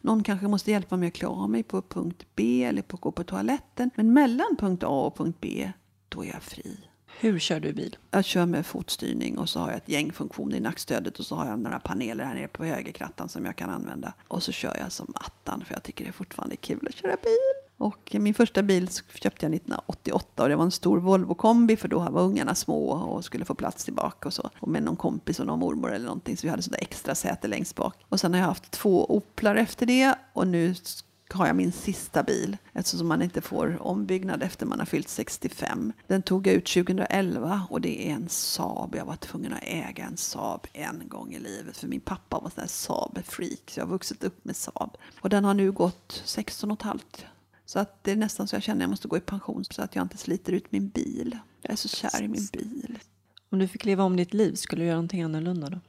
Någon 0.00 0.22
kanske 0.22 0.48
måste 0.48 0.70
hjälpa 0.70 0.96
mig 0.96 1.08
att 1.08 1.14
klä 1.14 1.26
av 1.28 1.50
mig 1.50 1.62
på 1.62 1.82
punkt 1.82 2.26
B 2.34 2.64
eller 2.64 2.82
på 2.82 2.96
att 2.96 3.00
gå 3.00 3.12
på 3.12 3.24
toaletten. 3.24 3.90
Men 3.94 4.12
mellan 4.12 4.56
punkt 4.58 4.82
A 4.84 5.06
och 5.06 5.16
punkt 5.16 5.38
B, 5.40 5.72
då 6.08 6.24
är 6.24 6.28
jag 6.28 6.42
fri. 6.42 6.78
Hur 7.20 7.38
kör 7.38 7.60
du 7.60 7.72
bil? 7.72 7.96
Jag 8.10 8.24
kör 8.24 8.46
med 8.46 8.66
fotstyrning 8.66 9.38
och 9.38 9.48
så 9.48 9.60
har 9.60 9.68
jag 9.68 9.76
ett 9.76 9.88
gäng 9.88 10.12
funktioner 10.12 10.56
i 10.56 10.60
nackstödet 10.60 11.18
och 11.18 11.26
så 11.26 11.34
har 11.34 11.46
jag 11.46 11.58
några 11.58 11.80
paneler 11.80 12.24
här 12.24 12.34
nere 12.34 12.48
på 12.48 12.64
högerkrattan 12.64 13.28
som 13.28 13.44
jag 13.44 13.56
kan 13.56 13.70
använda. 13.70 14.12
Och 14.28 14.42
så 14.42 14.52
kör 14.52 14.76
jag 14.76 14.92
som 14.92 15.12
attan 15.14 15.64
för 15.64 15.74
jag 15.74 15.82
tycker 15.82 16.04
det 16.04 16.10
är 16.10 16.12
fortfarande 16.12 16.56
kul 16.56 16.88
att 16.88 16.94
köra 16.94 17.16
bil. 17.22 17.57
Och 17.78 18.16
min 18.20 18.34
första 18.34 18.62
bil 18.62 18.88
köpte 19.14 19.46
jag 19.46 19.54
1988 19.54 20.42
och 20.42 20.48
det 20.48 20.56
var 20.56 20.64
en 20.64 20.70
stor 20.70 20.98
Volvo 20.98 21.34
kombi 21.34 21.76
för 21.76 21.88
då 21.88 21.98
var 21.98 22.22
ungarna 22.22 22.54
små 22.54 22.90
och 22.90 23.24
skulle 23.24 23.44
få 23.44 23.54
plats 23.54 23.84
tillbaka 23.84 24.28
och 24.28 24.34
så. 24.34 24.50
Och 24.60 24.68
med 24.68 24.82
någon 24.82 24.96
kompis 24.96 25.40
och 25.40 25.46
någon 25.46 25.58
mormor 25.58 25.92
eller 25.92 26.06
någonting 26.06 26.36
så 26.36 26.46
vi 26.46 26.50
hade 26.50 26.62
sådär 26.62 26.78
extra 26.82 27.14
säte 27.14 27.48
längst 27.48 27.76
bak. 27.76 27.94
Och 28.08 28.20
sen 28.20 28.34
har 28.34 28.40
jag 28.40 28.46
haft 28.46 28.70
två 28.70 29.16
Oplar 29.16 29.56
efter 29.56 29.86
det 29.86 30.14
och 30.32 30.46
nu 30.46 30.74
har 31.34 31.46
jag 31.46 31.56
min 31.56 31.72
sista 31.72 32.22
bil 32.22 32.56
eftersom 32.72 33.08
man 33.08 33.22
inte 33.22 33.40
får 33.40 33.86
ombyggnad 33.86 34.42
efter 34.42 34.66
man 34.66 34.78
har 34.78 34.86
fyllt 34.86 35.08
65. 35.08 35.92
Den 36.06 36.22
tog 36.22 36.46
jag 36.46 36.54
ut 36.54 36.66
2011 36.66 37.62
och 37.70 37.80
det 37.80 38.08
är 38.08 38.14
en 38.14 38.28
Saab. 38.28 38.94
Jag 38.94 39.04
var 39.04 39.16
tvungen 39.16 39.52
att 39.52 39.62
äga 39.62 40.04
en 40.04 40.16
Saab 40.16 40.66
en 40.72 41.02
gång 41.08 41.34
i 41.34 41.38
livet 41.38 41.76
för 41.76 41.88
min 41.88 42.00
pappa 42.00 42.40
var 42.40 42.52
en 42.56 42.68
Saab-freak 42.68 43.70
så 43.70 43.80
jag 43.80 43.86
har 43.86 43.92
vuxit 43.92 44.24
upp 44.24 44.44
med 44.44 44.56
Saab. 44.56 44.96
Och 45.20 45.28
den 45.28 45.44
har 45.44 45.54
nu 45.54 45.72
gått 45.72 46.22
16 46.24 46.70
och 46.70 46.78
ett 46.78 46.82
halvt. 46.82 47.26
Så 47.68 47.78
att 47.78 48.04
det 48.04 48.12
är 48.12 48.16
nästan 48.16 48.48
så 48.48 48.56
jag 48.56 48.62
känner 48.62 48.78
att 48.78 48.82
jag 48.82 48.90
måste 48.90 49.08
gå 49.08 49.16
i 49.16 49.20
pension 49.20 49.64
så 49.64 49.82
att 49.82 49.96
jag 49.96 50.04
inte 50.04 50.16
sliter 50.16 50.52
ut 50.52 50.72
min 50.72 50.88
bil. 50.88 51.38
Jag 51.62 51.72
är 51.72 51.76
så 51.76 51.88
kär 51.88 52.22
i 52.22 52.28
min 52.28 52.48
bil. 52.52 52.98
Om 53.50 53.58
du 53.58 53.68
fick 53.68 53.84
leva 53.84 54.04
om 54.04 54.16
ditt 54.16 54.34
liv, 54.34 54.54
skulle 54.54 54.82
du 54.82 54.86
göra 54.86 54.96
någonting 54.96 55.22
annorlunda 55.22 55.70
då? 55.70 55.80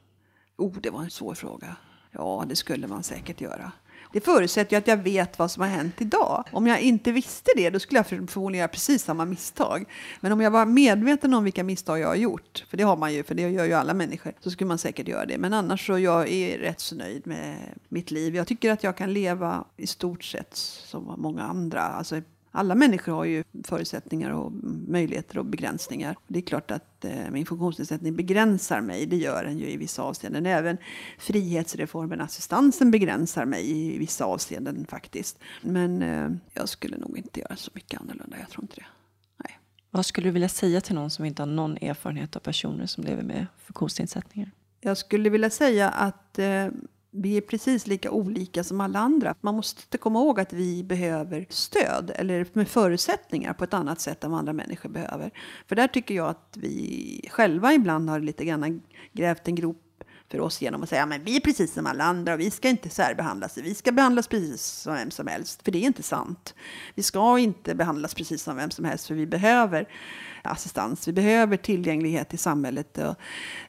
Oh, 0.56 0.80
det 0.80 0.90
var 0.90 1.02
en 1.02 1.10
svår 1.10 1.34
fråga. 1.34 1.76
Ja, 2.10 2.44
det 2.48 2.56
skulle 2.56 2.86
man 2.86 3.02
säkert 3.02 3.40
göra. 3.40 3.72
Det 4.12 4.20
förutsätter 4.20 4.72
ju 4.72 4.78
att 4.78 4.86
jag 4.86 4.96
vet 4.96 5.38
vad 5.38 5.50
som 5.50 5.60
har 5.60 5.68
hänt 5.68 5.94
idag. 5.98 6.44
Om 6.52 6.66
jag 6.66 6.80
inte 6.80 7.12
visste 7.12 7.50
det, 7.56 7.70
då 7.70 7.78
skulle 7.78 7.98
jag 7.98 8.06
förmodligen 8.06 8.58
göra 8.58 8.68
precis 8.68 9.02
samma 9.02 9.24
misstag. 9.24 9.84
Men 10.20 10.32
om 10.32 10.40
jag 10.40 10.50
var 10.50 10.66
medveten 10.66 11.34
om 11.34 11.44
vilka 11.44 11.64
misstag 11.64 11.98
jag 11.98 12.08
har 12.08 12.14
gjort, 12.14 12.64
för 12.70 12.76
det 12.76 12.82
har 12.82 12.96
man 12.96 13.12
ju, 13.12 13.22
för 13.22 13.34
det 13.34 13.42
gör 13.42 13.64
ju 13.64 13.72
alla 13.72 13.94
människor, 13.94 14.32
så 14.40 14.50
skulle 14.50 14.68
man 14.68 14.78
säkert 14.78 15.08
göra 15.08 15.26
det. 15.26 15.38
Men 15.38 15.54
annars 15.54 15.86
så 15.86 15.98
jag 15.98 16.28
är 16.28 16.58
rätt 16.58 16.80
så 16.80 16.94
nöjd 16.94 17.26
med 17.26 17.56
mitt 17.88 18.10
liv. 18.10 18.36
Jag 18.36 18.46
tycker 18.46 18.72
att 18.72 18.84
jag 18.84 18.96
kan 18.96 19.12
leva 19.12 19.64
i 19.76 19.86
stort 19.86 20.24
sett 20.24 20.56
som 20.56 21.14
många 21.18 21.42
andra. 21.42 21.82
Alltså 21.82 22.20
alla 22.50 22.74
människor 22.74 23.12
har 23.12 23.24
ju 23.24 23.44
förutsättningar 23.64 24.30
och 24.30 24.52
möjligheter 24.88 25.38
och 25.38 25.46
begränsningar. 25.46 26.16
Det 26.28 26.38
är 26.38 26.42
klart 26.42 26.70
att 26.70 27.04
eh, 27.04 27.30
min 27.30 27.46
funktionsnedsättning 27.46 28.16
begränsar 28.16 28.80
mig, 28.80 29.06
det 29.06 29.16
gör 29.16 29.44
den 29.44 29.58
ju 29.58 29.70
i 29.70 29.76
vissa 29.76 30.02
avseenden. 30.02 30.46
Även 30.46 30.76
frihetsreformen, 31.18 32.20
assistansen 32.20 32.90
begränsar 32.90 33.44
mig 33.44 33.70
i 33.70 33.98
vissa 33.98 34.24
avseenden 34.24 34.86
faktiskt. 34.88 35.38
Men 35.62 36.02
eh, 36.02 36.30
jag 36.52 36.68
skulle 36.68 36.96
nog 36.96 37.18
inte 37.18 37.40
göra 37.40 37.56
så 37.56 37.70
mycket 37.74 38.00
annorlunda, 38.00 38.36
jag 38.38 38.48
tror 38.48 38.64
inte 38.64 38.76
det. 38.76 38.86
Nej. 39.44 39.58
Vad 39.90 40.06
skulle 40.06 40.28
du 40.28 40.32
vilja 40.32 40.48
säga 40.48 40.80
till 40.80 40.94
någon 40.94 41.10
som 41.10 41.24
inte 41.24 41.42
har 41.42 41.46
någon 41.46 41.76
erfarenhet 41.76 42.36
av 42.36 42.40
personer 42.40 42.86
som 42.86 43.04
lever 43.04 43.22
med 43.22 43.46
funktionsnedsättningar? 43.64 44.50
Jag 44.80 44.96
skulle 44.96 45.30
vilja 45.30 45.50
säga 45.50 45.88
att 45.88 46.38
eh, 46.38 46.66
vi 47.10 47.36
är 47.36 47.40
precis 47.40 47.86
lika 47.86 48.10
olika 48.10 48.64
som 48.64 48.80
alla 48.80 48.98
andra. 48.98 49.34
Man 49.40 49.54
måste 49.54 49.98
komma 49.98 50.18
ihåg 50.18 50.40
att 50.40 50.52
vi 50.52 50.84
behöver 50.84 51.46
stöd 51.48 52.12
eller 52.14 52.46
med 52.52 52.68
förutsättningar 52.68 53.52
på 53.52 53.64
ett 53.64 53.74
annat 53.74 54.00
sätt 54.00 54.24
än 54.24 54.30
vad 54.30 54.38
andra 54.38 54.52
människor 54.52 54.88
behöver. 54.88 55.30
För 55.66 55.76
där 55.76 55.88
tycker 55.88 56.14
jag 56.14 56.28
att 56.28 56.56
vi 56.56 57.28
själva 57.32 57.72
ibland 57.72 58.10
har 58.10 58.20
lite 58.20 58.44
grann 58.44 58.82
grävt 59.12 59.48
en 59.48 59.54
grop 59.54 59.89
för 60.30 60.40
oss 60.40 60.62
genom 60.62 60.82
att 60.82 60.88
säga 60.88 61.02
att 61.02 61.20
vi 61.24 61.36
är 61.36 61.40
precis 61.40 61.74
som 61.74 61.86
alla 61.86 62.04
andra 62.04 62.34
och 62.34 62.40
vi 62.40 62.50
ska 62.50 62.68
inte 62.68 62.88
särbehandlas. 62.88 63.58
Vi 63.58 63.74
ska 63.74 63.92
behandlas 63.92 64.28
precis 64.28 64.62
som 64.62 64.94
vem 64.94 65.10
som 65.10 65.26
helst. 65.26 65.62
För 65.62 65.72
det 65.72 65.78
är 65.78 65.86
inte 65.86 66.02
sant. 66.02 66.54
Vi 66.94 67.02
ska 67.02 67.38
inte 67.38 67.74
behandlas 67.74 68.14
precis 68.14 68.42
som 68.42 68.56
vem 68.56 68.70
som 68.70 68.84
helst 68.84 69.06
för 69.06 69.14
vi 69.14 69.26
behöver 69.26 69.88
assistans. 70.42 71.08
Vi 71.08 71.12
behöver 71.12 71.56
tillgänglighet 71.56 72.34
i 72.34 72.36
samhället. 72.36 72.98
Och, 72.98 73.14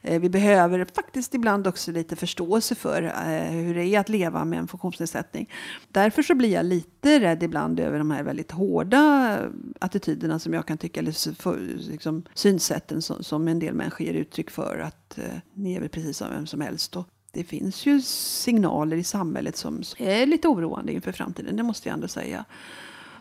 eh, 0.02 0.20
vi 0.20 0.28
behöver 0.28 0.86
faktiskt 0.94 1.34
ibland 1.34 1.66
också 1.66 1.92
lite 1.92 2.16
förståelse 2.16 2.74
för 2.74 3.02
eh, 3.02 3.50
hur 3.50 3.74
det 3.74 3.84
är 3.84 4.00
att 4.00 4.08
leva 4.08 4.44
med 4.44 4.58
en 4.58 4.68
funktionsnedsättning. 4.68 5.50
Därför 5.88 6.22
så 6.22 6.34
blir 6.34 6.52
jag 6.52 6.66
lite 6.66 7.20
rädd 7.20 7.42
ibland 7.42 7.80
över 7.80 7.98
de 7.98 8.10
här 8.10 8.22
väldigt 8.22 8.50
hårda 8.50 9.38
attityderna 9.80 10.38
som 10.38 10.54
jag 10.54 10.66
kan 10.66 10.78
tycka, 10.78 11.00
eller 11.00 11.90
liksom, 11.90 12.22
synsätten 12.34 13.02
som, 13.02 13.24
som 13.24 13.48
en 13.48 13.58
del 13.58 13.74
människor 13.74 14.06
ger 14.06 14.14
uttryck 14.14 14.50
för. 14.50 14.78
Att 14.78 15.01
eh, 15.18 15.38
ni 15.54 15.74
är 15.74 15.80
väl 15.80 15.88
precis 15.88 16.16
som 16.16 16.30
vem 16.30 16.46
som 16.46 16.60
helst. 16.60 16.96
Och, 16.96 17.06
det 17.32 17.44
finns 17.44 17.86
ju 17.86 18.00
signaler 18.02 18.96
i 18.96 19.04
samhället 19.04 19.56
som 19.56 19.82
är 19.98 20.26
lite 20.26 20.48
oroande 20.48 20.92
inför 20.92 21.12
framtiden, 21.12 21.56
det 21.56 21.62
måste 21.62 21.88
jag 21.88 21.94
ändå 21.94 22.08
säga. 22.08 22.44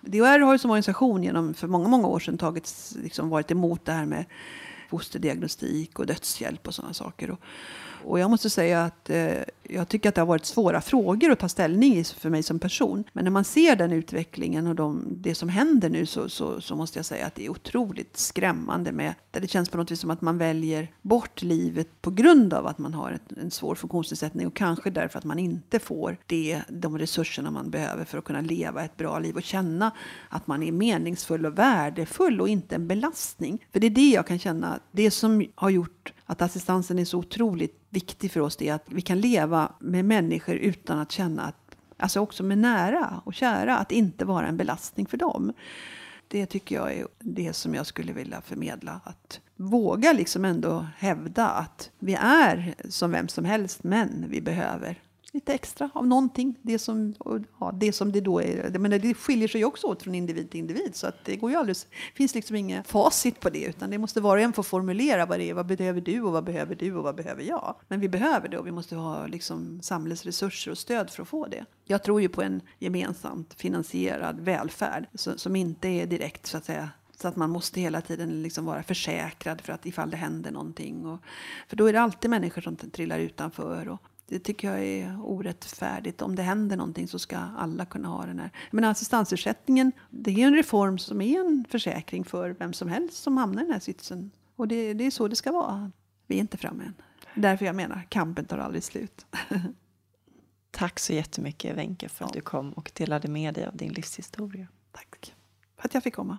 DHR 0.02 0.40
har 0.40 0.54
ju 0.54 0.58
som 0.58 0.72
organisation 0.72 1.24
genom, 1.24 1.54
för 1.54 1.68
många, 1.68 1.88
många 1.88 2.08
år 2.08 2.20
sedan 2.20 2.38
tagit, 2.38 2.94
liksom 3.04 3.30
varit 3.30 3.52
emot 3.52 3.86
det 3.86 3.92
här 3.92 4.06
med 4.06 4.26
fosterdiagnostik 4.90 6.00
och 6.00 6.06
dödshjälp 6.06 6.68
och 6.68 6.76
sådana 6.76 6.94
saker. 6.94 7.32
Och, 7.32 7.40
och 8.06 8.20
jag 8.20 8.30
måste 8.30 8.50
säga 8.50 8.84
att 8.84 9.10
eh, 9.10 9.44
jag 9.74 9.88
tycker 9.88 10.10
att 10.10 10.16
det 10.16 10.22
har 10.22 10.26
varit 10.26 10.46
svåra 10.46 10.82
frågor 10.82 11.32
att 11.32 11.40
ta 11.40 11.50
ställning 11.50 11.94
i 11.98 12.04
för 12.04 12.30
mig 12.30 12.44
som 12.44 12.60
person. 12.60 13.04
Men 13.14 13.24
när 13.24 13.32
man 13.32 13.44
ser 13.44 13.76
den 13.76 13.92
utvecklingen 13.92 14.68
och 14.68 14.76
de, 14.76 15.06
det 15.10 15.36
som 15.36 15.50
händer 15.50 15.90
nu 15.90 16.06
så, 16.06 16.30
så, 16.30 16.62
så, 16.62 16.76
måste 16.76 17.00
jag 17.00 17.06
säga 17.06 17.26
att 17.26 17.36
det 17.36 17.46
är 17.46 17.50
otroligt 17.50 18.18
skrämmande 18.18 18.92
med 18.92 19.14
där 19.32 19.42
det 19.42 19.48
känns 19.48 19.70
på 19.70 19.78
något 19.78 19.92
vis 19.92 20.00
som 20.00 20.10
att 20.10 20.22
man 20.22 20.38
väljer 20.38 20.92
bort 21.02 21.42
livet 21.42 22.02
på 22.02 22.12
grund 22.12 22.54
av 22.54 22.68
att 22.68 22.78
man 22.78 22.94
har 22.94 23.12
ett, 23.12 23.38
en 23.42 23.52
svår 23.52 23.76
funktionsnedsättning 23.76 24.48
och 24.48 24.56
kanske 24.56 24.90
därför 24.90 25.20
att 25.20 25.26
man 25.26 25.40
inte 25.40 25.80
får 25.80 26.18
det, 26.26 26.62
de 26.70 26.98
resurserna 26.98 27.52
man 27.52 27.70
behöver 27.70 28.06
för 28.06 28.18
att 28.18 28.24
kunna 28.24 28.42
leva 28.42 28.84
ett 28.84 28.98
bra 28.98 29.20
liv 29.20 29.36
och 29.36 29.44
känna 29.44 29.92
att 30.30 30.48
man 30.48 30.64
är 30.64 30.72
meningsfull 30.72 31.46
och 31.46 31.58
värdefull 31.58 32.42
och 32.42 32.50
inte 32.50 32.76
en 32.76 32.88
belastning. 32.88 33.66
För 33.72 33.80
det 33.80 33.88
är 33.88 33.92
det 33.92 34.10
jag 34.10 34.28
kan 34.28 34.40
känna, 34.40 34.80
det 34.92 35.12
som 35.12 35.46
har 35.56 35.70
gjort 35.70 36.14
att 36.32 36.42
assistansen 36.42 37.00
är 37.00 37.06
så 37.06 37.18
otroligt 37.18 37.80
viktig 37.90 38.32
för 38.32 38.40
oss 38.40 38.56
det 38.56 38.70
är 38.70 38.74
att 38.74 38.86
vi 38.86 39.02
kan 39.02 39.20
leva 39.20 39.72
med 39.80 40.06
människor 40.06 40.56
utan 40.56 41.00
att 41.00 41.12
känna 41.12 41.42
att, 41.42 41.76
alltså 41.98 42.20
också 42.20 42.44
med 42.44 42.58
nära 42.58 43.22
och 43.26 43.34
kära, 43.34 43.78
att 43.78 43.92
inte 43.92 44.26
vara 44.26 44.48
en 44.48 44.58
belastning 44.58 45.06
för 45.06 45.18
dem. 45.18 45.54
Det 46.28 46.46
tycker 46.46 46.76
jag 46.76 46.94
är 46.94 47.08
det 47.20 47.54
som 47.54 47.76
jag 47.76 47.86
skulle 47.86 48.14
vilja 48.14 48.42
förmedla. 48.42 49.02
Att 49.04 49.40
våga 49.56 50.14
liksom 50.14 50.46
ändå 50.46 50.88
hävda 50.98 51.48
att 51.48 51.92
vi 52.00 52.14
är 52.22 52.76
som 52.90 53.12
vem 53.12 53.28
som 53.28 53.46
helst, 53.46 53.84
men 53.84 54.26
vi 54.30 54.42
behöver 54.42 55.00
lite 55.32 55.54
extra 55.54 55.90
av 55.94 56.08
någonting. 56.08 56.56
Det 56.62 56.80
som, 56.80 57.16
ja, 57.60 57.72
det 57.72 57.94
som 57.94 58.12
det 58.12 58.22
då 58.22 58.42
är. 58.42 58.80
Men 58.80 58.92
det 58.92 59.14
skiljer 59.14 59.48
sig 59.48 59.66
också 59.66 59.88
åt 59.88 60.04
från 60.04 60.16
individ 60.16 60.52
till 60.52 60.60
individ. 60.60 60.96
Så 60.96 61.08
att 61.08 61.26
det 61.26 61.36
går 61.36 61.52
ju 61.52 61.58
alldeles, 61.58 61.88
finns 62.16 62.36
liksom 62.36 62.56
inget 62.56 62.88
facit 62.88 63.40
på 63.40 63.50
det. 63.50 63.64
Utan 63.64 63.90
det 63.90 63.98
måste 63.98 64.22
var 64.22 64.38
och 64.38 64.44
en 64.44 64.54
få 64.54 64.64
formulera 64.64 65.26
vad 65.26 65.40
det 65.40 65.50
är. 65.50 65.54
Vad 65.54 65.66
behöver 65.66 66.02
du 66.02 66.22
och 66.22 66.32
vad 66.32 66.44
behöver 66.44 66.76
du 66.76 66.96
och 66.96 67.04
vad 67.04 67.16
behöver 67.16 67.44
jag? 67.44 67.76
Men 67.88 68.00
vi 68.00 68.10
behöver 68.10 68.50
det 68.50 68.58
och 68.58 68.68
vi 68.68 68.72
måste 68.72 68.96
ha 68.96 69.28
liksom 69.28 69.82
samhällsresurser 69.82 70.72
och 70.72 70.78
stöd 70.78 71.10
för 71.10 71.24
att 71.24 71.30
få 71.30 71.48
det. 71.48 71.66
Jag 71.86 72.04
tror 72.04 72.22
ju 72.22 72.30
på 72.30 72.42
en 72.42 72.62
gemensamt 72.80 73.54
finansierad 73.54 74.40
välfärd 74.40 75.08
som 75.14 75.56
inte 75.56 75.88
är 75.88 76.06
direkt 76.06 76.46
så 76.46 76.58
att 76.58 76.66
säga 76.66 76.90
så 77.22 77.28
att 77.28 77.36
man 77.36 77.50
måste 77.50 77.82
hela 77.82 78.02
tiden 78.02 78.44
liksom 78.44 78.66
vara 78.66 78.84
försäkrad 78.84 79.62
för 79.62 79.74
att 79.74 79.86
ifall 79.86 80.10
det 80.10 80.18
händer 80.18 80.52
någonting. 80.52 81.06
Och, 81.06 81.20
för 81.68 81.76
då 81.76 81.86
är 81.86 81.94
det 81.94 82.02
alltid 82.02 82.30
människor 82.30 82.62
som 82.62 82.76
trillar 82.76 83.20
utanför. 83.20 83.88
Och 83.90 84.02
det 84.32 84.40
tycker 84.40 84.72
jag 84.72 84.84
är 84.84 85.18
orättfärdigt. 85.22 86.22
Om 86.22 86.36
det 86.36 86.44
händer 86.44 86.78
någonting 86.78 87.08
så 87.08 87.20
ska 87.20 87.38
alla 87.38 87.86
kunna 87.86 88.08
ha 88.08 88.26
den 88.26 88.40
här. 88.40 88.52
Men 88.72 88.84
assistansersättningen, 88.84 89.92
det 90.10 90.32
är 90.32 90.48
en 90.48 90.56
reform 90.56 90.98
som 90.98 91.22
är 91.22 91.40
en 91.40 91.66
försäkring 91.70 92.26
för 92.26 92.50
vem 92.50 92.74
som 92.74 92.88
helst 92.90 93.24
som 93.24 93.38
hamnar 93.38 93.62
i 93.62 93.66
den 93.66 93.74
här 93.74 93.80
sitsen. 93.80 94.32
Och 94.56 94.68
det, 94.68 94.94
det 94.94 95.06
är 95.06 95.12
så 95.12 95.28
det 95.28 95.36
ska 95.36 95.52
vara. 95.52 95.92
Vi 96.28 96.36
är 96.36 96.40
inte 96.40 96.58
framme 96.58 96.84
än. 96.84 96.94
Därför 97.36 97.66
jag 97.66 97.76
menar, 97.76 98.08
kampen 98.10 98.46
tar 98.46 98.58
aldrig 98.58 98.84
slut. 98.84 99.26
Tack 100.72 101.00
så 101.00 101.14
jättemycket 101.14 101.78
Wenche 101.78 102.10
för 102.10 102.26
att 102.26 102.32
ja. 102.36 102.40
du 102.40 102.42
kom 102.42 102.74
och 102.74 102.92
delade 102.96 103.28
med 103.28 103.54
dig 103.54 103.66
av 103.66 103.78
din 103.78 103.94
livshistoria. 103.94 104.68
Tack 104.92 105.36
för 105.78 105.88
att 105.88 105.94
jag 105.94 106.04
fick 106.04 106.16
komma. 106.16 106.38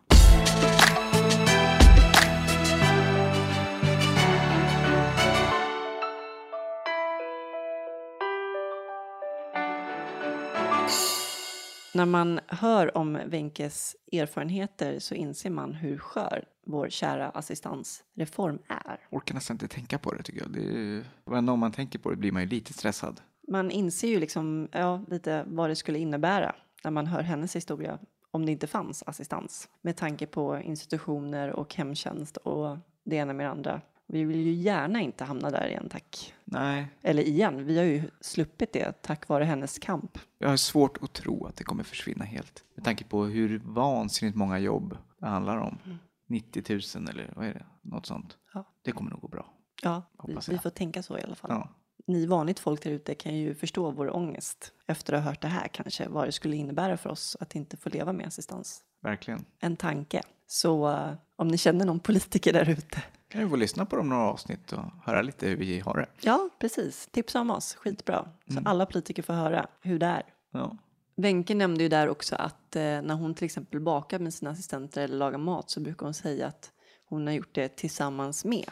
När 11.95 12.07
man 12.07 12.41
hör 12.47 12.97
om 12.97 13.19
Wenkes 13.27 13.97
erfarenheter 14.13 14.99
så 14.99 15.15
inser 15.15 15.51
man 15.51 15.75
hur 15.75 15.99
skör 15.99 16.45
vår 16.67 16.89
kära 16.89 17.31
assistansreform 17.31 18.59
är. 18.69 19.01
Orkar 19.11 19.35
nästan 19.35 19.55
inte 19.55 19.69
tänka 19.69 19.99
på 19.99 20.15
det 20.15 20.23
tycker 20.23 20.41
jag. 20.41 20.51
Det 20.51 21.03
är, 21.35 21.51
om 21.51 21.59
man 21.59 21.73
tänker 21.73 21.99
på 21.99 22.11
det 22.11 22.17
blir 22.17 22.33
man 22.33 22.43
ju 22.43 22.49
lite 22.49 22.73
stressad. 22.73 23.21
Man 23.49 23.71
inser 23.71 24.09
ju 24.09 24.21
liksom 24.21 24.69
ja, 24.73 25.05
lite 25.09 25.45
vad 25.47 25.71
det 25.71 25.77
skulle 25.77 25.99
innebära 25.99 26.55
när 26.85 26.91
man 26.91 27.07
hör 27.07 27.23
hennes 27.23 27.57
historia 27.57 27.99
om 28.31 28.47
det 28.47 28.53
inte 28.53 28.67
fanns 28.67 29.03
assistans 29.07 29.69
med 29.83 29.97
tanke 29.97 30.27
på 30.27 30.59
institutioner 30.59 31.51
och 31.51 31.75
hemtjänst 31.75 32.37
och 32.37 32.79
det 33.05 33.17
ena 33.17 33.33
med 33.33 33.47
det 33.47 33.51
andra. 33.51 33.81
Vi 34.07 34.25
vill 34.25 34.41
ju 34.41 34.53
gärna 34.53 35.01
inte 35.01 35.25
hamna 35.25 35.51
där 35.51 35.67
igen, 35.67 35.89
tack. 35.91 36.35
Nej. 36.53 36.89
Eller 37.03 37.23
igen, 37.23 37.67
vi 37.67 37.79
har 37.79 37.85
ju 37.85 38.03
sluppit 38.21 38.73
det 38.73 39.03
tack 39.03 39.29
vare 39.29 39.45
hennes 39.45 39.79
kamp. 39.79 40.19
Jag 40.39 40.49
har 40.49 40.57
svårt 40.57 41.03
att 41.03 41.13
tro 41.13 41.47
att 41.47 41.57
det 41.57 41.65
kommer 41.65 41.85
försvinna 41.85 42.25
helt. 42.25 42.65
Med 42.75 42.85
tanke 42.85 43.05
på 43.05 43.25
hur 43.25 43.59
vansinnigt 43.65 44.37
många 44.37 44.59
jobb 44.59 44.97
det 45.19 45.27
handlar 45.27 45.57
om. 45.57 45.79
Mm. 45.85 45.99
90 46.29 46.97
000 46.97 47.09
eller 47.09 47.33
vad 47.37 47.47
är 47.47 47.55
det? 47.55 47.67
Något 47.83 48.07
sånt. 48.07 48.37
Ja. 48.55 48.75
Det 48.83 48.93
kommer 48.93 49.11
nog 49.11 49.21
gå 49.21 49.29
bra. 49.29 49.53
Ja, 49.83 50.03
vi, 50.27 50.37
vi, 50.49 50.59
får 50.59 50.71
tänka 50.71 51.03
så 51.03 51.19
i 51.19 51.23
alla 51.23 51.35
fall. 51.35 51.51
Ja. 51.51 51.69
Ni 52.07 52.27
vanligt 52.27 52.59
folk 52.59 52.83
där 52.83 52.91
ute 52.91 53.15
kan 53.15 53.37
ju 53.37 53.55
förstå 53.55 53.91
vår 53.91 54.17
ångest 54.17 54.73
efter 54.87 55.13
att 55.13 55.23
ha 55.23 55.31
hört 55.31 55.43
det 55.43 55.49
här 55.49 55.69
kanske, 55.69 56.09
vad 56.09 56.29
det 56.29 56.33
skulle 56.33 56.57
innebära 56.57 56.97
för 56.97 57.11
oss 57.11 57.37
att 57.41 57.55
inte 57.55 57.77
få 57.77 57.89
leva 57.89 58.13
med 58.13 58.27
assistans. 58.27 58.83
Verkligen. 59.03 59.45
En 59.61 59.77
tanke. 59.77 60.23
Så 60.47 60.91
uh, 60.91 61.13
om 61.37 61.49
ni 61.49 61.59
känner 61.59 61.85
någon 61.85 62.01
politiker 62.01 62.53
där 62.53 62.71
ute 62.71 63.03
kan 63.33 63.43
du 63.43 63.49
få 63.49 63.57
lyssna 63.57 63.87
på 63.87 63.97
dem 63.97 64.09
några 64.09 64.23
avsnitt 64.23 64.73
och 64.73 64.85
höra 65.05 65.23
lite 65.23 65.47
hur 65.47 65.57
vi 65.57 65.81
har 65.81 65.97
det. 65.97 66.07
Ja, 66.21 66.49
precis. 66.59 67.09
Tipsa 67.13 67.41
om 67.41 67.51
oss, 67.51 67.75
skitbra. 67.75 68.29
Så 68.47 68.53
mm. 68.53 68.67
alla 68.67 68.87
politiker 68.87 69.23
får 69.23 69.33
höra 69.33 69.67
hur 69.81 69.99
det 69.99 70.07
är. 70.07 70.23
Ja. 70.53 70.77
Wenche 71.17 71.55
nämnde 71.55 71.83
ju 71.83 71.89
där 71.89 72.09
också 72.09 72.37
att 72.37 72.77
eh, 72.77 72.83
när 72.83 73.15
hon 73.15 73.35
till 73.35 73.45
exempel 73.45 73.81
bakar 73.81 74.19
med 74.19 74.35
sina 74.35 74.51
assistenter 74.51 75.03
eller 75.03 75.17
lagar 75.17 75.39
mat 75.39 75.71
så 75.71 75.81
brukar 75.81 76.07
hon 76.07 76.15
säga 76.15 76.47
att 76.47 76.71
hon 77.05 77.27
har 77.27 77.35
gjort 77.35 77.55
det 77.55 77.77
tillsammans 77.77 78.45
med. 78.45 78.71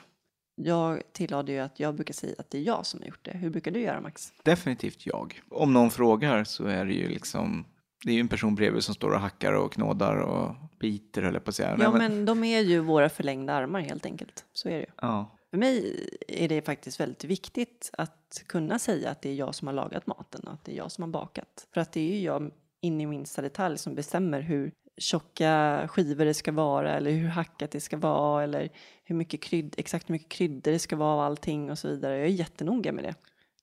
Jag 0.54 1.02
tillade 1.12 1.52
ju 1.52 1.58
att 1.58 1.80
jag 1.80 1.94
brukar 1.94 2.14
säga 2.14 2.34
att 2.38 2.50
det 2.50 2.58
är 2.58 2.62
jag 2.62 2.86
som 2.86 3.00
har 3.00 3.06
gjort 3.06 3.24
det. 3.24 3.32
Hur 3.32 3.50
brukar 3.50 3.70
du 3.70 3.80
göra 3.80 4.00
Max? 4.00 4.32
Definitivt 4.42 5.06
jag. 5.06 5.42
Om 5.50 5.72
någon 5.72 5.90
frågar 5.90 6.44
så 6.44 6.64
är 6.64 6.84
det 6.84 6.94
ju 6.94 7.08
liksom 7.08 7.64
det 8.04 8.10
är 8.10 8.14
ju 8.14 8.20
en 8.20 8.28
person 8.28 8.54
bredvid 8.54 8.84
som 8.84 8.94
står 8.94 9.10
och 9.10 9.20
hackar 9.20 9.52
och 9.52 9.72
knådar 9.72 10.16
och 10.16 10.54
biter 10.78 11.22
höll 11.22 11.34
jag 11.34 11.44
på 11.44 11.48
att 11.48 11.54
säga. 11.54 11.76
Ja, 11.80 11.90
men 11.90 12.24
de 12.24 12.44
är 12.44 12.60
ju 12.60 12.80
våra 12.80 13.08
förlängda 13.08 13.54
armar 13.54 13.80
helt 13.80 14.06
enkelt. 14.06 14.44
Så 14.52 14.68
är 14.68 14.72
det 14.72 14.80
ju. 14.80 14.86
Ja. 15.00 15.36
För 15.50 15.58
mig 15.58 16.08
är 16.28 16.48
det 16.48 16.62
faktiskt 16.62 17.00
väldigt 17.00 17.24
viktigt 17.24 17.90
att 17.92 18.42
kunna 18.46 18.78
säga 18.78 19.10
att 19.10 19.22
det 19.22 19.30
är 19.30 19.34
jag 19.34 19.54
som 19.54 19.68
har 19.68 19.74
lagat 19.74 20.06
maten 20.06 20.40
och 20.46 20.52
att 20.52 20.64
det 20.64 20.72
är 20.72 20.76
jag 20.76 20.92
som 20.92 21.02
har 21.02 21.08
bakat. 21.08 21.66
För 21.74 21.80
att 21.80 21.92
det 21.92 22.00
är 22.00 22.14
ju 22.14 22.20
jag 22.20 22.50
in 22.80 23.00
i 23.00 23.06
minsta 23.06 23.42
detalj 23.42 23.78
som 23.78 23.94
bestämmer 23.94 24.40
hur 24.40 24.72
tjocka 24.98 25.84
skivor 25.88 26.24
det 26.24 26.34
ska 26.34 26.52
vara 26.52 26.96
eller 26.96 27.10
hur 27.10 27.28
hackat 27.28 27.70
det 27.70 27.80
ska 27.80 27.96
vara 27.96 28.44
eller 28.44 28.68
hur 29.04 29.14
mycket 29.14 29.42
krydd, 29.42 29.74
exakt 29.78 30.08
hur 30.08 30.12
mycket 30.12 30.28
kryddor 30.28 30.72
det 30.72 30.78
ska 30.78 30.96
vara 30.96 31.16
och 31.16 31.24
allting 31.24 31.70
och 31.70 31.78
så 31.78 31.88
vidare. 31.88 32.16
Jag 32.16 32.26
är 32.26 32.30
jättenoga 32.30 32.92
med 32.92 33.04
det. 33.04 33.14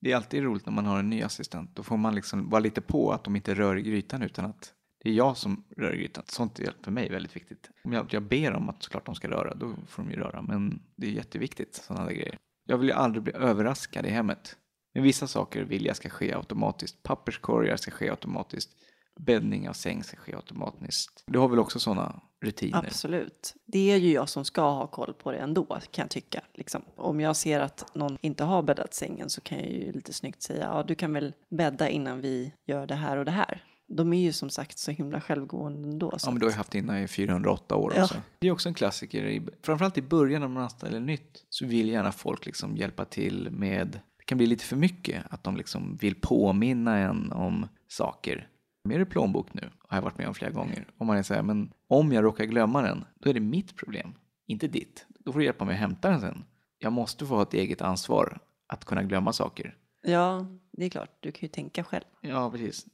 Det 0.02 0.12
är 0.12 0.16
alltid 0.16 0.44
roligt 0.44 0.66
när 0.66 0.74
man 0.74 0.86
har 0.86 1.00
en 1.00 1.10
ny 1.10 1.22
assistent. 1.22 1.76
Då 1.76 1.84
får 1.84 1.98
man 1.98 2.16
liksom 2.16 2.50
vara 2.50 2.60
lite 2.60 2.82
på 2.82 3.12
att 3.12 3.24
de 3.24 3.36
inte 3.36 3.54
rör 3.54 3.78
i 3.78 3.82
grytan 3.82 4.22
utan 4.22 4.46
att 4.46 4.74
det 5.04 5.10
är 5.10 5.14
jag 5.14 5.38
som 5.38 5.64
rör 5.78 5.94
i 5.94 5.98
grytan. 5.98 6.24
Sånt 6.28 6.60
är 6.60 6.74
för 6.84 6.92
mig 6.92 7.10
väldigt 7.10 7.36
viktigt. 7.36 7.70
Om 7.84 7.94
jag, 7.94 8.08
jag 8.10 8.24
ber 8.24 8.54
om 8.54 8.70
att 8.70 8.84
såklart 8.84 9.06
de 9.06 9.16
ska 9.16 9.30
röra, 9.30 9.54
då 9.56 9.74
får 9.88 10.04
de 10.04 10.12
ju 10.12 10.18
röra. 10.18 10.42
Men 10.42 10.84
det 10.96 11.08
är 11.08 11.12
jätteviktigt, 11.12 11.76
sådana 11.76 12.06
där 12.06 12.14
grejer. 12.14 12.38
Jag 12.68 12.78
vill 12.78 12.88
ju 12.88 12.94
aldrig 12.94 13.24
bli 13.24 13.34
överraskad 13.34 14.06
i 14.06 14.10
hemmet. 14.10 14.58
Men 14.94 15.04
vissa 15.04 15.28
saker 15.28 15.64
vill 15.64 15.86
jag 15.86 15.96
ska 15.96 16.10
ske 16.10 16.34
automatiskt. 16.34 17.04
Papperskorgar 17.04 17.78
ska 17.78 17.92
ske 17.92 18.10
automatiskt. 18.10 18.70
Bäddning 19.18 19.70
av 19.70 19.74
säng 19.74 20.04
ska 20.04 20.18
ske 20.18 20.36
automatiskt. 20.36 21.24
Du 21.26 21.40
har 21.40 21.48
väl 21.48 21.60
också 21.60 21.80
sådana 21.80 22.22
rutiner? 22.42 22.78
Absolut. 22.78 23.56
Det 23.66 23.92
är 23.92 23.98
ju 23.98 24.12
jag 24.14 24.30
som 24.30 24.46
ska 24.46 24.62
ha 24.62 24.88
koll 24.88 25.14
på 25.14 25.32
det 25.32 25.38
ändå 25.38 25.66
kan 25.66 26.04
jag 26.04 26.10
tycka. 26.10 26.42
Liksom. 26.54 26.82
Om 26.96 27.20
jag 27.20 27.36
ser 27.36 27.60
att 27.60 27.96
någon 27.96 28.18
inte 28.22 28.44
har 28.44 28.62
bäddat 28.62 28.94
sängen 28.94 29.30
så 29.30 29.42
kan 29.42 29.58
jag 29.58 29.70
ju 29.70 29.92
lite 29.92 30.14
snyggt 30.14 30.42
säga 30.42 30.70
ja 30.74 30.84
du 30.84 30.96
kan 30.96 31.14
väl 31.14 31.34
bädda 31.50 31.90
innan 31.90 32.22
vi 32.22 32.54
gör 32.66 32.88
det 32.88 32.96
här 32.96 33.18
och 33.18 33.26
det 33.26 33.32
här. 33.32 33.64
De 33.90 34.14
är 34.14 34.22
ju 34.22 34.34
som 34.34 34.50
sagt 34.50 34.78
så 34.80 34.92
himla 34.92 35.22
självgående 35.22 35.90
ändå. 35.90 36.18
Ja, 36.24 36.32
men 36.32 36.40
du 36.40 36.46
har 36.46 36.52
ju 36.52 36.58
haft 36.58 36.72
dina 36.72 37.02
i 37.02 37.08
408 37.08 37.76
år 37.76 37.94
Ja. 37.96 38.04
också. 38.04 38.16
Det 38.40 38.48
är 38.48 38.52
också 38.52 38.70
en 38.70 38.76
klassiker. 38.76 39.42
Framförallt 39.64 39.98
i 39.98 40.02
början 40.02 40.42
när 40.42 40.48
man 40.48 40.64
anställer 40.64 41.00
nytt 41.00 41.46
så 41.50 41.66
vill 41.66 41.90
gärna 41.90 42.12
folk 42.12 42.46
liksom 42.46 42.78
hjälpa 42.78 43.06
till 43.06 43.50
med, 43.52 44.00
det 44.18 44.26
kan 44.26 44.38
bli 44.38 44.48
lite 44.48 44.64
för 44.64 44.76
mycket, 44.76 45.24
att 45.30 45.44
de 45.44 45.58
liksom 45.58 45.96
vill 45.96 46.16
påminna 46.16 46.98
en 46.98 47.32
om 47.32 47.68
saker. 47.88 48.48
Mer 48.88 49.00
i 49.00 49.06
plånbok 49.06 49.54
nu, 49.54 49.70
har 49.80 49.98
jag 49.98 50.02
varit 50.02 50.18
med 50.18 50.28
om 50.28 50.34
flera 50.34 50.52
gånger. 50.52 50.88
Om 50.98 51.08
man 51.08 51.18
är 51.18 51.24
så 51.24 51.34
här, 51.34 51.42
men 51.42 51.74
om 51.88 52.12
jag 52.12 52.24
råkar 52.24 52.46
glömma 52.46 52.82
den, 52.82 53.06
då 53.20 53.30
är 53.30 53.34
det 53.34 53.40
mitt 53.40 53.76
problem, 53.76 54.14
inte 54.46 54.68
ditt. 54.68 55.06
Då 55.20 55.32
får 55.32 55.40
du 55.40 55.46
hjälpa 55.46 55.66
mig 55.66 55.74
att 55.74 55.80
hämta 55.80 56.10
den 56.10 56.22
sen. 56.22 56.46
Jag 56.80 56.94
måste 56.94 57.26
få 57.26 57.36
ha 57.36 57.44
ett 57.44 57.54
eget 57.54 57.82
ansvar 57.82 58.40
att 58.68 58.86
kunna 58.86 59.04
glömma 59.04 59.34
saker. 59.34 59.78
Ja, 60.02 60.46
det 60.72 60.86
är 60.86 60.90
klart. 60.90 61.18
Du 61.20 61.32
kan 61.32 61.42
ju 61.42 61.48
tänka 61.48 61.84
själv. 61.84 62.04
Ja, 62.22 62.52
precis. 62.52 62.86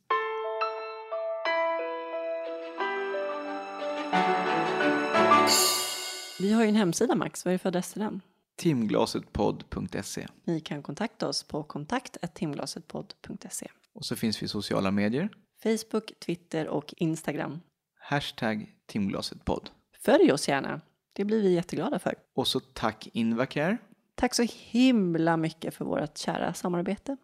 Vi 6.39 6.53
har 6.53 6.63
ju 6.63 6.69
en 6.69 6.75
hemsida 6.75 7.15
Max. 7.15 7.45
Vad 7.45 7.51
är 7.51 7.55
det 7.55 7.59
för 7.59 7.69
adress 7.69 7.93
till 7.93 8.01
den? 8.01 8.21
Timglasetpodd.se 8.55 10.27
Ni 10.43 10.59
kan 10.59 10.83
kontakta 10.83 11.27
oss 11.27 11.43
på 11.43 11.63
kontakt.timglasetpodd.se. 11.63 13.67
Och 13.93 14.05
så 14.05 14.15
finns 14.15 14.41
vi 14.41 14.45
i 14.45 14.47
sociala 14.47 14.91
medier. 14.91 15.29
Facebook, 15.63 16.19
Twitter 16.19 16.67
och 16.67 16.93
Instagram. 16.97 17.59
Hashtag 17.99 18.75
Timglasetpodd. 18.85 19.69
Följ 20.05 20.31
oss 20.31 20.47
gärna. 20.47 20.81
Det 21.13 21.25
blir 21.25 21.41
vi 21.41 21.53
jätteglada 21.53 21.99
för. 21.99 22.15
Och 22.35 22.47
så 22.47 22.59
tack 22.59 23.07
Invacare. 23.13 23.77
Tack 24.15 24.33
så 24.33 24.45
himla 24.49 25.37
mycket 25.37 25.73
för 25.73 25.85
vårt 25.85 26.17
kära 26.17 26.53
samarbete. 26.53 27.17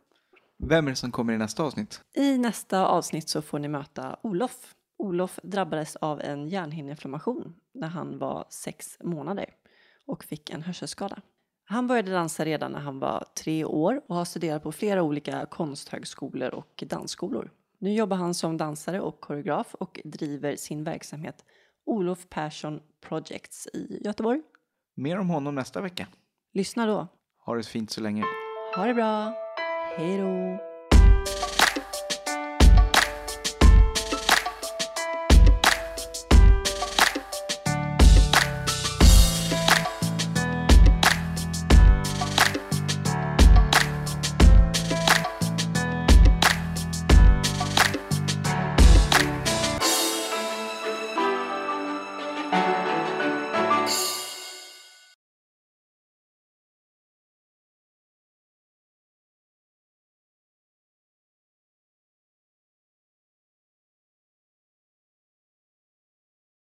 Vem 0.58 0.88
är 0.88 0.90
det 0.90 0.96
som 0.96 1.12
kommer 1.12 1.34
i 1.34 1.38
nästa 1.38 1.64
avsnitt? 1.64 2.02
I 2.14 2.38
nästa 2.38 2.88
avsnitt 2.88 3.30
så 3.30 3.42
får 3.42 3.60
ni 3.60 3.68
möta 3.68 4.20
Olof. 4.24 4.76
Olof 4.98 5.40
drabbades 5.44 5.96
av 5.96 6.22
en 6.22 6.48
hjärnhinneinflammation 6.48 7.56
när 7.74 7.88
han 7.88 8.18
var 8.18 8.46
sex 8.50 8.98
månader 9.04 9.46
och 10.06 10.24
fick 10.24 10.50
en 10.50 10.62
hörselskada. 10.62 11.22
Han 11.66 11.88
började 11.88 12.12
dansa 12.12 12.46
redan 12.46 12.72
när 12.72 12.80
han 12.80 13.00
var 13.00 13.26
tre 13.44 13.66
år 13.66 14.02
och 14.08 14.16
har 14.16 14.26
studerat 14.26 14.64
på 14.64 14.72
flera 14.72 15.04
olika 15.04 15.46
konsthögskolor 15.46 16.54
och 16.54 16.84
dansskolor. 16.88 17.52
Nu 17.82 17.94
jobbar 17.94 18.18
han 18.18 18.34
som 18.34 18.58
dansare 18.58 19.02
och 19.02 19.20
koreograf 19.20 19.76
och 19.76 20.02
driver 20.04 20.56
sin 20.56 20.84
verksamhet 20.84 21.46
Olof 21.86 22.30
Persson 22.30 22.80
Projects 23.02 23.68
i 23.74 24.02
Göteborg. 24.06 24.42
Mer 24.96 25.20
om 25.20 25.30
honom 25.30 25.56
nästa 25.56 25.82
vecka. 25.82 26.08
Lyssna 26.54 26.86
då. 26.86 27.08
Ha 27.46 27.56
det 27.56 27.64
fint 27.64 27.92
så 27.92 28.02
länge. 28.02 28.24
Ha 28.76 28.86
det 28.86 28.94
bra. 28.94 29.34
Hej 29.98 30.18
då. 30.18 30.69